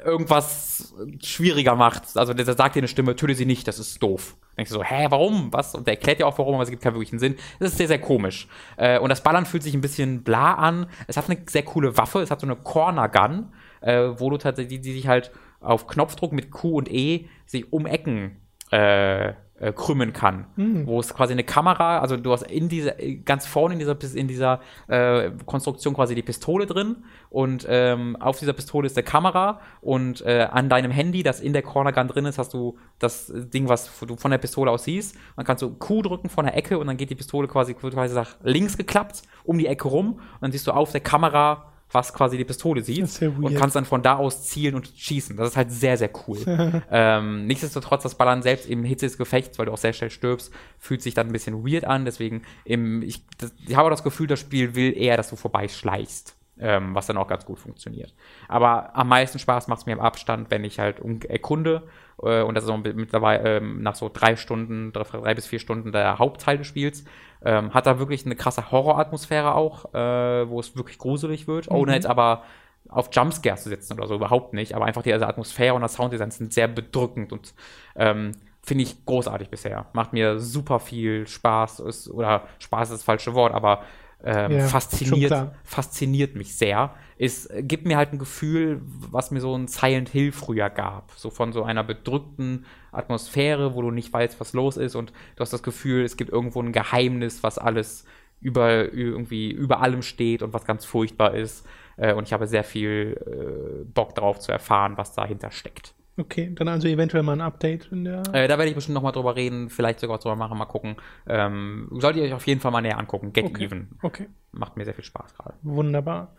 irgendwas 0.03 0.93
schwieriger 1.23 1.75
macht. 1.75 2.03
Also 2.15 2.33
der 2.33 2.45
sagt 2.45 2.75
dir 2.75 2.81
eine 2.81 2.87
Stimme, 2.87 3.15
töte 3.15 3.35
sie 3.35 3.45
nicht, 3.45 3.67
das 3.67 3.79
ist 3.79 4.01
doof. 4.01 4.35
Denkst 4.57 4.71
du 4.71 4.77
so, 4.77 4.83
hä, 4.83 5.07
warum? 5.09 5.53
Was? 5.53 5.73
Und 5.73 5.87
der 5.87 5.93
erklärt 5.93 6.19
dir 6.19 6.27
auch 6.27 6.37
warum, 6.37 6.55
aber 6.55 6.63
es 6.63 6.69
gibt 6.69 6.81
keinen 6.81 6.95
wirklichen 6.95 7.19
Sinn. 7.19 7.35
Das 7.59 7.71
ist 7.71 7.77
sehr, 7.77 7.87
sehr 7.87 7.99
komisch. 7.99 8.47
Äh, 8.75 8.99
und 8.99 9.09
das 9.09 9.23
Ballern 9.23 9.45
fühlt 9.45 9.63
sich 9.63 9.73
ein 9.73 9.81
bisschen 9.81 10.23
bla 10.23 10.55
an. 10.55 10.87
Es 11.07 11.15
hat 11.15 11.29
eine 11.29 11.39
sehr 11.47 11.63
coole 11.63 11.95
Waffe, 11.97 12.19
es 12.19 12.29
hat 12.29 12.41
so 12.41 12.47
eine 12.47 12.57
Corner 12.57 13.07
Gun, 13.07 13.53
äh, 13.81 14.09
wo 14.17 14.29
du 14.29 14.37
tatsächlich, 14.37 14.81
die, 14.81 14.89
die 14.89 14.93
sich 14.93 15.07
halt 15.07 15.31
auf 15.61 15.87
Knopfdruck 15.87 16.33
mit 16.33 16.51
Q 16.51 16.77
und 16.77 16.91
E 16.91 17.27
sich 17.45 17.71
um 17.71 17.85
Ecken 17.85 18.41
äh, 18.71 19.33
äh, 19.59 19.71
krümmen 19.73 20.13
kann. 20.13 20.45
Mhm. 20.55 20.87
Wo 20.87 20.99
es 20.99 21.13
quasi 21.13 21.33
eine 21.33 21.43
Kamera, 21.43 21.99
also 21.99 22.17
du 22.17 22.31
hast 22.31 22.43
in 22.43 22.69
dieser, 22.69 22.93
ganz 23.25 23.45
vorne 23.45 23.73
in 23.73 23.79
dieser, 23.79 23.97
in 24.15 24.27
dieser 24.27 24.61
äh, 24.87 25.31
Konstruktion 25.45 25.93
quasi 25.93 26.15
die 26.15 26.21
Pistole 26.21 26.65
drin 26.65 26.97
und 27.29 27.65
ähm, 27.69 28.15
auf 28.17 28.39
dieser 28.39 28.53
Pistole 28.53 28.87
ist 28.87 28.97
eine 28.97 29.03
Kamera 29.03 29.59
und 29.81 30.21
äh, 30.21 30.47
an 30.51 30.69
deinem 30.69 30.91
Handy, 30.91 31.23
das 31.23 31.39
in 31.39 31.53
der 31.53 31.61
Corner 31.61 31.91
Gun 31.91 32.07
drin 32.07 32.25
ist, 32.25 32.37
hast 32.37 32.53
du 32.53 32.77
das 32.99 33.31
Ding, 33.35 33.69
was 33.69 33.89
du 33.99 34.15
von 34.15 34.31
der 34.31 34.37
Pistole 34.37 34.71
aus 34.71 34.83
siehst. 34.83 35.15
Dann 35.35 35.45
kannst 35.45 35.61
du 35.61 35.69
Q 35.69 36.01
drücken 36.01 36.29
von 36.29 36.45
der 36.45 36.55
Ecke 36.55 36.77
und 36.77 36.87
dann 36.87 36.97
geht 36.97 37.09
die 37.09 37.15
Pistole 37.15 37.47
quasi, 37.47 37.73
quasi 37.73 38.15
nach 38.15 38.37
links 38.43 38.77
geklappt, 38.77 39.23
um 39.43 39.57
die 39.57 39.67
Ecke 39.67 39.87
rum 39.87 40.13
und 40.13 40.41
dann 40.41 40.51
siehst 40.51 40.67
du 40.67 40.71
auf 40.71 40.91
der 40.91 41.01
Kamera 41.01 41.65
was 41.91 42.13
quasi 42.13 42.37
die 42.37 42.45
Pistole 42.45 42.83
sieht 42.83 43.21
und 43.21 43.55
kannst 43.55 43.75
dann 43.75 43.85
von 43.85 44.03
da 44.03 44.15
aus 44.17 44.43
zielen 44.43 44.75
und 44.75 44.87
schießen. 44.95 45.35
Das 45.35 45.49
ist 45.49 45.57
halt 45.57 45.71
sehr, 45.71 45.97
sehr 45.97 46.11
cool. 46.27 46.83
ähm, 46.91 47.47
nichtsdestotrotz, 47.47 48.03
das 48.03 48.15
Ballern 48.15 48.43
selbst 48.43 48.69
im 48.69 48.83
Hitze 48.83 49.07
des 49.07 49.17
Gefechts, 49.17 49.57
weil 49.57 49.65
du 49.65 49.71
auch 49.71 49.77
sehr 49.77 49.93
schnell 49.93 50.11
stirbst, 50.11 50.53
fühlt 50.77 51.01
sich 51.01 51.13
dann 51.13 51.27
ein 51.27 51.33
bisschen 51.33 51.65
weird 51.65 51.85
an. 51.85 52.05
Deswegen, 52.05 52.43
im, 52.63 53.01
ich, 53.01 53.25
das, 53.37 53.53
ich 53.67 53.75
habe 53.75 53.89
das 53.89 54.03
Gefühl, 54.03 54.27
das 54.27 54.39
Spiel 54.39 54.75
will 54.75 54.95
eher, 54.95 55.17
dass 55.17 55.29
du 55.29 55.35
vorbeischleichst. 55.35 56.35
Ähm, 56.61 56.93
was 56.93 57.07
dann 57.07 57.15
auch 57.15 57.29
ganz 57.29 57.45
gut 57.45 57.57
funktioniert. 57.57 58.13
Aber 58.49 58.93
am 58.93 59.07
meisten 59.07 59.39
Spaß 59.39 59.69
macht 59.69 59.79
es 59.79 59.85
mir 59.85 59.93
im 59.93 60.01
Abstand, 60.01 60.51
wenn 60.51 60.65
ich 60.65 60.77
halt 60.77 60.97
erkunde 61.29 61.87
äh, 62.23 62.41
und 62.41 62.55
das 62.55 62.63
ist 62.63 62.69
auch 62.69 62.77
mittlerweile 62.77 63.57
ähm, 63.57 63.81
nach 63.81 63.95
so 63.95 64.09
drei 64.11 64.35
Stunden, 64.35 64.91
drei, 64.91 65.03
drei, 65.03 65.33
bis 65.33 65.47
vier 65.47 65.59
Stunden 65.59 65.91
der 65.91 66.19
Hauptteil 66.19 66.57
des 66.57 66.67
Spiels, 66.67 67.03
ähm, 67.43 67.73
hat 67.73 67.85
da 67.85 67.99
wirklich 67.99 68.25
eine 68.25 68.35
krasse 68.35 68.71
Horroratmosphäre 68.71 69.55
auch, 69.55 69.93
äh, 69.93 70.49
wo 70.49 70.59
es 70.59 70.75
wirklich 70.75 70.97
gruselig 70.97 71.47
wird, 71.47 71.69
mhm. 71.69 71.75
ohne 71.77 71.93
jetzt 71.93 72.07
aber 72.07 72.43
auf 72.87 73.09
Jumpscares 73.11 73.63
zu 73.63 73.69
setzen 73.69 73.93
oder 73.93 74.07
so, 74.07 74.15
überhaupt 74.15 74.53
nicht, 74.53 74.73
aber 74.73 74.85
einfach 74.85 75.03
die 75.03 75.13
also 75.13 75.25
Atmosphäre 75.25 75.75
und 75.75 75.81
das 75.81 75.93
Sounddesign 75.93 76.31
sind 76.31 76.53
sehr 76.53 76.67
bedrückend 76.67 77.31
und 77.31 77.53
ähm, 77.95 78.31
finde 78.63 78.83
ich 78.83 79.05
großartig 79.05 79.49
bisher. 79.49 79.87
Macht 79.93 80.13
mir 80.13 80.39
super 80.39 80.79
viel 80.79 81.27
Spaß, 81.27 81.79
ist, 81.81 82.09
oder 82.09 82.43
Spaß 82.59 82.89
ist 82.89 82.99
das 82.99 83.03
falsche 83.03 83.33
Wort, 83.33 83.53
aber 83.53 83.83
ähm, 84.23 84.51
ja, 84.51 84.67
fasziniert, 84.67 85.51
fasziniert 85.63 86.35
mich 86.35 86.55
sehr. 86.55 86.93
Es 87.17 87.49
gibt 87.61 87.85
mir 87.85 87.97
halt 87.97 88.13
ein 88.13 88.19
Gefühl, 88.19 88.81
was 88.83 89.31
mir 89.31 89.39
so 89.39 89.55
ein 89.55 89.67
Silent 89.67 90.09
Hill 90.09 90.31
früher 90.31 90.69
gab. 90.69 91.11
So 91.15 91.29
von 91.29 91.53
so 91.53 91.63
einer 91.63 91.83
bedrückten 91.83 92.65
Atmosphäre, 92.91 93.75
wo 93.75 93.81
du 93.81 93.91
nicht 93.91 94.11
weißt, 94.11 94.39
was 94.39 94.53
los 94.53 94.77
ist 94.77 94.95
und 94.95 95.11
du 95.35 95.41
hast 95.41 95.53
das 95.53 95.63
Gefühl, 95.63 96.03
es 96.03 96.17
gibt 96.17 96.31
irgendwo 96.31 96.61
ein 96.61 96.73
Geheimnis, 96.73 97.43
was 97.43 97.57
alles 97.57 98.05
über, 98.41 98.93
irgendwie 98.93 99.51
über 99.51 99.81
allem 99.81 100.01
steht 100.01 100.43
und 100.43 100.53
was 100.53 100.65
ganz 100.65 100.85
furchtbar 100.85 101.33
ist. 101.35 101.65
Äh, 101.97 102.13
und 102.13 102.25
ich 102.25 102.33
habe 102.33 102.47
sehr 102.47 102.63
viel 102.63 103.17
äh, 103.25 103.83
Bock 103.85 104.15
drauf 104.15 104.39
zu 104.39 104.51
erfahren, 104.51 104.93
was 104.97 105.13
dahinter 105.13 105.51
steckt. 105.51 105.93
Okay, 106.19 106.51
dann 106.53 106.67
also 106.67 106.87
eventuell 106.89 107.23
mal 107.23 107.33
ein 107.33 107.41
Update 107.41 107.87
in 107.91 108.03
der. 108.03 108.23
Äh, 108.33 108.49
da 108.49 108.57
werde 108.57 108.67
ich 108.67 108.75
bestimmt 108.75 108.95
nochmal 108.95 109.13
drüber 109.13 109.37
reden, 109.37 109.69
vielleicht 109.69 110.01
sogar 110.01 110.19
drüber 110.19 110.35
machen, 110.35 110.57
mal 110.57 110.65
gucken. 110.65 110.97
Ähm, 111.25 111.87
solltet 111.91 112.21
ihr 112.21 112.27
euch 112.27 112.33
auf 112.33 112.45
jeden 112.45 112.59
Fall 112.59 112.71
mal 112.71 112.81
näher 112.81 112.99
angucken. 112.99 113.31
Get 113.31 113.45
okay. 113.45 113.63
Even. 113.63 113.87
Okay. 114.01 114.27
Macht 114.51 114.75
mir 114.75 114.83
sehr 114.83 114.93
viel 114.93 115.05
Spaß 115.05 115.33
gerade. 115.35 115.53
Wunderbar. 115.63 116.35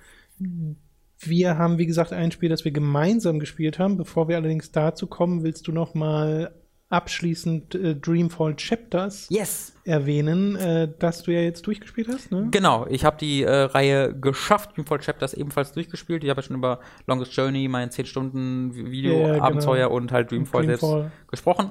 Wir 1.19 1.57
haben, 1.57 1.79
wie 1.79 1.87
gesagt, 1.87 2.13
ein 2.13 2.31
Spiel, 2.31 2.51
das 2.51 2.65
wir 2.65 2.73
gemeinsam 2.73 3.39
gespielt 3.39 3.79
haben. 3.79 3.97
Bevor 3.97 4.29
wir 4.29 4.37
allerdings 4.37 4.71
dazu 4.71 5.07
kommen, 5.07 5.43
willst 5.43 5.67
du 5.67 5.73
noch 5.73 5.95
mal 5.95 6.53
abschließend 6.91 7.75
äh, 7.75 7.95
Dreamfall 7.95 8.57
Chapters 8.57 9.29
yes. 9.31 9.73
erwähnen, 9.85 10.57
äh, 10.57 10.89
das 10.99 11.23
du 11.23 11.31
ja 11.31 11.41
jetzt 11.41 11.67
durchgespielt 11.67 12.09
hast. 12.09 12.33
Ne? 12.33 12.49
Genau, 12.51 12.87
ich 12.89 13.05
habe 13.05 13.17
die 13.19 13.43
äh, 13.43 13.51
Reihe 13.51 14.13
geschafft, 14.13 14.77
Dreamfall 14.77 14.99
Chapters 15.01 15.33
ebenfalls 15.33 15.73
durchgespielt. 15.73 16.25
Ich 16.25 16.31
habe 16.31 16.41
ja 16.41 16.47
schon 16.47 16.57
über 16.57 16.81
Longest 17.07 17.33
Journey, 17.35 17.69
mein 17.69 17.91
10 17.91 18.07
Stunden 18.07 18.75
Video-Abenteuer 18.75 19.79
ja, 19.79 19.87
genau. 19.87 19.97
und 19.97 20.13
halt 20.13 20.31
Dreamfall, 20.31 20.67
Dreamfall, 20.67 21.03
selbst 21.03 21.31
gesprochen. 21.31 21.71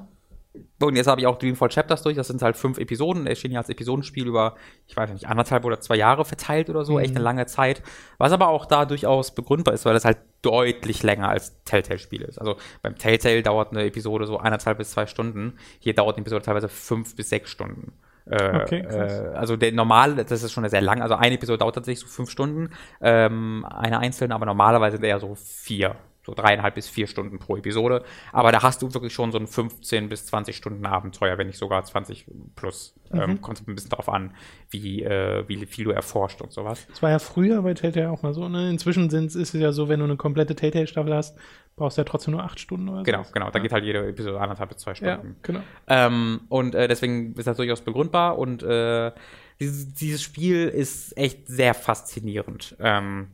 Und 0.81 0.95
jetzt 0.95 1.07
habe 1.07 1.21
ich 1.21 1.27
auch 1.27 1.37
Dreamfall 1.37 1.69
Chapters 1.69 2.01
durch. 2.01 2.15
Das 2.15 2.27
sind 2.27 2.41
halt 2.41 2.57
fünf 2.57 2.79
Episoden. 2.79 3.27
Erschien 3.27 3.51
ja 3.51 3.59
als 3.59 3.69
Episodenspiel 3.69 4.25
über, 4.25 4.55
ich 4.87 4.97
weiß 4.97 5.11
nicht, 5.11 5.27
anderthalb 5.27 5.63
oder 5.63 5.79
zwei 5.79 5.95
Jahre 5.95 6.25
verteilt 6.25 6.69
oder 6.69 6.85
so. 6.85 6.93
Mhm. 6.93 6.99
Echt 6.99 7.15
eine 7.15 7.23
lange 7.23 7.45
Zeit. 7.45 7.83
Was 8.17 8.31
aber 8.31 8.47
auch 8.47 8.65
da 8.65 8.85
durchaus 8.85 9.35
begründbar 9.35 9.75
ist, 9.75 9.85
weil 9.85 9.95
es 9.95 10.05
halt 10.05 10.17
deutlich 10.41 11.03
länger 11.03 11.29
als 11.29 11.63
Telltale-Spiel 11.65 12.21
ist. 12.23 12.39
Also 12.39 12.55
beim 12.81 12.95
Telltale 12.95 13.43
dauert 13.43 13.71
eine 13.71 13.85
Episode 13.85 14.25
so 14.25 14.39
eineinhalb 14.39 14.79
bis 14.79 14.91
zwei 14.91 15.05
Stunden. 15.05 15.57
Hier 15.79 15.93
dauert 15.93 16.15
eine 16.15 16.21
Episode 16.21 16.43
teilweise 16.43 16.69
fünf 16.69 17.15
bis 17.15 17.29
sechs 17.29 17.51
Stunden. 17.51 17.93
Äh, 18.25 18.61
okay, 18.61 18.79
äh, 18.79 19.35
also 19.35 19.55
der 19.55 19.71
normal, 19.71 20.15
das 20.15 20.43
ist 20.43 20.51
schon 20.51 20.67
sehr 20.67 20.81
lang. 20.81 21.01
Also 21.01 21.15
eine 21.15 21.35
Episode 21.35 21.59
dauert 21.59 21.75
tatsächlich 21.75 21.99
so 21.99 22.07
fünf 22.07 22.29
Stunden. 22.29 22.71
Ähm, 23.01 23.65
eine 23.69 23.99
einzelne, 23.99 24.33
aber 24.33 24.45
normalerweise 24.45 24.97
eher 25.05 25.19
so 25.19 25.35
vier 25.35 25.95
So 26.29 26.35
dreieinhalb 26.35 26.75
bis 26.75 26.87
vier 26.87 27.07
Stunden 27.07 27.39
pro 27.39 27.57
Episode. 27.57 28.03
Aber 28.31 28.51
da 28.51 28.61
hast 28.61 28.83
du 28.83 28.93
wirklich 28.93 29.13
schon 29.13 29.31
so 29.31 29.39
ein 29.39 29.47
15 29.47 30.09
bis 30.09 30.27
20 30.27 30.55
Stunden 30.55 30.85
Abenteuer, 30.85 31.37
wenn 31.39 31.47
nicht 31.47 31.57
sogar 31.57 31.83
20 31.83 32.27
plus. 32.55 32.93
Ähm, 33.11 33.17
mhm. 33.17 33.23
Ähm, 33.23 33.41
kommt 33.41 33.67
ein 33.67 33.73
bisschen 33.73 33.89
darauf 33.89 34.09
an, 34.09 34.35
wie, 34.69 35.03
äh, 35.03 35.43
wie 35.47 35.65
viel 35.65 35.85
du 35.85 35.91
erforscht 35.91 36.41
und 36.41 36.51
sowas. 36.51 36.85
Das 36.87 37.01
war 37.01 37.09
ja 37.09 37.17
früher 37.17 37.63
bei 37.63 37.73
Telltale 37.73 38.11
auch 38.11 38.21
mal 38.21 38.33
so. 38.33 38.47
Ne? 38.47 38.69
Inzwischen 38.69 39.09
ist 39.09 39.35
es 39.35 39.53
ja 39.53 39.71
so, 39.71 39.89
wenn 39.89 39.99
du 39.99 40.05
eine 40.05 40.17
komplette 40.17 40.55
Telltale-Staffel 40.55 41.13
hast, 41.15 41.35
brauchst 41.75 41.97
du 41.97 42.01
ja 42.01 42.05
trotzdem 42.05 42.33
nur 42.33 42.43
acht 42.43 42.59
Stunden 42.59 42.89
oder 42.89 42.99
so. 42.99 43.03
Genau, 43.05 43.23
genau. 43.33 43.49
Da 43.49 43.57
ja. 43.57 43.63
geht 43.63 43.71
halt 43.71 43.85
jede 43.85 44.07
Episode 44.07 44.39
anderthalb 44.39 44.69
bis 44.69 44.79
zwei 44.79 44.93
Stunden. 44.93 45.27
Ja, 45.29 45.35
genau. 45.41 45.61
Ähm, 45.87 46.41
und 46.49 46.75
äh, 46.75 46.87
deswegen 46.87 47.33
ist 47.33 47.47
das 47.47 47.57
durchaus 47.57 47.81
begründbar 47.81 48.37
und 48.37 48.61
äh, 48.61 49.11
dieses, 49.59 49.93
dieses 49.93 50.21
Spiel 50.21 50.67
ist 50.67 51.17
echt 51.17 51.47
sehr 51.47 51.73
faszinierend. 51.73 52.75
Ähm, 52.79 53.29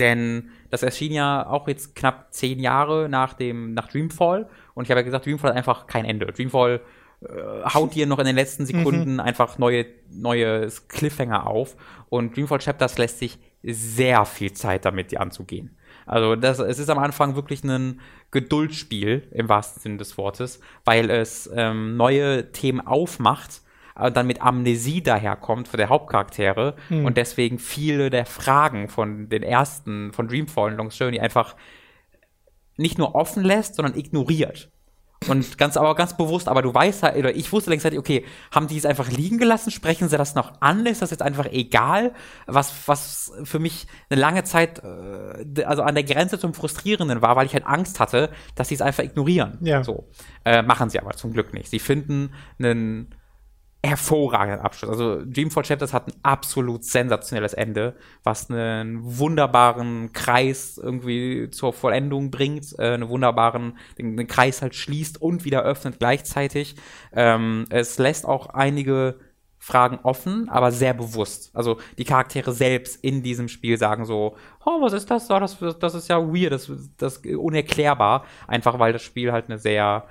denn 0.00 0.50
das 0.70 0.82
erschien 0.82 1.12
ja 1.12 1.46
auch 1.46 1.68
jetzt 1.68 1.94
knapp 1.94 2.32
zehn 2.32 2.58
Jahre 2.58 3.08
nach 3.08 3.34
dem, 3.34 3.74
nach 3.74 3.88
Dreamfall. 3.88 4.48
Und 4.74 4.84
ich 4.84 4.90
habe 4.90 5.00
ja 5.00 5.04
gesagt, 5.04 5.26
Dreamfall 5.26 5.50
hat 5.50 5.56
einfach 5.56 5.86
kein 5.86 6.04
Ende. 6.04 6.26
Dreamfall 6.26 6.80
äh, 7.20 7.26
haut 7.72 7.94
dir 7.94 8.06
noch 8.06 8.18
in 8.18 8.26
den 8.26 8.34
letzten 8.34 8.66
Sekunden 8.66 9.14
mhm. 9.14 9.20
einfach 9.20 9.58
neue, 9.58 9.86
neue 10.10 10.68
Cliffhanger 10.88 11.46
auf. 11.46 11.76
Und 12.08 12.36
Dreamfall 12.36 12.58
Chapters 12.58 12.98
lässt 12.98 13.20
sich 13.20 13.38
sehr 13.62 14.24
viel 14.24 14.52
Zeit 14.52 14.84
damit, 14.84 15.12
die 15.12 15.18
anzugehen. 15.18 15.76
Also 16.06 16.36
das, 16.36 16.58
es 16.58 16.78
ist 16.78 16.90
am 16.90 16.98
Anfang 16.98 17.36
wirklich 17.36 17.62
ein 17.64 18.00
Geduldsspiel 18.30 19.28
im 19.30 19.48
wahrsten 19.48 19.80
Sinne 19.80 19.96
des 19.96 20.18
Wortes, 20.18 20.60
weil 20.84 21.08
es 21.08 21.48
ähm, 21.54 21.96
neue 21.96 22.50
Themen 22.52 22.80
aufmacht, 22.80 23.62
und 23.94 24.16
dann 24.16 24.26
mit 24.26 24.42
Amnesie 24.42 25.02
daherkommt 25.02 25.68
für 25.68 25.76
der 25.76 25.88
Hauptcharaktere 25.88 26.74
hm. 26.88 27.04
und 27.04 27.16
deswegen 27.16 27.58
viele 27.58 28.10
der 28.10 28.26
Fragen 28.26 28.88
von 28.88 29.28
den 29.28 29.42
ersten, 29.42 30.12
von 30.12 30.28
Dreamfall 30.28 30.72
und 30.72 30.78
Long's 30.78 30.98
Journey 30.98 31.20
einfach 31.20 31.54
nicht 32.76 32.98
nur 32.98 33.14
offen 33.14 33.44
lässt, 33.44 33.76
sondern 33.76 33.96
ignoriert. 33.96 34.70
Und 35.28 35.58
ganz, 35.58 35.76
aber 35.76 35.94
ganz 35.94 36.16
bewusst, 36.16 36.48
aber 36.48 36.62
du 36.62 36.74
weißt 36.74 37.02
halt, 37.02 37.16
oder 37.16 37.34
ich 37.34 37.50
wusste 37.52 37.70
längst 37.70 37.84
halt, 37.84 37.96
okay, 37.96 38.24
haben 38.50 38.66
die 38.66 38.76
es 38.76 38.84
einfach 38.84 39.10
liegen 39.10 39.38
gelassen? 39.38 39.70
Sprechen 39.70 40.08
sie 40.08 40.18
das 40.18 40.34
noch 40.34 40.60
an? 40.60 40.84
Ist 40.86 41.02
das 41.02 41.10
jetzt 41.10 41.22
einfach 41.22 41.46
egal? 41.46 42.12
Was, 42.46 42.74
was 42.86 43.32
für 43.44 43.58
mich 43.58 43.86
eine 44.10 44.20
lange 44.20 44.44
Zeit, 44.44 44.82
äh, 44.84 45.64
also 45.64 45.82
an 45.82 45.94
der 45.94 46.04
Grenze 46.04 46.38
zum 46.38 46.52
Frustrierenden 46.52 47.22
war, 47.22 47.36
weil 47.36 47.46
ich 47.46 47.54
halt 47.54 47.66
Angst 47.66 48.00
hatte, 48.00 48.30
dass 48.54 48.68
sie 48.68 48.74
es 48.74 48.82
einfach 48.82 49.02
ignorieren. 49.02 49.58
Ja. 49.62 49.82
So. 49.82 50.08
Äh, 50.44 50.62
machen 50.62 50.90
sie 50.90 51.00
aber 51.00 51.12
zum 51.12 51.32
Glück 51.32 51.54
nicht. 51.54 51.70
Sie 51.70 51.78
finden 51.78 52.34
einen, 52.58 53.14
hervorragenden 53.84 54.60
Abschluss. 54.60 54.90
Also 54.90 55.22
Dreamfall 55.24 55.64
Chapters 55.64 55.92
hat 55.92 56.08
ein 56.08 56.14
absolut 56.22 56.84
sensationelles 56.84 57.54
Ende, 57.54 57.94
was 58.22 58.50
einen 58.50 59.00
wunderbaren 59.02 60.12
Kreis 60.12 60.78
irgendwie 60.82 61.50
zur 61.50 61.72
Vollendung 61.72 62.30
bringt, 62.30 62.78
äh, 62.78 62.94
einen 62.94 63.08
wunderbaren, 63.08 63.78
den, 63.98 64.26
Kreis 64.26 64.62
halt 64.62 64.74
schließt 64.74 65.20
und 65.20 65.44
wieder 65.44 65.62
öffnet 65.62 65.98
gleichzeitig. 65.98 66.76
Ähm, 67.12 67.66
es 67.70 67.98
lässt 67.98 68.26
auch 68.26 68.46
einige 68.46 69.16
Fragen 69.58 69.98
offen, 70.02 70.48
aber 70.50 70.72
sehr 70.72 70.92
bewusst. 70.92 71.50
Also 71.54 71.78
die 71.96 72.04
Charaktere 72.04 72.52
selbst 72.52 73.02
in 73.02 73.22
diesem 73.22 73.48
Spiel 73.48 73.78
sagen 73.78 74.04
so, 74.04 74.36
oh, 74.64 74.82
was 74.82 74.92
ist 74.92 75.10
das? 75.10 75.30
Oh, 75.30 75.38
das, 75.38 75.56
das 75.80 75.94
ist 75.94 76.08
ja 76.08 76.18
weird, 76.18 76.52
das, 76.52 76.70
das 76.98 77.18
unerklärbar. 77.18 78.26
Einfach 78.46 78.78
weil 78.78 78.92
das 78.92 79.02
Spiel 79.02 79.32
halt 79.32 79.46
eine 79.46 79.58
sehr 79.58 80.06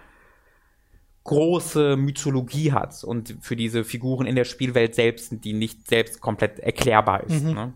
große 1.23 1.95
Mythologie 1.95 2.71
hat 2.73 3.03
und 3.03 3.37
für 3.41 3.55
diese 3.55 3.83
Figuren 3.83 4.27
in 4.27 4.35
der 4.35 4.43
Spielwelt 4.43 4.95
selbst, 4.95 5.43
die 5.43 5.53
nicht 5.53 5.87
selbst 5.87 6.19
komplett 6.19 6.59
erklärbar 6.59 7.23
ist. 7.23 7.43
Mhm. 7.43 7.53
Ne? 7.53 7.73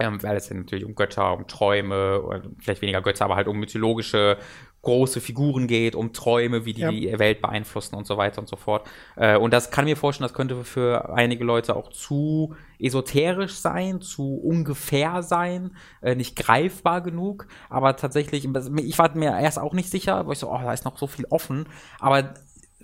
Ähm, 0.00 0.20
weil 0.24 0.36
es 0.36 0.48
ja 0.48 0.56
natürlich 0.56 0.84
um 0.84 0.96
Götter, 0.96 1.34
um 1.34 1.46
Träume, 1.46 2.20
oder 2.22 2.42
vielleicht 2.58 2.82
weniger 2.82 3.00
Götter, 3.00 3.26
aber 3.26 3.36
halt 3.36 3.46
um 3.46 3.58
mythologische 3.58 4.38
große 4.82 5.20
Figuren 5.20 5.66
geht, 5.66 5.94
um 5.94 6.12
Träume, 6.12 6.64
wie 6.64 6.74
die 6.74 6.80
ja. 6.82 6.90
die 6.90 7.18
Welt 7.18 7.40
beeinflussen 7.40 7.94
und 7.94 8.06
so 8.06 8.16
weiter 8.16 8.40
und 8.40 8.48
so 8.48 8.56
fort. 8.56 8.86
Äh, 9.16 9.36
und 9.36 9.52
das 9.52 9.70
kann 9.70 9.86
mir 9.86 9.96
vorstellen, 9.96 10.28
das 10.28 10.34
könnte 10.34 10.62
für 10.64 11.14
einige 11.14 11.44
Leute 11.44 11.74
auch 11.74 11.90
zu 11.90 12.54
esoterisch 12.78 13.54
sein, 13.54 14.00
zu 14.00 14.36
ungefähr 14.36 15.22
sein, 15.22 15.76
äh, 16.02 16.14
nicht 16.14 16.36
greifbar 16.36 17.00
genug. 17.00 17.46
Aber 17.70 17.96
tatsächlich, 17.96 18.44
ich 18.44 18.98
war 18.98 19.16
mir 19.16 19.38
erst 19.40 19.58
auch 19.58 19.72
nicht 19.74 19.90
sicher, 19.90 20.26
weil 20.26 20.34
ich 20.34 20.38
so, 20.38 20.50
oh, 20.50 20.58
da 20.58 20.72
ist 20.72 20.84
noch 20.84 20.98
so 20.98 21.06
viel 21.06 21.24
offen. 21.30 21.66
Aber 21.98 22.34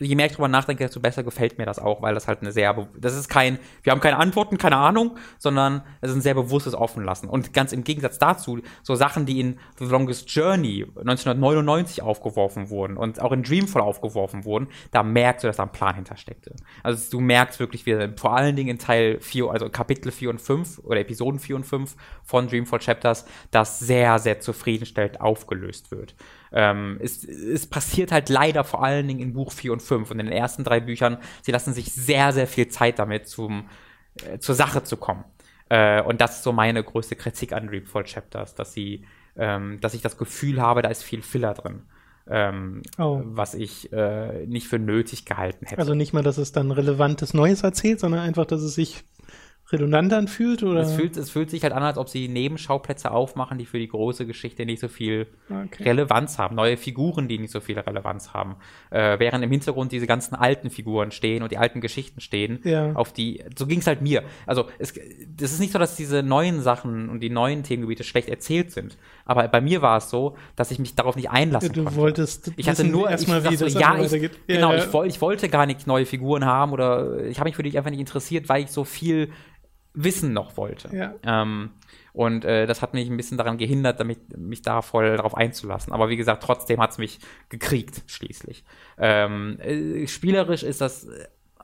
je 0.01 0.14
mehr 0.14 0.27
ich 0.27 0.32
drüber 0.32 0.48
nachdenke, 0.48 0.85
desto 0.85 1.01
besser 1.01 1.22
gefällt 1.22 1.59
mir 1.59 1.66
das 1.66 1.78
auch, 1.78 2.02
weil 2.02 2.14
das 2.14 2.27
halt 2.27 2.40
eine 2.40 2.52
sehr, 2.52 2.89
das 2.98 3.14
ist 3.14 3.28
kein, 3.28 3.59
wir 3.82 3.93
haben 3.93 4.01
keine 4.01 4.16
Antworten, 4.16 4.59
keine 4.59 4.77
Ahnung, 4.77 5.16
sondern 5.39 5.82
es 6.01 6.10
ist 6.10 6.16
ein 6.16 6.22
sehr 6.22 6.35
bewusstes 6.35 6.74
Offenlassen. 6.74 7.28
Und 7.28 7.52
ganz 7.52 7.72
im 7.72 7.85
Gegensatz 7.85 8.18
dazu, 8.18 8.60
so 8.82 8.94
Sachen, 8.94 9.27
die 9.27 9.40
in 9.40 9.59
The 9.78 9.85
Longest 9.85 10.31
Journey 10.31 10.86
1999 10.97 12.02
aufgeworfen 12.02 12.70
wurden 12.70 12.97
und 12.97 13.20
auch 13.20 13.32
in 13.32 13.43
Dreamfall 13.43 13.82
aufgeworfen 13.82 14.44
wurden, 14.44 14.68
da 14.90 15.02
merkst 15.02 15.44
du, 15.44 15.48
dass 15.48 15.56
da 15.56 15.64
ein 15.64 15.72
Plan 15.72 15.94
hintersteckte. 15.94 16.55
Also 16.82 17.10
du 17.10 17.20
merkst 17.20 17.60
wirklich, 17.60 17.86
wie 17.86 18.09
vor 18.16 18.36
allen 18.36 18.56
Dingen 18.56 18.70
in 18.70 18.78
Teil 18.78 19.20
4, 19.20 19.51
also 19.51 19.68
Kapitel 19.68 20.10
4 20.10 20.31
und 20.31 20.40
5 20.40 20.81
oder 20.81 21.01
Episoden 21.01 21.39
4 21.39 21.56
und 21.56 21.64
5 21.64 21.97
von 22.24 22.48
Dreamfall 22.48 22.78
Chapters, 22.78 23.27
das 23.51 23.78
sehr, 23.78 24.18
sehr 24.18 24.40
zufriedenstellend 24.40 25.20
aufgelöst 25.20 25.90
wird. 25.90 26.14
Ähm, 26.52 26.98
es, 27.02 27.24
es 27.24 27.66
passiert 27.66 28.12
halt 28.12 28.28
leider 28.28 28.64
vor 28.64 28.82
allen 28.82 29.06
Dingen 29.06 29.20
in 29.20 29.32
Buch 29.32 29.52
4 29.52 29.72
und 29.72 29.82
5 29.82 30.10
und 30.10 30.18
in 30.18 30.27
den 30.27 30.35
ersten 30.35 30.64
drei 30.64 30.81
Büchern, 30.81 31.18
sie 31.43 31.52
lassen 31.52 31.72
sich 31.72 31.93
sehr, 31.93 32.32
sehr 32.32 32.47
viel 32.47 32.68
Zeit 32.68 32.98
damit, 32.98 33.28
zum, 33.28 33.68
äh, 34.24 34.39
zur 34.39 34.55
Sache 34.55 34.82
zu 34.82 34.97
kommen. 34.97 35.24
Äh, 35.68 36.02
und 36.02 36.20
das 36.20 36.36
ist 36.36 36.43
so 36.43 36.52
meine 36.52 36.82
größte 36.82 37.16
Kritik 37.16 37.52
an 37.52 37.68
Dreamfall 37.68 38.05
Chapters, 38.05 38.55
dass 38.55 38.72
sie, 38.72 39.06
ähm, 39.36 39.81
dass 39.81 39.94
ich 39.94 40.02
das 40.02 40.18
Gefühl 40.18 40.60
habe, 40.60 40.82
da 40.82 40.89
ist 40.89 41.02
viel 41.02 41.22
Filler 41.22 41.55
drin. 41.55 41.82
Ähm, 42.32 42.82
oh. 42.98 43.22
was 43.24 43.55
ich 43.55 43.93
äh, 43.93 44.47
nicht 44.47 44.68
für 44.68 44.78
nötig 44.78 45.24
gehalten 45.24 45.66
hätte. 45.66 45.81
Also 45.81 45.94
nicht 45.94 46.12
mal, 46.12 46.22
dass 46.22 46.39
es 46.39 46.52
dann 46.52 46.70
relevantes 46.70 47.35
Neues 47.35 47.64
erzählt, 47.64 47.98
sondern 47.98 48.20
einfach, 48.20 48.47
dass 48.47 48.60
es 48.60 48.74
sich 48.74 49.02
redundant 49.72 50.12
anfühlt? 50.12 50.62
Oder? 50.62 50.80
Es, 50.80 50.92
fühlt, 50.92 51.16
es 51.16 51.30
fühlt 51.30 51.51
sich 51.51 51.62
halt 51.62 51.72
an, 51.72 51.82
als 51.82 51.98
ob 51.98 52.09
sie 52.09 52.28
Nebenschauplätze 52.28 53.10
aufmachen, 53.10 53.59
die 53.59 53.66
für 53.66 53.78
die 53.78 53.88
große 53.88 54.26
Geschichte 54.26 54.66
nicht 54.66 54.80
so 54.80 54.88
viel 54.88 55.26
okay. 55.48 55.82
Relevanz 55.82 56.38
haben. 56.38 56.56
Neue 56.56 56.76
Figuren, 56.76 57.28
die 57.28 57.38
nicht 57.38 57.52
so 57.52 57.60
viel 57.60 57.78
Relevanz 57.78 58.32
haben. 58.32 58.56
Äh, 58.90 59.18
während 59.18 59.44
im 59.44 59.51
Hintergrund 59.51 59.92
diese 59.92 60.06
ganzen 60.06 60.34
alten 60.34 60.70
Figuren 60.70 61.10
stehen 61.10 61.42
und 61.42 61.52
die 61.52 61.59
alten 61.59 61.80
Geschichten 61.80 62.20
stehen, 62.20 62.60
ja. 62.64 62.92
auf 62.94 63.12
die, 63.12 63.44
so 63.56 63.66
ging 63.66 63.80
es 63.80 63.86
halt 63.86 64.02
mir. 64.02 64.22
Also 64.47 64.66
es, 64.78 64.92
es 64.92 65.52
ist 65.52 65.60
nicht 65.60 65.72
so, 65.72 65.78
dass 65.78 65.97
diese 65.97 66.22
neuen 66.22 66.60
Sachen 66.60 67.09
und 67.09 67.20
die 67.20 67.30
neuen 67.30 67.62
Themengebiete 67.62 68.05
schlecht 68.05 68.28
erzählt 68.28 68.72
sind. 68.72 68.97
Aber 69.24 69.47
bei 69.48 69.60
mir 69.60 69.82
war 69.82 69.98
es 69.98 70.10
so, 70.10 70.36
dass 70.56 70.70
ich 70.70 70.78
mich 70.78 70.94
darauf 70.94 71.16
nicht 71.16 71.30
einlassen 71.30 71.72
du 71.72 71.84
konnte. 71.84 71.98
wolltest 71.98 72.52
ich 72.56 72.68
hatte 72.68 72.84
nur 72.84 73.10
erstmal 73.10 73.48
wie 73.48 73.56
so, 73.56 73.66
ja, 73.66 73.98
ich, 73.98 74.12
ja, 74.12 74.28
genau, 74.47 74.72
ja. 74.72 74.78
Ich, 74.78 75.14
ich 75.14 75.20
wollte 75.20 75.48
gar 75.48 75.66
nicht 75.66 75.86
neue 75.86 76.06
Figuren 76.06 76.44
haben 76.44 76.72
oder 76.72 77.24
ich 77.24 77.38
habe 77.38 77.48
mich 77.48 77.56
für 77.56 77.62
dich 77.62 77.76
einfach 77.78 77.90
nicht 77.90 78.01
interessiert, 78.01 78.48
weil 78.48 78.64
ich 78.64 78.70
so 78.70 78.84
viel 78.84 79.30
wissen 79.94 80.32
noch 80.32 80.56
wollte. 80.56 80.94
Ja. 80.94 81.14
Ähm, 81.24 81.70
und 82.12 82.44
äh, 82.44 82.66
das 82.66 82.82
hat 82.82 82.94
mich 82.94 83.08
ein 83.08 83.16
bisschen 83.16 83.38
daran 83.38 83.58
gehindert, 83.58 84.00
damit, 84.00 84.36
mich 84.36 84.62
da 84.62 84.82
voll 84.82 85.16
darauf 85.16 85.36
einzulassen. 85.36 85.92
Aber 85.92 86.08
wie 86.08 86.16
gesagt, 86.16 86.42
trotzdem 86.42 86.80
hat 86.80 86.90
es 86.90 86.98
mich 86.98 87.20
gekriegt, 87.48 88.02
schließlich. 88.06 88.64
Ähm, 88.98 89.58
äh, 89.60 90.06
spielerisch 90.06 90.62
ist 90.62 90.80
das 90.80 91.08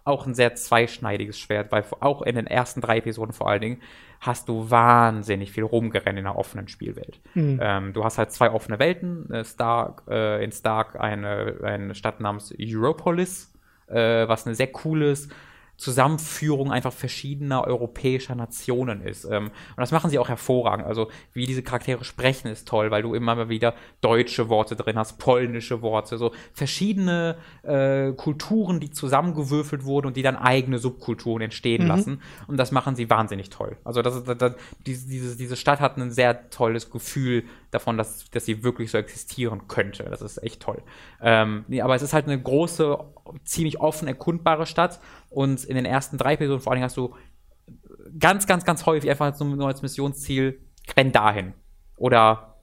auch 0.04 0.26
ein 0.26 0.34
sehr 0.34 0.54
zweischneidiges 0.54 1.38
Schwert, 1.38 1.72
weil 1.72 1.84
auch 1.98 2.22
in 2.22 2.36
den 2.36 2.46
ersten 2.46 2.80
drei 2.80 2.98
Episoden 2.98 3.32
vor 3.32 3.48
allen 3.48 3.60
Dingen 3.60 3.82
hast 4.20 4.48
du 4.48 4.70
wahnsinnig 4.70 5.50
viel 5.50 5.64
rumgerannt 5.64 6.18
in 6.18 6.26
einer 6.26 6.38
offenen 6.38 6.68
Spielwelt. 6.68 7.20
Mhm. 7.34 7.58
Ähm, 7.60 7.92
du 7.92 8.04
hast 8.04 8.16
halt 8.16 8.30
zwei 8.30 8.50
offene 8.50 8.78
Welten. 8.78 9.30
Äh, 9.32 9.44
Stark, 9.44 10.04
äh, 10.08 10.42
in 10.44 10.52
Stark 10.52 10.98
eine, 10.98 11.56
eine 11.62 11.94
Stadt 11.96 12.20
namens 12.20 12.54
Europolis, 12.58 13.52
äh, 13.88 14.28
was 14.28 14.46
eine 14.46 14.54
sehr 14.54 14.68
cooles 14.68 15.28
Zusammenführung 15.76 16.72
einfach 16.72 16.92
verschiedener 16.92 17.64
europäischer 17.64 18.34
Nationen 18.34 19.02
ist. 19.02 19.24
Ähm, 19.24 19.46
und 19.46 19.78
das 19.78 19.92
machen 19.92 20.10
sie 20.10 20.18
auch 20.18 20.28
hervorragend. 20.28 20.86
Also 20.86 21.08
wie 21.32 21.46
diese 21.46 21.62
Charaktere 21.62 22.04
sprechen 22.04 22.48
ist 22.48 22.66
toll, 22.66 22.90
weil 22.90 23.02
du 23.02 23.14
immer 23.14 23.34
mal 23.34 23.48
wieder 23.48 23.74
deutsche 24.00 24.48
Worte 24.48 24.74
drin 24.76 24.96
hast, 24.96 25.18
polnische 25.18 25.82
Worte, 25.82 26.16
so 26.18 26.32
verschiedene 26.52 27.36
äh, 27.62 28.12
Kulturen, 28.12 28.80
die 28.80 28.90
zusammengewürfelt 28.90 29.84
wurden 29.84 30.06
und 30.06 30.16
die 30.16 30.22
dann 30.22 30.36
eigene 30.36 30.78
Subkulturen 30.78 31.42
entstehen 31.42 31.82
mhm. 31.82 31.88
lassen. 31.88 32.22
Und 32.46 32.56
das 32.56 32.72
machen 32.72 32.96
sie 32.96 33.10
wahnsinnig 33.10 33.50
toll. 33.50 33.76
Also 33.84 34.02
das, 34.02 34.24
das, 34.24 34.38
das, 34.38 34.54
diese, 34.86 35.36
diese 35.36 35.56
Stadt 35.56 35.80
hat 35.80 35.98
ein 35.98 36.10
sehr 36.10 36.48
tolles 36.50 36.90
Gefühl 36.90 37.44
davon, 37.70 37.98
dass, 37.98 38.28
dass 38.30 38.44
sie 38.44 38.62
wirklich 38.62 38.90
so 38.90 38.98
existieren 38.98 39.68
könnte. 39.68 40.04
Das 40.04 40.22
ist 40.22 40.42
echt 40.42 40.62
toll. 40.62 40.82
Ähm, 41.20 41.64
nee, 41.68 41.80
aber 41.80 41.94
es 41.94 42.02
ist 42.02 42.12
halt 42.12 42.26
eine 42.26 42.40
große, 42.40 42.98
ziemlich 43.44 43.80
offen 43.80 44.08
erkundbare 44.08 44.66
Stadt 44.66 45.00
und 45.30 45.64
in 45.64 45.76
den 45.76 45.84
ersten 45.84 46.18
drei 46.18 46.34
Episoden 46.34 46.60
vor 46.60 46.72
allen 46.72 46.78
Dingen 46.78 46.86
hast 46.86 46.96
du 46.96 47.14
ganz, 48.18 48.46
ganz, 48.46 48.64
ganz 48.64 48.86
häufig 48.86 49.10
einfach 49.10 49.38
nur 49.40 49.66
als 49.66 49.82
Missionsziel, 49.82 50.60
renn 50.96 51.12
dahin. 51.12 51.54
Oder 51.96 52.56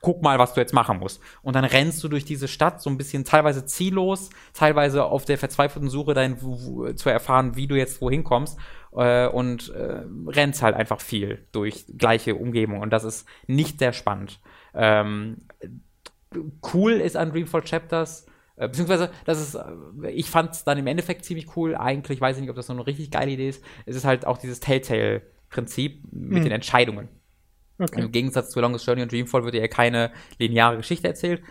guck 0.00 0.22
mal, 0.22 0.38
was 0.38 0.54
du 0.54 0.60
jetzt 0.60 0.72
machen 0.72 0.98
musst. 0.98 1.20
Und 1.42 1.54
dann 1.54 1.64
rennst 1.64 2.02
du 2.02 2.08
durch 2.08 2.24
diese 2.24 2.48
Stadt 2.48 2.80
so 2.80 2.88
ein 2.88 2.96
bisschen 2.96 3.24
teilweise 3.24 3.66
ziellos, 3.66 4.30
teilweise 4.54 5.04
auf 5.04 5.24
der 5.24 5.38
verzweifelten 5.38 5.90
Suche 5.90 6.14
dahin 6.14 6.38
zu 6.96 7.10
erfahren, 7.10 7.56
wie 7.56 7.66
du 7.66 7.76
jetzt 7.76 8.00
wohin 8.00 8.24
kommst 8.24 8.58
äh, 8.92 9.26
und 9.28 9.70
äh, 9.70 10.02
rennst 10.26 10.62
halt 10.62 10.76
einfach 10.76 11.00
viel 11.00 11.46
durch 11.52 11.86
gleiche 11.96 12.34
Umgebung 12.34 12.80
und 12.80 12.90
das 12.90 13.04
ist 13.04 13.28
nicht 13.46 13.78
sehr 13.78 13.92
spannend. 13.92 14.40
Ähm, 14.74 15.38
cool 16.72 16.92
ist 16.92 17.16
an 17.16 17.32
Dreamfall 17.32 17.62
Chapters, 17.62 18.26
äh, 18.60 18.68
beziehungsweise, 18.68 19.10
das 19.24 19.40
ist, 19.40 19.54
äh, 19.54 20.10
ich 20.10 20.28
fand 20.30 20.52
es 20.52 20.64
dann 20.64 20.76
im 20.76 20.86
Endeffekt 20.86 21.24
ziemlich 21.24 21.56
cool. 21.56 21.74
Eigentlich 21.74 22.20
weiß 22.20 22.36
ich 22.36 22.42
nicht, 22.42 22.50
ob 22.50 22.56
das 22.56 22.66
so 22.66 22.74
eine 22.74 22.86
richtig 22.86 23.10
geile 23.10 23.30
Idee 23.30 23.48
ist. 23.48 23.64
Es 23.86 23.96
ist 23.96 24.04
halt 24.04 24.26
auch 24.26 24.36
dieses 24.36 24.60
Telltale-Prinzip 24.60 26.04
mit 26.12 26.40
mhm. 26.40 26.44
den 26.44 26.52
Entscheidungen. 26.52 27.08
Okay. 27.78 28.02
Im 28.02 28.12
Gegensatz 28.12 28.50
zu 28.50 28.60
Longest 28.60 28.86
Journey 28.86 29.02
und 29.02 29.10
Dreamfall 29.10 29.44
wird 29.44 29.54
ja 29.54 29.66
keine 29.66 30.12
lineare 30.38 30.76
Geschichte 30.76 31.08
erzählt. 31.08 31.42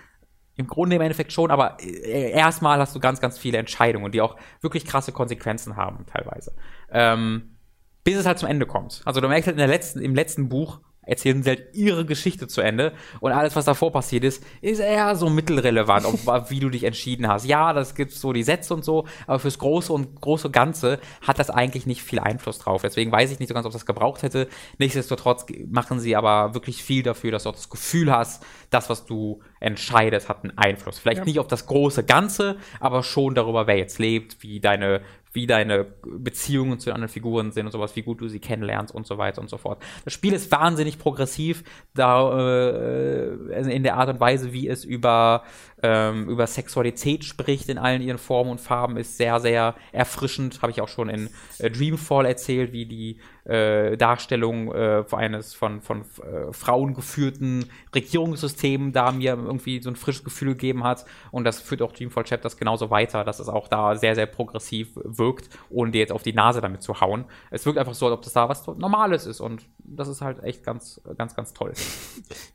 Im 0.55 0.67
Grunde 0.67 0.97
im 0.97 1.01
Endeffekt 1.01 1.31
schon, 1.31 1.49
aber 1.49 1.77
äh, 1.81 2.29
erstmal 2.31 2.77
hast 2.79 2.95
du 2.95 2.99
ganz, 2.99 3.19
ganz 3.19 3.39
viele 3.39 3.57
Entscheidungen, 3.57 4.11
die 4.11 4.21
auch 4.21 4.35
wirklich 4.61 4.85
krasse 4.85 5.11
Konsequenzen 5.11 5.77
haben, 5.77 6.05
teilweise. 6.05 6.53
Ähm, 6.91 7.55
bis 8.03 8.17
es 8.17 8.25
halt 8.25 8.39
zum 8.39 8.49
Ende 8.49 8.65
kommt. 8.65 9.01
Also 9.05 9.21
du 9.21 9.27
merkst 9.27 9.47
halt 9.47 9.55
in 9.55 9.59
der 9.59 9.67
letzten, 9.67 10.01
im 10.01 10.15
letzten 10.15 10.49
Buch, 10.49 10.79
erzählen 11.09 11.41
sie 11.43 11.49
halt 11.49 11.73
ihre 11.73 12.05
Geschichte 12.05 12.47
zu 12.47 12.61
Ende 12.61 12.93
und 13.19 13.31
alles, 13.31 13.55
was 13.55 13.65
davor 13.65 13.91
passiert 13.91 14.23
ist, 14.23 14.43
ist 14.61 14.79
eher 14.79 15.15
so 15.15 15.29
mittelrelevant, 15.29 16.05
ob, 16.05 16.19
wie 16.49 16.59
du 16.59 16.69
dich 16.69 16.83
entschieden 16.83 17.27
hast. 17.27 17.45
Ja, 17.45 17.73
das 17.73 17.95
gibt 17.95 18.11
so 18.11 18.31
die 18.31 18.43
Sätze 18.43 18.73
und 18.73 18.85
so, 18.85 19.07
aber 19.25 19.39
fürs 19.39 19.57
große 19.57 19.91
und 19.91 20.21
große 20.21 20.51
Ganze 20.51 20.99
hat 21.21 21.39
das 21.39 21.49
eigentlich 21.49 21.85
nicht 21.87 22.03
viel 22.03 22.19
Einfluss 22.19 22.59
drauf. 22.59 22.81
Deswegen 22.83 23.11
weiß 23.11 23.31
ich 23.31 23.39
nicht 23.39 23.49
so 23.49 23.55
ganz, 23.55 23.65
ob 23.65 23.73
das 23.73 23.85
gebraucht 23.85 24.21
hätte. 24.21 24.47
Nichtsdestotrotz 24.77 25.47
machen 25.67 25.99
sie 25.99 26.15
aber 26.15 26.53
wirklich 26.53 26.83
viel 26.83 27.01
dafür, 27.01 27.31
dass 27.31 27.43
du 27.43 27.49
auch 27.49 27.55
das 27.55 27.69
Gefühl 27.69 28.11
hast, 28.11 28.45
das, 28.69 28.89
was 28.89 29.05
du 29.05 29.41
entscheidest, 29.59 30.29
hat 30.29 30.43
einen 30.43 30.57
Einfluss. 30.57 30.99
Vielleicht 30.99 31.19
ja. 31.19 31.25
nicht 31.25 31.39
auf 31.39 31.47
das 31.47 31.65
große 31.65 32.03
Ganze, 32.03 32.57
aber 32.79 33.01
schon 33.01 33.33
darüber, 33.33 33.65
wer 33.65 33.77
jetzt 33.77 33.97
lebt, 33.97 34.43
wie 34.43 34.59
deine 34.59 35.01
wie 35.31 35.45
deine 35.45 35.85
Beziehungen 36.03 36.79
zu 36.79 36.91
anderen 36.91 37.09
Figuren 37.09 37.51
sind 37.51 37.67
und 37.67 37.71
sowas, 37.71 37.95
wie 37.95 38.01
gut 38.01 38.21
du 38.21 38.27
sie 38.27 38.39
kennenlernst 38.39 38.93
und 38.93 39.05
so 39.05 39.17
weiter 39.17 39.41
und 39.41 39.49
so 39.49 39.57
fort. 39.57 39.81
Das 40.03 40.13
Spiel 40.13 40.33
ist 40.33 40.51
wahnsinnig 40.51 40.97
progressiv, 40.97 41.63
da 41.93 42.37
äh, 42.39 43.73
in 43.73 43.83
der 43.83 43.97
Art 43.97 44.09
und 44.09 44.19
Weise, 44.19 44.53
wie 44.53 44.67
es 44.67 44.83
über 44.83 45.43
ähm, 45.81 46.29
über 46.29 46.47
Sexualität 46.47 47.23
spricht 47.23 47.69
in 47.69 47.77
allen 47.77 48.01
ihren 48.01 48.17
Formen 48.17 48.51
und 48.51 48.61
Farben, 48.61 48.97
ist 48.97 49.17
sehr, 49.17 49.39
sehr 49.39 49.75
erfrischend. 49.91 50.61
Habe 50.61 50.71
ich 50.71 50.81
auch 50.81 50.87
schon 50.87 51.09
in 51.09 51.29
äh, 51.59 51.69
Dreamfall 51.69 52.25
erzählt, 52.25 52.71
wie 52.73 52.85
die 52.85 53.19
äh, 53.45 53.97
Darstellung 53.97 54.71
äh, 54.73 55.03
eines 55.11 55.53
von, 55.53 55.81
von 55.81 56.01
äh, 56.01 56.51
Frauen 56.51 56.93
geführten 56.93 57.65
Regierungssystemen 57.95 58.91
da 58.91 59.11
mir 59.11 59.31
irgendwie 59.31 59.81
so 59.81 59.89
ein 59.89 59.95
frisches 59.95 60.23
Gefühl 60.23 60.49
gegeben 60.49 60.83
hat. 60.83 61.05
Und 61.31 61.45
das 61.45 61.59
führt 61.59 61.81
auch 61.81 61.91
Dreamfall 61.91 62.25
Chapters 62.25 62.57
genauso 62.57 62.89
weiter, 62.89 63.23
dass 63.23 63.39
es 63.39 63.49
auch 63.49 63.67
da 63.67 63.95
sehr, 63.95 64.15
sehr 64.15 64.27
progressiv 64.27 64.89
wirkt, 65.03 65.49
ohne 65.69 65.91
dir 65.91 65.99
jetzt 65.99 66.11
auf 66.11 66.23
die 66.23 66.33
Nase 66.33 66.61
damit 66.61 66.83
zu 66.83 67.01
hauen. 67.01 67.25
Es 67.49 67.65
wirkt 67.65 67.79
einfach 67.79 67.93
so, 67.93 68.05
als 68.05 68.13
ob 68.13 68.21
das 68.21 68.33
da 68.33 68.49
was 68.49 68.67
Normales 68.67 69.25
ist. 69.25 69.39
Und 69.39 69.65
das 69.79 70.07
ist 70.07 70.21
halt 70.21 70.43
echt 70.43 70.63
ganz, 70.63 71.01
ganz, 71.17 71.35
ganz 71.35 71.53
toll. 71.53 71.73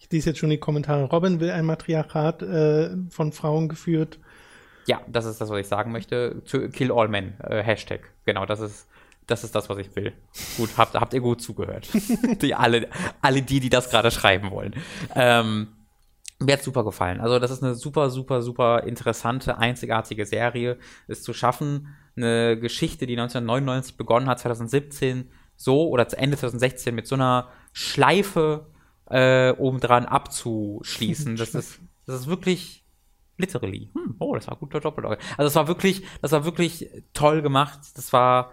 Ich 0.01 0.10
lese 0.10 0.30
jetzt 0.30 0.38
schon 0.38 0.51
die 0.51 0.59
Kommentare. 0.59 1.05
Robin 1.05 1.40
will 1.40 1.51
ein 1.51 1.64
Matriarchat 1.64 2.42
äh, 2.42 2.90
von 3.14 3.32
Frauen 3.32 3.68
geführt. 3.68 4.18
Ja, 4.86 5.00
das 5.08 5.24
ist 5.24 5.40
das, 5.40 5.48
was 5.48 5.58
ich 5.58 5.68
sagen 5.68 5.92
möchte. 5.92 6.42
To 6.50 6.68
kill 6.68 6.92
all 6.92 7.08
men, 7.08 7.40
äh, 7.40 7.62
Hashtag. 7.62 8.10
Genau, 8.26 8.44
das 8.44 8.60
ist, 8.60 8.88
das 9.26 9.44
ist 9.44 9.54
das, 9.54 9.68
was 9.70 9.78
ich 9.78 9.94
will. 9.96 10.12
Gut, 10.58 10.70
habt, 10.76 10.94
habt 10.94 11.14
ihr 11.14 11.20
gut 11.20 11.40
zugehört. 11.40 11.88
die, 12.42 12.54
alle, 12.54 12.88
alle 13.22 13.42
die, 13.42 13.60
die 13.60 13.70
das 13.70 13.88
gerade 13.88 14.10
schreiben 14.10 14.50
wollen. 14.50 14.74
Ähm, 15.14 15.68
mir 16.40 16.54
hat 16.54 16.62
super 16.62 16.84
gefallen. 16.84 17.20
Also, 17.20 17.38
das 17.38 17.50
ist 17.50 17.62
eine 17.62 17.74
super, 17.74 18.10
super, 18.10 18.42
super 18.42 18.82
interessante, 18.82 19.56
einzigartige 19.56 20.26
Serie, 20.26 20.78
es 21.08 21.22
zu 21.22 21.32
schaffen, 21.32 21.94
eine 22.16 22.58
Geschichte, 22.58 23.06
die 23.06 23.14
1999 23.14 23.96
begonnen 23.96 24.28
hat, 24.28 24.40
2017 24.40 25.30
so 25.56 25.88
oder 25.88 26.08
zu 26.08 26.18
Ende 26.18 26.36
2016 26.36 26.94
mit 26.94 27.06
so 27.06 27.14
einer 27.14 27.48
Schleife 27.72 28.66
äh, 29.08 29.50
obendran 29.52 30.04
abzuschließen. 30.06 31.36
Das 31.44 31.54
ist, 31.54 31.80
das 32.06 32.20
ist 32.20 32.26
wirklich 32.26 32.84
Literally. 33.36 33.90
Hm, 33.94 34.16
oh, 34.19 34.35
das 34.35 34.47
war 34.48 34.56
guter 34.56 34.81
Doppel. 34.81 35.05
Also 35.06 35.19
das 35.39 35.55
war 35.55 35.69
wirklich, 35.69 36.05
das 36.23 36.32
war 36.32 36.44
wirklich 36.44 36.89
toll 37.12 37.43
gemacht. 37.43 37.81
Das 37.97 38.12
war, 38.12 38.52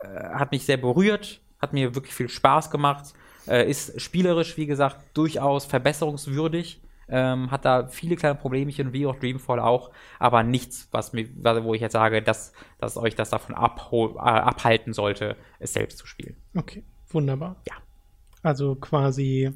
äh, 0.00 0.06
hat 0.06 0.52
mich 0.52 0.64
sehr 0.64 0.78
berührt, 0.78 1.40
hat 1.60 1.72
mir 1.72 1.94
wirklich 1.94 2.14
viel 2.14 2.28
Spaß 2.28 2.70
gemacht. 2.70 3.14
Äh, 3.46 3.68
ist 3.70 4.00
spielerisch, 4.00 4.56
wie 4.56 4.66
gesagt, 4.66 5.04
durchaus 5.14 5.64
verbesserungswürdig. 5.64 6.80
Ähm, 7.08 7.50
hat 7.50 7.64
da 7.64 7.88
viele 7.88 8.16
kleine 8.16 8.36
Problemchen, 8.36 8.92
wie 8.92 9.06
auch 9.06 9.16
Dreamfall 9.16 9.60
auch, 9.60 9.90
aber 10.18 10.44
nichts, 10.44 10.88
was 10.92 11.12
mir, 11.12 11.28
wo 11.62 11.74
ich 11.74 11.82
jetzt 11.82 11.92
sage, 11.92 12.22
dass, 12.22 12.54
dass 12.78 12.96
euch 12.96 13.14
das 13.14 13.28
davon 13.28 13.54
abhol, 13.54 14.12
äh, 14.16 14.20
abhalten 14.20 14.94
sollte, 14.94 15.36
es 15.58 15.74
selbst 15.74 15.98
zu 15.98 16.06
spielen. 16.06 16.36
Okay, 16.56 16.84
wunderbar. 17.10 17.56
Ja. 17.68 17.74
Also 18.42 18.76
quasi 18.76 19.52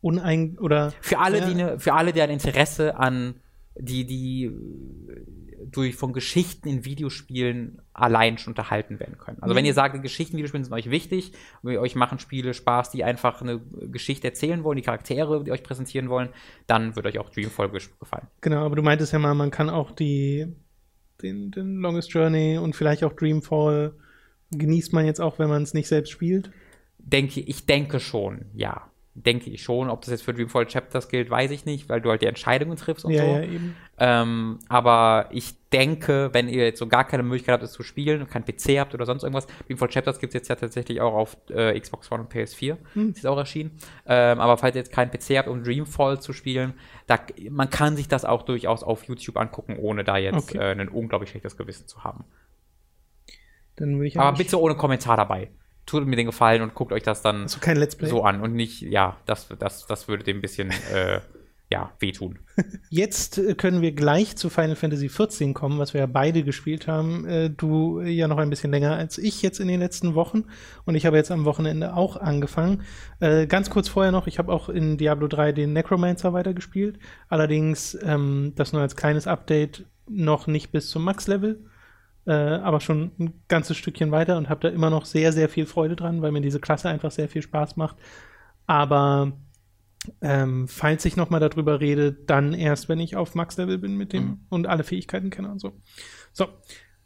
unein 0.00 0.58
oder 0.58 0.92
für 1.00 1.18
alle, 1.18 1.38
ja. 1.38 1.48
die 1.48 1.54
ne, 1.54 1.78
für 1.78 1.94
alle, 1.94 2.12
die 2.12 2.22
ein 2.22 2.30
Interesse 2.30 2.98
an 2.98 3.36
die 3.78 4.06
die 4.06 4.50
durch 5.70 5.96
von 5.96 6.12
Geschichten 6.12 6.68
in 6.68 6.84
Videospielen 6.84 7.82
allein 7.92 8.38
schon 8.38 8.52
unterhalten 8.52 9.00
werden 9.00 9.18
können. 9.18 9.38
Also 9.40 9.52
mhm. 9.52 9.58
wenn 9.58 9.64
ihr 9.64 9.74
sagt, 9.74 10.00
Geschichten 10.00 10.34
in 10.34 10.38
Videospielen 10.38 10.64
sind 10.64 10.72
euch 10.72 10.90
wichtig, 10.90 11.32
euch 11.62 11.94
machen 11.94 12.18
Spiele 12.18 12.54
Spaß, 12.54 12.90
die 12.90 13.04
einfach 13.04 13.42
eine 13.42 13.60
Geschichte 13.90 14.28
erzählen 14.28 14.64
wollen, 14.64 14.76
die 14.76 14.82
Charaktere, 14.82 15.42
die 15.44 15.52
euch 15.52 15.62
präsentieren 15.62 16.08
wollen, 16.08 16.28
dann 16.66 16.94
wird 16.94 17.06
euch 17.06 17.18
auch 17.18 17.30
Dreamfall 17.30 17.70
gefallen. 17.70 18.28
Genau, 18.40 18.64
aber 18.64 18.76
du 18.76 18.82
meintest 18.82 19.12
ja 19.12 19.18
mal, 19.18 19.34
man 19.34 19.50
kann 19.50 19.68
auch 19.68 19.90
die 19.90 20.46
den, 21.22 21.50
den 21.50 21.76
Longest 21.76 22.12
Journey 22.12 22.58
und 22.58 22.76
vielleicht 22.76 23.02
auch 23.02 23.14
Dreamfall 23.14 23.94
genießt 24.50 24.92
man 24.92 25.06
jetzt 25.06 25.20
auch, 25.20 25.38
wenn 25.38 25.48
man 25.48 25.62
es 25.62 25.74
nicht 25.74 25.88
selbst 25.88 26.10
spielt? 26.10 26.50
Denke, 26.98 27.40
ich 27.40 27.66
denke 27.66 28.00
schon, 28.00 28.46
ja 28.54 28.90
denke 29.16 29.50
ich 29.50 29.62
schon. 29.62 29.88
Ob 29.88 30.02
das 30.02 30.10
jetzt 30.10 30.22
für 30.22 30.34
Dreamfall 30.34 30.66
Chapters 30.66 31.08
gilt, 31.08 31.30
weiß 31.30 31.50
ich 31.50 31.64
nicht, 31.64 31.88
weil 31.88 32.00
du 32.00 32.10
halt 32.10 32.22
die 32.22 32.26
Entscheidungen 32.26 32.76
triffst 32.76 33.04
und 33.04 33.12
ja, 33.12 33.24
so. 33.24 33.30
Ja, 33.30 33.42
eben. 33.42 33.76
Ähm, 33.98 34.58
aber 34.68 35.28
ich 35.30 35.54
denke, 35.70 36.28
wenn 36.32 36.48
ihr 36.48 36.64
jetzt 36.64 36.78
so 36.78 36.86
gar 36.86 37.04
keine 37.04 37.22
Möglichkeit 37.22 37.54
habt, 37.54 37.62
es 37.62 37.72
zu 37.72 37.82
spielen 37.82 38.20
und 38.20 38.30
kein 38.30 38.44
PC 38.44 38.78
habt 38.78 38.94
oder 38.94 39.06
sonst 39.06 39.22
irgendwas, 39.22 39.46
Dreamfall 39.66 39.88
Chapters 39.88 40.18
gibt 40.20 40.32
es 40.32 40.34
jetzt 40.34 40.48
ja 40.48 40.56
tatsächlich 40.56 41.00
auch 41.00 41.14
auf 41.14 41.36
äh, 41.48 41.78
Xbox 41.80 42.12
One 42.12 42.24
und 42.24 42.32
PS4. 42.32 42.76
Hm. 42.92 43.10
Ist 43.10 43.26
auch 43.26 43.38
erschienen. 43.38 43.72
Ähm, 44.06 44.38
aber 44.38 44.58
falls 44.58 44.76
ihr 44.76 44.80
jetzt 44.80 44.92
keinen 44.92 45.10
PC 45.10 45.38
habt, 45.38 45.48
um 45.48 45.64
Dreamfall 45.64 46.20
zu 46.20 46.34
spielen, 46.34 46.74
da, 47.06 47.18
man 47.50 47.70
kann 47.70 47.96
sich 47.96 48.08
das 48.08 48.26
auch 48.26 48.42
durchaus 48.42 48.82
auf 48.82 49.04
YouTube 49.04 49.38
angucken, 49.38 49.76
ohne 49.78 50.04
da 50.04 50.18
jetzt 50.18 50.50
okay. 50.50 50.58
äh, 50.58 50.72
ein 50.72 50.88
unglaublich 50.88 51.30
schlechtes 51.30 51.56
Gewissen 51.56 51.86
zu 51.88 52.04
haben. 52.04 52.24
aber 54.18 54.36
bitte 54.36 54.60
ohne 54.60 54.74
Kommentar 54.74 55.16
dabei 55.16 55.50
tut 55.86 56.06
mir 56.06 56.16
den 56.16 56.26
Gefallen 56.26 56.62
und 56.62 56.74
guckt 56.74 56.92
euch 56.92 57.02
das 57.02 57.22
dann 57.22 57.42
also 57.42 57.58
so 58.06 58.24
an 58.24 58.40
und 58.40 58.52
nicht, 58.52 58.82
ja, 58.82 59.16
das, 59.24 59.48
das, 59.58 59.86
das 59.86 60.08
würde 60.08 60.24
dem 60.24 60.38
ein 60.38 60.42
bisschen 60.42 60.70
äh, 60.92 61.20
ja, 61.68 61.90
wehtun. 61.98 62.38
Jetzt 62.90 63.38
äh, 63.38 63.54
können 63.54 63.82
wir 63.82 63.92
gleich 63.92 64.36
zu 64.36 64.50
Final 64.50 64.76
Fantasy 64.76 65.08
XIV 65.08 65.52
kommen, 65.52 65.78
was 65.78 65.94
wir 65.94 66.00
ja 66.00 66.06
beide 66.06 66.44
gespielt 66.44 66.86
haben. 66.86 67.26
Äh, 67.26 67.50
du 67.50 68.00
ja 68.02 68.28
noch 68.28 68.38
ein 68.38 68.50
bisschen 68.50 68.70
länger 68.70 68.94
als 68.96 69.18
ich 69.18 69.42
jetzt 69.42 69.58
in 69.58 69.66
den 69.66 69.80
letzten 69.80 70.14
Wochen 70.14 70.44
und 70.84 70.94
ich 70.94 71.06
habe 71.06 71.16
jetzt 71.16 71.32
am 71.32 71.44
Wochenende 71.44 71.94
auch 71.94 72.16
angefangen. 72.16 72.82
Äh, 73.18 73.46
ganz 73.46 73.70
kurz 73.70 73.88
vorher 73.88 74.12
noch, 74.12 74.28
ich 74.28 74.38
habe 74.38 74.52
auch 74.52 74.68
in 74.68 74.96
Diablo 74.96 75.26
3 75.26 75.52
den 75.52 75.72
Necromancer 75.72 76.32
weitergespielt, 76.32 76.98
allerdings 77.28 77.98
ähm, 78.02 78.52
das 78.54 78.72
nur 78.72 78.82
als 78.82 78.94
kleines 78.94 79.26
Update 79.26 79.86
noch 80.08 80.46
nicht 80.46 80.70
bis 80.70 80.88
zum 80.88 81.02
Max-Level 81.02 81.64
äh, 82.26 82.32
aber 82.32 82.80
schon 82.80 83.12
ein 83.18 83.42
ganzes 83.48 83.76
Stückchen 83.76 84.10
weiter 84.10 84.36
und 84.36 84.48
habe 84.48 84.60
da 84.60 84.68
immer 84.68 84.90
noch 84.90 85.04
sehr, 85.04 85.32
sehr 85.32 85.48
viel 85.48 85.66
Freude 85.66 85.96
dran, 85.96 86.22
weil 86.22 86.32
mir 86.32 86.40
diese 86.40 86.60
Klasse 86.60 86.88
einfach 86.88 87.10
sehr 87.10 87.28
viel 87.28 87.42
Spaß 87.42 87.76
macht. 87.76 87.96
Aber 88.66 89.32
ähm, 90.20 90.68
falls 90.68 91.04
ich 91.04 91.16
nochmal 91.16 91.40
darüber 91.40 91.80
rede, 91.80 92.12
dann 92.12 92.52
erst, 92.52 92.88
wenn 92.88 93.00
ich 93.00 93.16
auf 93.16 93.34
Max-Level 93.34 93.78
bin 93.78 93.96
mit 93.96 94.12
dem 94.12 94.24
mhm. 94.24 94.40
und 94.48 94.66
alle 94.66 94.84
Fähigkeiten 94.84 95.30
kenne 95.30 95.50
und 95.50 95.60
so. 95.60 95.72
So, 96.32 96.48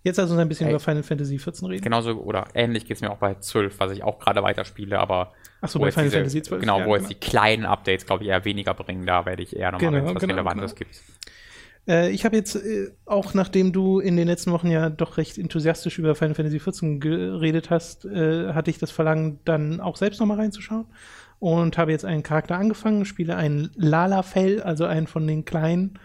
jetzt 0.02 0.18
also 0.18 0.36
ein 0.36 0.48
bisschen 0.48 0.66
Ey. 0.66 0.72
über 0.72 0.80
Final 0.80 1.02
Fantasy 1.02 1.36
XIV 1.36 1.68
reden. 1.68 1.82
Genauso 1.82 2.12
oder 2.12 2.48
ähnlich 2.54 2.86
geht 2.86 2.96
es 2.96 3.00
mir 3.00 3.10
auch 3.10 3.18
bei 3.18 3.34
12, 3.34 3.78
was 3.78 3.92
ich 3.92 4.02
auch 4.02 4.18
gerade 4.18 4.42
weiterspiele, 4.42 4.98
aber 4.98 5.32
Achso, 5.60 5.78
bei 5.78 5.90
Final 5.90 6.06
diese, 6.06 6.16
Fantasy 6.16 6.42
12. 6.42 6.60
Genau, 6.60 6.78
ja, 6.78 6.84
wo 6.86 6.92
genau. 6.92 6.96
jetzt 7.00 7.10
die 7.10 7.20
kleinen 7.20 7.66
Updates, 7.66 8.06
glaube 8.06 8.24
ich, 8.24 8.30
eher 8.30 8.44
weniger 8.44 8.74
bringen, 8.74 9.06
da 9.06 9.26
werde 9.26 9.42
ich 9.42 9.56
eher 9.56 9.72
nochmal, 9.72 9.90
genau, 9.90 10.02
wenn 10.02 10.08
es 10.08 10.14
was 10.14 10.20
genau, 10.20 10.34
Relevantes 10.34 10.74
genau. 10.74 10.90
gibt. 10.90 11.02
Äh, 11.86 12.10
ich 12.10 12.24
habe 12.24 12.36
jetzt 12.36 12.56
äh, 12.56 12.90
auch, 13.06 13.34
nachdem 13.34 13.72
du 13.72 14.00
in 14.00 14.16
den 14.16 14.28
letzten 14.28 14.52
Wochen 14.52 14.70
ja 14.70 14.90
doch 14.90 15.16
recht 15.16 15.38
enthusiastisch 15.38 15.98
über 15.98 16.14
Final 16.14 16.34
Fantasy 16.34 16.58
XIV 16.58 17.00
geredet 17.00 17.70
hast, 17.70 18.04
äh, 18.04 18.52
hatte 18.52 18.70
ich 18.70 18.78
das 18.78 18.90
Verlangen, 18.90 19.40
dann 19.44 19.80
auch 19.80 19.96
selbst 19.96 20.20
nochmal 20.20 20.38
reinzuschauen. 20.38 20.86
Und 21.38 21.78
habe 21.78 21.92
jetzt 21.92 22.04
einen 22.04 22.22
Charakter 22.22 22.56
angefangen, 22.58 23.06
spiele 23.06 23.34
einen 23.34 23.70
Lalafell, 23.74 24.62
also 24.62 24.84
einen 24.84 25.06
von 25.06 25.26
den 25.26 25.44
kleinen 25.44 25.98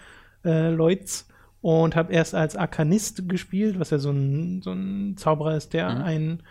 äh, 0.46 0.70
Leuts. 0.70 1.28
Und 1.62 1.96
habe 1.96 2.14
erst 2.14 2.36
als 2.36 2.56
Arkanist 2.56 3.28
gespielt, 3.28 3.80
was 3.80 3.90
ja 3.90 3.98
so 3.98 4.12
ein, 4.12 4.62
so 4.62 4.72
ein 4.72 5.18
Zauberer 5.18 5.58
ist, 5.58 5.74
der 5.74 5.90
mhm. 5.90 6.02
ein 6.02 6.44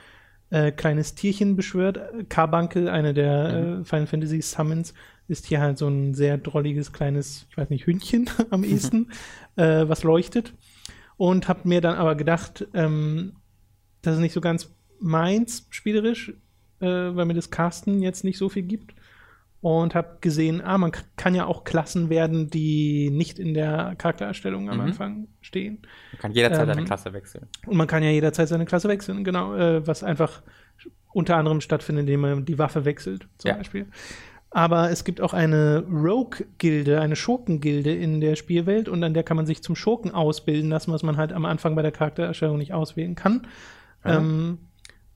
äh, 0.51 0.73
kleines 0.73 1.15
Tierchen 1.15 1.57
beschwört. 1.57 2.01
Carbuncle, 2.29 2.91
eine 2.91 3.15
der 3.15 3.53
mhm. 3.53 3.81
äh, 3.81 3.85
Final 3.85 4.07
Fantasy 4.07 4.43
Summons, 4.43 4.93
ist 5.29 5.47
hier 5.47 5.61
halt 5.61 5.79
so 5.79 5.89
ein 5.89 6.15
sehr 6.15 6.39
drolliges 6.39 6.93
kleines, 6.93 7.47
ich 7.51 7.57
weiß 7.57 7.71
nicht, 7.71 7.87
Hündchen 7.87 8.29
am 8.51 8.65
ehesten, 8.65 9.11
äh, 9.57 9.89
was 9.89 10.03
leuchtet. 10.03 10.55
Und 11.17 11.49
habe 11.49 11.69
mir 11.69 11.81
dann 11.81 11.97
aber 11.97 12.15
gedacht, 12.17 12.67
ähm, 12.75 13.37
das 14.03 14.15
ist 14.15 14.21
nicht 14.21 14.33
so 14.33 14.41
ganz 14.41 14.75
meins 15.01 15.67
spielerisch, 15.71 16.35
äh, 16.81 16.87
weil 16.87 17.25
mir 17.25 17.35
das 17.35 17.51
Casten 17.51 18.03
jetzt 18.03 18.25
nicht 18.25 18.39
so 18.39 18.49
viel 18.49 18.63
gibt. 18.63 18.95
und 19.61 19.95
habe 19.95 20.19
gesehen, 20.21 20.61
ah, 20.61 20.77
man 20.77 20.93
kann 21.17 21.35
ja 21.35 21.47
auch 21.47 21.65
Klassen 21.65 22.11
werden, 22.11 22.51
die 22.51 23.09
nicht 23.09 23.39
in 23.39 23.55
der 23.55 23.95
Charaktererstellung 23.97 24.69
am 24.69 24.77
mhm. 24.77 24.83
Anfang 24.83 25.29
stehen. 25.41 25.79
Man 26.13 26.21
kann 26.21 26.33
jederzeit 26.33 26.69
ähm, 26.69 26.75
seine 26.75 26.85
Klasse 26.85 27.13
wechseln. 27.15 27.47
Und 27.65 27.79
man 27.79 27.87
kann 27.87 28.03
ja 28.03 28.11
jederzeit 28.11 28.49
seine 28.49 28.67
Klasse 28.67 28.89
wechseln, 28.89 29.25
genau, 29.25 29.55
äh, 29.55 29.87
was 29.87 30.05
einfach 30.05 30.43
unter 31.15 31.37
anderem 31.39 31.63
stattfindet, 31.63 32.03
indem 32.03 32.21
man 32.21 32.45
die 32.45 32.59
Waffe 32.59 32.85
wechselt, 32.85 33.27
zum 33.39 33.49
ja. 33.49 33.57
Beispiel. 33.57 33.87
Aber 34.55 34.89
es 34.89 35.03
gibt 35.03 35.21
auch 35.21 35.33
eine 35.33 35.85
Rogue-Gilde, 35.91 37.01
eine 37.01 37.17
Schurkengilde 37.17 37.93
in 37.93 38.21
der 38.21 38.37
Spielwelt 38.37 38.89
und 38.89 39.03
an 39.03 39.13
der 39.13 39.25
kann 39.25 39.37
man 39.37 39.47
sich 39.47 39.65
zum 39.65 39.75
Schurken 39.75 40.13
ausbilden 40.13 40.71
lassen, 40.71 40.93
was 40.93 41.03
man 41.03 41.17
halt 41.17 41.33
am 41.33 41.45
Anfang 41.45 41.75
bei 41.75 41.83
der 41.83 41.91
Charaktererstellung 41.91 42.59
nicht 42.59 42.73
auswählen 42.73 43.17
kann. 43.17 43.49
Mhm. 44.05 44.11
Ähm, 44.11 44.59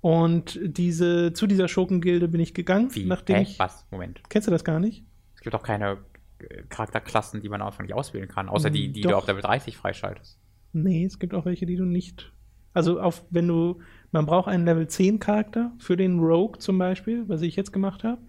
und 0.01 0.59
diese, 0.61 1.33
zu 1.35 1.47
dieser 1.47 1.69
Schurkengilde 1.69 2.27
bin 2.27 2.41
ich 2.41 2.53
gegangen, 2.53 2.93
Wie? 2.97 3.05
nachdem 3.05 3.37
Hä? 3.37 3.43
ich. 3.43 3.61
Was? 3.61 3.87
Moment. 3.93 4.21
Kennst 4.29 4.49
du 4.49 4.51
das 4.51 4.65
gar 4.65 4.81
nicht? 4.81 5.05
Es 5.37 5.43
gibt 5.43 5.55
auch 5.55 5.63
keine 5.63 5.99
äh, 6.41 6.65
Charakterklassen, 6.69 7.41
die 7.41 7.49
man 7.49 7.61
am 7.61 7.69
Anfang 7.69 7.87
nicht 7.87 7.95
auswählen 7.95 8.27
kann, 8.27 8.49
außer 8.49 8.71
die, 8.71 8.91
die 8.91 9.03
Doch. 9.03 9.11
du 9.11 9.17
auf 9.19 9.27
Level 9.29 9.43
30 9.43 9.77
freischaltest. 9.77 10.37
Nee, 10.73 11.05
es 11.05 11.21
gibt 11.21 11.33
auch 11.33 11.45
welche, 11.45 11.65
die 11.65 11.77
du 11.77 11.85
nicht. 11.85 12.33
Also 12.75 13.01
auf, 13.01 13.25
wenn 13.31 13.47
du, 13.47 13.79
man 14.11 14.27
braucht 14.27 14.49
einen 14.49 14.65
Level 14.65 14.89
10 14.89 15.21
Charakter 15.21 15.71
für 15.79 15.97
den 15.97 16.19
Rogue 16.19 16.59
zum 16.59 16.77
Beispiel, 16.77 17.29
was 17.29 17.43
ich 17.43 17.55
jetzt 17.55 17.73
gemacht 17.73 18.03
habe. 18.03 18.21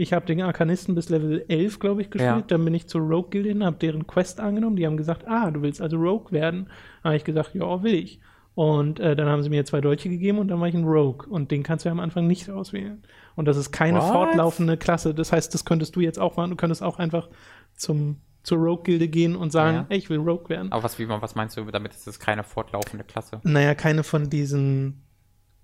Ich 0.00 0.12
habe 0.12 0.24
den 0.26 0.40
Arkanisten 0.42 0.94
bis 0.94 1.08
Level 1.08 1.44
11, 1.48 1.80
glaube 1.80 2.02
ich, 2.02 2.10
gespielt. 2.10 2.36
Ja. 2.36 2.44
Dann 2.46 2.64
bin 2.64 2.72
ich 2.72 2.86
zur 2.86 3.00
Rogue-Gilde 3.00 3.48
hin, 3.48 3.64
habe 3.64 3.78
deren 3.78 4.06
Quest 4.06 4.38
angenommen. 4.38 4.76
Die 4.76 4.86
haben 4.86 4.96
gesagt, 4.96 5.26
ah, 5.26 5.50
du 5.50 5.60
willst 5.60 5.82
also 5.82 5.96
Rogue 5.96 6.30
werden. 6.30 6.70
Habe 7.02 7.16
ich 7.16 7.24
gesagt, 7.24 7.52
ja, 7.54 7.82
will 7.82 7.94
ich. 7.94 8.20
Und 8.54 9.00
äh, 9.00 9.16
dann 9.16 9.28
haben 9.28 9.42
sie 9.42 9.50
mir 9.50 9.64
zwei 9.64 9.80
Dolche 9.80 10.08
gegeben 10.08 10.38
und 10.38 10.46
dann 10.46 10.60
war 10.60 10.68
ich 10.68 10.74
ein 10.76 10.84
Rogue. 10.84 11.28
Und 11.28 11.50
den 11.50 11.64
kannst 11.64 11.84
du 11.84 11.88
ja 11.88 11.92
am 11.92 11.98
Anfang 11.98 12.28
nicht 12.28 12.48
auswählen. 12.48 13.02
Und 13.34 13.46
das 13.46 13.56
ist 13.56 13.72
keine 13.72 13.98
What? 13.98 14.12
fortlaufende 14.12 14.76
Klasse. 14.76 15.14
Das 15.14 15.32
heißt, 15.32 15.52
das 15.52 15.64
könntest 15.64 15.96
du 15.96 16.00
jetzt 16.00 16.20
auch 16.20 16.36
machen. 16.36 16.50
Du 16.50 16.56
könntest 16.56 16.80
auch 16.80 17.00
einfach 17.00 17.28
zum, 17.74 18.20
zur 18.44 18.58
Rogue-Gilde 18.58 19.08
gehen 19.08 19.34
und 19.34 19.50
sagen, 19.50 19.78
ja. 19.78 19.86
ey, 19.88 19.98
ich 19.98 20.10
will 20.10 20.18
Rogue 20.18 20.48
werden. 20.48 20.70
Aber 20.70 20.84
was, 20.84 21.00
wie, 21.00 21.08
was 21.08 21.34
meinst 21.34 21.56
du 21.56 21.64
damit 21.64 21.92
ist 21.92 22.06
das 22.06 22.20
keine 22.20 22.44
fortlaufende 22.44 23.02
Klasse? 23.02 23.40
Naja, 23.42 23.74
keine 23.74 24.04
von 24.04 24.30
diesen, 24.30 25.02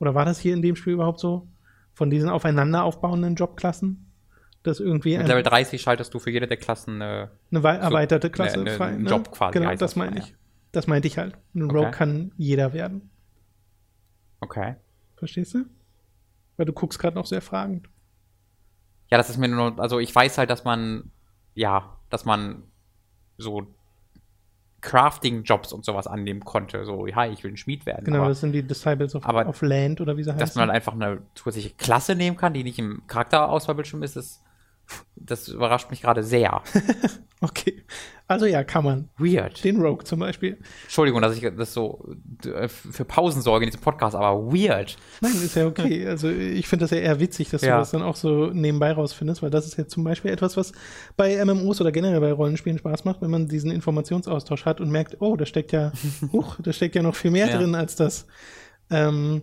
oder 0.01 0.17
war 0.17 0.25
das 0.25 0.41
hier 0.41 0.55
in 0.55 0.63
dem 0.63 0.75
Spiel 0.75 0.95
überhaupt 0.95 1.21
so? 1.21 1.47
Von 1.93 2.11
diesen 2.11 2.29
aufeinander 2.29 2.83
aufbauenden 2.83 3.37
Jobklassen? 3.37 4.04
Das 4.65 4.81
irgendwie 4.81 5.19
Mit 5.19 5.29
Level 5.29 5.43
30 5.43 5.81
schaltest 5.81 6.15
du 6.15 6.19
für 6.19 6.31
jede 6.31 6.49
der 6.49 6.57
Klassen 6.57 7.01
eine, 7.01 7.31
eine 7.53 7.79
erweiterte 7.79 8.31
Klasse 8.31 8.55
eine, 8.55 8.71
eine, 8.71 8.77
frei. 8.77 8.93
Ne? 8.93 9.11
Job 9.11 9.31
quasi. 9.31 9.59
Genau, 9.59 9.75
das 9.75 9.95
meine 9.95 10.19
ich. 10.19 10.31
Ja. 10.31 10.35
Das 10.73 10.87
meinte 10.87 11.07
ich 11.07 11.19
halt. 11.19 11.37
Ein 11.55 11.71
Rogue 11.71 11.91
kann 11.91 12.33
jeder 12.39 12.73
werden. 12.73 13.11
Okay. 14.41 14.77
Verstehst 15.17 15.53
du? 15.55 15.67
Weil 16.57 16.65
du 16.65 16.73
guckst 16.73 16.99
gerade 16.99 17.15
noch 17.15 17.27
sehr 17.27 17.43
fragend. 17.43 17.91
Ja, 19.11 19.19
das 19.19 19.29
ist 19.29 19.37
mir 19.37 19.49
nur, 19.49 19.79
also 19.79 19.99
ich 19.99 20.15
weiß 20.15 20.39
halt, 20.39 20.49
dass 20.49 20.65
man, 20.65 21.11
ja, 21.55 21.99
dass 22.09 22.25
man 22.25 22.63
so 23.37 23.67
Crafting-Jobs 24.81 25.75
und 25.75 25.85
sowas 25.85 26.07
annehmen 26.07 26.41
konnte. 26.41 26.87
So, 26.87 27.07
ja, 27.07 27.27
ich 27.27 27.45
will 27.45 27.53
ein 27.53 27.57
Schmied 27.59 27.85
werden. 27.85 28.05
Genau, 28.05 28.21
aber, 28.21 28.29
das 28.29 28.41
sind 28.41 28.53
die 28.53 28.63
Disciples 28.63 29.15
of, 29.15 29.27
aber 29.27 29.47
of 29.47 29.61
Land 29.61 30.01
oder 30.01 30.17
wie 30.17 30.23
sie 30.23 30.31
heißen. 30.31 30.41
Dass 30.41 30.55
man 30.55 30.69
halt 30.69 30.77
einfach 30.77 30.95
eine 30.95 31.21
zusätzliche 31.35 31.77
Klasse 31.77 32.15
nehmen 32.15 32.39
kann, 32.39 32.55
die 32.55 32.65
nicht 32.65 32.79
im 32.79 33.03
Charakterauswahlbildschirm 33.07 34.03
ist, 34.03 34.17
ist 34.17 34.44
das 35.17 35.49
überrascht 35.49 35.91
mich 35.91 36.03
gerade 36.03 36.23
sehr. 36.23 36.63
okay. 37.41 37.85
Also 38.27 38.47
ja, 38.47 38.65
kann 38.65 38.85
man. 38.85 39.09
Weird. 39.19 39.63
Den 39.65 39.81
Rogue 39.81 40.05
zum 40.05 40.19
Beispiel. 40.19 40.59
Entschuldigung, 40.85 41.21
dass 41.21 41.37
ich 41.37 41.47
das 41.57 41.75
so 41.75 42.15
äh, 42.47 42.69
für 42.69 43.05
Pausen 43.05 43.43
sorge 43.43 43.65
in 43.65 43.71
diesem 43.71 43.83
Podcast, 43.83 44.17
aber 44.17 44.53
weird. 44.53 44.97
Nein, 45.21 45.33
ist 45.35 45.55
ja 45.55 45.67
okay. 45.67 46.07
Also 46.07 46.31
ich 46.31 46.67
finde 46.67 46.85
das 46.85 46.91
ja 46.91 46.99
eher 46.99 47.21
witzig, 47.21 47.51
dass 47.51 47.63
ja. 47.63 47.75
du 47.75 47.81
das 47.81 47.91
dann 47.91 48.03
auch 48.03 48.17
so 48.17 48.47
nebenbei 48.47 48.93
rausfindest, 48.93 49.43
weil 49.43 49.51
das 49.51 49.67
ist 49.67 49.77
ja 49.77 49.87
zum 49.87 50.05
Beispiel 50.05 50.31
etwas, 50.31 50.57
was 50.57 50.73
bei 51.17 51.43
MMOs 51.45 51.81
oder 51.83 51.93
generell 51.93 52.21
bei 52.21 52.33
Rollenspielen 52.33 52.79
Spaß 52.79 53.05
macht, 53.05 53.21
wenn 53.21 53.31
man 53.31 53.47
diesen 53.47 53.71
Informationsaustausch 53.71 54.65
hat 54.65 54.81
und 54.81 54.91
merkt, 54.91 55.21
oh, 55.21 55.37
da 55.37 55.45
steckt 55.45 55.73
ja, 55.73 55.93
huch, 56.33 56.57
da 56.63 56.73
steckt 56.73 56.95
ja 56.97 57.03
noch 57.03 57.17
viel 57.17 57.31
mehr 57.31 57.49
ja. 57.49 57.59
drin 57.59 57.75
als 57.75 57.95
das. 57.95 58.27
Ähm, 58.91 59.43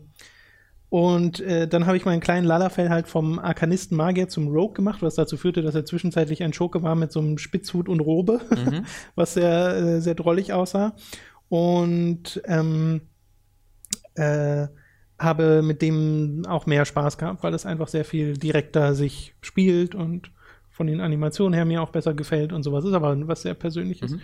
und 0.91 1.39
äh, 1.39 1.69
dann 1.69 1.85
habe 1.85 1.95
ich 1.95 2.03
meinen 2.03 2.19
kleinen 2.19 2.45
Lalafell 2.45 2.89
halt 2.89 3.07
vom 3.07 3.39
Arkanisten 3.39 3.95
Magier 3.95 4.27
zum 4.27 4.49
Rogue 4.49 4.73
gemacht, 4.73 5.01
was 5.01 5.15
dazu 5.15 5.37
führte, 5.37 5.61
dass 5.61 5.73
er 5.73 5.85
zwischenzeitlich 5.85 6.43
ein 6.43 6.51
Schurke 6.51 6.83
war 6.83 6.95
mit 6.95 7.13
so 7.13 7.21
einem 7.21 7.37
Spitzhut 7.37 7.87
und 7.87 8.01
Robe, 8.01 8.41
mhm. 8.49 8.83
was 9.15 9.35
sehr, 9.35 9.73
äh, 9.77 10.01
sehr 10.01 10.15
drollig 10.15 10.51
aussah. 10.51 10.93
Und 11.47 12.41
ähm, 12.43 13.03
äh, 14.15 14.67
habe 15.17 15.61
mit 15.61 15.81
dem 15.81 16.43
auch 16.45 16.65
mehr 16.65 16.83
Spaß 16.83 17.17
gehabt, 17.17 17.41
weil 17.41 17.53
es 17.53 17.65
einfach 17.65 17.87
sehr 17.87 18.03
viel 18.03 18.33
direkter 18.33 18.93
sich 18.93 19.33
spielt 19.39 19.95
und 19.95 20.29
von 20.69 20.87
den 20.87 20.99
Animationen 20.99 21.53
her 21.53 21.63
mir 21.63 21.81
auch 21.81 21.91
besser 21.91 22.13
gefällt 22.13 22.51
und 22.51 22.63
sowas. 22.63 22.83
Ist 22.83 22.91
aber 22.91 23.15
was 23.29 23.43
sehr 23.43 23.53
Persönliches. 23.53 24.11
Mhm. 24.11 24.21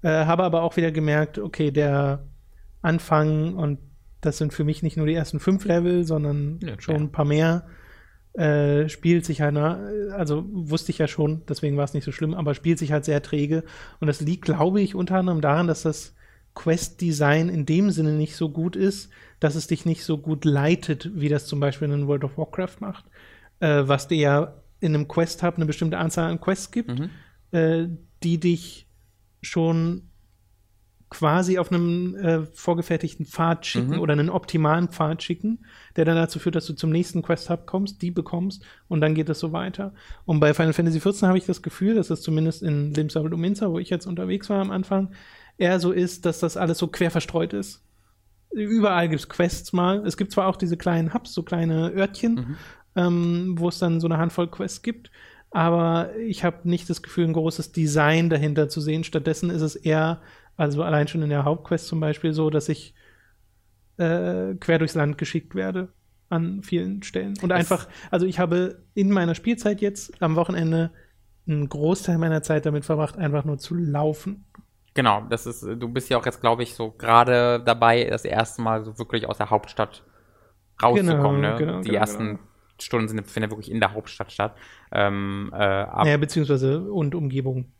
Äh, 0.00 0.24
habe 0.24 0.44
aber 0.44 0.62
auch 0.62 0.78
wieder 0.78 0.92
gemerkt, 0.92 1.38
okay, 1.38 1.70
der 1.70 2.24
Anfang 2.80 3.52
und 3.52 3.80
das 4.26 4.38
sind 4.38 4.52
für 4.52 4.64
mich 4.64 4.82
nicht 4.82 4.96
nur 4.96 5.06
die 5.06 5.14
ersten 5.14 5.40
fünf 5.40 5.64
Level, 5.64 6.04
sondern 6.04 6.58
ja, 6.62 6.80
schon 6.80 6.96
ein 6.96 7.12
paar 7.12 7.24
mehr. 7.24 7.66
Äh, 8.34 8.90
spielt 8.90 9.24
sich 9.24 9.40
halt, 9.40 9.56
also 9.56 10.44
wusste 10.50 10.90
ich 10.90 10.98
ja 10.98 11.08
schon, 11.08 11.42
deswegen 11.48 11.78
war 11.78 11.84
es 11.84 11.94
nicht 11.94 12.04
so 12.04 12.12
schlimm, 12.12 12.34
aber 12.34 12.54
spielt 12.54 12.78
sich 12.78 12.92
halt 12.92 13.06
sehr 13.06 13.22
träge. 13.22 13.64
Und 13.98 14.08
das 14.08 14.20
liegt, 14.20 14.44
glaube 14.44 14.82
ich, 14.82 14.94
unter 14.94 15.16
anderem 15.16 15.40
daran, 15.40 15.66
dass 15.66 15.82
das 15.82 16.14
Quest-Design 16.54 17.48
in 17.48 17.64
dem 17.64 17.90
Sinne 17.90 18.12
nicht 18.12 18.36
so 18.36 18.50
gut 18.50 18.76
ist, 18.76 19.10
dass 19.40 19.54
es 19.54 19.68
dich 19.68 19.86
nicht 19.86 20.04
so 20.04 20.18
gut 20.18 20.44
leitet, 20.44 21.10
wie 21.14 21.28
das 21.28 21.46
zum 21.46 21.60
Beispiel 21.60 21.90
in 21.90 22.08
World 22.08 22.24
of 22.24 22.36
Warcraft 22.36 22.80
macht. 22.80 23.04
Äh, 23.60 23.84
was 23.86 24.08
dir 24.08 24.18
ja 24.18 24.54
in 24.80 24.94
einem 24.94 25.08
Quest-Hub 25.08 25.56
eine 25.56 25.66
bestimmte 25.66 25.98
Anzahl 25.98 26.30
an 26.30 26.40
Quests 26.40 26.70
gibt, 26.70 26.98
mhm. 26.98 27.10
äh, 27.52 27.86
die 28.22 28.38
dich 28.38 28.86
schon 29.40 30.05
quasi 31.08 31.58
auf 31.58 31.70
einem 31.70 32.16
äh, 32.16 32.46
vorgefertigten 32.46 33.26
Pfad 33.26 33.64
schicken 33.64 33.94
mhm. 33.94 34.00
oder 34.00 34.12
einen 34.12 34.28
optimalen 34.28 34.88
Pfad 34.88 35.22
schicken, 35.22 35.64
der 35.94 36.04
dann 36.04 36.16
dazu 36.16 36.38
führt, 36.38 36.56
dass 36.56 36.66
du 36.66 36.72
zum 36.72 36.90
nächsten 36.90 37.22
Quest-Hub 37.22 37.64
kommst, 37.66 38.02
die 38.02 38.10
bekommst 38.10 38.64
und 38.88 39.00
dann 39.00 39.14
geht 39.14 39.28
es 39.28 39.38
so 39.38 39.52
weiter. 39.52 39.94
Und 40.24 40.40
bei 40.40 40.52
Final 40.52 40.72
Fantasy 40.72 40.98
XIV 40.98 41.22
habe 41.22 41.38
ich 41.38 41.46
das 41.46 41.62
Gefühl, 41.62 41.94
dass 41.94 42.10
es 42.10 42.22
zumindest 42.22 42.62
in 42.62 42.92
Limsabel 42.92 43.32
und 43.32 43.40
Minza, 43.40 43.70
wo 43.70 43.78
ich 43.78 43.88
jetzt 43.88 44.06
unterwegs 44.06 44.50
war 44.50 44.60
am 44.60 44.72
Anfang, 44.72 45.10
eher 45.58 45.78
so 45.78 45.92
ist, 45.92 46.26
dass 46.26 46.40
das 46.40 46.56
alles 46.56 46.78
so 46.78 46.88
quer 46.88 47.12
verstreut 47.12 47.52
ist. 47.52 47.84
Überall 48.50 49.08
gibt 49.08 49.20
es 49.20 49.28
Quests 49.28 49.72
mal. 49.72 50.04
Es 50.06 50.16
gibt 50.16 50.32
zwar 50.32 50.48
auch 50.48 50.56
diese 50.56 50.76
kleinen 50.76 51.14
Hubs, 51.14 51.32
so 51.32 51.42
kleine 51.42 51.92
Örtchen, 51.92 52.34
mhm. 52.34 52.56
ähm, 52.96 53.54
wo 53.58 53.68
es 53.68 53.78
dann 53.78 54.00
so 54.00 54.08
eine 54.08 54.18
Handvoll 54.18 54.48
Quests 54.48 54.82
gibt, 54.82 55.10
aber 55.50 56.14
ich 56.16 56.44
habe 56.44 56.68
nicht 56.68 56.90
das 56.90 57.02
Gefühl, 57.02 57.24
ein 57.24 57.32
großes 57.32 57.72
Design 57.72 58.28
dahinter 58.28 58.68
zu 58.68 58.80
sehen. 58.80 59.04
Stattdessen 59.04 59.50
ist 59.50 59.62
es 59.62 59.76
eher 59.76 60.20
also 60.56 60.82
allein 60.82 61.08
schon 61.08 61.22
in 61.22 61.30
der 61.30 61.44
Hauptquest 61.44 61.86
zum 61.86 62.00
Beispiel 62.00 62.32
so, 62.32 62.50
dass 62.50 62.68
ich 62.68 62.94
äh, 63.98 64.54
quer 64.54 64.78
durchs 64.78 64.94
Land 64.94 65.18
geschickt 65.18 65.54
werde 65.54 65.88
an 66.28 66.62
vielen 66.62 67.02
Stellen. 67.02 67.34
Und 67.42 67.50
es 67.50 67.56
einfach, 67.56 67.88
also 68.10 68.26
ich 68.26 68.38
habe 68.38 68.82
in 68.94 69.10
meiner 69.10 69.34
Spielzeit 69.34 69.80
jetzt 69.80 70.22
am 70.22 70.36
Wochenende 70.36 70.90
einen 71.46 71.68
Großteil 71.68 72.18
meiner 72.18 72.42
Zeit 72.42 72.66
damit 72.66 72.84
verbracht, 72.84 73.16
einfach 73.16 73.44
nur 73.44 73.58
zu 73.58 73.74
laufen. 73.74 74.44
Genau, 74.94 75.22
das 75.28 75.46
ist, 75.46 75.62
du 75.62 75.88
bist 75.88 76.08
ja 76.08 76.18
auch 76.18 76.26
jetzt, 76.26 76.40
glaube 76.40 76.62
ich, 76.62 76.74
so 76.74 76.90
gerade 76.90 77.62
dabei, 77.64 78.04
das 78.04 78.24
erste 78.24 78.62
Mal 78.62 78.82
so 78.82 78.98
wirklich 78.98 79.28
aus 79.28 79.36
der 79.36 79.50
Hauptstadt 79.50 80.04
rauszukommen. 80.82 81.42
Genau, 81.42 81.52
ne? 81.52 81.58
genau, 81.58 81.80
Die 81.80 81.88
genau, 81.88 82.00
ersten 82.00 82.26
genau. 82.26 82.38
Stunden 82.80 83.08
sind, 83.08 83.26
finden 83.26 83.50
ja 83.50 83.50
wirklich 83.50 83.70
in 83.70 83.80
der 83.80 83.92
Hauptstadt 83.92 84.32
statt. 84.32 84.56
Ähm, 84.92 85.50
äh, 85.54 85.58
naja, 85.58 86.16
beziehungsweise 86.16 86.80
und 86.82 87.14
Umgebung 87.14 87.72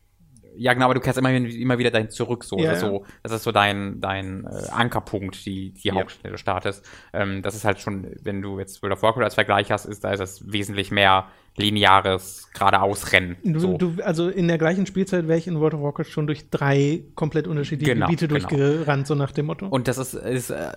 ja, 0.57 0.75
genau, 0.75 0.87
aber 0.87 0.95
du 0.95 1.01
kehrst 1.01 1.19
immer, 1.19 1.31
immer 1.31 1.79
wieder 1.79 1.91
dahin 1.91 2.11
zurück, 2.11 2.45
so. 2.45 2.59
Ja, 2.59 2.71
das, 2.71 2.83
ist 2.83 2.89
so 2.89 3.05
das 3.23 3.33
ist 3.33 3.43
so 3.43 3.53
dein, 3.53 4.01
dein 4.01 4.45
äh, 4.45 4.71
Ankerpunkt, 4.71 5.45
die, 5.47 5.71
die 5.73 5.89
ja. 5.89 5.95
Hauptstadt 5.95 6.33
des 6.33 6.41
Staates. 6.41 6.83
Ähm, 7.13 7.43
das 7.43 7.55
ist 7.55 7.65
halt 7.65 7.81
schon, 7.81 8.15
wenn 8.23 8.43
du 8.43 8.59
jetzt 8.59 8.83
World 8.83 8.95
of 8.95 9.03
Warcraft 9.03 9.25
als 9.25 9.35
Vergleich 9.35 9.71
hast, 9.71 9.85
ist 9.87 10.05
da 10.05 10.13
ist 10.13 10.21
das 10.21 10.51
wesentlich 10.51 10.91
mehr 10.91 11.27
lineares 11.57 12.51
geradeausrennen. 12.53 13.37
Du, 13.43 13.59
so. 13.59 13.79
du, 13.79 13.95
also 14.03 14.29
in 14.29 14.47
der 14.47 14.59
gleichen 14.59 14.87
Spielzeit 14.87 15.27
wäre 15.27 15.39
ich 15.39 15.47
in 15.47 15.59
World 15.59 15.75
of 15.75 15.83
Warcraft 15.83 16.05
schon 16.11 16.27
durch 16.27 16.51
drei 16.51 17.05
komplett 17.15 17.47
unterschiedliche 17.47 17.95
genau, 17.95 18.07
Gebiete 18.07 18.29
genau. 18.29 18.41
durchgerannt, 18.41 19.07
so 19.07 19.15
nach 19.15 19.33
dem 19.33 19.47
Motto. 19.47 19.67
Und 19.67 19.89
das 19.89 19.99
ist, 19.99 20.15
ist 20.15 20.51
äh, 20.51 20.73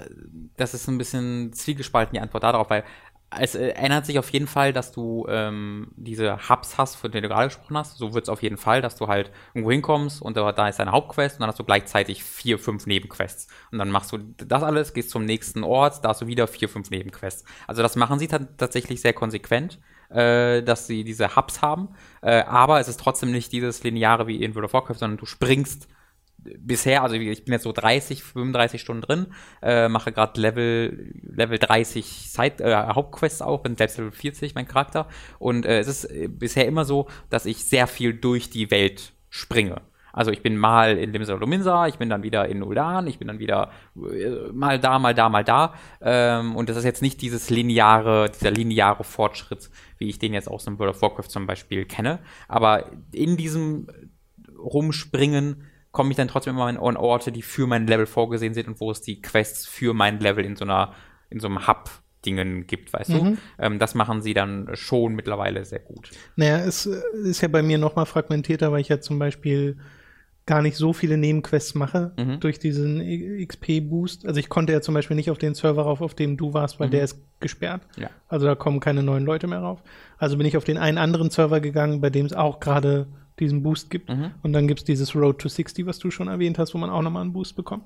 das 0.56 0.74
ist 0.74 0.88
ein 0.88 0.98
bisschen 0.98 1.52
zwiegespalten, 1.54 2.14
die 2.14 2.22
Antwort 2.22 2.44
darauf, 2.44 2.70
weil 2.70 2.84
es 3.38 3.56
äh, 3.56 3.70
ändert 3.70 4.06
sich 4.06 4.18
auf 4.18 4.30
jeden 4.32 4.48
Fall, 4.48 4.74
dass 4.74 4.92
du 4.92 5.26
ähm, 5.30 5.90
diese 5.96 6.50
Hubs 6.50 6.78
hast, 6.78 6.96
von 6.96 7.12
denen 7.12 7.24
du 7.24 7.30
gerade 7.30 7.48
gesprochen 7.48 7.78
hast. 7.78 7.98
So 7.98 8.14
wird 8.14 8.26
es 8.26 8.30
auf 8.30 8.42
jeden 8.42 8.58
Fall, 8.58 8.82
dass 8.82 8.96
du 8.96 9.08
halt 9.08 9.32
irgendwo 9.54 9.72
hinkommst 9.72 10.22
und 10.22 10.36
da, 10.36 10.68
ist 10.68 10.80
deine 10.80 10.92
Hauptquest 10.92 11.36
und 11.36 11.42
dann 11.42 11.50
hast 11.50 11.60
du 11.60 11.64
gleichzeitig 11.64 12.24
vier, 12.24 12.58
fünf 12.58 12.88
Nebenquests. 12.88 13.48
Und 13.72 13.78
dann 13.78 13.92
machst 13.92 14.12
du 14.12 14.18
das 14.18 14.64
alles, 14.64 14.94
gehst 14.94 15.12
zum 15.12 15.26
nächsten 15.26 15.64
Ort, 15.64 16.04
da 16.04 16.10
hast 16.10 16.22
du 16.22 16.28
wieder 16.28 16.48
vier, 16.48 16.70
fünf 16.70 16.90
Nebenquests. 16.90 17.44
Also 17.68 17.84
das 17.84 17.96
machen 17.96 18.18
sie 18.18 18.28
tatsächlich 18.28 19.02
sehr 19.02 19.14
konsequent, 19.14 19.80
äh, 20.10 20.64
dass 20.64 20.88
sie 20.88 21.04
diese 21.04 21.36
Hubs 21.36 21.62
haben. 21.62 21.90
Äh, 22.22 22.42
aber 22.44 22.80
es 22.80 22.88
ist 22.88 23.00
trotzdem 23.00 23.32
nicht 23.32 23.52
dieses 23.52 23.84
Lineare 23.84 24.26
wie 24.28 24.44
in 24.44 24.56
World 24.56 24.66
of 24.66 24.74
Warcraft, 24.74 24.98
sondern 24.98 25.18
du 25.18 25.26
springst 25.26 25.88
bisher, 26.58 27.04
also 27.04 27.16
ich 27.16 27.46
bin 27.46 27.54
jetzt 27.54 27.64
so 27.64 27.72
30, 27.72 28.24
35 28.24 28.82
Stunden 28.82 29.02
drin, 29.02 29.28
äh, 29.62 29.90
mache 29.90 30.12
gerade 30.12 30.40
Level, 30.40 31.14
Level 31.22 31.58
30 31.58 32.06
Side, 32.06 32.64
äh, 32.64 32.94
Hauptquests 32.94 33.42
auch, 33.42 33.62
bin 33.62 33.76
selbst 33.76 33.98
Level 33.98 34.12
40, 34.12 34.56
mein 34.56 34.68
Charakter. 34.68 35.08
Und 35.38 35.66
äh, 35.66 35.80
es 35.80 35.88
ist 35.88 36.06
äh, 36.06 36.28
bisher 36.28 36.68
immer 36.68 36.86
so, 36.86 37.08
dass 37.30 37.46
ich 37.46 37.66
sehr 37.66 37.88
viel 37.88 38.14
durch 38.14 38.50
die 38.50 38.72
Welt 38.72 39.14
springe. 39.30 39.82
Also 40.12 40.32
ich 40.32 40.42
bin 40.42 40.58
mal 40.58 40.98
in 40.98 41.14
Limsa 41.14 41.36
Luminsa, 41.36 41.88
ich 41.88 41.98
bin 41.98 42.10
dann 42.10 42.24
wieder 42.24 42.48
in 42.48 42.64
Ulan, 42.64 43.08
ich 43.08 43.20
bin 43.20 43.28
dann 43.28 43.40
wieder 43.40 43.72
äh, 43.96 44.52
mal 44.52 44.80
da, 44.80 45.00
mal 45.00 45.14
da, 45.14 45.30
mal 45.30 45.44
da. 45.44 45.76
Ähm, 46.02 46.56
und 46.56 46.70
das 46.70 46.78
ist 46.78 46.84
jetzt 46.84 47.02
nicht 47.02 47.22
dieses 47.22 47.50
lineare, 47.50 48.30
dieser 48.30 48.52
lineare 48.52 49.04
Fortschritt, 49.04 49.70
wie 49.98 50.10
ich 50.10 50.20
den 50.20 50.34
jetzt 50.34 50.50
aus 50.50 50.66
dem 50.66 50.80
World 50.80 50.96
of 50.96 51.02
Warcraft 51.02 51.30
zum 51.30 51.46
Beispiel 51.46 51.86
kenne. 51.86 52.20
Aber 52.48 52.92
in 53.12 53.38
diesem 53.38 53.88
Rumspringen 54.58 55.69
komme 56.00 56.12
ich 56.12 56.16
dann 56.16 56.30
trotzdem 56.30 56.56
immer 56.56 56.68
an 56.68 56.78
Orte, 56.78 57.30
die 57.30 57.42
für 57.42 57.68
mein 57.68 57.86
Level 57.86 58.06
vorgesehen 58.06 58.54
sind 58.54 58.70
und 58.70 58.80
wo 58.80 58.90
es 58.90 59.02
die 59.02 59.22
Quests 59.22 59.66
für 59.66 59.94
mein 59.94 60.22
Level 60.22 60.46
in 60.46 60.56
so 60.56 60.64
einer, 60.64 60.94
in 61.30 61.42
so 61.42 61.48
einem 61.48 61.68
Hub 61.68 61.90
Dingen 62.26 62.68
gibt, 62.68 62.94
weißt 62.94 63.10
mhm. 63.10 63.16
du? 63.16 63.38
Ähm, 63.58 63.80
das 63.80 63.96
machen 63.96 64.22
sie 64.22 64.34
dann 64.34 64.70
schon 64.76 65.14
mittlerweile 65.14 65.66
sehr 65.66 65.80
gut. 65.80 66.12
Naja, 66.38 66.60
es 66.60 66.86
ist 66.86 67.42
ja 67.42 67.50
bei 67.50 67.62
mir 67.62 67.78
noch 67.78 67.98
mal 67.98 68.06
fragmentierter, 68.06 68.72
weil 68.72 68.80
ich 68.80 68.88
ja 68.88 69.02
zum 69.02 69.20
Beispiel 69.20 69.76
gar 70.46 70.62
nicht 70.62 70.78
so 70.78 70.94
viele 70.94 71.18
Nebenquests 71.18 71.76
mache 71.76 72.14
mhm. 72.18 72.40
durch 72.40 72.60
diesen 72.60 73.02
XP-Boost. 73.46 74.26
Also 74.26 74.40
ich 74.40 74.48
konnte 74.48 74.72
ja 74.72 74.80
zum 74.80 74.94
Beispiel 74.94 75.18
nicht 75.18 75.32
auf 75.32 75.38
den 75.38 75.54
Server 75.54 75.82
rauf, 75.82 76.00
auf 76.00 76.16
dem 76.16 76.38
du 76.38 76.54
warst, 76.54 76.80
weil 76.80 76.88
mhm. 76.88 76.92
der 76.92 77.04
ist 77.04 77.20
gesperrt. 77.42 77.82
Ja. 77.98 78.10
Also 78.30 78.46
da 78.46 78.56
kommen 78.56 78.80
keine 78.80 79.04
neuen 79.04 79.26
Leute 79.26 79.48
mehr 79.48 79.60
rauf. 79.60 79.84
Also 80.18 80.38
bin 80.38 80.48
ich 80.48 80.56
auf 80.56 80.64
den 80.64 80.78
einen 80.78 80.98
anderen 80.98 81.30
Server 81.30 81.60
gegangen, 81.60 82.00
bei 82.00 82.10
dem 82.10 82.26
es 82.26 82.32
auch 82.32 82.62
gerade 82.62 83.08
diesen 83.40 83.64
Boost 83.64 83.90
gibt. 83.90 84.10
Mhm. 84.10 84.32
Und 84.44 84.54
dann 84.54 84.68
gibt 84.68 84.82
es 84.82 84.86
dieses 84.86 85.16
Road 85.16 85.40
to 85.40 85.50
60, 85.50 85.86
was 85.86 86.00
du 86.00 86.12
schon 86.12 86.28
erwähnt 86.28 86.58
hast, 86.60 86.74
wo 86.74 86.78
man 86.78 86.90
auch 86.90 87.02
nochmal 87.02 87.24
einen 87.24 87.34
Boost 87.34 87.56
bekommt. 87.56 87.84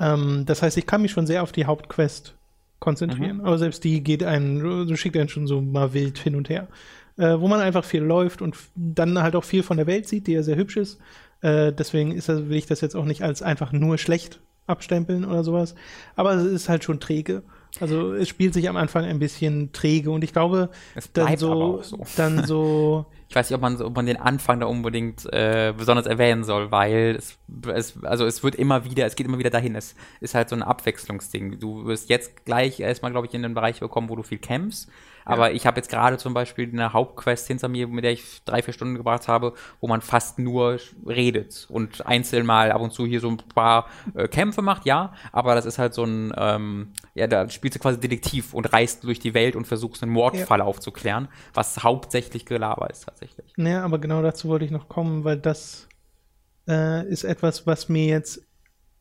Ähm, 0.00 0.44
das 0.46 0.62
heißt, 0.62 0.76
ich 0.76 0.86
kann 0.86 1.02
mich 1.02 1.10
schon 1.10 1.26
sehr 1.26 1.42
auf 1.42 1.52
die 1.52 1.66
Hauptquest 1.66 2.34
konzentrieren. 2.78 3.38
Mhm. 3.38 3.44
Aber 3.44 3.58
selbst 3.58 3.84
die 3.84 4.02
geht 4.02 4.22
einen, 4.22 4.86
so 4.86 4.96
schickt 4.96 5.16
einen 5.16 5.28
schon 5.28 5.46
so 5.46 5.60
mal 5.60 5.92
wild 5.94 6.18
hin 6.18 6.36
und 6.36 6.48
her. 6.48 6.68
Äh, 7.16 7.40
wo 7.40 7.48
man 7.48 7.60
einfach 7.60 7.84
viel 7.84 8.02
läuft 8.02 8.42
und 8.42 8.56
dann 8.76 9.20
halt 9.20 9.34
auch 9.34 9.42
viel 9.42 9.64
von 9.64 9.76
der 9.76 9.88
Welt 9.88 10.06
sieht, 10.06 10.28
die 10.28 10.32
ja 10.32 10.42
sehr 10.42 10.56
hübsch 10.56 10.76
ist. 10.76 11.00
Äh, 11.40 11.72
deswegen 11.72 12.12
ist 12.12 12.28
das, 12.28 12.48
will 12.48 12.56
ich 12.56 12.66
das 12.66 12.80
jetzt 12.80 12.94
auch 12.94 13.04
nicht 13.04 13.22
als 13.22 13.42
einfach 13.42 13.72
nur 13.72 13.98
schlecht 13.98 14.40
abstempeln 14.68 15.24
oder 15.24 15.42
sowas. 15.42 15.74
Aber 16.14 16.34
es 16.34 16.44
ist 16.44 16.68
halt 16.68 16.84
schon 16.84 17.00
träge. 17.00 17.42
Also 17.80 18.12
es 18.12 18.28
spielt 18.28 18.54
sich 18.54 18.68
am 18.68 18.76
Anfang 18.76 19.04
ein 19.04 19.18
bisschen 19.18 19.72
träge 19.72 20.10
und 20.10 20.24
ich 20.24 20.32
glaube, 20.32 20.70
dann 21.12 21.36
so, 21.36 21.82
so, 21.82 21.98
dann 22.16 22.44
so. 22.46 23.06
Ich 23.28 23.36
weiß 23.36 23.50
nicht, 23.50 23.56
ob 23.56 23.60
man, 23.60 23.80
ob 23.82 23.94
man 23.94 24.06
den 24.06 24.16
Anfang 24.16 24.60
da 24.60 24.66
unbedingt 24.66 25.30
äh, 25.32 25.74
besonders 25.76 26.06
erwähnen 26.06 26.44
soll, 26.44 26.70
weil 26.70 27.16
es, 27.18 27.38
es, 27.66 28.02
also 28.02 28.24
es 28.24 28.42
wird 28.42 28.54
immer 28.54 28.84
wieder, 28.84 29.04
es 29.04 29.16
geht 29.16 29.26
immer 29.26 29.38
wieder 29.38 29.50
dahin. 29.50 29.74
Es 29.74 29.94
ist 30.20 30.34
halt 30.34 30.48
so 30.48 30.56
ein 30.56 30.62
Abwechslungsding. 30.62 31.58
Du 31.58 31.84
wirst 31.84 32.08
jetzt 32.08 32.46
gleich 32.46 32.80
erstmal, 32.80 33.10
glaube 33.10 33.26
ich, 33.26 33.34
in 33.34 33.42
den 33.42 33.52
Bereich 33.52 33.80
bekommen, 33.80 34.08
wo 34.08 34.16
du 34.16 34.22
viel 34.22 34.38
kämpfst. 34.38 34.88
Aber 35.28 35.52
ich 35.52 35.66
habe 35.66 35.76
jetzt 35.76 35.90
gerade 35.90 36.16
zum 36.16 36.32
Beispiel 36.32 36.68
eine 36.72 36.92
Hauptquest 36.92 37.46
hinter 37.46 37.68
mir, 37.68 37.86
mit 37.86 38.02
der 38.02 38.12
ich 38.12 38.42
drei, 38.44 38.62
vier 38.62 38.72
Stunden 38.72 38.94
gebracht 38.94 39.28
habe, 39.28 39.52
wo 39.80 39.86
man 39.86 40.00
fast 40.00 40.38
nur 40.38 40.78
redet 41.06 41.66
und 41.70 42.06
einzeln 42.06 42.46
mal 42.46 42.72
ab 42.72 42.80
und 42.80 42.92
zu 42.92 43.06
hier 43.06 43.20
so 43.20 43.28
ein 43.28 43.36
paar 43.36 43.86
äh, 44.14 44.26
Kämpfe 44.26 44.62
macht, 44.62 44.86
ja, 44.86 45.12
aber 45.30 45.54
das 45.54 45.66
ist 45.66 45.78
halt 45.78 45.92
so 45.92 46.04
ein, 46.04 46.32
ähm, 46.36 46.92
ja, 47.14 47.26
da 47.26 47.48
spielst 47.48 47.76
du 47.76 47.80
quasi 47.80 48.00
Detektiv 48.00 48.54
und 48.54 48.72
reist 48.72 49.04
durch 49.04 49.18
die 49.18 49.34
Welt 49.34 49.54
und 49.54 49.66
versuchst 49.66 50.02
einen 50.02 50.12
Mordfall 50.12 50.60
ja. 50.60 50.64
aufzuklären, 50.64 51.28
was 51.52 51.82
hauptsächlich 51.82 52.46
Gelaber 52.46 52.88
ist 52.88 53.04
tatsächlich. 53.04 53.52
Naja, 53.56 53.84
aber 53.84 53.98
genau 53.98 54.22
dazu 54.22 54.48
wollte 54.48 54.64
ich 54.64 54.70
noch 54.70 54.88
kommen, 54.88 55.24
weil 55.24 55.36
das 55.36 55.88
äh, 56.66 57.06
ist 57.06 57.24
etwas, 57.24 57.66
was 57.66 57.88
mir 57.88 58.06
jetzt 58.06 58.42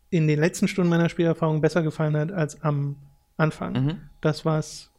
in 0.09 0.27
den 0.27 0.39
letzten 0.39 0.67
Stunden 0.67 0.89
meiner 0.89 1.09
Spielerfahrung 1.09 1.61
besser 1.61 1.83
gefallen 1.83 2.15
hat 2.17 2.31
als 2.31 2.61
am 2.63 2.97
Anfang. 3.37 3.73
Mhm. 3.73 4.01
Das, 4.21 4.45
was 4.45 4.91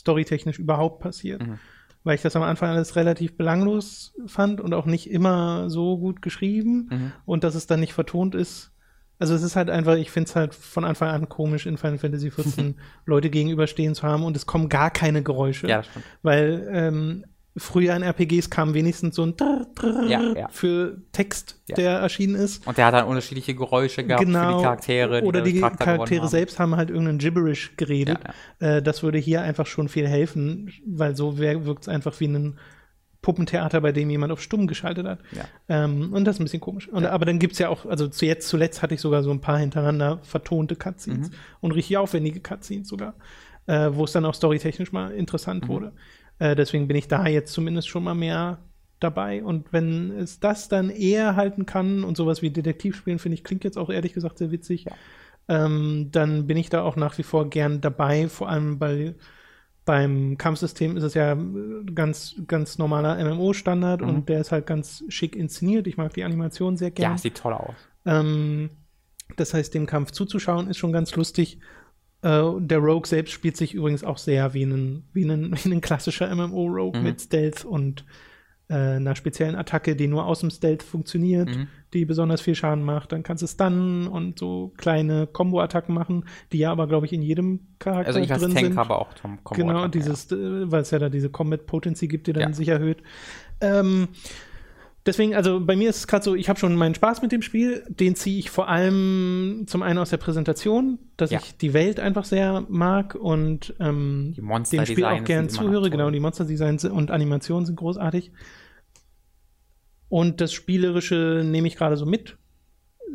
storytechnisch 0.00 0.58
überhaupt 0.58 1.00
passiert. 1.00 1.46
Mhm. 1.46 1.58
Weil 2.02 2.14
ich 2.14 2.22
das 2.22 2.34
am 2.34 2.42
Anfang 2.42 2.70
alles 2.70 2.96
relativ 2.96 3.36
belanglos 3.36 4.14
fand 4.26 4.60
und 4.60 4.72
auch 4.72 4.86
nicht 4.86 5.10
immer 5.10 5.68
so 5.68 5.98
gut 5.98 6.22
geschrieben 6.22 6.88
mhm. 6.90 7.12
und 7.26 7.44
dass 7.44 7.54
es 7.54 7.66
dann 7.66 7.80
nicht 7.80 7.92
vertont 7.92 8.34
ist. 8.34 8.72
Also 9.18 9.34
es 9.34 9.42
ist 9.42 9.54
halt 9.54 9.68
einfach, 9.68 9.96
ich 9.96 10.10
finde 10.10 10.30
es 10.30 10.34
halt 10.34 10.54
von 10.54 10.86
Anfang 10.86 11.10
an 11.10 11.28
komisch, 11.28 11.66
in 11.66 11.76
Final 11.76 11.98
Fantasy 11.98 12.30
XIV 12.36 12.74
Leute 13.04 13.28
gegenüberstehen 13.28 13.94
zu 13.94 14.04
haben 14.04 14.24
und 14.24 14.34
es 14.34 14.46
kommen 14.46 14.70
gar 14.70 14.90
keine 14.90 15.22
Geräusche. 15.22 15.68
Ja. 15.68 15.82
Weil 16.22 16.66
ähm, 16.72 17.24
früher 17.56 17.96
in 17.96 18.02
RPGs 18.02 18.50
kam 18.50 18.74
wenigstens 18.74 19.16
so 19.16 19.22
ein 19.24 19.36
Drrr, 19.36 19.66
Drrr 19.74 20.06
ja, 20.06 20.20
ja. 20.20 20.48
für 20.48 20.98
Text, 21.12 21.60
ja. 21.68 21.76
der 21.76 21.90
erschienen 21.98 22.36
ist. 22.36 22.66
Und 22.66 22.78
der 22.78 22.86
hat 22.86 22.94
dann 22.94 23.06
unterschiedliche 23.06 23.54
Geräusche 23.54 24.04
gehabt 24.04 24.24
genau. 24.24 24.52
für 24.52 24.56
die 24.56 24.62
Charaktere. 24.62 25.20
Die 25.20 25.26
Oder 25.26 25.42
die 25.42 25.60
Charaktere 25.60 26.28
selbst 26.28 26.58
haben 26.58 26.76
halt 26.76 26.90
irgendeinen 26.90 27.18
Gibberish 27.18 27.76
geredet. 27.76 28.18
Äh, 28.60 28.82
das 28.82 29.02
würde 29.02 29.18
hier 29.18 29.42
einfach 29.42 29.66
schon 29.66 29.88
viel 29.88 30.06
helfen, 30.06 30.72
weil 30.86 31.16
so 31.16 31.38
wirkt 31.38 31.82
es 31.82 31.88
einfach 31.88 32.18
wie 32.20 32.28
ein 32.28 32.58
Puppentheater, 33.22 33.80
bei 33.80 33.92
dem 33.92 34.08
jemand 34.08 34.32
auf 34.32 34.40
stumm 34.40 34.66
geschaltet 34.66 35.06
hat. 35.06 35.18
Ähm, 35.68 36.12
und 36.12 36.24
das 36.24 36.36
ist 36.36 36.40
ein 36.40 36.44
bisschen 36.44 36.60
komisch. 36.60 36.88
Und, 36.88 37.04
aber 37.04 37.26
dann 37.26 37.38
gibt 37.38 37.54
es 37.54 37.58
ja 37.58 37.68
auch, 37.68 37.84
also 37.84 38.08
zu 38.08 38.24
jetzt 38.24 38.48
zuletzt 38.48 38.82
hatte 38.82 38.94
ich 38.94 39.00
sogar 39.00 39.22
so 39.22 39.30
ein 39.30 39.40
paar 39.40 39.58
hintereinander 39.58 40.20
vertonte 40.22 40.76
Cutscenes 40.76 41.30
mhm. 41.30 41.34
und 41.60 41.72
richtig 41.72 41.98
aufwendige 41.98 42.40
Cutscenes 42.40 42.88
sogar, 42.88 43.14
äh, 43.66 43.90
wo 43.92 44.04
es 44.04 44.12
dann 44.12 44.24
auch 44.24 44.34
storytechnisch 44.34 44.92
mal 44.92 45.10
interessant 45.10 45.64
mhm. 45.64 45.68
wurde. 45.68 45.92
Äh, 46.40 46.56
deswegen 46.56 46.88
bin 46.88 46.96
ich 46.96 47.06
da 47.06 47.26
jetzt 47.28 47.52
zumindest 47.52 47.88
schon 47.88 48.02
mal 48.02 48.14
mehr 48.14 48.58
dabei. 48.98 49.44
Und 49.44 49.72
wenn 49.72 50.10
es 50.10 50.40
das 50.40 50.68
dann 50.68 50.90
eher 50.90 51.36
halten 51.36 51.66
kann 51.66 52.02
und 52.02 52.16
sowas 52.16 52.42
wie 52.42 52.50
Detektivspielen, 52.50 53.20
finde 53.20 53.34
ich, 53.34 53.44
klingt 53.44 53.62
jetzt 53.62 53.78
auch 53.78 53.90
ehrlich 53.90 54.12
gesagt 54.12 54.38
sehr 54.38 54.50
witzig, 54.50 54.84
ja. 54.84 54.92
ähm, 55.48 56.08
dann 56.10 56.48
bin 56.48 56.56
ich 56.56 56.70
da 56.70 56.82
auch 56.82 56.96
nach 56.96 57.16
wie 57.18 57.22
vor 57.22 57.48
gern 57.48 57.80
dabei. 57.80 58.28
Vor 58.28 58.48
allem 58.48 58.78
bei 58.78 59.14
beim 59.86 60.36
Kampfsystem 60.38 60.96
ist 60.96 61.02
es 61.02 61.14
ja 61.14 61.36
ganz, 61.94 62.36
ganz 62.46 62.78
normaler 62.78 63.16
MMO-Standard 63.24 64.02
mhm. 64.02 64.08
und 64.08 64.28
der 64.28 64.40
ist 64.40 64.52
halt 64.52 64.66
ganz 64.66 65.02
schick 65.08 65.34
inszeniert. 65.34 65.86
Ich 65.86 65.96
mag 65.96 66.12
die 66.12 66.22
Animation 66.22 66.76
sehr 66.76 66.90
gern. 66.90 67.12
Ja, 67.12 67.18
sieht 67.18 67.36
toll 67.36 67.54
aus. 67.54 67.74
Ähm, 68.04 68.70
das 69.36 69.54
heißt, 69.54 69.74
dem 69.74 69.86
Kampf 69.86 70.12
zuzuschauen 70.12 70.68
ist 70.68 70.76
schon 70.76 70.92
ganz 70.92 71.16
lustig. 71.16 71.58
Äh, 72.22 72.42
der 72.58 72.78
Rogue 72.78 73.06
selbst 73.06 73.32
spielt 73.32 73.56
sich 73.56 73.74
übrigens 73.74 74.04
auch 74.04 74.18
sehr 74.18 74.52
wie 74.54 74.64
ein, 74.64 75.04
wie 75.12 75.24
ein, 75.24 75.52
wie 75.64 75.72
ein 75.72 75.80
klassischer 75.80 76.34
MMO-Rogue 76.34 76.98
mhm. 76.98 77.04
mit 77.04 77.20
Stealth 77.20 77.64
und 77.64 78.04
äh, 78.68 78.74
einer 78.74 79.16
speziellen 79.16 79.56
Attacke, 79.56 79.96
die 79.96 80.06
nur 80.06 80.26
aus 80.26 80.40
dem 80.40 80.50
Stealth 80.50 80.82
funktioniert, 80.82 81.48
mhm. 81.48 81.66
die 81.92 82.04
besonders 82.04 82.40
viel 82.40 82.54
Schaden 82.54 82.84
macht. 82.84 83.10
Dann 83.10 83.22
kannst 83.22 83.42
du 83.42 83.46
stunnen 83.48 84.06
und 84.06 84.38
so 84.38 84.72
kleine 84.76 85.26
Combo-Attacken 85.26 85.92
machen, 85.92 86.24
die 86.52 86.58
ja 86.58 86.70
aber, 86.70 86.86
glaube 86.86 87.06
ich, 87.06 87.12
in 87.12 87.22
jedem 87.22 87.60
Charakter 87.78 88.08
also 88.08 88.20
ich 88.20 88.32
als 88.32 88.42
drin 88.42 88.54
Tank 88.54 88.66
sind. 88.66 88.76
habe 88.76 88.96
auch 88.96 89.12
Tom 89.14 89.42
Combo 89.42 89.62
Genau, 89.62 89.88
dieses, 89.88 90.30
ja. 90.30 90.36
Äh, 90.36 90.70
weil 90.70 90.82
es 90.82 90.90
ja 90.92 90.98
da 91.00 91.08
diese 91.08 91.30
Combat 91.30 91.66
Potency 91.66 92.06
gibt, 92.06 92.28
die 92.28 92.32
dann 92.32 92.50
ja. 92.50 92.52
sich 92.52 92.68
erhöht. 92.68 93.02
Ähm, 93.60 94.08
deswegen, 95.06 95.34
also 95.34 95.60
bei 95.60 95.76
mir 95.76 95.90
ist 95.90 95.98
es 95.98 96.06
gerade 96.06 96.24
so, 96.24 96.34
ich 96.34 96.48
habe 96.48 96.58
schon 96.58 96.76
meinen 96.76 96.94
Spaß 96.94 97.22
mit 97.22 97.32
dem 97.32 97.42
Spiel. 97.42 97.84
Den 97.88 98.14
ziehe 98.14 98.38
ich 98.38 98.50
vor 98.50 98.68
allem 98.68 99.64
zum 99.66 99.82
einen 99.82 99.98
aus 99.98 100.10
der 100.10 100.16
Präsentation, 100.18 100.98
dass 101.16 101.30
ja. 101.30 101.40
ich 101.42 101.56
die 101.56 101.72
Welt 101.72 102.00
einfach 102.00 102.24
sehr 102.24 102.64
mag 102.68 103.14
und 103.14 103.74
ähm, 103.80 104.34
dem 104.36 104.86
Spiel 104.86 105.04
auch 105.04 105.24
gern 105.24 105.48
zuhöre. 105.48 105.90
Genau, 105.90 106.10
die 106.10 106.20
Monster-Designs 106.20 106.84
und 106.84 107.10
Animationen 107.10 107.66
sind 107.66 107.76
großartig. 107.76 108.32
Und 110.08 110.40
das 110.40 110.52
Spielerische 110.52 111.42
nehme 111.44 111.68
ich 111.68 111.76
gerade 111.76 111.96
so 111.96 112.04
mit. 112.04 112.36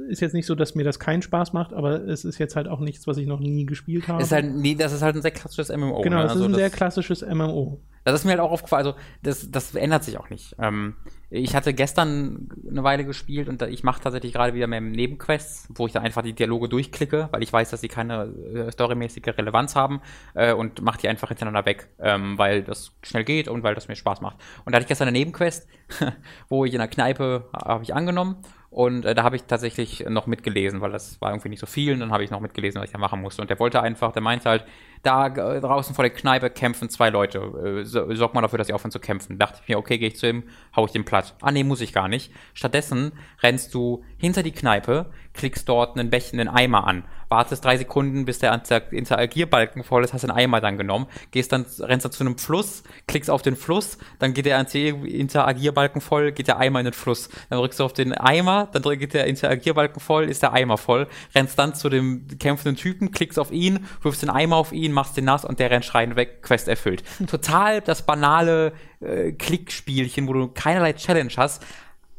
Ist 0.09 0.21
jetzt 0.21 0.33
nicht 0.33 0.45
so, 0.45 0.55
dass 0.55 0.75
mir 0.75 0.83
das 0.83 0.99
keinen 0.99 1.21
Spaß 1.21 1.53
macht, 1.53 1.73
aber 1.73 2.07
es 2.07 2.25
ist 2.25 2.37
jetzt 2.37 2.55
halt 2.55 2.67
auch 2.67 2.79
nichts, 2.79 3.07
was 3.07 3.17
ich 3.17 3.27
noch 3.27 3.39
nie 3.39 3.65
gespielt 3.65 4.07
habe. 4.07 4.21
Ist 4.21 4.31
halt, 4.31 4.53
nee, 4.53 4.75
das 4.75 4.93
ist 4.93 5.01
halt 5.01 5.15
ein 5.15 5.21
sehr 5.21 5.31
klassisches 5.31 5.69
MMO. 5.69 6.01
Genau, 6.01 6.17
ne? 6.17 6.23
das 6.23 6.31
also 6.33 6.43
ist 6.45 6.51
ein 6.51 6.55
sehr 6.55 6.69
klassisches 6.69 7.21
MMO. 7.25 7.79
Das 8.05 8.13
ist 8.13 8.23
mir 8.23 8.31
halt 8.31 8.39
auch 8.39 8.51
aufgefallen, 8.51 8.85
also 8.85 8.99
das, 9.23 9.49
das 9.49 9.73
ändert 9.73 10.03
sich 10.03 10.19
auch 10.19 10.29
nicht. 10.29 10.55
Ähm, 10.59 10.95
ich 11.31 11.55
hatte 11.55 11.73
gestern 11.73 12.49
eine 12.69 12.83
Weile 12.83 13.03
gespielt 13.03 13.49
und 13.49 13.61
ich 13.63 13.83
mache 13.83 13.99
tatsächlich 13.99 14.33
gerade 14.33 14.53
wieder 14.53 14.67
mehr 14.67 14.79
Nebenquests, 14.79 15.69
wo 15.73 15.87
ich 15.87 15.93
dann 15.93 16.03
einfach 16.03 16.21
die 16.21 16.33
Dialoge 16.33 16.69
durchklicke, 16.69 17.29
weil 17.31 17.41
ich 17.41 17.51
weiß, 17.51 17.71
dass 17.71 17.81
sie 17.81 17.87
keine 17.87 18.25
äh, 18.53 18.71
storymäßige 18.71 19.35
Relevanz 19.35 19.75
haben 19.75 20.01
äh, 20.35 20.53
und 20.53 20.83
mache 20.83 20.99
die 20.99 21.09
einfach 21.09 21.29
hintereinander 21.29 21.65
weg, 21.65 21.89
ähm, 21.97 22.37
weil 22.37 22.61
das 22.61 22.91
schnell 23.01 23.23
geht 23.23 23.47
und 23.47 23.63
weil 23.63 23.73
das 23.73 23.87
mir 23.87 23.95
Spaß 23.95 24.21
macht. 24.21 24.37
Und 24.65 24.71
da 24.71 24.75
hatte 24.75 24.83
ich 24.83 24.87
gestern 24.87 25.07
eine 25.07 25.17
Nebenquest, 25.17 25.67
wo 26.47 26.63
ich 26.63 26.73
in 26.73 26.79
der 26.79 26.87
Kneipe 26.87 27.49
habe 27.53 27.83
ich 27.83 27.95
angenommen 27.95 28.37
und 28.75 29.05
äh, 29.05 29.15
da 29.15 29.23
habe 29.23 29.37
ich 29.37 29.43
tatsächlich 29.43 30.03
noch 30.09 30.27
mitgelesen, 30.27 30.81
weil 30.81 30.91
das 30.91 31.21
war 31.21 31.31
irgendwie 31.31 31.47
nicht 31.47 31.61
so 31.61 31.65
viel. 31.65 31.93
Und 31.93 32.01
dann 32.01 32.11
habe 32.11 32.25
ich 32.25 32.29
noch 32.29 32.41
mitgelesen, 32.41 32.81
was 32.81 32.89
ich 32.89 32.91
da 32.91 32.97
machen 32.97 33.21
musste. 33.21 33.41
Und 33.41 33.49
der 33.49 33.57
wollte 33.57 33.81
einfach, 33.81 34.11
der 34.11 34.21
meinte 34.21 34.49
halt, 34.49 34.65
da 35.01 35.27
äh, 35.27 35.61
draußen 35.61 35.95
vor 35.95 36.03
der 36.03 36.13
Kneipe 36.13 36.49
kämpfen 36.49 36.89
zwei 36.89 37.09
Leute. 37.09 37.39
Äh, 37.39 37.85
so, 37.85 38.13
sorg 38.13 38.33
mal 38.33 38.41
dafür, 38.41 38.57
dass 38.57 38.67
sie 38.67 38.73
aufhören 38.73 38.91
zu 38.91 38.99
kämpfen. 38.99 39.39
Dachte 39.39 39.61
ich 39.61 39.69
mir, 39.69 39.77
okay, 39.77 39.97
gehe 39.97 40.09
ich 40.09 40.17
zu 40.17 40.27
ihm, 40.27 40.43
hau 40.75 40.85
ich 40.85 40.91
den 40.91 41.05
platt. 41.05 41.35
Ah, 41.39 41.53
nee, 41.53 41.63
muss 41.63 41.79
ich 41.79 41.93
gar 41.93 42.09
nicht. 42.09 42.33
Stattdessen 42.53 43.13
rennst 43.41 43.73
du 43.73 44.03
hinter 44.17 44.43
die 44.43 44.51
Kneipe, 44.51 45.05
klickst 45.33 45.69
dort 45.69 45.97
einen 45.97 46.09
Becher, 46.09 46.33
einen 46.33 46.49
Eimer 46.49 46.85
an, 46.85 47.05
wartest 47.35 47.65
drei 47.65 47.77
Sekunden, 47.77 48.23
bis 48.23 48.39
der 48.39 48.53
Interagierbalken 48.91 49.83
voll 49.83 50.05
ist, 50.05 50.13
hast 50.13 50.23
den 50.23 50.31
Eimer 50.31 50.61
dann 50.61 50.77
genommen, 50.77 51.07
gehst 51.31 51.51
dann, 51.51 51.65
rennst 51.79 52.05
dann 52.05 52.11
zu 52.13 52.23
einem 52.23 52.37
Fluss, 52.37 52.83
klickst 53.07 53.29
auf 53.29 53.41
den 53.41 53.57
Fluss, 53.57 53.97
dann 54.19 54.33
geht 54.33 54.45
der 54.45 54.57
Interagierbalken 54.57 55.99
voll, 55.99 56.31
geht 56.31 56.47
der 56.47 56.57
Eimer 56.57 56.79
in 56.79 56.85
den 56.85 56.93
Fluss. 56.93 57.29
Dann 57.49 57.59
drückst 57.59 57.81
du 57.81 57.83
auf 57.83 57.91
den 57.91 58.13
Eimer, 58.13 58.69
dann 58.71 58.81
geht 58.97 59.13
der 59.13 59.27
Interagierbalken 59.27 59.99
voll, 59.99 60.29
ist 60.29 60.43
der 60.43 60.53
Eimer 60.53 60.77
voll, 60.77 61.07
rennst 61.35 61.59
dann 61.59 61.75
zu 61.75 61.89
dem 61.89 62.25
kämpfenden 62.39 62.77
Typen, 62.77 63.11
klickst 63.11 63.37
auf 63.37 63.51
ihn, 63.51 63.85
wirfst 64.01 64.21
den 64.21 64.29
Eimer 64.29 64.55
auf 64.55 64.71
ihn, 64.71 64.93
machst 64.93 65.17
den 65.17 65.25
nass 65.25 65.43
und 65.43 65.59
der 65.59 65.71
rennt 65.71 65.83
schreiend 65.83 66.15
weg, 66.15 66.41
Quest 66.41 66.69
erfüllt. 66.69 67.03
Total 67.27 67.81
das 67.81 68.05
banale 68.05 68.71
äh, 69.01 69.33
Klickspielchen, 69.33 70.27
wo 70.29 70.33
du 70.33 70.47
keinerlei 70.47 70.93
Challenge 70.93 71.33
hast, 71.35 71.61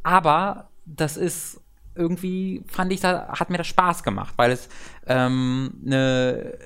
aber 0.02 0.68
das 0.84 1.16
ist 1.16 1.60
irgendwie 1.96 2.62
fand 2.66 2.92
ich, 2.92 3.00
da 3.00 3.28
hat 3.28 3.50
mir 3.50 3.58
das 3.58 3.66
Spaß 3.66 4.02
gemacht, 4.02 4.34
weil 4.36 4.52
es 4.52 4.68
ähm, 5.06 5.80
eine 5.84 6.58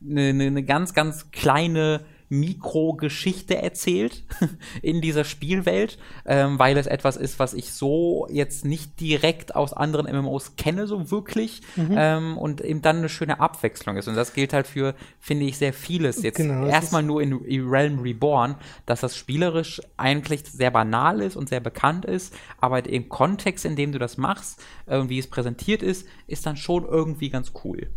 ne, 0.00 0.32
ne, 0.34 0.50
ne 0.50 0.62
ganz, 0.62 0.94
ganz 0.94 1.30
kleine 1.30 2.04
Mikrogeschichte 2.32 3.60
erzählt 3.60 4.24
in 4.82 5.02
dieser 5.02 5.24
Spielwelt, 5.24 5.98
ähm, 6.24 6.58
weil 6.58 6.78
es 6.78 6.86
etwas 6.86 7.18
ist, 7.18 7.38
was 7.38 7.52
ich 7.52 7.72
so 7.72 8.26
jetzt 8.30 8.64
nicht 8.64 8.98
direkt 9.00 9.54
aus 9.54 9.74
anderen 9.74 10.10
MMOs 10.10 10.56
kenne, 10.56 10.86
so 10.86 11.10
wirklich, 11.10 11.60
mhm. 11.76 11.94
ähm, 11.94 12.38
und 12.38 12.62
eben 12.62 12.80
dann 12.80 12.98
eine 12.98 13.10
schöne 13.10 13.38
Abwechslung 13.38 13.98
ist. 13.98 14.08
Und 14.08 14.14
das 14.14 14.32
gilt 14.32 14.54
halt 14.54 14.66
für, 14.66 14.94
finde 15.20 15.44
ich, 15.44 15.58
sehr 15.58 15.74
vieles. 15.74 16.22
Jetzt 16.22 16.36
genau, 16.36 16.66
erstmal 16.66 17.02
nur 17.02 17.20
in 17.20 17.68
Realm 17.68 17.98
Reborn, 17.98 18.56
dass 18.86 19.00
das 19.00 19.14
spielerisch 19.14 19.82
eigentlich 19.98 20.44
sehr 20.46 20.70
banal 20.70 21.20
ist 21.20 21.36
und 21.36 21.50
sehr 21.50 21.60
bekannt 21.60 22.06
ist, 22.06 22.34
aber 22.58 22.86
im 22.86 23.10
Kontext, 23.10 23.66
in 23.66 23.76
dem 23.76 23.92
du 23.92 23.98
das 23.98 24.16
machst, 24.16 24.62
äh, 24.86 25.02
wie 25.06 25.18
es 25.18 25.26
präsentiert 25.26 25.82
ist, 25.82 26.08
ist 26.26 26.46
dann 26.46 26.56
schon 26.56 26.84
irgendwie 26.86 27.28
ganz 27.28 27.52
cool. 27.62 27.90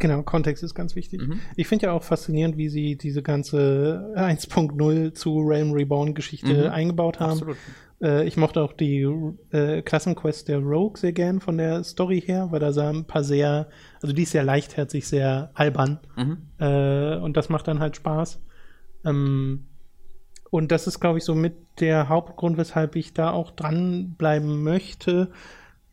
Genau, 0.00 0.22
Kontext 0.22 0.64
ist 0.64 0.74
ganz 0.74 0.96
wichtig. 0.96 1.20
Mhm. 1.20 1.40
Ich 1.56 1.68
finde 1.68 1.86
ja 1.86 1.92
auch 1.92 2.02
faszinierend, 2.02 2.56
wie 2.56 2.70
sie 2.70 2.96
diese 2.96 3.22
ganze 3.22 4.12
1.0 4.16 5.12
zu 5.12 5.40
Realm 5.40 5.72
Reborn 5.72 6.14
Geschichte 6.14 6.64
mhm. 6.64 6.70
eingebaut 6.70 7.20
haben. 7.20 7.32
Absolut. 7.32 7.56
Äh, 8.02 8.26
ich 8.26 8.38
mochte 8.38 8.62
auch 8.62 8.72
die 8.72 9.02
äh, 9.50 9.82
Klassenquest 9.82 10.48
der 10.48 10.58
Rogue 10.58 10.96
sehr 10.96 11.12
gern 11.12 11.40
von 11.40 11.58
der 11.58 11.84
Story 11.84 12.22
her, 12.22 12.48
weil 12.50 12.60
da 12.60 12.72
sah 12.72 12.88
ein 12.88 13.04
paar 13.04 13.22
sehr, 13.22 13.68
also 14.00 14.14
die 14.14 14.22
ist 14.22 14.32
sehr 14.32 14.42
leichtherzig, 14.42 15.06
sehr 15.06 15.50
albern. 15.52 16.00
Mhm. 16.16 16.38
Äh, 16.58 17.16
und 17.16 17.36
das 17.36 17.50
macht 17.50 17.68
dann 17.68 17.78
halt 17.78 17.94
Spaß. 17.96 18.40
Ähm, 19.04 19.66
und 20.48 20.72
das 20.72 20.86
ist, 20.86 20.98
glaube 20.98 21.18
ich, 21.18 21.24
so 21.24 21.34
mit 21.34 21.54
der 21.78 22.08
Hauptgrund, 22.08 22.56
weshalb 22.56 22.96
ich 22.96 23.12
da 23.12 23.30
auch 23.30 23.50
dranbleiben 23.50 24.62
möchte 24.62 25.30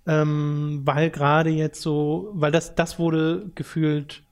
ähm, 0.07 0.81
weil 0.85 1.09
gerade 1.09 1.49
jetzt 1.49 1.81
so, 1.81 2.31
weil 2.33 2.51
das, 2.51 2.75
das 2.75 2.97
wurde 2.97 3.51
gefühlt 3.55 4.23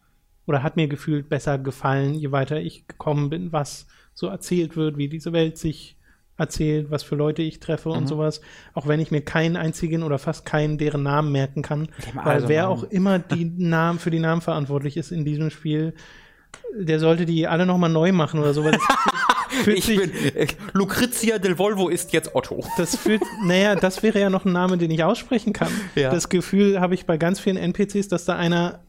oder 0.46 0.64
hat 0.64 0.76
mir 0.78 0.88
gefühlt 0.88 1.28
besser 1.28 1.58
gefallen, 1.58 2.14
je 2.14 2.32
weiter 2.32 2.60
ich 2.60 2.88
gekommen 2.88 3.30
bin, 3.30 3.52
was 3.52 3.88
so 4.14 4.28
erzählt 4.28 4.78
wird, 4.78 4.98
wie 4.98 5.10
diese 5.10 5.34
Welt 5.34 5.58
sich 5.58 5.98
erzählt, 6.38 6.92
was 6.92 7.04
für 7.04 7.16
Leute 7.16 7.42
ich 7.42 7.60
treffe 7.60 7.90
mhm. 7.90 7.96
und 7.96 8.08
sowas. 8.08 8.42
Auch 8.74 8.88
wenn 8.88 9.00
ich 9.00 9.12
mir 9.12 9.22
keinen 9.22 9.58
einzigen 9.58 10.04
oder 10.04 10.20
fast 10.20 10.46
keinen 10.46 10.78
deren 10.78 11.04
Namen 11.04 11.32
merken 11.32 11.62
kann, 11.62 11.90
weil 12.14 12.36
also 12.36 12.50
wer 12.50 12.64
Namen. 12.64 12.74
auch 12.74 12.84
immer 12.84 13.20
die 13.20 13.46
Namen 13.58 14.00
für 14.00 14.12
die 14.12 14.20
Namen 14.20 14.42
verantwortlich 14.42 14.98
ist 14.98 15.12
in 15.12 15.26
diesem 15.26 15.50
Spiel, 15.50 15.94
der 16.74 17.00
sollte 17.00 17.26
die 17.26 17.48
alle 17.48 17.66
nochmal 17.66 17.90
neu 17.90 18.12
machen 18.12 18.40
oder 18.40 18.54
so. 18.54 18.64
Weil 18.64 18.74
fühlt 18.74 18.82
ich 19.66 19.86
sich, 19.86 20.00
bin, 20.00 20.12
äh, 20.36 20.48
Lucrezia 20.74 21.38
del 21.38 21.58
Volvo 21.58 21.90
ist 21.90 22.14
jetzt 22.14 22.36
Otto. 22.36 22.64
Das 22.78 22.96
fühlt, 22.96 23.22
naja, 23.44 23.76
das 23.76 24.04
wäre 24.04 24.20
ja 24.20 24.30
noch 24.30 24.46
ein 24.46 24.52
Name, 24.52 24.78
den 24.78 24.92
ich 24.92 25.04
aussprechen 25.04 25.54
kann. 25.54 25.72
Ja. 25.96 26.12
Das 26.12 26.30
Gefühl 26.30 26.80
habe 26.80 26.94
ich 26.94 27.06
bei 27.06 27.18
ganz 27.18 27.40
vielen 27.40 27.58
NPCs, 27.58 28.08
dass 28.08 28.26
da 28.26 28.36
einer 28.36 28.80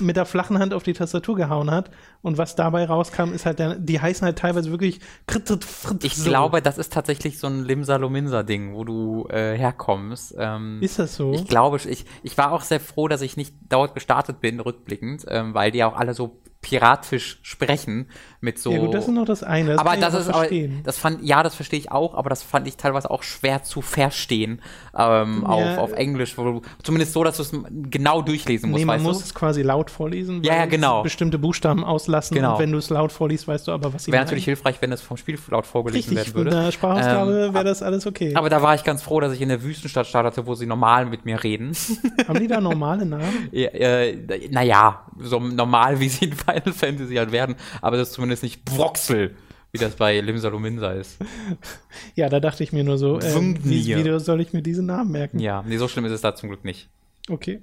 mit 0.00 0.16
der 0.16 0.26
flachen 0.26 0.58
Hand 0.58 0.74
auf 0.74 0.82
die 0.82 0.92
Tastatur 0.92 1.36
gehauen 1.36 1.70
hat 1.70 1.90
und 2.20 2.36
was 2.36 2.56
dabei 2.56 2.84
rauskam, 2.84 3.32
ist 3.32 3.46
halt, 3.46 3.60
der, 3.60 3.76
die 3.76 4.00
heißen 4.00 4.24
halt 4.24 4.38
teilweise 4.38 4.70
wirklich. 4.70 4.98
Ich 6.02 6.16
so. 6.16 6.28
glaube, 6.28 6.62
das 6.62 6.78
ist 6.78 6.92
tatsächlich 6.92 7.38
so 7.38 7.46
ein 7.46 7.64
Limsa-Lominsa-Ding, 7.64 8.74
wo 8.74 8.84
du 8.84 9.28
äh, 9.28 9.56
herkommst. 9.56 10.34
Ähm, 10.36 10.78
ist 10.82 10.98
das 10.98 11.14
so? 11.14 11.32
Ich 11.32 11.46
glaube, 11.46 11.76
ich, 11.76 12.04
ich 12.22 12.36
war 12.36 12.52
auch 12.52 12.62
sehr 12.62 12.80
froh, 12.80 13.06
dass 13.06 13.22
ich 13.22 13.36
nicht 13.36 13.54
dort 13.68 13.94
gestartet 13.94 14.40
bin, 14.40 14.58
rückblickend, 14.58 15.26
ähm, 15.28 15.54
weil 15.54 15.70
die 15.70 15.84
auch 15.84 15.96
alle 15.96 16.14
so 16.14 16.40
piratisch 16.60 17.40
sprechen 17.42 18.08
mit 18.44 18.58
so. 18.58 18.70
Ja 18.70 18.78
gut, 18.78 18.94
das 18.94 19.08
ist 19.08 19.10
noch 19.12 19.24
das 19.24 19.42
eine. 19.42 19.72
Das 19.72 19.78
aber 19.78 19.96
das 19.96 20.14
ist 20.14 20.28
aber, 20.28 20.46
das 20.84 20.98
fand 20.98 21.22
ja, 21.24 21.42
das 21.42 21.54
verstehe 21.54 21.78
ich 21.78 21.90
auch, 21.90 22.14
aber 22.14 22.30
das 22.30 22.42
fand 22.42 22.68
ich 22.68 22.76
teilweise 22.76 23.10
auch 23.10 23.22
schwer 23.22 23.62
zu 23.62 23.80
verstehen 23.80 24.60
ähm, 24.96 25.42
ja. 25.42 25.48
auf, 25.48 25.78
auf 25.78 25.92
Englisch, 25.92 26.36
wo, 26.38 26.62
zumindest 26.82 27.12
so, 27.12 27.24
dass 27.24 27.38
du 27.38 27.42
es 27.42 27.52
genau 27.90 28.22
durchlesen 28.22 28.70
musst. 28.70 28.80
Nee, 28.80 28.84
man 28.84 29.02
muss 29.02 29.18
du? 29.18 29.24
es 29.24 29.34
quasi 29.34 29.62
laut 29.62 29.90
vorlesen. 29.90 30.42
Ja, 30.44 30.56
ja, 30.56 30.66
genau. 30.66 31.02
Bestimmte 31.02 31.38
Buchstaben 31.38 31.84
auslassen. 31.84 32.34
Genau. 32.34 32.52
Und 32.52 32.58
wenn 32.60 32.72
du 32.72 32.78
es 32.78 32.90
laut 32.90 33.12
vorliest, 33.12 33.48
weißt 33.48 33.66
du 33.66 33.72
aber, 33.72 33.92
was 33.92 34.04
sie 34.04 34.12
Wäre 34.12 34.22
natürlich 34.22 34.44
hilfreich, 34.44 34.76
wenn 34.80 34.92
es 34.92 35.00
vom 35.00 35.16
Spiel 35.16 35.38
laut 35.50 35.66
vorgelesen 35.66 36.16
Richtig, 36.16 36.34
werden 36.34 36.44
würde. 36.44 36.56
Mit 36.56 36.66
der 36.66 36.72
Sprachausgabe 36.72 37.46
ähm, 37.46 37.54
wäre 37.54 37.64
das 37.64 37.82
alles 37.82 38.06
okay. 38.06 38.34
Aber 38.34 38.50
da 38.50 38.62
war 38.62 38.74
ich 38.74 38.84
ganz 38.84 39.02
froh, 39.02 39.20
dass 39.20 39.32
ich 39.32 39.40
in 39.40 39.48
der 39.48 39.62
Wüstenstadt 39.62 40.06
startete, 40.06 40.46
wo 40.46 40.54
sie 40.54 40.66
normal 40.66 41.06
mit 41.06 41.24
mir 41.24 41.42
reden. 41.42 41.72
Haben 42.28 42.40
die 42.40 42.48
da 42.48 42.60
normale 42.60 43.06
Namen? 43.06 43.48
ja, 43.52 43.68
äh, 43.68 44.48
naja, 44.50 45.06
so 45.18 45.40
normal, 45.40 46.00
wie 46.00 46.08
sie 46.08 46.26
in 46.26 46.32
Final 46.32 46.72
Fantasy 46.72 47.14
halt 47.14 47.32
werden, 47.32 47.54
aber 47.80 47.96
das 47.96 48.08
ist 48.08 48.14
zumindest 48.14 48.33
nicht 48.42 48.64
Broxel, 48.64 49.34
wie 49.72 49.78
das 49.78 49.96
bei 49.96 50.20
Limsa 50.20 50.48
Luminsa 50.48 50.92
ist. 50.92 51.18
Ja, 52.16 52.28
da 52.28 52.40
dachte 52.40 52.62
ich 52.62 52.72
mir 52.72 52.84
nur 52.84 52.98
so, 52.98 53.18
äh, 53.18 53.34
wie, 53.62 53.86
wie 53.86 54.20
soll 54.20 54.40
ich 54.40 54.52
mir 54.52 54.62
diesen 54.62 54.86
Namen 54.86 55.12
merken? 55.12 55.38
Ja, 55.38 55.62
nee, 55.66 55.76
so 55.78 55.88
schlimm 55.88 56.04
ist 56.04 56.12
es 56.12 56.20
da 56.20 56.34
zum 56.34 56.48
Glück 56.48 56.64
nicht. 56.64 56.88
Okay. 57.28 57.62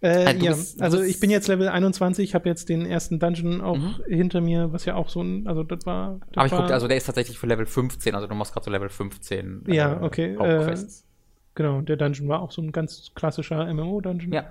Äh, 0.00 0.26
also, 0.26 0.44
ja, 0.44 0.50
bist, 0.52 0.82
also 0.82 1.02
ich 1.02 1.18
bin 1.20 1.30
jetzt 1.30 1.48
Level 1.48 1.68
21, 1.68 2.28
ich 2.28 2.34
habe 2.34 2.48
jetzt 2.48 2.68
den 2.68 2.84
ersten 2.84 3.18
Dungeon 3.18 3.60
auch 3.60 3.78
mhm. 3.78 3.94
hinter 4.06 4.40
mir, 4.40 4.72
was 4.72 4.84
ja 4.84 4.94
auch 4.96 5.08
so 5.08 5.22
ein, 5.22 5.46
also 5.46 5.62
das 5.62 5.86
war. 5.86 6.20
Das 6.28 6.36
Aber 6.36 6.46
ich 6.46 6.52
guckte, 6.52 6.74
also 6.74 6.88
der 6.88 6.96
ist 6.96 7.04
tatsächlich 7.04 7.38
für 7.38 7.46
Level 7.46 7.66
15, 7.66 8.14
also 8.14 8.26
du 8.26 8.34
machst 8.34 8.52
gerade 8.52 8.64
so 8.64 8.70
Level 8.70 8.88
15. 8.88 9.64
Äh, 9.66 9.74
ja, 9.74 10.02
okay. 10.02 10.34
Äh, 10.34 10.76
genau, 11.54 11.80
der 11.80 11.96
Dungeon 11.96 12.28
war 12.28 12.40
auch 12.40 12.50
so 12.50 12.60
ein 12.60 12.72
ganz 12.72 13.12
klassischer 13.14 13.72
MMO-Dungeon. 13.72 14.32
Ja. 14.32 14.46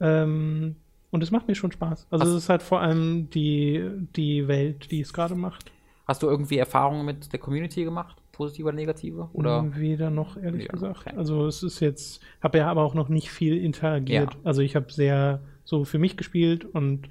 Ähm, 0.00 0.76
und 1.12 1.22
es 1.22 1.30
macht 1.30 1.46
mir 1.46 1.54
schon 1.54 1.70
Spaß. 1.70 2.06
Also 2.10 2.24
Hast 2.24 2.30
es 2.32 2.42
ist 2.44 2.48
halt 2.48 2.62
vor 2.62 2.80
allem 2.80 3.28
die, 3.30 3.88
die 4.16 4.48
Welt, 4.48 4.90
die 4.90 5.02
es 5.02 5.12
gerade 5.12 5.34
macht. 5.34 5.70
Hast 6.08 6.22
du 6.22 6.26
irgendwie 6.26 6.56
Erfahrungen 6.56 7.04
mit 7.04 7.32
der 7.32 7.38
Community 7.38 7.84
gemacht? 7.84 8.16
Positive 8.32 8.68
oder 8.68 8.76
negative? 8.76 9.28
Oder? 9.34 9.76
Weder 9.76 10.08
noch, 10.08 10.38
ehrlich 10.38 10.64
ja, 10.64 10.72
gesagt. 10.72 11.06
Okay. 11.06 11.16
Also 11.16 11.46
es 11.46 11.62
ist 11.62 11.80
jetzt, 11.80 12.22
habe 12.42 12.58
ja 12.58 12.70
aber 12.70 12.82
auch 12.82 12.94
noch 12.94 13.10
nicht 13.10 13.30
viel 13.30 13.62
interagiert. 13.62 14.32
Ja. 14.32 14.40
Also 14.42 14.62
ich 14.62 14.74
habe 14.74 14.90
sehr 14.90 15.42
so 15.64 15.84
für 15.84 15.98
mich 15.98 16.16
gespielt 16.16 16.64
und 16.64 17.08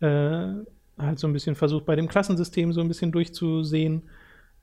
äh, 0.00 0.52
halt 0.98 1.18
so 1.18 1.26
ein 1.26 1.32
bisschen 1.32 1.54
versucht, 1.54 1.86
bei 1.86 1.96
dem 1.96 2.06
Klassensystem 2.06 2.74
so 2.74 2.82
ein 2.82 2.88
bisschen 2.88 3.12
durchzusehen. 3.12 4.02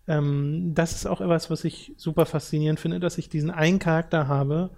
Ähm, 0.07 0.73
das 0.75 0.93
ist 0.93 1.07
auch 1.07 1.21
etwas, 1.21 1.49
was 1.49 1.63
ich 1.63 1.93
super 1.97 2.27
faszinierend 2.27 2.79
finde, 2.79 2.99
dass 2.99 3.17
ich 3.17 3.29
diesen 3.29 3.49
einen 3.49 3.79
Charakter 3.79 4.27
habe, 4.27 4.69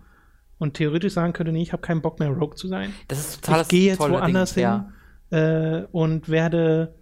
und 0.60 0.74
theoretisch 0.74 1.14
sagen 1.14 1.34
könnte, 1.34 1.52
nee, 1.52 1.62
ich 1.62 1.74
habe 1.74 1.82
keinen 1.82 2.02
Bock 2.02 2.20
mehr 2.20 2.30
Rogue 2.30 2.56
zu 2.56 2.68
sein. 2.68 2.94
Das 3.08 3.20
ist 3.20 3.44
total 3.44 3.62
Ich 3.62 3.68
gehe 3.68 3.92
jetzt 3.92 4.00
woanders 4.00 4.54
Ding, 4.54 4.66
hin 4.66 4.86
ja. 5.32 5.80
äh, 5.80 5.88
und 5.92 6.30
werde 6.30 6.96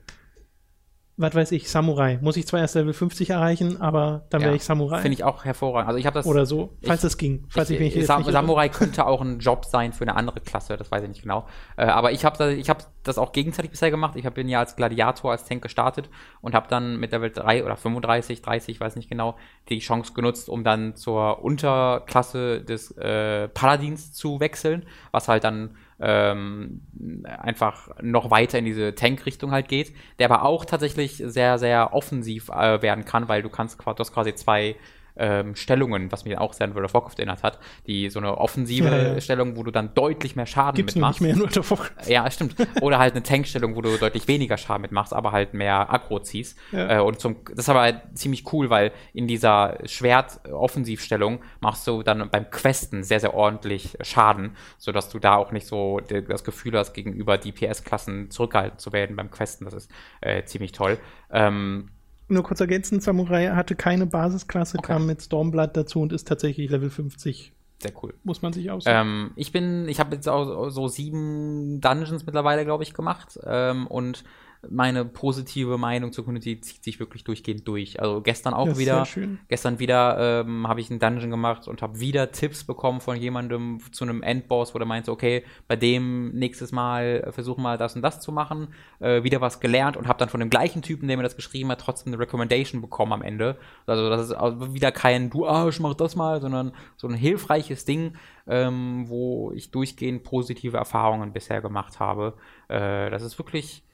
was 1.17 1.33
weiß 1.33 1.51
ich, 1.53 1.69
Samurai. 1.69 2.19
Muss 2.21 2.35
ich 2.35 2.45
zwar 2.45 2.59
erst 2.59 2.75
Level 2.75 2.91
50 2.91 3.29
erreichen, 3.29 3.79
aber 3.79 4.25
dann 4.29 4.41
ja, 4.41 4.47
wäre 4.47 4.57
ich 4.57 4.65
Samurai. 4.65 5.01
Finde 5.01 5.15
ich 5.15 5.23
auch 5.23 5.45
hervorragend. 5.45 5.87
Also 5.87 5.97
ich 5.97 6.05
habe 6.05 6.15
das 6.15 6.25
oder 6.25 6.45
so, 6.45 6.73
falls 6.83 7.05
es 7.05 7.17
ging. 7.17 7.45
Falls 7.47 7.69
ich, 7.69 7.79
ich 7.79 7.95
mich 7.95 8.05
Sam 8.05 8.23
Samurai 8.25 8.67
könnte 8.67 9.05
auch 9.05 9.21
ein 9.21 9.39
Job 9.39 9.63
sein 9.63 9.93
für 9.93 10.03
eine 10.03 10.15
andere 10.15 10.41
Klasse, 10.41 10.75
das 10.75 10.91
weiß 10.91 11.03
ich 11.03 11.09
nicht 11.09 11.21
genau. 11.21 11.47
Äh, 11.77 11.85
aber 11.85 12.11
ich 12.11 12.25
habe 12.25 12.53
ich 12.53 12.69
hab 12.69 12.85
das 13.03 13.17
auch 13.17 13.31
gegenseitig 13.31 13.71
bisher 13.71 13.91
gemacht. 13.91 14.17
Ich 14.17 14.29
bin 14.31 14.49
ja 14.49 14.59
als 14.59 14.75
Gladiator, 14.75 15.31
als 15.31 15.45
Tank 15.45 15.61
gestartet 15.61 16.09
und 16.41 16.53
habe 16.53 16.67
dann 16.67 16.97
mit 16.97 17.11
Level 17.11 17.31
3 17.31 17.63
oder 17.63 17.77
35, 17.77 18.41
30, 18.41 18.79
weiß 18.81 18.97
nicht 18.97 19.09
genau, 19.09 19.37
die 19.69 19.79
Chance 19.79 20.13
genutzt, 20.13 20.49
um 20.49 20.65
dann 20.65 20.95
zur 20.95 21.43
Unterklasse 21.43 22.61
des 22.61 22.91
äh, 22.97 23.47
Paladins 23.49 24.11
zu 24.11 24.41
wechseln, 24.41 24.85
was 25.11 25.29
halt 25.29 25.45
dann 25.45 25.75
ähm, 25.99 26.81
einfach 27.23 27.89
noch 28.01 28.31
weiter 28.31 28.59
in 28.59 28.65
diese 28.65 28.95
Tank-Richtung 28.95 29.51
halt 29.51 29.67
geht, 29.67 29.93
der 30.19 30.29
aber 30.29 30.43
auch 30.43 30.65
tatsächlich 30.65 31.17
sehr, 31.17 31.57
sehr 31.57 31.93
offensiv 31.93 32.49
äh, 32.49 32.81
werden 32.81 33.05
kann, 33.05 33.27
weil 33.27 33.41
du 33.41 33.49
kannst 33.49 33.79
du 33.79 33.85
hast 33.85 34.13
quasi 34.13 34.35
zwei 34.35 34.75
ähm, 35.17 35.55
Stellungen, 35.55 36.11
was 36.11 36.25
mich 36.25 36.37
auch 36.37 36.53
sehr 36.53 36.67
an 36.67 36.75
World 36.75 36.85
of 36.85 36.93
Warcraft 36.93 37.15
erinnert 37.17 37.43
hat, 37.43 37.59
die 37.87 38.09
so 38.09 38.19
eine 38.19 38.37
offensive 38.37 38.87
Ja, 38.89 39.13
ja. 39.13 39.21
Stellung, 39.21 39.55
wo 39.55 39.63
du 39.63 39.71
dann 39.71 39.93
deutlich 39.93 40.35
mehr 40.35 40.45
Schaden 40.45 40.75
Gibt's 40.75 40.95
nur 40.95 41.07
nicht 41.09 41.21
mitmachst. 41.21 41.21
mehr 41.21 41.31
in 41.33 41.39
World 41.39 41.57
of 41.57 41.71
Warcraft. 41.71 42.09
Ja, 42.09 42.29
stimmt. 42.31 42.55
Oder 42.81 42.99
halt 42.99 43.13
eine 43.13 43.23
Tankstellung, 43.23 43.75
wo 43.75 43.81
du 43.81 43.97
deutlich 43.97 44.27
weniger 44.27 44.57
Schaden 44.57 44.81
mitmachst, 44.81 45.13
aber 45.13 45.31
halt 45.31 45.53
mehr 45.53 45.91
Aggro 45.93 46.19
ziehst. 46.19 46.57
Ja. 46.71 46.97
Äh, 46.97 47.01
und 47.01 47.19
zum, 47.19 47.37
das 47.49 47.59
ist 47.65 47.69
aber 47.69 47.81
halt 47.81 48.01
ziemlich 48.15 48.51
cool, 48.53 48.69
weil 48.69 48.91
in 49.13 49.27
dieser 49.27 49.77
Schwert-Offensivstellung 49.85 51.39
machst 51.59 51.87
du 51.87 52.03
dann 52.03 52.29
beim 52.29 52.49
Questen 52.49 53.03
sehr, 53.03 53.19
sehr 53.19 53.33
ordentlich 53.33 53.97
Schaden, 54.01 54.55
sodass 54.77 55.09
du 55.09 55.19
da 55.19 55.35
auch 55.35 55.51
nicht 55.51 55.67
so 55.67 55.99
das 55.99 56.43
Gefühl 56.43 56.77
hast, 56.77 56.93
gegenüber 56.93 57.37
DPS-Klassen 57.37 58.29
zurückgehalten 58.31 58.79
zu 58.79 58.93
werden 58.93 59.15
beim 59.15 59.31
Questen. 59.31 59.65
Das 59.65 59.73
ist 59.73 59.91
äh, 60.21 60.43
ziemlich 60.45 60.71
toll. 60.71 60.97
Ähm, 61.31 61.89
Nur 62.27 62.43
kurz 62.43 62.59
ergänzend, 62.59 63.03
Samurai 63.03 63.49
hatte 63.49 63.75
keine 63.75 64.05
Basisklasse, 64.07 64.77
Okay. 64.79 64.87
kam 64.87 65.05
mit 65.05 65.21
Stormblood 65.21 65.77
dazu 65.77 66.01
und 66.01 66.11
ist 66.13 66.27
tatsächlich 66.27 66.69
Level 66.71 66.89
50. 66.89 67.53
sehr 67.81 67.91
cool. 68.01 68.13
Muss 68.23 68.41
man 68.41 68.51
sich 68.53 68.71
aussuchen. 68.71 68.93
Ähm, 68.95 69.31
ich 69.35 69.51
bin, 69.51 69.87
ich 69.87 69.99
habe 69.99 70.15
jetzt 70.15 70.27
auch 70.27 70.69
so 70.69 70.87
sieben 70.87 71.81
Dungeons 71.81 72.25
mittlerweile, 72.25 72.65
glaube 72.65 72.83
ich, 72.83 72.93
gemacht. 72.93 73.37
Ähm, 73.45 73.85
und 73.87 74.23
meine 74.69 75.05
positive 75.05 75.77
Meinung 75.77 76.11
zur 76.11 76.25
Community 76.25 76.59
zieht 76.59 76.83
sich 76.83 76.99
wirklich 76.99 77.23
durchgehend 77.23 77.67
durch. 77.67 77.99
Also 77.99 78.21
gestern 78.21 78.53
auch 78.53 78.67
ist 78.67 78.77
wieder. 78.77 79.07
Gestern 79.47 79.79
wieder 79.79 80.41
ähm, 80.41 80.67
habe 80.67 80.81
ich 80.81 80.89
einen 80.89 80.99
Dungeon 80.99 81.29
gemacht 81.29 81.67
und 81.67 81.81
habe 81.81 81.99
wieder 81.99 82.31
Tipps 82.31 82.63
bekommen 82.63 83.01
von 83.01 83.17
jemandem 83.17 83.79
zu 83.91 84.03
einem 84.03 84.23
Endboss, 84.23 84.73
wo 84.73 84.79
der 84.79 84.87
meinte, 84.87 85.11
okay, 85.11 85.43
bei 85.67 85.75
dem 85.75 86.31
nächstes 86.33 86.71
Mal 86.71 87.23
äh, 87.25 87.31
versuch 87.31 87.57
mal 87.57 87.77
das 87.77 87.95
und 87.95 88.01
das 88.01 88.19
zu 88.19 88.31
machen. 88.31 88.69
Äh, 88.99 89.23
wieder 89.23 89.41
was 89.41 89.59
gelernt 89.59 89.97
und 89.97 90.07
habe 90.07 90.19
dann 90.19 90.29
von 90.29 90.39
dem 90.39 90.49
gleichen 90.49 90.81
Typen, 90.81 91.07
der 91.07 91.17
mir 91.17 91.23
das 91.23 91.35
geschrieben 91.35 91.69
hat, 91.71 91.81
trotzdem 91.81 92.13
eine 92.13 92.21
Recommendation 92.21 92.81
bekommen 92.81 93.13
am 93.13 93.21
Ende. 93.21 93.57
Also 93.85 94.09
das 94.09 94.29
ist 94.29 94.73
wieder 94.73 94.91
kein 94.91 95.29
Du 95.29 95.47
Arsch, 95.47 95.79
mach 95.79 95.93
das 95.93 96.15
mal, 96.15 96.41
sondern 96.41 96.73
so 96.95 97.07
ein 97.07 97.13
hilfreiches 97.13 97.85
Ding, 97.85 98.13
ähm, 98.47 99.05
wo 99.07 99.51
ich 99.53 99.71
durchgehend 99.71 100.23
positive 100.23 100.77
Erfahrungen 100.77 101.33
bisher 101.33 101.61
gemacht 101.61 101.99
habe. 101.99 102.33
Äh, 102.67 103.09
das 103.09 103.23
ist 103.23 103.37
wirklich 103.39 103.84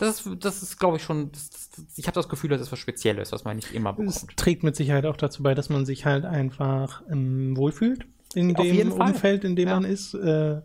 das 0.00 0.26
ist, 0.26 0.44
das 0.44 0.62
ist 0.62 0.78
glaube 0.78 0.96
ich, 0.96 1.02
schon. 1.02 1.30
Das, 1.32 1.50
das, 1.50 1.84
ich 1.96 2.06
habe 2.06 2.14
das 2.14 2.28
Gefühl, 2.28 2.50
das 2.50 2.60
ist 2.60 2.72
was 2.72 2.78
Spezielles, 2.78 3.32
was 3.32 3.44
man 3.44 3.56
nicht 3.56 3.72
immer 3.72 3.90
Es 3.98 4.20
bekommt. 4.20 4.36
trägt 4.36 4.62
mit 4.62 4.76
Sicherheit 4.76 5.06
auch 5.06 5.16
dazu 5.16 5.42
bei, 5.42 5.54
dass 5.54 5.68
man 5.68 5.86
sich 5.86 6.04
halt 6.06 6.24
einfach 6.24 7.02
ähm, 7.10 7.56
wohlfühlt 7.56 8.06
in 8.34 8.56
Auf 8.56 8.64
dem. 8.66 8.92
Umfeld, 8.92 9.44
in 9.44 9.56
dem 9.56 9.68
Ja. 9.68 9.74
man 9.80 9.84
ist. 9.84 10.14
Äh, 10.14 10.60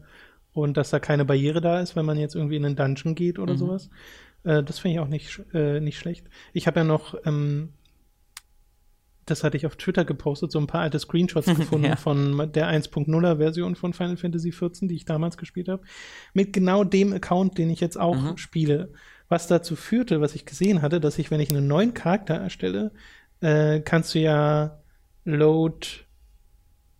und 0.54 0.78
dass 0.78 0.90
da 0.90 1.00
keine 1.00 1.26
Barriere 1.26 1.60
da 1.60 1.82
ist, 1.82 1.96
wenn 1.98 2.06
man 2.06 2.18
jetzt 2.18 2.34
irgendwie 2.34 2.56
in 2.56 2.66
einen 2.66 2.76
Dungeon 2.78 3.14
geht 3.14 3.40
oder 3.40 3.54
Mhm. 3.54 3.58
sowas. 3.58 3.90
Äh, 4.46 4.64
das 4.64 4.80
finde 4.80 4.96
ich 4.96 5.00
auch 5.02 5.08
nicht, 5.10 5.42
äh, 5.54 5.82
nicht 5.82 5.98
schlecht. 6.00 6.26
Ich 6.54 6.66
habe 6.68 6.80
ja 6.80 6.84
noch, 6.86 7.16
ähm, 7.26 7.74
das 9.26 9.44
hatte 9.44 9.58
ich 9.58 9.66
auf 9.66 9.76
Twitter 9.76 10.06
gepostet, 10.06 10.52
so 10.52 10.60
ein 10.60 10.68
paar 10.68 10.82
alte 10.82 11.00
Screenshots 11.00 11.48
gefunden 11.56 11.88
Ja. 11.88 11.96
von 11.96 12.52
der 12.54 12.68
1.0er 12.70 13.38
Version 13.38 13.76
von 13.76 13.94
Final 13.94 14.18
Fantasy 14.18 14.52
XIV, 14.52 14.88
die 14.88 14.96
ich 14.96 15.06
damals 15.06 15.38
gespielt 15.38 15.68
habe. 15.68 15.82
Mit 16.34 16.54
genau 16.54 16.84
dem 16.84 17.12
Account, 17.14 17.58
den 17.58 17.70
ich 17.70 17.80
jetzt 17.80 18.00
auch 18.00 18.16
Mhm. 18.16 18.38
spiele. 18.38 18.94
Was 19.28 19.48
dazu 19.48 19.76
führte, 19.76 20.22
was 20.22 20.36
ich 20.36 20.46
gesehen 20.46 20.82
hatte, 20.84 21.00
dass 21.00 21.18
ich, 21.18 21.32
wenn 21.32 21.40
ich 21.40 21.50
einen 21.50 21.68
neuen 21.68 21.94
Charakter 21.96 22.36
erstelle, 22.36 22.92
äh, 23.42 23.80
kannst 23.80 24.14
du 24.14 24.20
ja 24.20 24.80
Load, 25.24 25.88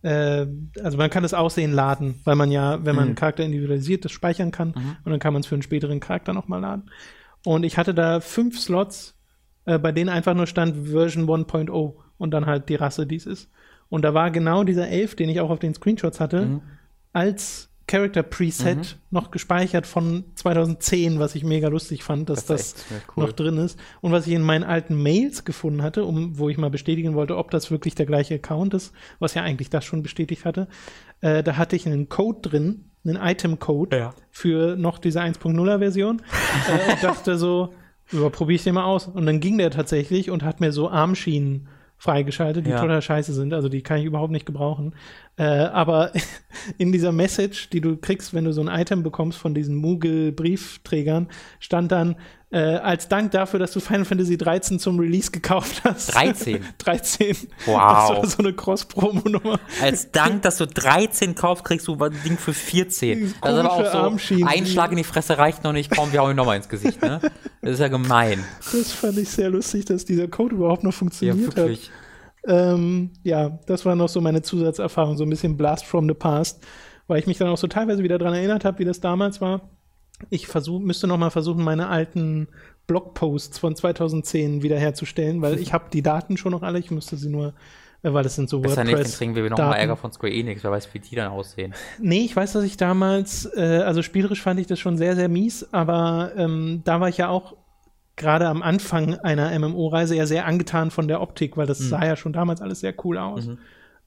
äh, 0.02 0.46
also 0.82 0.98
man 0.98 1.10
kann 1.10 1.22
das 1.22 1.34
Aussehen 1.34 1.72
laden, 1.72 2.20
weil 2.24 2.34
man 2.36 2.50
ja, 2.50 2.84
wenn 2.84 2.96
man 2.96 3.04
Mhm. 3.04 3.08
einen 3.10 3.14
Charakter 3.16 3.44
individualisiert, 3.44 4.04
das 4.04 4.12
speichern 4.12 4.50
kann 4.50 4.68
Mhm. 4.76 4.96
und 5.04 5.10
dann 5.12 5.20
kann 5.20 5.32
man 5.32 5.40
es 5.40 5.46
für 5.46 5.54
einen 5.54 5.62
späteren 5.62 6.00
Charakter 6.00 6.32
nochmal 6.32 6.60
laden. 6.60 6.90
Und 7.44 7.62
ich 7.64 7.78
hatte 7.78 7.94
da 7.94 8.20
fünf 8.20 8.58
Slots, 8.58 9.16
äh, 9.64 9.78
bei 9.78 9.92
denen 9.92 10.08
einfach 10.10 10.34
nur 10.34 10.46
stand 10.48 10.88
Version 10.88 11.26
1.0 11.26 11.94
und 12.18 12.30
dann 12.32 12.46
halt 12.46 12.68
die 12.68 12.74
Rasse, 12.76 13.06
die 13.06 13.16
es 13.16 13.26
ist. 13.26 13.50
Und 13.88 14.02
da 14.04 14.14
war 14.14 14.30
genau 14.30 14.64
dieser 14.64 14.88
Elf, 14.88 15.14
den 15.14 15.28
ich 15.28 15.40
auch 15.40 15.50
auf 15.50 15.58
den 15.60 15.74
Screenshots 15.74 16.18
hatte, 16.20 16.46
Mhm. 16.46 16.60
als 17.12 17.70
Character 17.88 18.24
Preset 18.24 18.76
Mhm. 18.78 18.82
noch 19.12 19.30
gespeichert 19.30 19.86
von 19.86 20.24
2010, 20.34 21.20
was 21.20 21.36
ich 21.36 21.44
mega 21.44 21.68
lustig 21.68 22.02
fand, 22.02 22.28
dass 22.28 22.44
das, 22.44 22.74
ja, 22.90 22.96
cool. 23.16 23.24
noch 23.24 23.32
drin 23.32 23.58
ist. 23.58 23.78
Und 24.00 24.10
was 24.10 24.26
ich 24.26 24.32
in 24.32 24.42
meinen 24.42 24.64
alten 24.64 25.00
Mails 25.00 25.44
gefunden 25.44 25.82
hatte, 25.82 26.04
um, 26.04 26.36
wo 26.36 26.48
ich 26.48 26.58
mal 26.58 26.68
bestätigen 26.70 27.14
wollte, 27.14 27.36
ob 27.36 27.52
das 27.52 27.70
wirklich 27.70 27.94
der 27.94 28.06
gleiche 28.06 28.34
Account 28.34 28.74
ist, 28.74 28.92
was 29.20 29.34
ja 29.34 29.42
eigentlich 29.42 29.70
das 29.70 29.84
schon 29.84 30.02
bestätigt 30.02 30.44
hatte, 30.44 30.66
äh, 31.20 31.44
da 31.44 31.56
hatte 31.56 31.76
ich 31.76 31.86
einen 31.86 32.08
Code 32.08 32.40
drin, 32.48 32.86
einen 33.04 33.16
Item-Code 33.22 33.96
Ja. 33.96 34.14
für 34.32 34.74
noch 34.74 34.98
diese 34.98 35.20
1.0er-Version 35.20 36.22
äh, 36.68 36.92
und 36.92 37.04
dachte 37.04 37.36
so, 37.38 37.72
ja, 38.10 38.28
probiere 38.30 38.56
ich 38.56 38.64
den 38.64 38.74
mal 38.74 38.84
aus. 38.84 39.06
Und 39.06 39.26
dann 39.26 39.38
ging 39.38 39.58
der 39.58 39.70
tatsächlich 39.70 40.28
und 40.32 40.42
hat 40.42 40.58
mir 40.60 40.72
so 40.72 40.90
Armschienen 40.90 41.68
freigeschaltet, 41.98 42.66
die 42.66 42.70
Ja. 42.70 42.80
total 42.80 43.00
scheiße 43.02 43.32
sind. 43.32 43.54
Also 43.54 43.68
die 43.68 43.82
kann 43.82 43.98
ich 43.98 44.04
überhaupt 44.04 44.32
nicht 44.32 44.46
gebrauchen. 44.46 44.94
Äh, 45.36 45.44
aber 45.44 46.12
in 46.78 46.92
dieser 46.92 47.12
Message, 47.12 47.70
die 47.70 47.80
du 47.80 47.96
kriegst, 47.96 48.34
wenn 48.34 48.44
du 48.44 48.52
so 48.52 48.60
ein 48.62 48.68
Item 48.68 49.02
bekommst 49.02 49.38
von 49.38 49.54
diesen 49.54 49.76
Moogle-Briefträgern, 49.76 51.28
stand 51.60 51.92
dann, 51.92 52.16
äh, 52.50 52.58
als 52.58 53.08
Dank 53.08 53.32
dafür, 53.32 53.58
dass 53.58 53.72
du 53.72 53.80
Final 53.80 54.04
Fantasy 54.04 54.36
13 54.38 54.78
zum 54.78 55.00
Release 55.00 55.30
gekauft 55.32 55.82
hast. 55.84 56.14
13? 56.14 56.64
13. 56.78 57.36
Wow. 57.66 57.76
Das 57.76 58.08
war 58.18 58.26
so 58.26 58.38
eine 58.38 58.52
Cross-Promo-Nummer. 58.52 59.58
Als 59.82 60.12
Dank, 60.12 60.42
dass 60.42 60.58
du 60.58 60.66
13 60.66 61.34
kaufst, 61.34 61.64
kriegst 61.64 61.88
du 61.88 61.96
ein 61.96 62.14
Ding 62.24 62.38
für 62.38 62.54
14. 62.54 63.34
Das 63.42 63.52
ist 63.52 63.58
aber 63.58 63.72
auch 63.72 64.18
so, 64.18 64.44
ein 64.46 64.66
Schlag 64.66 64.92
in 64.92 64.96
die 64.98 65.04
Fresse 65.04 65.38
reicht 65.38 65.64
noch 65.64 65.72
nicht, 65.72 65.90
komm, 65.90 66.12
wir 66.12 66.20
hauen 66.20 66.30
ihn 66.30 66.36
nochmal 66.36 66.56
ins 66.56 66.68
Gesicht, 66.68 67.02
ne? 67.02 67.20
Das 67.62 67.72
ist 67.72 67.80
ja 67.80 67.88
gemein. 67.88 68.44
Das 68.72 68.92
fand 68.92 69.18
ich 69.18 69.28
sehr 69.28 69.50
lustig, 69.50 69.84
dass 69.86 70.04
dieser 70.04 70.28
Code 70.28 70.54
überhaupt 70.54 70.84
noch 70.84 70.92
Ja, 70.92 70.98
funktioniert 70.98 71.48
hat. 71.48 71.56
wirklich. 71.56 71.90
Ähm, 72.46 73.10
ja, 73.24 73.58
das 73.66 73.84
war 73.84 73.96
noch 73.96 74.08
so 74.08 74.20
meine 74.20 74.42
Zusatzerfahrung, 74.42 75.16
so 75.16 75.24
ein 75.24 75.30
bisschen 75.30 75.56
Blast 75.56 75.84
from 75.84 76.06
the 76.06 76.14
Past, 76.14 76.62
weil 77.08 77.18
ich 77.18 77.26
mich 77.26 77.38
dann 77.38 77.48
auch 77.48 77.58
so 77.58 77.66
teilweise 77.66 78.04
wieder 78.04 78.18
daran 78.18 78.34
erinnert 78.34 78.64
habe, 78.64 78.78
wie 78.78 78.84
das 78.84 79.00
damals 79.00 79.40
war. 79.40 79.68
Ich 80.30 80.46
versuch, 80.46 80.80
müsste 80.80 81.06
noch 81.06 81.18
mal 81.18 81.30
versuchen, 81.30 81.62
meine 81.62 81.88
alten 81.88 82.48
Blogposts 82.86 83.58
von 83.58 83.74
2010 83.74 84.62
wiederherzustellen, 84.62 85.42
weil 85.42 85.58
ich 85.58 85.72
habe 85.72 85.86
die 85.92 86.02
Daten 86.02 86.36
schon 86.36 86.52
noch 86.52 86.62
alle, 86.62 86.78
ich 86.78 86.90
müsste 86.90 87.16
sie 87.16 87.28
nur, 87.28 87.54
äh, 88.02 88.12
weil 88.12 88.22
das 88.22 88.36
sind 88.36 88.48
so 88.48 88.60
Besser 88.60 88.84
nicht, 88.84 88.92
dann 88.92 88.98
WordPress. 89.00 89.18
kriegen 89.18 89.34
wir 89.34 89.50
nochmal. 89.50 89.78
Ärger 89.78 89.96
von 89.96 90.12
Square 90.12 90.32
Enix, 90.32 90.62
wer 90.64 90.70
weiß, 90.70 90.92
wie 90.94 91.00
die 91.00 91.16
dann 91.16 91.30
aussehen. 91.32 91.74
Nee, 92.00 92.24
ich 92.24 92.34
weiß, 92.34 92.52
dass 92.52 92.64
ich 92.64 92.76
damals, 92.76 93.50
äh, 93.56 93.82
also 93.84 94.02
spielerisch 94.02 94.42
fand 94.42 94.60
ich 94.60 94.66
das 94.66 94.78
schon 94.78 94.96
sehr, 94.96 95.16
sehr 95.16 95.28
mies, 95.28 95.66
aber 95.72 96.32
ähm, 96.36 96.82
da 96.84 97.00
war 97.00 97.08
ich 97.08 97.18
ja 97.18 97.28
auch 97.28 97.56
gerade 98.16 98.46
am 98.46 98.62
Anfang 98.62 99.14
einer 99.16 99.56
MMO-Reise 99.58 100.16
ja 100.16 100.26
sehr 100.26 100.46
angetan 100.46 100.90
von 100.90 101.06
der 101.06 101.20
Optik, 101.20 101.56
weil 101.56 101.66
das 101.66 101.78
sah 101.78 102.04
ja 102.04 102.16
schon 102.16 102.32
damals 102.32 102.62
alles 102.62 102.80
sehr 102.80 102.94
cool 103.04 103.18
aus. 103.18 103.46
Mhm. 103.46 103.58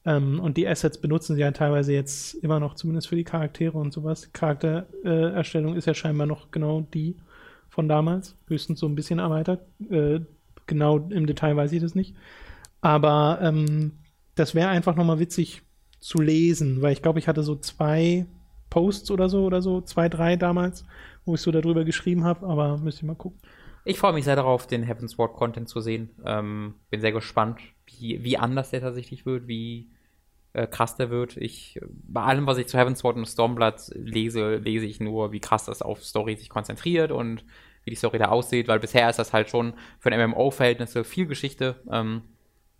Ähm, 0.04 0.40
und 0.40 0.56
die 0.56 0.66
Assets 0.66 0.98
benutzen 0.98 1.36
sie 1.36 1.42
ja 1.42 1.50
teilweise 1.50 1.92
jetzt 1.92 2.34
immer 2.34 2.60
noch, 2.60 2.74
zumindest 2.74 3.08
für 3.08 3.16
die 3.16 3.24
Charaktere 3.24 3.76
und 3.76 3.92
sowas. 3.92 4.32
Charaktererstellung 4.32 5.74
äh, 5.74 5.78
ist 5.78 5.86
ja 5.86 5.94
scheinbar 5.94 6.26
noch 6.26 6.50
genau 6.50 6.82
die 6.94 7.16
von 7.68 7.88
damals, 7.88 8.36
höchstens 8.46 8.80
so 8.80 8.86
ein 8.86 8.94
bisschen 8.94 9.18
erweitert. 9.18 9.60
Äh, 9.90 10.20
genau 10.66 10.98
im 10.98 11.26
Detail 11.26 11.56
weiß 11.56 11.72
ich 11.72 11.82
das 11.82 11.94
nicht. 11.94 12.14
Aber 12.80 13.38
ähm, 13.42 13.92
das 14.34 14.54
wäre 14.54 14.68
einfach 14.68 14.96
nochmal 14.96 15.18
witzig 15.18 15.62
zu 15.98 16.20
lesen, 16.22 16.80
weil 16.80 16.92
ich 16.92 17.02
glaube, 17.02 17.18
ich 17.18 17.28
hatte 17.28 17.42
so 17.42 17.56
zwei 17.56 18.26
Posts 18.70 19.10
oder 19.10 19.28
so 19.28 19.44
oder 19.44 19.60
so, 19.60 19.82
zwei, 19.82 20.08
drei 20.08 20.36
damals, 20.36 20.84
wo 21.24 21.34
ich 21.34 21.42
so 21.42 21.50
darüber 21.50 21.84
geschrieben 21.84 22.24
habe, 22.24 22.46
aber 22.46 22.78
müsste 22.78 23.00
ich 23.00 23.06
mal 23.06 23.16
gucken. 23.16 23.38
Ich 23.84 23.98
freue 23.98 24.12
mich 24.12 24.24
sehr 24.24 24.36
darauf, 24.36 24.66
den 24.66 24.82
Heaven's 24.82 25.18
Ward 25.18 25.34
Content 25.34 25.68
zu 25.68 25.80
sehen. 25.80 26.10
Ähm, 26.24 26.74
bin 26.90 27.00
sehr 27.00 27.12
gespannt, 27.12 27.60
wie, 27.98 28.22
wie 28.22 28.38
anders 28.38 28.70
der 28.70 28.80
tatsächlich 28.80 29.26
wird, 29.26 29.48
wie 29.48 29.90
äh, 30.52 30.66
krass 30.66 30.96
der 30.96 31.10
wird. 31.10 31.36
Ich, 31.36 31.80
bei 31.88 32.22
allem, 32.22 32.46
was 32.46 32.58
ich 32.58 32.66
zu 32.66 32.78
Heaven's 32.78 33.04
Ward 33.04 33.16
und 33.16 33.26
Stormblood 33.26 33.90
lese, 33.94 34.56
lese 34.56 34.86
ich 34.86 35.00
nur, 35.00 35.32
wie 35.32 35.40
krass 35.40 35.64
das 35.64 35.82
auf 35.82 36.04
Story 36.04 36.36
sich 36.36 36.48
konzentriert 36.48 37.12
und 37.12 37.44
wie 37.84 37.90
die 37.90 37.96
Story 37.96 38.18
da 38.18 38.26
aussieht, 38.26 38.68
weil 38.68 38.78
bisher 38.78 39.08
ist 39.08 39.18
das 39.18 39.32
halt 39.32 39.48
schon 39.48 39.74
für 39.98 40.10
MMO-Verhältnisse 40.10 41.04
viel 41.04 41.26
Geschichte 41.26 41.76
ähm, 41.90 42.22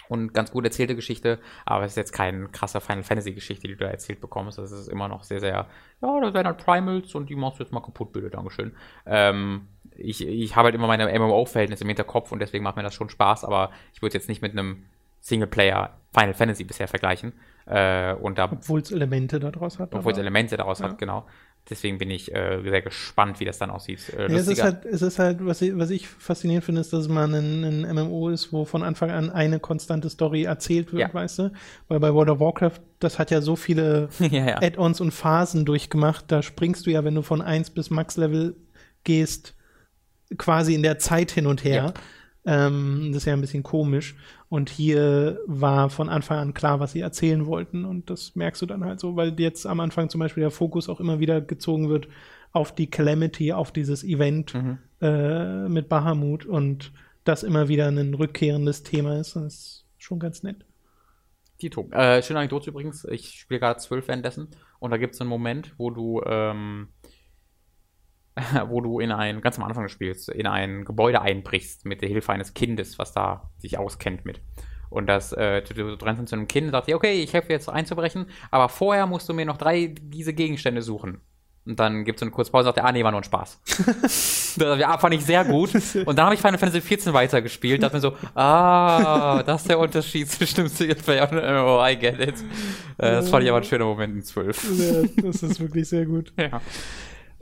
und 0.08 0.34
ganz 0.34 0.50
gut 0.50 0.64
erzählte 0.64 0.96
Geschichte, 0.96 1.38
aber 1.64 1.84
es 1.84 1.92
ist 1.92 1.96
jetzt 1.96 2.12
keine 2.12 2.48
krasse 2.48 2.80
Final 2.80 3.04
Fantasy-Geschichte, 3.04 3.68
die 3.68 3.76
du 3.76 3.84
da 3.84 3.90
erzählt 3.90 4.20
bekommst. 4.20 4.58
Das 4.58 4.72
ist 4.72 4.88
immer 4.88 5.08
noch 5.08 5.22
sehr, 5.22 5.40
sehr, 5.40 5.68
ja, 6.02 6.20
das 6.20 6.34
wären 6.34 6.46
halt 6.46 6.58
Primals 6.58 7.14
und 7.14 7.30
die 7.30 7.36
machst 7.36 7.60
du 7.60 7.62
jetzt 7.62 7.72
mal 7.72 7.80
kaputt, 7.80 8.12
bitte, 8.12 8.28
Dankeschön. 8.28 8.72
Ähm, 9.06 9.68
ich, 9.96 10.26
ich 10.26 10.56
habe 10.56 10.66
halt 10.66 10.74
immer 10.74 10.88
meine 10.88 11.06
MMO-Verhältnisse 11.16 11.84
im 11.84 11.88
Hinterkopf 11.88 12.32
und 12.32 12.40
deswegen 12.40 12.64
macht 12.64 12.76
mir 12.76 12.82
das 12.82 12.94
schon 12.94 13.08
Spaß, 13.08 13.44
aber 13.44 13.70
ich 13.94 14.02
würde 14.02 14.08
es 14.08 14.14
jetzt 14.14 14.28
nicht 14.28 14.42
mit 14.42 14.52
einem 14.52 14.84
Singleplayer 15.20 15.96
Final 16.12 16.34
Fantasy 16.34 16.64
bisher 16.64 16.88
vergleichen. 16.88 17.32
Äh, 17.66 18.14
und 18.14 18.38
da, 18.38 18.50
Obwohl 18.50 18.80
es 18.80 18.90
Elemente 18.90 19.38
daraus 19.38 19.78
hat. 19.78 19.94
obwohl 19.94 20.12
es 20.12 20.18
Elemente 20.18 20.56
daraus 20.56 20.80
Ja. 20.80 20.88
hat, 20.88 20.98
genau. 20.98 21.26
Deswegen 21.68 21.98
bin 21.98 22.10
ich 22.10 22.34
äh, 22.34 22.60
sehr 22.62 22.80
gespannt, 22.82 23.38
wie 23.38 23.44
das 23.44 23.58
dann 23.58 23.70
aussieht. 23.70 24.08
Äh, 24.16 24.32
Ja, 24.32 24.38
es 24.38 24.48
ist 24.48 24.62
halt, 24.62 24.84
es 24.86 25.02
ist 25.02 25.18
halt 25.18 25.44
was, 25.44 25.60
ich, 25.62 25.76
was 25.76 25.90
ich 25.90 26.08
faszinierend 26.08 26.64
finde, 26.64 26.80
ist, 26.80 26.92
dass 26.92 27.06
man 27.06 27.32
ein, 27.34 27.84
ein 27.84 27.94
MMO 27.94 28.30
ist, 28.30 28.50
wo 28.52 28.64
von 28.64 28.82
Anfang 28.82 29.10
an 29.10 29.30
eine 29.30 29.60
konstante 29.60 30.08
Story 30.08 30.44
erzählt 30.44 30.90
wird, 30.92 31.02
Ja. 31.02 31.14
weißt 31.14 31.38
du? 31.38 31.52
Weil 31.86 32.00
bei 32.00 32.12
World 32.12 32.30
of 32.30 32.40
Warcraft, 32.40 32.80
das 32.98 33.18
hat 33.18 33.30
ja 33.30 33.40
so 33.42 33.54
viele 33.56 34.08
ja, 34.18 34.46
ja. 34.46 34.56
Add-ons 34.62 35.00
und 35.02 35.12
Phasen 35.12 35.64
durchgemacht. 35.66 36.24
Da 36.28 36.42
springst 36.42 36.86
du 36.86 36.90
ja, 36.90 37.04
wenn 37.04 37.14
du 37.14 37.22
von 37.22 37.42
1 37.42 37.70
bis 37.70 37.90
Max-Level 37.90 38.56
gehst, 39.04 39.54
quasi 40.38 40.74
in 40.74 40.82
der 40.82 40.98
Zeit 40.98 41.30
hin 41.30 41.46
und 41.46 41.62
her. 41.62 41.92
Ähm, 42.46 43.10
das 43.12 43.22
ist 43.22 43.26
ja 43.26 43.34
ein 43.34 43.40
bisschen 43.40 43.62
komisch. 43.62 44.16
Und 44.48 44.70
hier 44.70 45.38
war 45.46 45.90
von 45.90 46.08
Anfang 46.08 46.38
an 46.38 46.54
klar, 46.54 46.80
was 46.80 46.92
sie 46.92 47.00
erzählen 47.00 47.46
wollten. 47.46 47.84
Und 47.84 48.10
das 48.10 48.34
merkst 48.34 48.62
du 48.62 48.66
dann 48.66 48.84
halt 48.84 49.00
so, 49.00 49.16
weil 49.16 49.38
jetzt 49.38 49.66
am 49.66 49.80
Anfang 49.80 50.08
zum 50.08 50.20
Beispiel 50.20 50.42
der 50.42 50.50
Fokus 50.50 50.88
auch 50.88 51.00
immer 51.00 51.20
wieder 51.20 51.40
gezogen 51.40 51.88
wird 51.88 52.08
auf 52.52 52.74
die 52.74 52.90
Calamity, 52.90 53.52
auf 53.52 53.72
dieses 53.72 54.02
Event 54.02 54.54
mhm. 54.54 54.78
äh, 55.00 55.68
mit 55.68 55.88
Bahamut 55.88 56.46
und 56.46 56.92
das 57.24 57.42
immer 57.42 57.68
wieder 57.68 57.88
ein 57.88 58.14
rückkehrendes 58.14 58.82
Thema 58.82 59.18
ist. 59.18 59.36
Das 59.36 59.44
ist 59.44 59.86
schon 59.98 60.18
ganz 60.18 60.42
nett. 60.42 60.64
Tito. 61.58 61.88
Äh, 61.92 62.22
schöne 62.22 62.40
Anekdote 62.40 62.70
übrigens. 62.70 63.04
Ich 63.04 63.38
spiele 63.38 63.60
gerade 63.60 63.78
zwölf 63.78 64.08
währenddessen 64.08 64.48
und 64.78 64.90
da 64.90 64.96
gibt 64.96 65.14
es 65.14 65.20
einen 65.20 65.30
Moment, 65.30 65.74
wo 65.76 65.90
du 65.90 66.22
ähm, 66.26 66.88
wo 68.68 68.80
du 68.80 69.00
in 69.00 69.12
ein, 69.12 69.40
ganz 69.40 69.58
am 69.58 69.64
Anfang 69.64 69.84
des 69.84 69.92
Spiels, 69.92 70.28
in 70.28 70.46
ein 70.46 70.84
Gebäude 70.84 71.20
einbrichst 71.20 71.84
mit 71.84 72.02
der 72.02 72.08
Hilfe 72.08 72.32
eines 72.32 72.54
Kindes, 72.54 72.98
was 72.98 73.12
da 73.12 73.50
sich 73.58 73.78
auskennt 73.78 74.24
mit. 74.24 74.40
Und 74.88 75.06
das, 75.06 75.32
äh, 75.32 75.62
du, 75.62 75.96
du, 75.96 76.04
rennst 76.04 76.28
zu 76.28 76.34
einem 76.34 76.48
Kind 76.48 76.66
und 76.66 76.72
sagst, 76.72 76.92
okay, 76.92 77.22
ich 77.22 77.32
helfe 77.32 77.52
jetzt 77.52 77.68
einzubrechen, 77.68 78.26
aber 78.50 78.68
vorher 78.68 79.06
musst 79.06 79.28
du 79.28 79.34
mir 79.34 79.46
noch 79.46 79.56
drei 79.56 79.94
diese 79.98 80.34
Gegenstände 80.34 80.82
suchen. 80.82 81.20
Und 81.66 81.78
dann 81.78 82.04
gibt 82.04 82.18
es 82.18 82.22
eine 82.22 82.30
kurze 82.30 82.50
Pause 82.50 82.70
und 82.70 82.74
sagt 82.74 82.78
er, 82.78 82.86
ah 82.86 82.92
nee, 82.92 83.04
war 83.04 83.10
nur 83.10 83.20
ein 83.20 83.24
Spaß. 83.24 83.60
das 84.56 84.56
ja, 84.56 84.96
fand 84.98 85.14
ich 85.14 85.24
sehr 85.24 85.44
gut. 85.44 85.70
Und 85.74 86.18
dann 86.18 86.24
habe 86.24 86.34
ich 86.34 86.40
Final 86.40 86.58
Fantasy 86.58 86.80
14 86.80 87.12
weitergespielt, 87.12 87.82
dachte 87.82 87.96
mir 87.96 88.00
so, 88.00 88.16
ah, 88.34 89.42
das 89.44 89.60
ist 89.60 89.70
der 89.70 89.78
Unterschied 89.78 90.28
zwischen 90.28 90.56
dem 90.56 90.68
Singleplayer 90.68 91.30
und 91.30 91.38
oh, 91.38 91.84
I 91.86 91.96
get 91.96 92.18
it. 92.18 92.34
Äh, 92.98 93.12
das 93.12 93.28
fand 93.28 93.44
ich 93.44 93.50
aber 93.50 93.58
ein 93.58 93.64
schöner 93.64 93.84
Moment 93.84 94.16
in 94.16 94.22
12. 94.22 94.78
Ja, 94.78 95.22
das 95.22 95.42
ist 95.42 95.60
wirklich 95.60 95.88
sehr 95.88 96.06
gut. 96.06 96.32
Ja. 96.40 96.60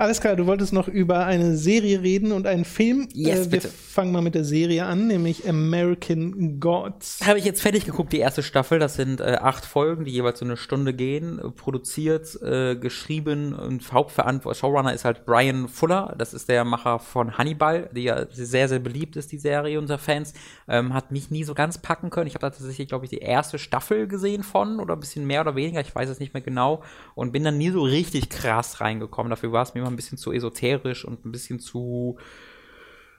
Alles 0.00 0.20
klar, 0.20 0.36
du 0.36 0.46
wolltest 0.46 0.72
noch 0.72 0.86
über 0.86 1.26
eine 1.26 1.56
Serie 1.56 2.02
reden 2.02 2.30
und 2.30 2.46
einen 2.46 2.64
Film. 2.64 3.08
Yes, 3.14 3.40
äh, 3.40 3.42
wir 3.42 3.50
bitte. 3.50 3.68
fangen 3.68 4.12
mal 4.12 4.22
mit 4.22 4.36
der 4.36 4.44
Serie 4.44 4.86
an, 4.86 5.08
nämlich 5.08 5.48
American 5.48 6.60
Gods. 6.60 7.18
Habe 7.26 7.40
ich 7.40 7.44
jetzt 7.44 7.62
fertig 7.62 7.84
geguckt, 7.84 8.12
die 8.12 8.20
erste 8.20 8.44
Staffel. 8.44 8.78
Das 8.78 8.94
sind 8.94 9.20
äh, 9.20 9.38
acht 9.40 9.66
Folgen, 9.66 10.04
die 10.04 10.12
jeweils 10.12 10.38
so 10.38 10.44
eine 10.44 10.56
Stunde 10.56 10.94
gehen. 10.94 11.40
Produziert, 11.56 12.40
äh, 12.42 12.76
geschrieben 12.76 13.52
und 13.52 13.92
Hauptverantwortlich. 13.92 14.60
Showrunner 14.60 14.94
ist 14.94 15.04
halt 15.04 15.26
Brian 15.26 15.66
Fuller. 15.66 16.14
Das 16.16 16.32
ist 16.32 16.48
der 16.48 16.64
Macher 16.64 17.00
von 17.00 17.36
Hannibal, 17.36 17.90
die 17.92 18.04
ja 18.04 18.26
sehr, 18.30 18.68
sehr 18.68 18.78
beliebt 18.78 19.16
ist, 19.16 19.32
die 19.32 19.38
Serie 19.38 19.80
unter 19.80 19.98
Fans. 19.98 20.32
Ähm, 20.68 20.94
hat 20.94 21.10
mich 21.10 21.32
nie 21.32 21.42
so 21.42 21.54
ganz 21.54 21.78
packen 21.78 22.10
können. 22.10 22.28
Ich 22.28 22.36
habe 22.36 22.42
tatsächlich, 22.42 22.86
glaube 22.86 23.06
ich, 23.06 23.10
die 23.10 23.18
erste 23.18 23.58
Staffel 23.58 24.06
gesehen 24.06 24.44
von 24.44 24.78
oder 24.78 24.94
ein 24.94 25.00
bisschen 25.00 25.26
mehr 25.26 25.40
oder 25.40 25.56
weniger. 25.56 25.80
Ich 25.80 25.92
weiß 25.92 26.08
es 26.08 26.20
nicht 26.20 26.34
mehr 26.34 26.40
genau. 26.40 26.84
Und 27.16 27.32
bin 27.32 27.42
dann 27.42 27.58
nie 27.58 27.70
so 27.70 27.82
richtig 27.82 28.28
krass 28.28 28.80
reingekommen. 28.80 29.30
Dafür 29.30 29.50
war 29.50 29.64
es 29.64 29.74
mir 29.74 29.87
immer 29.88 29.94
ein 29.94 29.96
bisschen 29.96 30.18
zu 30.18 30.32
esoterisch 30.32 31.04
und 31.04 31.24
ein 31.24 31.32
bisschen 31.32 31.60
zu, 31.60 32.18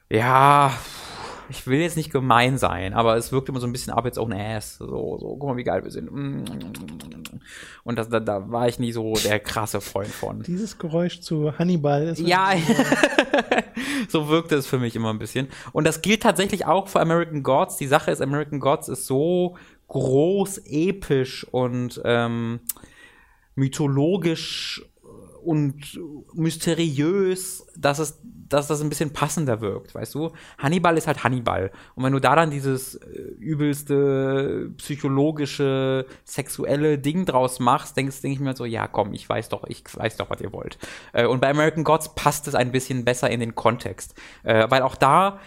ja, 0.09 0.71
ich 1.49 1.65
will 1.65 1.79
jetzt 1.79 1.97
nicht 1.97 2.11
gemein 2.11 2.59
sein, 2.59 2.93
aber 2.93 3.17
es 3.17 3.31
wirkt 3.31 3.49
immer 3.49 3.59
so 3.59 3.65
ein 3.65 3.71
bisschen 3.71 3.91
up 3.91 4.05
its 4.05 4.19
own 4.19 4.33
ass. 4.33 4.77
So, 4.77 5.17
so, 5.19 5.35
guck 5.37 5.49
mal, 5.49 5.57
wie 5.57 5.63
geil 5.63 5.83
wir 5.83 5.89
sind. 5.89 6.09
Und 7.83 7.95
das, 7.95 8.09
da, 8.09 8.19
da 8.19 8.51
war 8.51 8.67
ich 8.67 8.77
nie 8.77 8.91
so 8.91 9.15
der 9.15 9.39
krasse 9.39 9.81
Freund 9.81 10.09
von. 10.09 10.43
Dieses 10.43 10.77
Geräusch 10.77 11.21
zu 11.21 11.57
Hannibal 11.57 12.03
ist. 12.03 12.19
Ja, 12.19 12.53
so 14.09 14.29
wirkte 14.29 14.55
es 14.55 14.67
für 14.67 14.77
mich 14.77 14.95
immer 14.95 15.09
ein 15.09 15.17
bisschen. 15.17 15.47
Und 15.71 15.87
das 15.87 16.03
gilt 16.03 16.21
tatsächlich 16.21 16.67
auch 16.67 16.87
für 16.87 16.99
American 16.99 17.41
Gods. 17.41 17.77
Die 17.77 17.87
Sache 17.87 18.11
ist, 18.11 18.21
American 18.21 18.59
Gods 18.59 18.87
ist 18.87 19.07
so 19.07 19.57
groß, 19.87 20.61
episch 20.65 21.47
und 21.49 21.99
ähm, 22.05 22.59
mythologisch 23.55 24.88
und 25.49 25.99
mysteriös, 26.35 27.65
dass 27.75 27.97
es, 27.97 28.21
dass 28.23 28.67
das 28.67 28.81
ein 28.81 28.89
bisschen 28.89 29.13
passender 29.13 29.61
wirkt, 29.61 29.95
weißt 29.95 30.13
du? 30.13 30.31
Hannibal 30.59 30.95
ist 30.95 31.07
halt 31.07 31.23
Hannibal. 31.23 31.71
Und 31.95 32.03
wenn 32.03 32.13
du 32.13 32.19
da 32.19 32.35
dann 32.35 32.51
dieses 32.51 32.93
äh, 32.93 33.07
übelste 33.39 34.69
psychologische, 34.77 36.05
sexuelle 36.23 36.99
Ding 36.99 37.25
draus 37.25 37.59
machst, 37.59 37.97
denkst, 37.97 38.21
denke 38.21 38.35
ich 38.35 38.39
mir 38.41 38.55
so, 38.55 38.63
ja, 38.63 38.85
komm, 38.85 39.11
ich 39.11 39.27
weiß 39.27 39.49
doch, 39.49 39.63
ich 39.67 39.83
weiß 39.91 40.17
doch, 40.17 40.29
was 40.29 40.39
ihr 40.39 40.53
wollt. 40.53 40.77
Äh, 41.13 41.25
und 41.25 41.41
bei 41.41 41.49
American 41.49 41.83
Gods 41.83 42.13
passt 42.13 42.47
es 42.47 42.53
ein 42.53 42.71
bisschen 42.71 43.03
besser 43.03 43.31
in 43.31 43.39
den 43.39 43.55
Kontext. 43.55 44.13
Äh, 44.43 44.69
weil 44.69 44.83
auch 44.83 44.95
da 44.95 45.39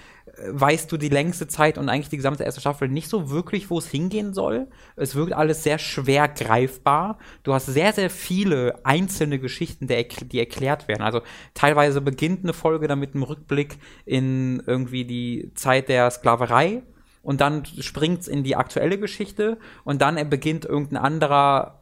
weißt 0.49 0.91
du 0.91 0.97
die 0.97 1.09
längste 1.09 1.47
Zeit 1.47 1.79
und 1.79 1.89
eigentlich 1.89 2.09
die 2.09 2.17
gesamte 2.17 2.45
erste 2.45 2.61
Staffel 2.61 2.89
nicht 2.89 3.09
so 3.09 3.31
wirklich, 3.31 3.71
wo 3.71 3.79
es 3.79 3.89
hingehen 3.89 4.35
soll. 4.35 4.69
Es 4.97 5.15
wirkt 5.15 5.33
alles 5.33 5.63
sehr 5.63 5.79
schwer 5.79 6.29
greifbar. 6.29 7.19
Du 7.43 7.55
hast 7.55 7.67
sehr, 7.67 7.93
sehr 7.93 8.11
viele 8.11 8.75
einzelne 8.85 9.39
Geschichten, 9.39 9.87
die 9.87 10.39
erklärt 10.39 10.89
werden. 10.89 11.03
Also 11.03 11.23
teilweise 11.55 12.01
beginnt 12.01 12.45
eine 12.45 12.53
Folge 12.53 12.89
damit 12.89 13.15
einem 13.15 13.25
Rückblick 13.25 13.79
in 14.05 14.63
irgendwie 14.67 15.05
die 15.05 15.53
Zeit 15.55 15.89
der 15.89 16.11
Sklaverei 16.11 16.83
und 17.23 17.41
dann 17.41 17.65
springt 17.65 18.23
es 18.23 18.29
in 18.29 18.43
die 18.43 18.57
aktuelle 18.57 18.99
Geschichte 18.99 19.59
und 19.85 20.03
dann 20.03 20.29
beginnt 20.29 20.65
irgendein 20.65 21.03
anderer 21.03 21.82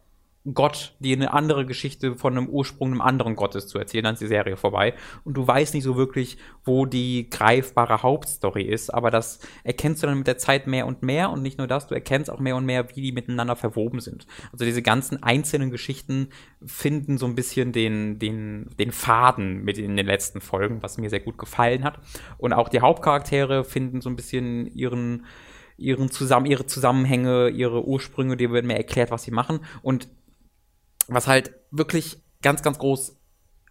Gott, 0.55 0.95
die 1.01 1.13
eine 1.13 1.35
andere 1.35 1.67
Geschichte 1.67 2.15
von 2.15 2.35
einem 2.35 2.49
Ursprung 2.49 2.93
einem 2.93 3.03
anderen 3.03 3.37
Gottes 3.37 3.67
zu 3.67 3.79
erzählen, 3.79 4.05
dann 4.05 4.15
ist 4.15 4.23
die 4.23 4.27
Serie 4.27 4.57
vorbei. 4.57 4.95
Und 5.23 5.37
du 5.37 5.47
weißt 5.47 5.75
nicht 5.75 5.85
so 5.85 5.99
wirklich, 5.99 6.39
wo 6.65 6.87
die 6.87 7.29
greifbare 7.29 8.03
Hauptstory 8.03 8.63
ist, 8.63 8.89
aber 8.89 9.11
das 9.11 9.41
erkennst 9.65 10.03
du 10.03 10.07
dann 10.07 10.17
mit 10.17 10.27
der 10.27 10.39
Zeit 10.39 10.67
mehr 10.67 10.87
und 10.87 11.03
mehr 11.03 11.31
und 11.31 11.43
nicht 11.43 11.59
nur 11.59 11.67
das, 11.67 11.89
du 11.89 11.95
erkennst 11.95 12.31
auch 12.31 12.41
mehr 12.41 12.57
und 12.57 12.65
mehr, 12.65 12.89
wie 12.97 13.03
die 13.03 13.13
miteinander 13.13 13.55
verwoben 13.55 14.01
sind. 14.01 14.27
Also 14.51 14.65
diese 14.65 14.81
ganzen 14.81 15.23
einzelnen 15.23 15.71
Geschichten 15.71 16.31
finden 16.65 17.19
so 17.19 17.27
ein 17.27 17.35
bisschen 17.35 17.73
den, 17.73 18.19
den, 18.19 18.71
den 18.79 18.93
Faden 18.93 19.63
mit 19.63 19.77
in 19.77 19.95
den 19.95 20.07
letzten 20.07 20.41
Folgen, 20.41 20.83
was 20.83 20.97
mir 20.97 21.11
sehr 21.11 21.21
gut 21.21 21.37
gefallen 21.37 21.85
hat. 21.85 21.99
Und 22.39 22.55
auch 22.55 22.71
die 22.71 22.81
Hauptcharaktere 22.81 23.63
finden 23.63 24.01
so 24.01 24.09
ein 24.09 24.17
bisschen 24.17 24.67
ihren 24.75 25.27
ihren 25.81 26.11
zusammen, 26.11 26.47
ihre 26.47 26.67
Zusammenhänge, 26.67 27.49
ihre 27.49 27.87
Ursprünge, 27.87 28.37
die 28.37 28.53
werden 28.53 28.67
mir 28.67 28.77
erklärt, 28.77 29.11
was 29.11 29.23
sie 29.23 29.31
machen. 29.31 29.61
Und 29.83 30.09
was 31.11 31.27
halt 31.27 31.53
wirklich 31.71 32.23
ganz, 32.43 32.63
ganz 32.63 32.79
groß 32.79 33.17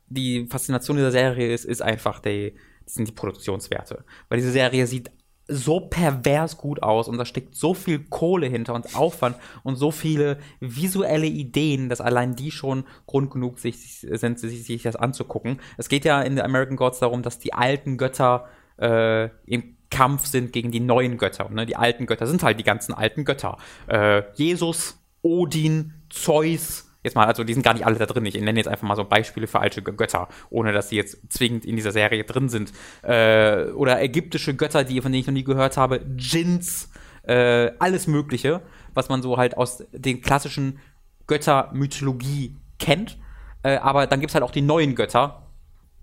die 0.08 0.48
Faszination 0.48 0.98
dieser 0.98 1.12
Serie 1.12 1.54
ist, 1.54 1.66
ist 1.66 1.82
einfach 1.82 2.20
die, 2.20 2.56
sind 2.86 3.08
die 3.08 3.14
Produktionswerte. 3.14 4.04
Weil 4.28 4.40
diese 4.40 4.52
Serie 4.52 4.88
sieht 4.88 5.12
so 5.52 5.80
pervers 5.80 6.58
gut 6.58 6.84
aus 6.84 7.08
und 7.08 7.18
da 7.18 7.26
steckt 7.26 7.56
so 7.56 7.74
viel 7.74 8.00
Kohle 8.00 8.46
hinter 8.48 8.76
und 8.76 8.96
Aufwand 8.96 9.36
und 9.64 9.78
so 9.78 9.90
viele 9.90 10.38
visuelle 10.60 11.26
Ideen, 11.26 11.90
dass 11.90 12.02
allein 12.02 12.36
die 12.36 12.52
schon 12.52 12.84
Grund 13.08 13.32
genug 13.32 13.58
sich, 13.58 14.02
sind, 14.02 14.40
sich, 14.40 14.64
sich 14.64 14.84
das 14.84 14.96
anzugucken. 14.96 15.60
Es 15.78 15.90
geht 15.90 16.06
ja 16.06 16.22
in 16.22 16.36
The 16.36 16.44
American 16.44 16.78
Gods 16.78 17.00
darum, 17.00 17.24
dass 17.24 17.40
die 17.40 17.54
alten 17.54 17.98
Götter 17.98 18.48
äh, 18.78 19.30
im 19.48 19.76
Kampf 19.90 20.28
sind 20.28 20.54
gegen 20.54 20.70
die 20.72 20.80
neuen 20.80 21.18
Götter. 21.18 21.50
Ne? 21.50 21.66
Die 21.66 21.76
alten 21.76 22.06
Götter 22.06 22.28
sind 22.28 22.44
halt 22.44 22.60
die 22.60 22.64
ganzen 22.64 22.94
alten 22.94 23.26
Götter. 23.26 23.58
Äh, 23.88 24.22
Jesus, 24.36 25.00
Odin, 25.24 25.94
Zeus, 26.10 26.89
Jetzt 27.04 27.16
mal, 27.16 27.26
also 27.26 27.46
die 27.46 27.54
sind 27.54 27.64
gar 27.64 27.74
nicht 27.74 27.86
alle 27.86 27.98
da 27.98 28.06
drin. 28.06 28.26
Ich 28.26 28.36
nenne 28.36 28.60
jetzt 28.60 28.68
einfach 28.68 28.88
mal 28.88 28.96
so 28.96 29.06
Beispiele 29.06 29.48
für 29.48 29.60
alte 29.60 29.82
Götter, 29.82 30.28
ohne 30.50 30.74
dass 30.74 30.90
sie 30.90 30.98
jetzt 30.98 31.32
zwingend 31.32 31.64
in 31.64 31.78
dieser 31.78 31.94
Serie 31.94 32.26
drin 32.26 32.50
sind. 32.50 32.74
Äh, 33.04 33.68
oder 33.72 34.02
ägyptische 34.02 34.54
Götter, 34.56 34.84
die, 34.84 35.02
von 35.02 35.12
denen 35.12 35.22
ich 35.22 35.28
noch 35.28 35.34
nie 35.34 35.46
gehört 35.46 35.78
habe. 35.78 36.02
Djinns, 36.02 36.92
äh, 37.24 37.72
alles 37.80 38.08
Mögliche, 38.08 38.62
was 38.94 39.08
man 39.08 39.22
so 39.22 39.38
halt 39.38 39.56
aus 39.56 39.86
den 39.94 40.22
klassischen 40.22 40.80
Göttermythologie 41.28 42.58
kennt. 42.80 43.18
Äh, 43.64 43.78
aber 43.78 44.06
dann 44.06 44.20
gibt 44.20 44.32
es 44.32 44.36
halt 44.36 44.44
auch 44.44 44.52
die 44.52 44.62
neuen 44.62 44.96
Götter. 44.96 45.46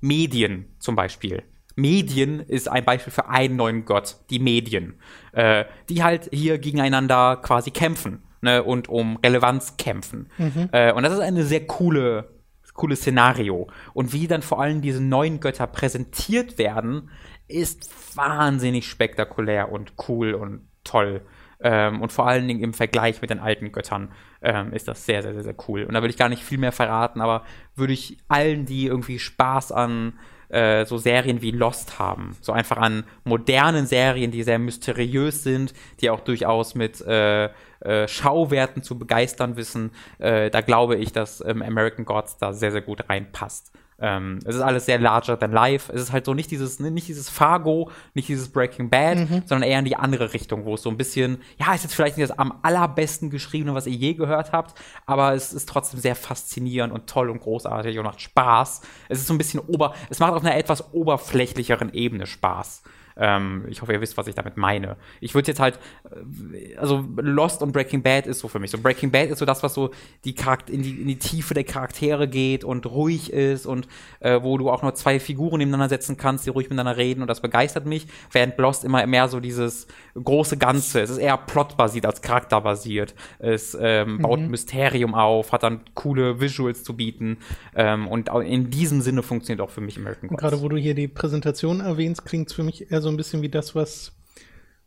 Medien 0.01 0.77
zum 0.79 0.95
Beispiel. 0.95 1.43
Medien 1.75 2.41
ist 2.41 2.69
ein 2.69 2.85
Beispiel 2.85 3.13
für 3.13 3.29
einen 3.29 3.57
neuen 3.57 3.85
Gott, 3.85 4.17
die 4.31 4.39
Medien, 4.39 4.95
äh, 5.33 5.67
die 5.91 6.03
halt 6.03 6.31
hier 6.33 6.59
gegeneinander 6.59 7.37
quasi 7.37 7.71
kämpfen 7.71 8.26
ne, 8.41 8.63
und 8.63 8.89
um 8.89 9.17
Relevanz 9.19 9.77
kämpfen. 9.77 10.29
Mhm. 10.39 10.69
Äh, 10.73 10.93
und 10.93 11.03
das 11.03 11.13
ist 11.13 11.21
eine 11.21 11.45
sehr 11.45 11.67
coole, 11.67 12.29
cooles 12.75 13.01
Szenario. 13.01 13.69
Und 13.95 14.13
wie 14.13 14.27
dann 14.27 14.43
vor 14.43 14.61
allem 14.61 14.83
diese 14.83 15.03
neuen 15.03 15.41
Götter 15.41 15.67
präsentiert 15.67 16.59
werden, 16.59 17.11
ist 17.49 17.91
wahnsinnig 18.17 18.89
spektakulär 18.89 19.71
und 19.71 19.95
cool 20.09 20.35
und 20.35 20.69
toll. 20.85 21.23
Ähm, 21.61 22.03
und 22.03 22.13
vor 22.13 22.27
allen 22.29 22.47
Dingen 22.47 22.61
im 22.61 22.75
Vergleich 22.75 23.23
mit 23.23 23.31
den 23.31 23.39
alten 23.39 23.73
Göttern 23.73 24.13
ähm, 24.43 24.73
ist 24.73 24.89
das 24.89 25.07
sehr, 25.07 25.23
sehr, 25.23 25.33
sehr, 25.33 25.43
sehr 25.43 25.55
cool. 25.69 25.85
Und 25.85 25.95
da 25.95 26.03
will 26.03 26.11
ich 26.11 26.19
gar 26.19 26.29
nicht 26.29 26.45
viel 26.45 26.59
mehr 26.59 26.73
verraten, 26.73 27.21
aber 27.21 27.45
würde 27.75 27.95
ich 27.95 28.19
allen, 28.29 28.67
die 28.67 28.87
irgendwie 28.87 29.19
Spaß 29.19 29.73
an 29.73 30.19
äh, 30.49 30.85
so 30.85 30.99
Serien 30.99 31.43
wie 31.43 31.51
Lost 31.51 31.99
haben. 31.99 32.37
So 32.41 32.53
einfach 32.53 32.77
an 32.77 33.05
modernen 33.25 33.87
Serien, 33.87 34.31
die 34.31 34.43
sehr 34.43 34.59
mysteriös 34.59 35.43
sind, 35.43 35.73
die 36.01 36.11
auch 36.11 36.21
durchaus 36.21 36.75
mit 36.75 37.01
äh, 37.01 37.49
äh, 37.81 38.09
Schauwerten 38.09 38.83
zu 38.83 38.99
begeistern 38.99 39.57
wissen. 39.57 39.91
Äh, 40.19 40.51
da 40.51 40.61
glaube 40.61 40.97
ich, 40.97 41.13
dass 41.13 41.43
ähm, 41.45 41.63
American 41.63 42.05
Gods 42.05 42.39
da 42.39 42.53
sehr, 42.53 42.73
sehr 42.73 42.83
gut 42.83 43.09
reinpasst. 43.09 43.73
Ähm, 43.99 44.41
es 44.45 44.57
ist 44.57 44.61
alles 44.61 44.85
sehr 44.85 44.99
larger 44.99 45.39
than 45.39 45.53
life. 45.53 45.91
Es 45.93 46.03
ist 46.03 46.13
halt 46.13 46.27
so 46.27 46.35
nicht 46.35 46.51
dieses, 46.51 46.81
ne, 46.81 46.91
nicht 46.91 47.09
dieses 47.09 47.31
Fargo, 47.31 47.91
nicht 48.13 48.29
dieses 48.29 48.51
Breaking 48.51 48.91
Bad, 48.91 49.19
mhm. 49.19 49.43
sondern 49.47 49.69
eher 49.69 49.79
in 49.79 49.87
die 49.87 49.97
andere 49.97 50.35
Richtung, 50.35 50.67
wo 50.67 50.75
es 50.75 50.83
so 50.83 50.91
ein 50.91 50.99
bisschen, 50.99 51.39
ja, 51.59 51.73
ist 51.75 51.85
jetzt 51.85 51.95
vielleicht 51.95 52.19
nicht 52.19 52.29
das 52.29 52.39
am 52.39 52.59
allerbesten 52.63 53.31
geschriebene, 53.31 53.75
was 53.75 53.87
ihr 53.87 53.95
je 53.95 54.15
gehört 54.15 54.53
habt, 54.53 54.79
aber 55.07 55.33
es 55.33 55.53
ist 55.53 55.69
trotzdem 55.69 56.01
sehr 56.01 56.15
faszinierend 56.15 56.93
und 56.93 57.07
toll 57.07 57.31
und 57.31 57.41
großartig 57.41 57.99
und 57.99 58.05
macht 58.05 58.21
Spaß. 58.21 58.83
Es 59.09 59.21
ist 59.21 59.29
so 59.29 59.35
ein 59.35 59.39
bisschen 59.39 59.61
ober, 59.61 59.95
es 60.11 60.19
macht 60.19 60.35
auf 60.35 60.43
einer 60.43 60.57
etwas 60.57 60.93
oberflächlicheren 60.93 61.95
Ebene 61.95 62.27
Spaß. 62.27 62.83
Ähm, 63.17 63.65
ich 63.69 63.81
hoffe, 63.81 63.93
ihr 63.93 64.01
wisst, 64.01 64.17
was 64.17 64.27
ich 64.27 64.35
damit 64.35 64.57
meine. 64.57 64.97
Ich 65.21 65.35
würde 65.35 65.49
jetzt 65.49 65.61
halt, 65.61 65.79
äh, 66.05 66.77
also 66.77 67.05
Lost 67.17 67.63
und 67.63 67.73
Breaking 67.73 68.03
Bad 68.03 68.27
ist 68.27 68.41
so 68.41 68.49
für 68.49 68.59
mich. 68.59 68.71
So 68.71 68.79
Breaking 68.79 69.11
Bad 69.11 69.31
ist 69.31 69.39
so 69.39 69.47
das, 69.47 69.63
was 69.63 69.75
so 69.75 69.91
die 70.25 70.35
Charakter 70.35 70.73
in 70.73 70.83
die, 70.83 71.01
in 71.01 71.09
die 71.09 71.19
Tiefe 71.19 71.55
der 71.55 71.65
Charaktere 71.65 72.29
geht 72.29 72.65
und 72.65 72.87
ruhig 72.87 73.33
ist 73.33 73.67
und 73.67 73.89
äh, 74.21 74.43
wo 74.43 74.59
du 74.59 74.71
auch 74.71 74.83
nur 74.83 74.95
zwei 74.95 75.19
Figuren 75.19 75.59
nebeneinander 75.59 75.89
setzen 75.89 76.17
kannst, 76.17 76.47
die 76.47 76.51
ruhig 76.51 76.69
miteinander 76.69 76.97
reden 76.97 77.23
und 77.23 77.29
das 77.29 77.41
begeistert 77.41 77.87
mich. 77.87 78.07
Während 78.33 78.59
Lost 78.59 78.85
immer 78.85 79.07
mehr 79.07 79.29
so 79.29 79.41
dieses 79.41 79.87
große 80.15 80.57
Ganze. 80.57 81.01
Es 81.01 81.11
ist 81.11 81.19
eher 81.19 81.37
plotbasiert 81.37 82.07
als 82.07 82.21
charakterbasiert. 82.21 83.15
Es 83.39 83.77
ähm, 83.81 84.19
baut 84.19 84.41
mhm. 84.41 84.51
Mysterium 84.51 85.15
auf, 85.15 85.53
hat 85.53 85.63
dann 85.63 85.81
coole 85.95 86.41
Visuals 86.41 86.85
zu 86.85 86.97
bieten. 86.97 87.39
Ähm, 87.75 88.09
und 88.09 88.29
in 88.29 88.71
diesem 88.71 89.01
Sinne 89.01 89.23
funktioniert 89.23 89.61
auch 89.61 89.71
für 89.71 89.81
mich 89.81 89.97
American 89.99 90.29
Gods. 90.29 90.41
Gerade 90.41 90.61
wo 90.61 90.69
du 90.69 90.77
hier 90.77 90.95
die 90.95 91.09
Präsentation 91.09 91.81
erwähnst, 91.81 92.25
klingt 92.25 92.49
es 92.49 92.55
für 92.55 92.63
mich 92.63 92.91
eher 92.91 93.01
so 93.01 93.06
ein 93.09 93.17
bisschen 93.17 93.43
wie 93.43 93.49
das, 93.49 93.75
was, 93.75 94.13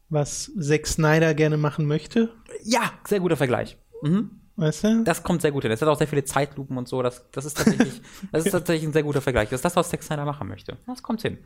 was 0.10 0.52
Zack 0.60 0.88
Snyder 0.88 1.34
gerne 1.34 1.58
machen 1.58 1.86
möchte. 1.86 2.34
Ja, 2.64 2.92
sehr 3.08 3.20
guter 3.20 3.38
Vergleich. 3.38 3.78
Mhm. 4.02 4.32
Weißt 4.56 4.84
du? 4.84 5.04
Das 5.06 5.24
kommt 5.24 5.42
sehr 5.42 5.52
gut 5.52 5.64
hin. 5.64 5.72
Es 5.72 5.82
hat 5.82 5.88
auch 5.88 5.98
sehr 5.98 6.08
viele 6.08 6.26
Zeitlupen 6.26 6.78
und 6.78 6.88
so. 6.88 7.02
Das, 7.02 7.30
das, 7.32 7.46
ist, 7.46 7.58
tatsächlich, 7.58 8.02
das 8.32 8.46
ist 8.46 8.52
tatsächlich 8.52 8.90
ein 8.90 8.94
sehr 8.94 9.04
guter 9.04 9.22
Vergleich. 9.22 9.50
Das 9.50 9.60
ist 9.60 9.66
das, 9.66 9.76
was 9.78 9.90
Zack 9.90 10.04
Snyder 10.04 10.26
machen 10.26 10.50
möchte. 10.50 10.78
Das 10.86 11.02
kommt 11.02 11.22
hin. 11.22 11.38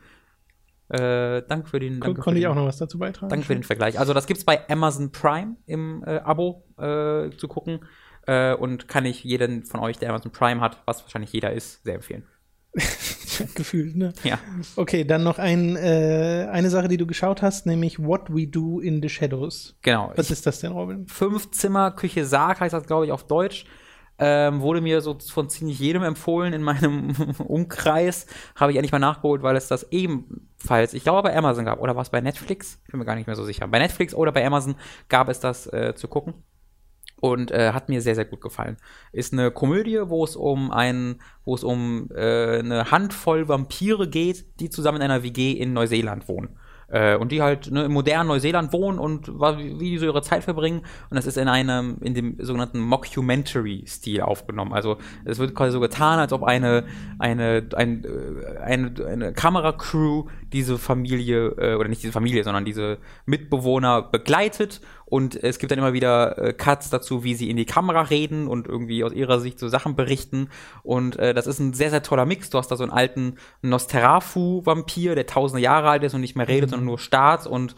Äh, 0.88 1.42
danke 1.48 1.68
für 1.68 1.78
den. 1.78 2.00
Danke 2.00 2.20
Konnte 2.20 2.40
ich 2.40 2.46
auch 2.46 2.54
noch 2.54 2.66
was 2.66 2.76
dazu 2.76 2.98
beitragen. 2.98 3.30
Danke 3.30 3.46
für 3.46 3.54
den 3.54 3.62
Vergleich. 3.62 3.98
Also, 3.98 4.12
das 4.14 4.26
gibt's 4.26 4.44
bei 4.44 4.68
Amazon 4.68 5.12
Prime 5.12 5.56
im 5.66 6.02
äh, 6.04 6.18
Abo 6.18 6.64
äh, 6.76 7.30
zu 7.36 7.48
gucken. 7.48 7.80
Äh, 8.26 8.54
und 8.54 8.88
kann 8.88 9.04
ich 9.04 9.22
jeden 9.22 9.64
von 9.64 9.80
euch, 9.80 9.98
der 9.98 10.10
Amazon 10.10 10.32
Prime 10.32 10.60
hat, 10.60 10.82
was 10.86 11.02
wahrscheinlich 11.02 11.32
jeder 11.32 11.52
ist, 11.52 11.84
sehr 11.84 11.94
empfehlen. 11.94 12.24
Gefühlt, 13.54 13.96
ne? 13.96 14.12
Ja. 14.22 14.38
Okay, 14.76 15.04
dann 15.04 15.22
noch 15.22 15.38
ein, 15.38 15.76
äh, 15.76 16.48
eine 16.50 16.70
Sache, 16.70 16.88
die 16.88 16.96
du 16.96 17.06
geschaut 17.06 17.42
hast, 17.42 17.66
nämlich 17.66 17.98
What 17.98 18.34
We 18.34 18.46
Do 18.46 18.80
in 18.80 19.02
the 19.02 19.08
Shadows. 19.08 19.76
Genau. 19.82 20.12
Was 20.16 20.30
ist 20.30 20.46
das 20.46 20.60
denn, 20.60 20.72
Robin? 20.72 21.06
Fünf 21.06 21.50
Zimmer, 21.50 21.90
Küche 21.90 22.24
Sarg 22.24 22.60
heißt 22.60 22.74
das, 22.74 22.86
glaube 22.86 23.06
ich, 23.06 23.12
auf 23.12 23.26
Deutsch. 23.26 23.64
Ähm, 24.16 24.60
wurde 24.60 24.80
mir 24.80 25.00
so 25.00 25.18
von 25.18 25.48
ziemlich 25.48 25.80
jedem 25.80 26.04
empfohlen 26.04 26.52
in 26.52 26.62
meinem 26.62 27.10
Umkreis. 27.38 28.26
Habe 28.54 28.70
ich 28.70 28.78
endlich 28.78 28.92
mal 28.92 29.00
nachgeholt, 29.00 29.42
weil 29.42 29.56
es 29.56 29.66
das 29.66 29.90
ebenfalls, 29.90 30.94
ich 30.94 31.02
glaube, 31.02 31.22
bei 31.22 31.36
Amazon 31.36 31.64
gab. 31.64 31.80
Oder 31.80 31.96
war 31.96 32.02
es 32.02 32.10
bei 32.10 32.20
Netflix? 32.20 32.80
Bin 32.88 33.00
mir 33.00 33.06
gar 33.06 33.16
nicht 33.16 33.26
mehr 33.26 33.34
so 33.34 33.44
sicher. 33.44 33.66
Bei 33.66 33.80
Netflix 33.80 34.14
oder 34.14 34.30
bei 34.30 34.46
Amazon 34.46 34.76
gab 35.08 35.28
es 35.28 35.40
das 35.40 35.66
äh, 35.66 35.94
zu 35.96 36.06
gucken. 36.06 36.34
Und 37.24 37.52
äh, 37.52 37.72
hat 37.72 37.88
mir 37.88 38.02
sehr, 38.02 38.14
sehr 38.14 38.26
gut 38.26 38.42
gefallen. 38.42 38.76
Ist 39.10 39.32
eine 39.32 39.50
Komödie, 39.50 39.98
wo 40.04 40.24
es 40.24 40.36
um 40.36 40.70
ein, 40.70 41.22
wo 41.46 41.54
es 41.54 41.64
um 41.64 42.10
äh, 42.14 42.58
eine 42.58 42.90
Handvoll 42.90 43.48
Vampire 43.48 44.06
geht, 44.06 44.44
die 44.60 44.68
zusammen 44.68 44.98
in 44.98 45.04
einer 45.04 45.22
WG 45.22 45.52
in 45.52 45.72
Neuseeland 45.72 46.28
wohnen. 46.28 46.50
Äh, 46.88 47.16
und 47.16 47.32
die 47.32 47.40
halt 47.40 47.70
ne, 47.70 47.84
im 47.86 47.92
modernen 47.92 48.28
Neuseeland 48.28 48.74
wohnen 48.74 48.98
und 48.98 49.28
wie 49.28 49.90
die 49.92 49.96
so 49.96 50.04
ihre 50.04 50.20
Zeit 50.20 50.44
verbringen. 50.44 50.82
Und 51.08 51.16
das 51.16 51.24
ist 51.24 51.38
in 51.38 51.48
einem, 51.48 51.96
in 52.02 52.12
dem 52.12 52.36
sogenannten 52.40 52.78
Mockumentary-Stil 52.78 54.20
aufgenommen. 54.20 54.74
Also 54.74 54.98
es 55.24 55.38
wird 55.38 55.54
quasi 55.54 55.72
so 55.72 55.80
getan, 55.80 56.18
als 56.18 56.34
ob 56.34 56.42
eine, 56.42 56.84
eine, 57.18 57.66
ein, 57.74 58.04
äh, 58.04 58.58
eine, 58.58 58.92
eine 59.06 59.32
Kameracrew 59.32 60.26
diese 60.52 60.76
Familie, 60.76 61.54
äh, 61.56 61.74
oder 61.76 61.88
nicht 61.88 62.02
diese 62.02 62.12
Familie, 62.12 62.44
sondern 62.44 62.66
diese 62.66 62.98
Mitbewohner 63.24 64.02
begleitet 64.02 64.82
und 65.06 65.42
es 65.42 65.58
gibt 65.58 65.70
dann 65.70 65.78
immer 65.78 65.92
wieder 65.92 66.38
äh, 66.38 66.52
Cuts 66.52 66.90
dazu, 66.90 67.24
wie 67.24 67.34
sie 67.34 67.50
in 67.50 67.56
die 67.56 67.66
Kamera 67.66 68.02
reden 68.02 68.48
und 68.48 68.66
irgendwie 68.66 69.04
aus 69.04 69.12
ihrer 69.12 69.40
Sicht 69.40 69.58
so 69.58 69.68
Sachen 69.68 69.96
berichten. 69.96 70.48
Und 70.82 71.16
äh, 71.16 71.34
das 71.34 71.46
ist 71.46 71.58
ein 71.58 71.74
sehr, 71.74 71.90
sehr 71.90 72.02
toller 72.02 72.26
Mix. 72.26 72.50
Du 72.50 72.58
hast 72.58 72.70
da 72.70 72.76
so 72.76 72.84
einen 72.84 72.92
alten 72.92 73.36
Nosferatu-Vampir, 73.62 75.14
der 75.14 75.26
tausende 75.26 75.62
Jahre 75.62 75.90
alt 75.90 76.02
ist 76.04 76.14
und 76.14 76.20
nicht 76.20 76.36
mehr 76.36 76.48
redet, 76.48 76.68
mhm. 76.68 76.70
sondern 76.70 76.86
nur 76.86 76.98
starrt 76.98 77.46
und 77.46 77.74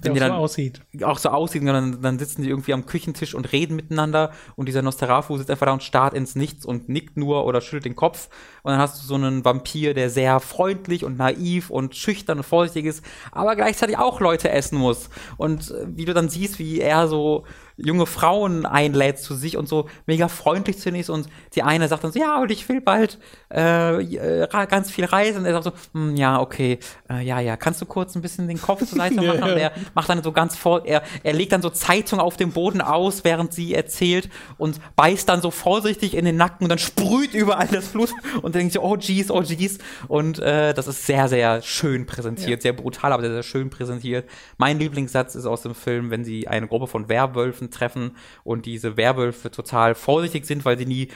wenn 0.00 0.14
der 0.14 0.24
auch 0.24 0.28
dann 0.28 0.36
so 0.36 0.42
aussieht. 0.44 0.82
Auch 1.02 1.18
so 1.18 1.28
aussieht, 1.30 1.66
dann, 1.66 2.00
dann 2.02 2.18
sitzen 2.18 2.42
die 2.42 2.48
irgendwie 2.48 2.72
am 2.72 2.86
Küchentisch 2.86 3.34
und 3.34 3.52
reden 3.52 3.76
miteinander 3.76 4.32
und 4.56 4.66
dieser 4.66 4.82
Nosferatu 4.82 5.36
sitzt 5.36 5.50
einfach 5.50 5.66
da 5.66 5.72
und 5.72 5.82
starrt 5.82 6.14
ins 6.14 6.34
Nichts 6.34 6.64
und 6.64 6.88
nickt 6.88 7.16
nur 7.16 7.44
oder 7.46 7.60
schüttelt 7.60 7.84
den 7.84 7.96
Kopf. 7.96 8.28
Und 8.62 8.72
dann 8.72 8.80
hast 8.80 9.02
du 9.02 9.06
so 9.06 9.14
einen 9.14 9.44
Vampir, 9.44 9.94
der 9.94 10.10
sehr 10.10 10.40
freundlich 10.40 11.04
und 11.04 11.18
naiv 11.18 11.70
und 11.70 11.96
schüchtern 11.96 12.38
und 12.38 12.44
vorsichtig 12.44 12.86
ist, 12.86 13.04
aber 13.32 13.56
gleichzeitig 13.56 13.98
auch 13.98 14.20
Leute 14.20 14.50
essen 14.50 14.78
muss. 14.78 15.10
Und 15.36 15.74
wie 15.86 16.04
du 16.04 16.14
dann 16.14 16.28
siehst, 16.28 16.58
wie 16.58 16.80
er 16.80 17.08
so 17.08 17.44
junge 17.82 18.06
Frauen 18.06 18.66
einlädt 18.66 19.18
zu 19.18 19.34
sich 19.34 19.56
und 19.56 19.68
so 19.68 19.88
mega 20.06 20.28
freundlich 20.28 20.78
zu 20.78 20.90
ist 20.90 21.10
und 21.10 21.28
die 21.54 21.62
eine 21.62 21.88
sagt 21.88 22.04
dann 22.04 22.12
so, 22.12 22.18
ja, 22.18 22.40
und 22.40 22.50
ich 22.50 22.68
will 22.68 22.80
bald 22.80 23.18
äh, 23.52 24.02
äh 24.02 24.66
ganz 24.66 24.90
viel 24.90 25.04
reisen. 25.04 25.38
Und 25.38 25.46
er 25.46 25.62
sagt 25.62 25.64
so, 25.64 25.72
hm, 25.98 26.16
ja, 26.16 26.40
okay, 26.40 26.78
äh, 27.08 27.24
ja, 27.24 27.40
ja, 27.40 27.56
kannst 27.56 27.80
du 27.80 27.86
kurz 27.86 28.14
ein 28.14 28.22
bisschen 28.22 28.48
den 28.48 28.60
Kopf 28.60 28.80
zur 28.80 28.98
Seite 28.98 29.14
machen? 29.22 29.42
Und 29.42 29.56
er 29.56 29.72
macht 29.94 30.08
dann 30.08 30.22
so 30.22 30.32
ganz 30.32 30.56
vor, 30.56 30.84
er, 30.84 31.02
er 31.22 31.32
legt 31.32 31.52
dann 31.52 31.62
so 31.62 31.70
Zeitung 31.70 32.20
auf 32.20 32.36
dem 32.36 32.52
Boden 32.52 32.80
aus, 32.80 33.24
während 33.24 33.52
sie 33.52 33.74
erzählt 33.74 34.28
und 34.58 34.80
beißt 34.96 35.28
dann 35.28 35.40
so 35.40 35.50
vorsichtig 35.50 36.14
in 36.14 36.24
den 36.24 36.36
Nacken 36.36 36.64
und 36.64 36.70
dann 36.70 36.78
sprüht 36.78 37.34
überall 37.34 37.68
das 37.68 37.88
Blut 37.88 38.10
und 38.42 38.54
denkt 38.54 38.72
so, 38.72 38.82
oh 38.82 38.96
jeez, 38.96 39.30
oh 39.30 39.42
jeez. 39.42 39.78
Und 40.08 40.38
äh, 40.38 40.74
das 40.74 40.86
ist 40.86 41.06
sehr, 41.06 41.28
sehr 41.28 41.62
schön 41.62 42.06
präsentiert, 42.06 42.60
ja. 42.60 42.60
sehr 42.60 42.72
brutal, 42.72 43.12
aber 43.12 43.22
sehr, 43.22 43.32
sehr 43.32 43.42
schön 43.42 43.70
präsentiert. 43.70 44.28
Mein 44.58 44.78
Lieblingssatz 44.78 45.34
ist 45.34 45.46
aus 45.46 45.62
dem 45.62 45.74
Film, 45.74 46.10
wenn 46.10 46.24
sie 46.24 46.48
eine 46.48 46.66
Gruppe 46.66 46.86
von 46.86 47.08
Werwölfen 47.08 47.69
treffen 47.70 48.16
und 48.44 48.66
diese 48.66 48.96
Werwölfe 48.96 49.50
total 49.50 49.94
vorsichtig 49.94 50.46
sind, 50.46 50.64
weil 50.64 50.78
sie 50.78 50.86
nie, 50.86 51.08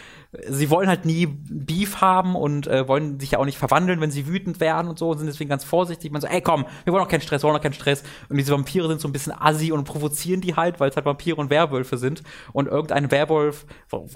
sie 0.49 0.71
wollen 0.71 0.89
halt 0.89 1.05
nie 1.05 1.27
Beef 1.27 2.01
haben 2.01 2.37
und 2.37 2.67
äh, 2.67 2.87
wollen 2.89 3.21
sich 3.21 3.33
ja 3.33 3.39
auch 3.39 3.45
nicht 3.45 3.59
verwandeln, 3.59 4.01
wenn 4.01 4.11
sie 4.11 4.27
wütend 4.27 4.61
werden 4.61 4.89
und 4.89 4.99
so 4.99 5.11
und 5.11 5.19
sind 5.19 5.27
deswegen 5.27 5.51
ganz 5.51 5.65
vorsichtig. 5.65 6.11
Man 6.13 6.23
so, 6.23 6.29
ey 6.29 6.41
komm, 6.41 6.67
wir 6.85 6.93
wollen 6.93 7.05
auch 7.05 7.09
keinen 7.09 7.21
Stress, 7.21 7.43
wir 7.43 7.49
wollen 7.49 7.59
auch 7.59 7.63
keinen 7.63 7.75
Stress. 7.75 8.03
Und 8.29 8.37
diese 8.37 8.53
Vampire 8.53 8.89
sind 8.89 9.01
so 9.01 9.09
ein 9.09 9.13
bisschen 9.13 9.33
assi 9.33 9.73
und 9.73 9.85
provozieren 9.85 10.41
die 10.41 10.57
halt, 10.57 10.81
weil 10.81 10.91
es 10.91 10.97
halt 10.97 11.07
Vampire 11.07 11.37
und 11.37 11.51
Werwölfe 11.51 11.99
sind. 11.99 12.23
Und 12.53 12.69
irgendein 12.69 13.11
Werwolf 13.11 13.67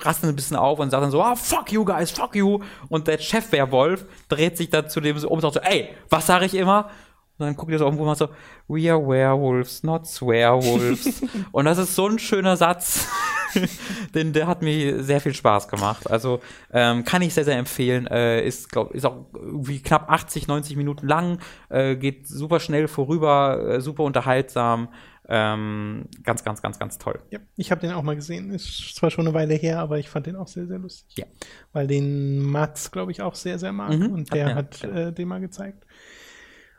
rastet 0.00 0.30
ein 0.30 0.36
bisschen 0.36 0.56
auf 0.56 0.78
und 0.78 0.90
sagt 0.90 1.02
dann 1.02 1.10
so, 1.10 1.22
ah, 1.22 1.36
fuck 1.36 1.72
you 1.72 1.84
guys, 1.84 2.10
fuck 2.10 2.34
you. 2.34 2.60
Und 2.88 3.06
der 3.08 3.18
Chef-Werwolf 3.18 4.06
dreht 4.28 4.56
sich 4.56 4.70
dann 4.70 4.88
zu 4.88 5.00
dem 5.00 5.16
um 5.16 5.32
und 5.32 5.40
sagt 5.40 5.54
so, 5.54 5.60
ey, 5.60 5.88
was 6.08 6.26
sage 6.26 6.44
ich 6.44 6.54
immer? 6.54 6.90
Und 7.38 7.46
dann 7.46 7.56
guckt 7.56 7.70
ihr 7.70 7.78
so 7.78 7.84
irgendwo 7.84 8.04
mal 8.04 8.16
so, 8.16 8.30
we 8.66 8.90
are 8.90 9.00
werewolves, 9.00 9.84
not 9.84 10.06
swearwolves. 10.06 11.22
und 11.52 11.64
das 11.66 11.78
ist 11.78 11.94
so 11.94 12.08
ein 12.08 12.18
schöner 12.18 12.56
Satz, 12.56 13.06
denn 14.14 14.32
der 14.32 14.48
hat 14.48 14.60
mir 14.60 15.04
sehr 15.04 15.20
viel 15.20 15.34
Spaß 15.34 15.68
gemacht. 15.68 16.10
Also 16.10 16.40
ähm, 16.72 17.04
kann 17.04 17.22
ich 17.22 17.34
sehr, 17.34 17.44
sehr 17.44 17.56
empfehlen. 17.56 18.08
Äh, 18.08 18.44
ist, 18.44 18.72
glaub, 18.72 18.92
ist 18.92 19.06
auch 19.06 19.26
irgendwie 19.32 19.80
knapp 19.80 20.10
80, 20.10 20.48
90 20.48 20.76
Minuten 20.76 21.06
lang, 21.06 21.38
äh, 21.68 21.94
geht 21.94 22.26
super 22.26 22.58
schnell 22.58 22.88
vorüber, 22.88 23.74
äh, 23.76 23.80
super 23.80 24.02
unterhaltsam. 24.02 24.88
Ähm, 25.30 26.06
ganz, 26.22 26.42
ganz, 26.42 26.62
ganz, 26.62 26.78
ganz 26.78 26.96
toll. 26.96 27.20
Ja, 27.30 27.38
ich 27.56 27.70
habe 27.70 27.82
den 27.82 27.92
auch 27.92 28.02
mal 28.02 28.16
gesehen. 28.16 28.50
Ist 28.50 28.96
zwar 28.96 29.10
schon 29.10 29.26
eine 29.26 29.34
Weile 29.34 29.54
her, 29.54 29.78
aber 29.78 29.98
ich 29.98 30.08
fand 30.08 30.26
den 30.26 30.36
auch 30.36 30.48
sehr, 30.48 30.66
sehr 30.66 30.78
lustig. 30.78 31.18
Ja. 31.18 31.26
Weil 31.74 31.86
den 31.86 32.40
Mats, 32.40 32.90
glaube 32.90 33.12
ich, 33.12 33.20
auch 33.20 33.34
sehr, 33.34 33.58
sehr 33.58 33.72
mag. 33.72 33.90
Mhm, 33.90 34.10
und 34.10 34.32
der 34.32 34.54
hat, 34.54 34.82
hat 34.82 34.90
äh, 34.90 35.12
den 35.12 35.28
mal 35.28 35.40
gezeigt. 35.40 35.84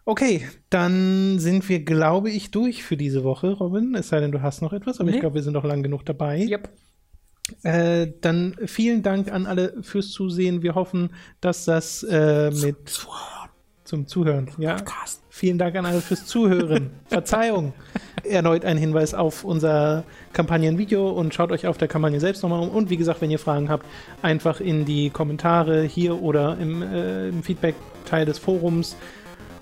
Okay, 0.10 0.44
dann 0.72 1.38
sind 1.38 1.70
wir, 1.70 1.82
glaube 1.86 2.32
ich, 2.32 2.50
durch 2.50 2.84
für 2.84 2.98
diese 2.98 3.24
Woche, 3.24 3.52
Robin. 3.52 3.94
Es 3.94 4.10
sei 4.10 4.20
denn, 4.20 4.32
du 4.32 4.42
hast 4.42 4.60
noch 4.64 4.74
etwas, 4.74 5.00
aber 5.00 5.12
nee. 5.12 5.18
ich 5.18 5.22
glaube, 5.22 5.36
wir 5.36 5.44
sind 5.44 5.54
noch 5.54 5.64
lang 5.64 5.84
genug 5.84 6.04
dabei. 6.04 6.48
Yep. 6.50 6.70
Äh, 7.62 8.08
dann 8.20 8.56
vielen 8.66 9.04
Dank 9.04 9.32
an 9.32 9.46
alle 9.46 9.84
fürs 9.84 10.10
Zusehen. 10.10 10.64
Wir 10.64 10.74
hoffen, 10.74 11.12
dass 11.42 11.66
das 11.66 12.02
äh, 12.02 12.50
mit 12.50 12.90
zum 12.90 13.06
Zuhören. 13.06 13.50
Zum 13.84 14.08
Zuhören 14.08 14.50
ja. 14.58 14.78
Podcast. 14.78 15.22
Vielen 15.30 15.60
Dank 15.60 15.76
an 15.76 15.86
alle 15.86 16.02
fürs 16.02 16.26
Zuhören. 16.26 16.90
Verzeihung. 17.06 17.74
Erneut 18.24 18.66
ein 18.66 18.78
Hinweis 18.78 19.14
auf 19.14 19.44
unser 19.44 20.06
Kampagnenvideo 20.34 21.08
und 21.08 21.36
schaut 21.36 21.52
euch 21.52 21.68
auf 21.68 21.78
der 21.78 21.88
Kampagne 21.88 22.20
selbst 22.20 22.42
nochmal 22.42 22.62
um. 22.62 22.70
Und 22.70 22.90
wie 22.90 22.98
gesagt, 22.98 23.22
wenn 23.22 23.30
ihr 23.30 23.38
Fragen 23.38 23.70
habt, 23.70 23.86
einfach 24.24 24.60
in 24.60 24.86
die 24.86 25.12
Kommentare 25.12 25.84
hier 25.84 26.20
oder 26.20 26.58
im, 26.58 26.82
äh, 26.82 27.28
im 27.30 27.44
Feedback-Teil 27.44 28.26
des 28.26 28.40
Forums 28.40 28.96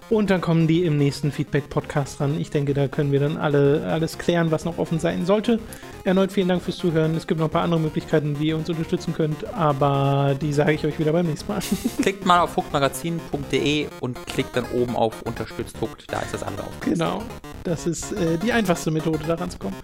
und 0.09 0.29
dann 0.29 0.41
kommen 0.41 0.67
die 0.67 0.85
im 0.85 0.97
nächsten 0.97 1.31
Feedback-Podcast 1.31 2.21
ran. 2.21 2.39
Ich 2.39 2.49
denke, 2.49 2.73
da 2.73 2.87
können 2.87 3.11
wir 3.11 3.19
dann 3.19 3.37
alle 3.37 3.85
alles 3.87 4.17
klären, 4.17 4.51
was 4.51 4.65
noch 4.65 4.77
offen 4.77 4.99
sein 4.99 5.25
sollte. 5.25 5.59
Erneut 6.03 6.31
vielen 6.31 6.47
Dank 6.47 6.61
fürs 6.61 6.77
Zuhören. 6.77 7.15
Es 7.15 7.27
gibt 7.27 7.39
noch 7.39 7.47
ein 7.47 7.51
paar 7.51 7.63
andere 7.63 7.79
Möglichkeiten, 7.79 8.39
wie 8.39 8.47
ihr 8.47 8.57
uns 8.57 8.69
unterstützen 8.69 9.13
könnt, 9.13 9.45
aber 9.53 10.35
die 10.41 10.53
sage 10.53 10.73
ich 10.73 10.85
euch 10.85 10.99
wieder 10.99 11.11
beim 11.11 11.25
nächsten 11.25 11.51
Mal. 11.51 11.61
Klickt 12.01 12.25
mal 12.25 12.41
auf 12.41 12.55
hookmagazin.de 12.55 13.87
und 13.99 14.25
klickt 14.25 14.55
dann 14.55 14.65
oben 14.73 14.95
auf 14.95 15.21
Unterstützt 15.23 15.79
Hooked. 15.81 16.05
Da 16.11 16.21
ist 16.21 16.33
das 16.33 16.43
andere 16.43 16.67
auf. 16.67 16.79
Genau. 16.81 17.21
Das 17.63 17.85
ist 17.85 18.13
äh, 18.13 18.37
die 18.37 18.53
einfachste 18.53 18.91
Methode, 18.91 19.19
daran 19.27 19.49
zu 19.49 19.59
kommen. 19.59 19.75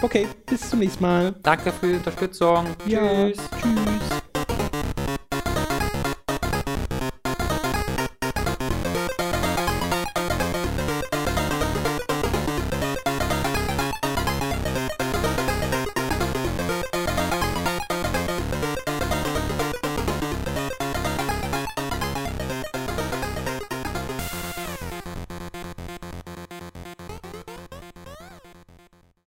Okay, 0.00 0.26
bis 0.46 0.68
zum 0.68 0.80
nächsten 0.80 1.02
Mal. 1.02 1.34
Danke 1.42 1.70
für 1.72 1.86
die 1.86 1.94
Unterstützung. 1.94 2.66
Ja, 2.86 3.28
tschüss. 3.28 3.38
Tschüss. 3.60 4.21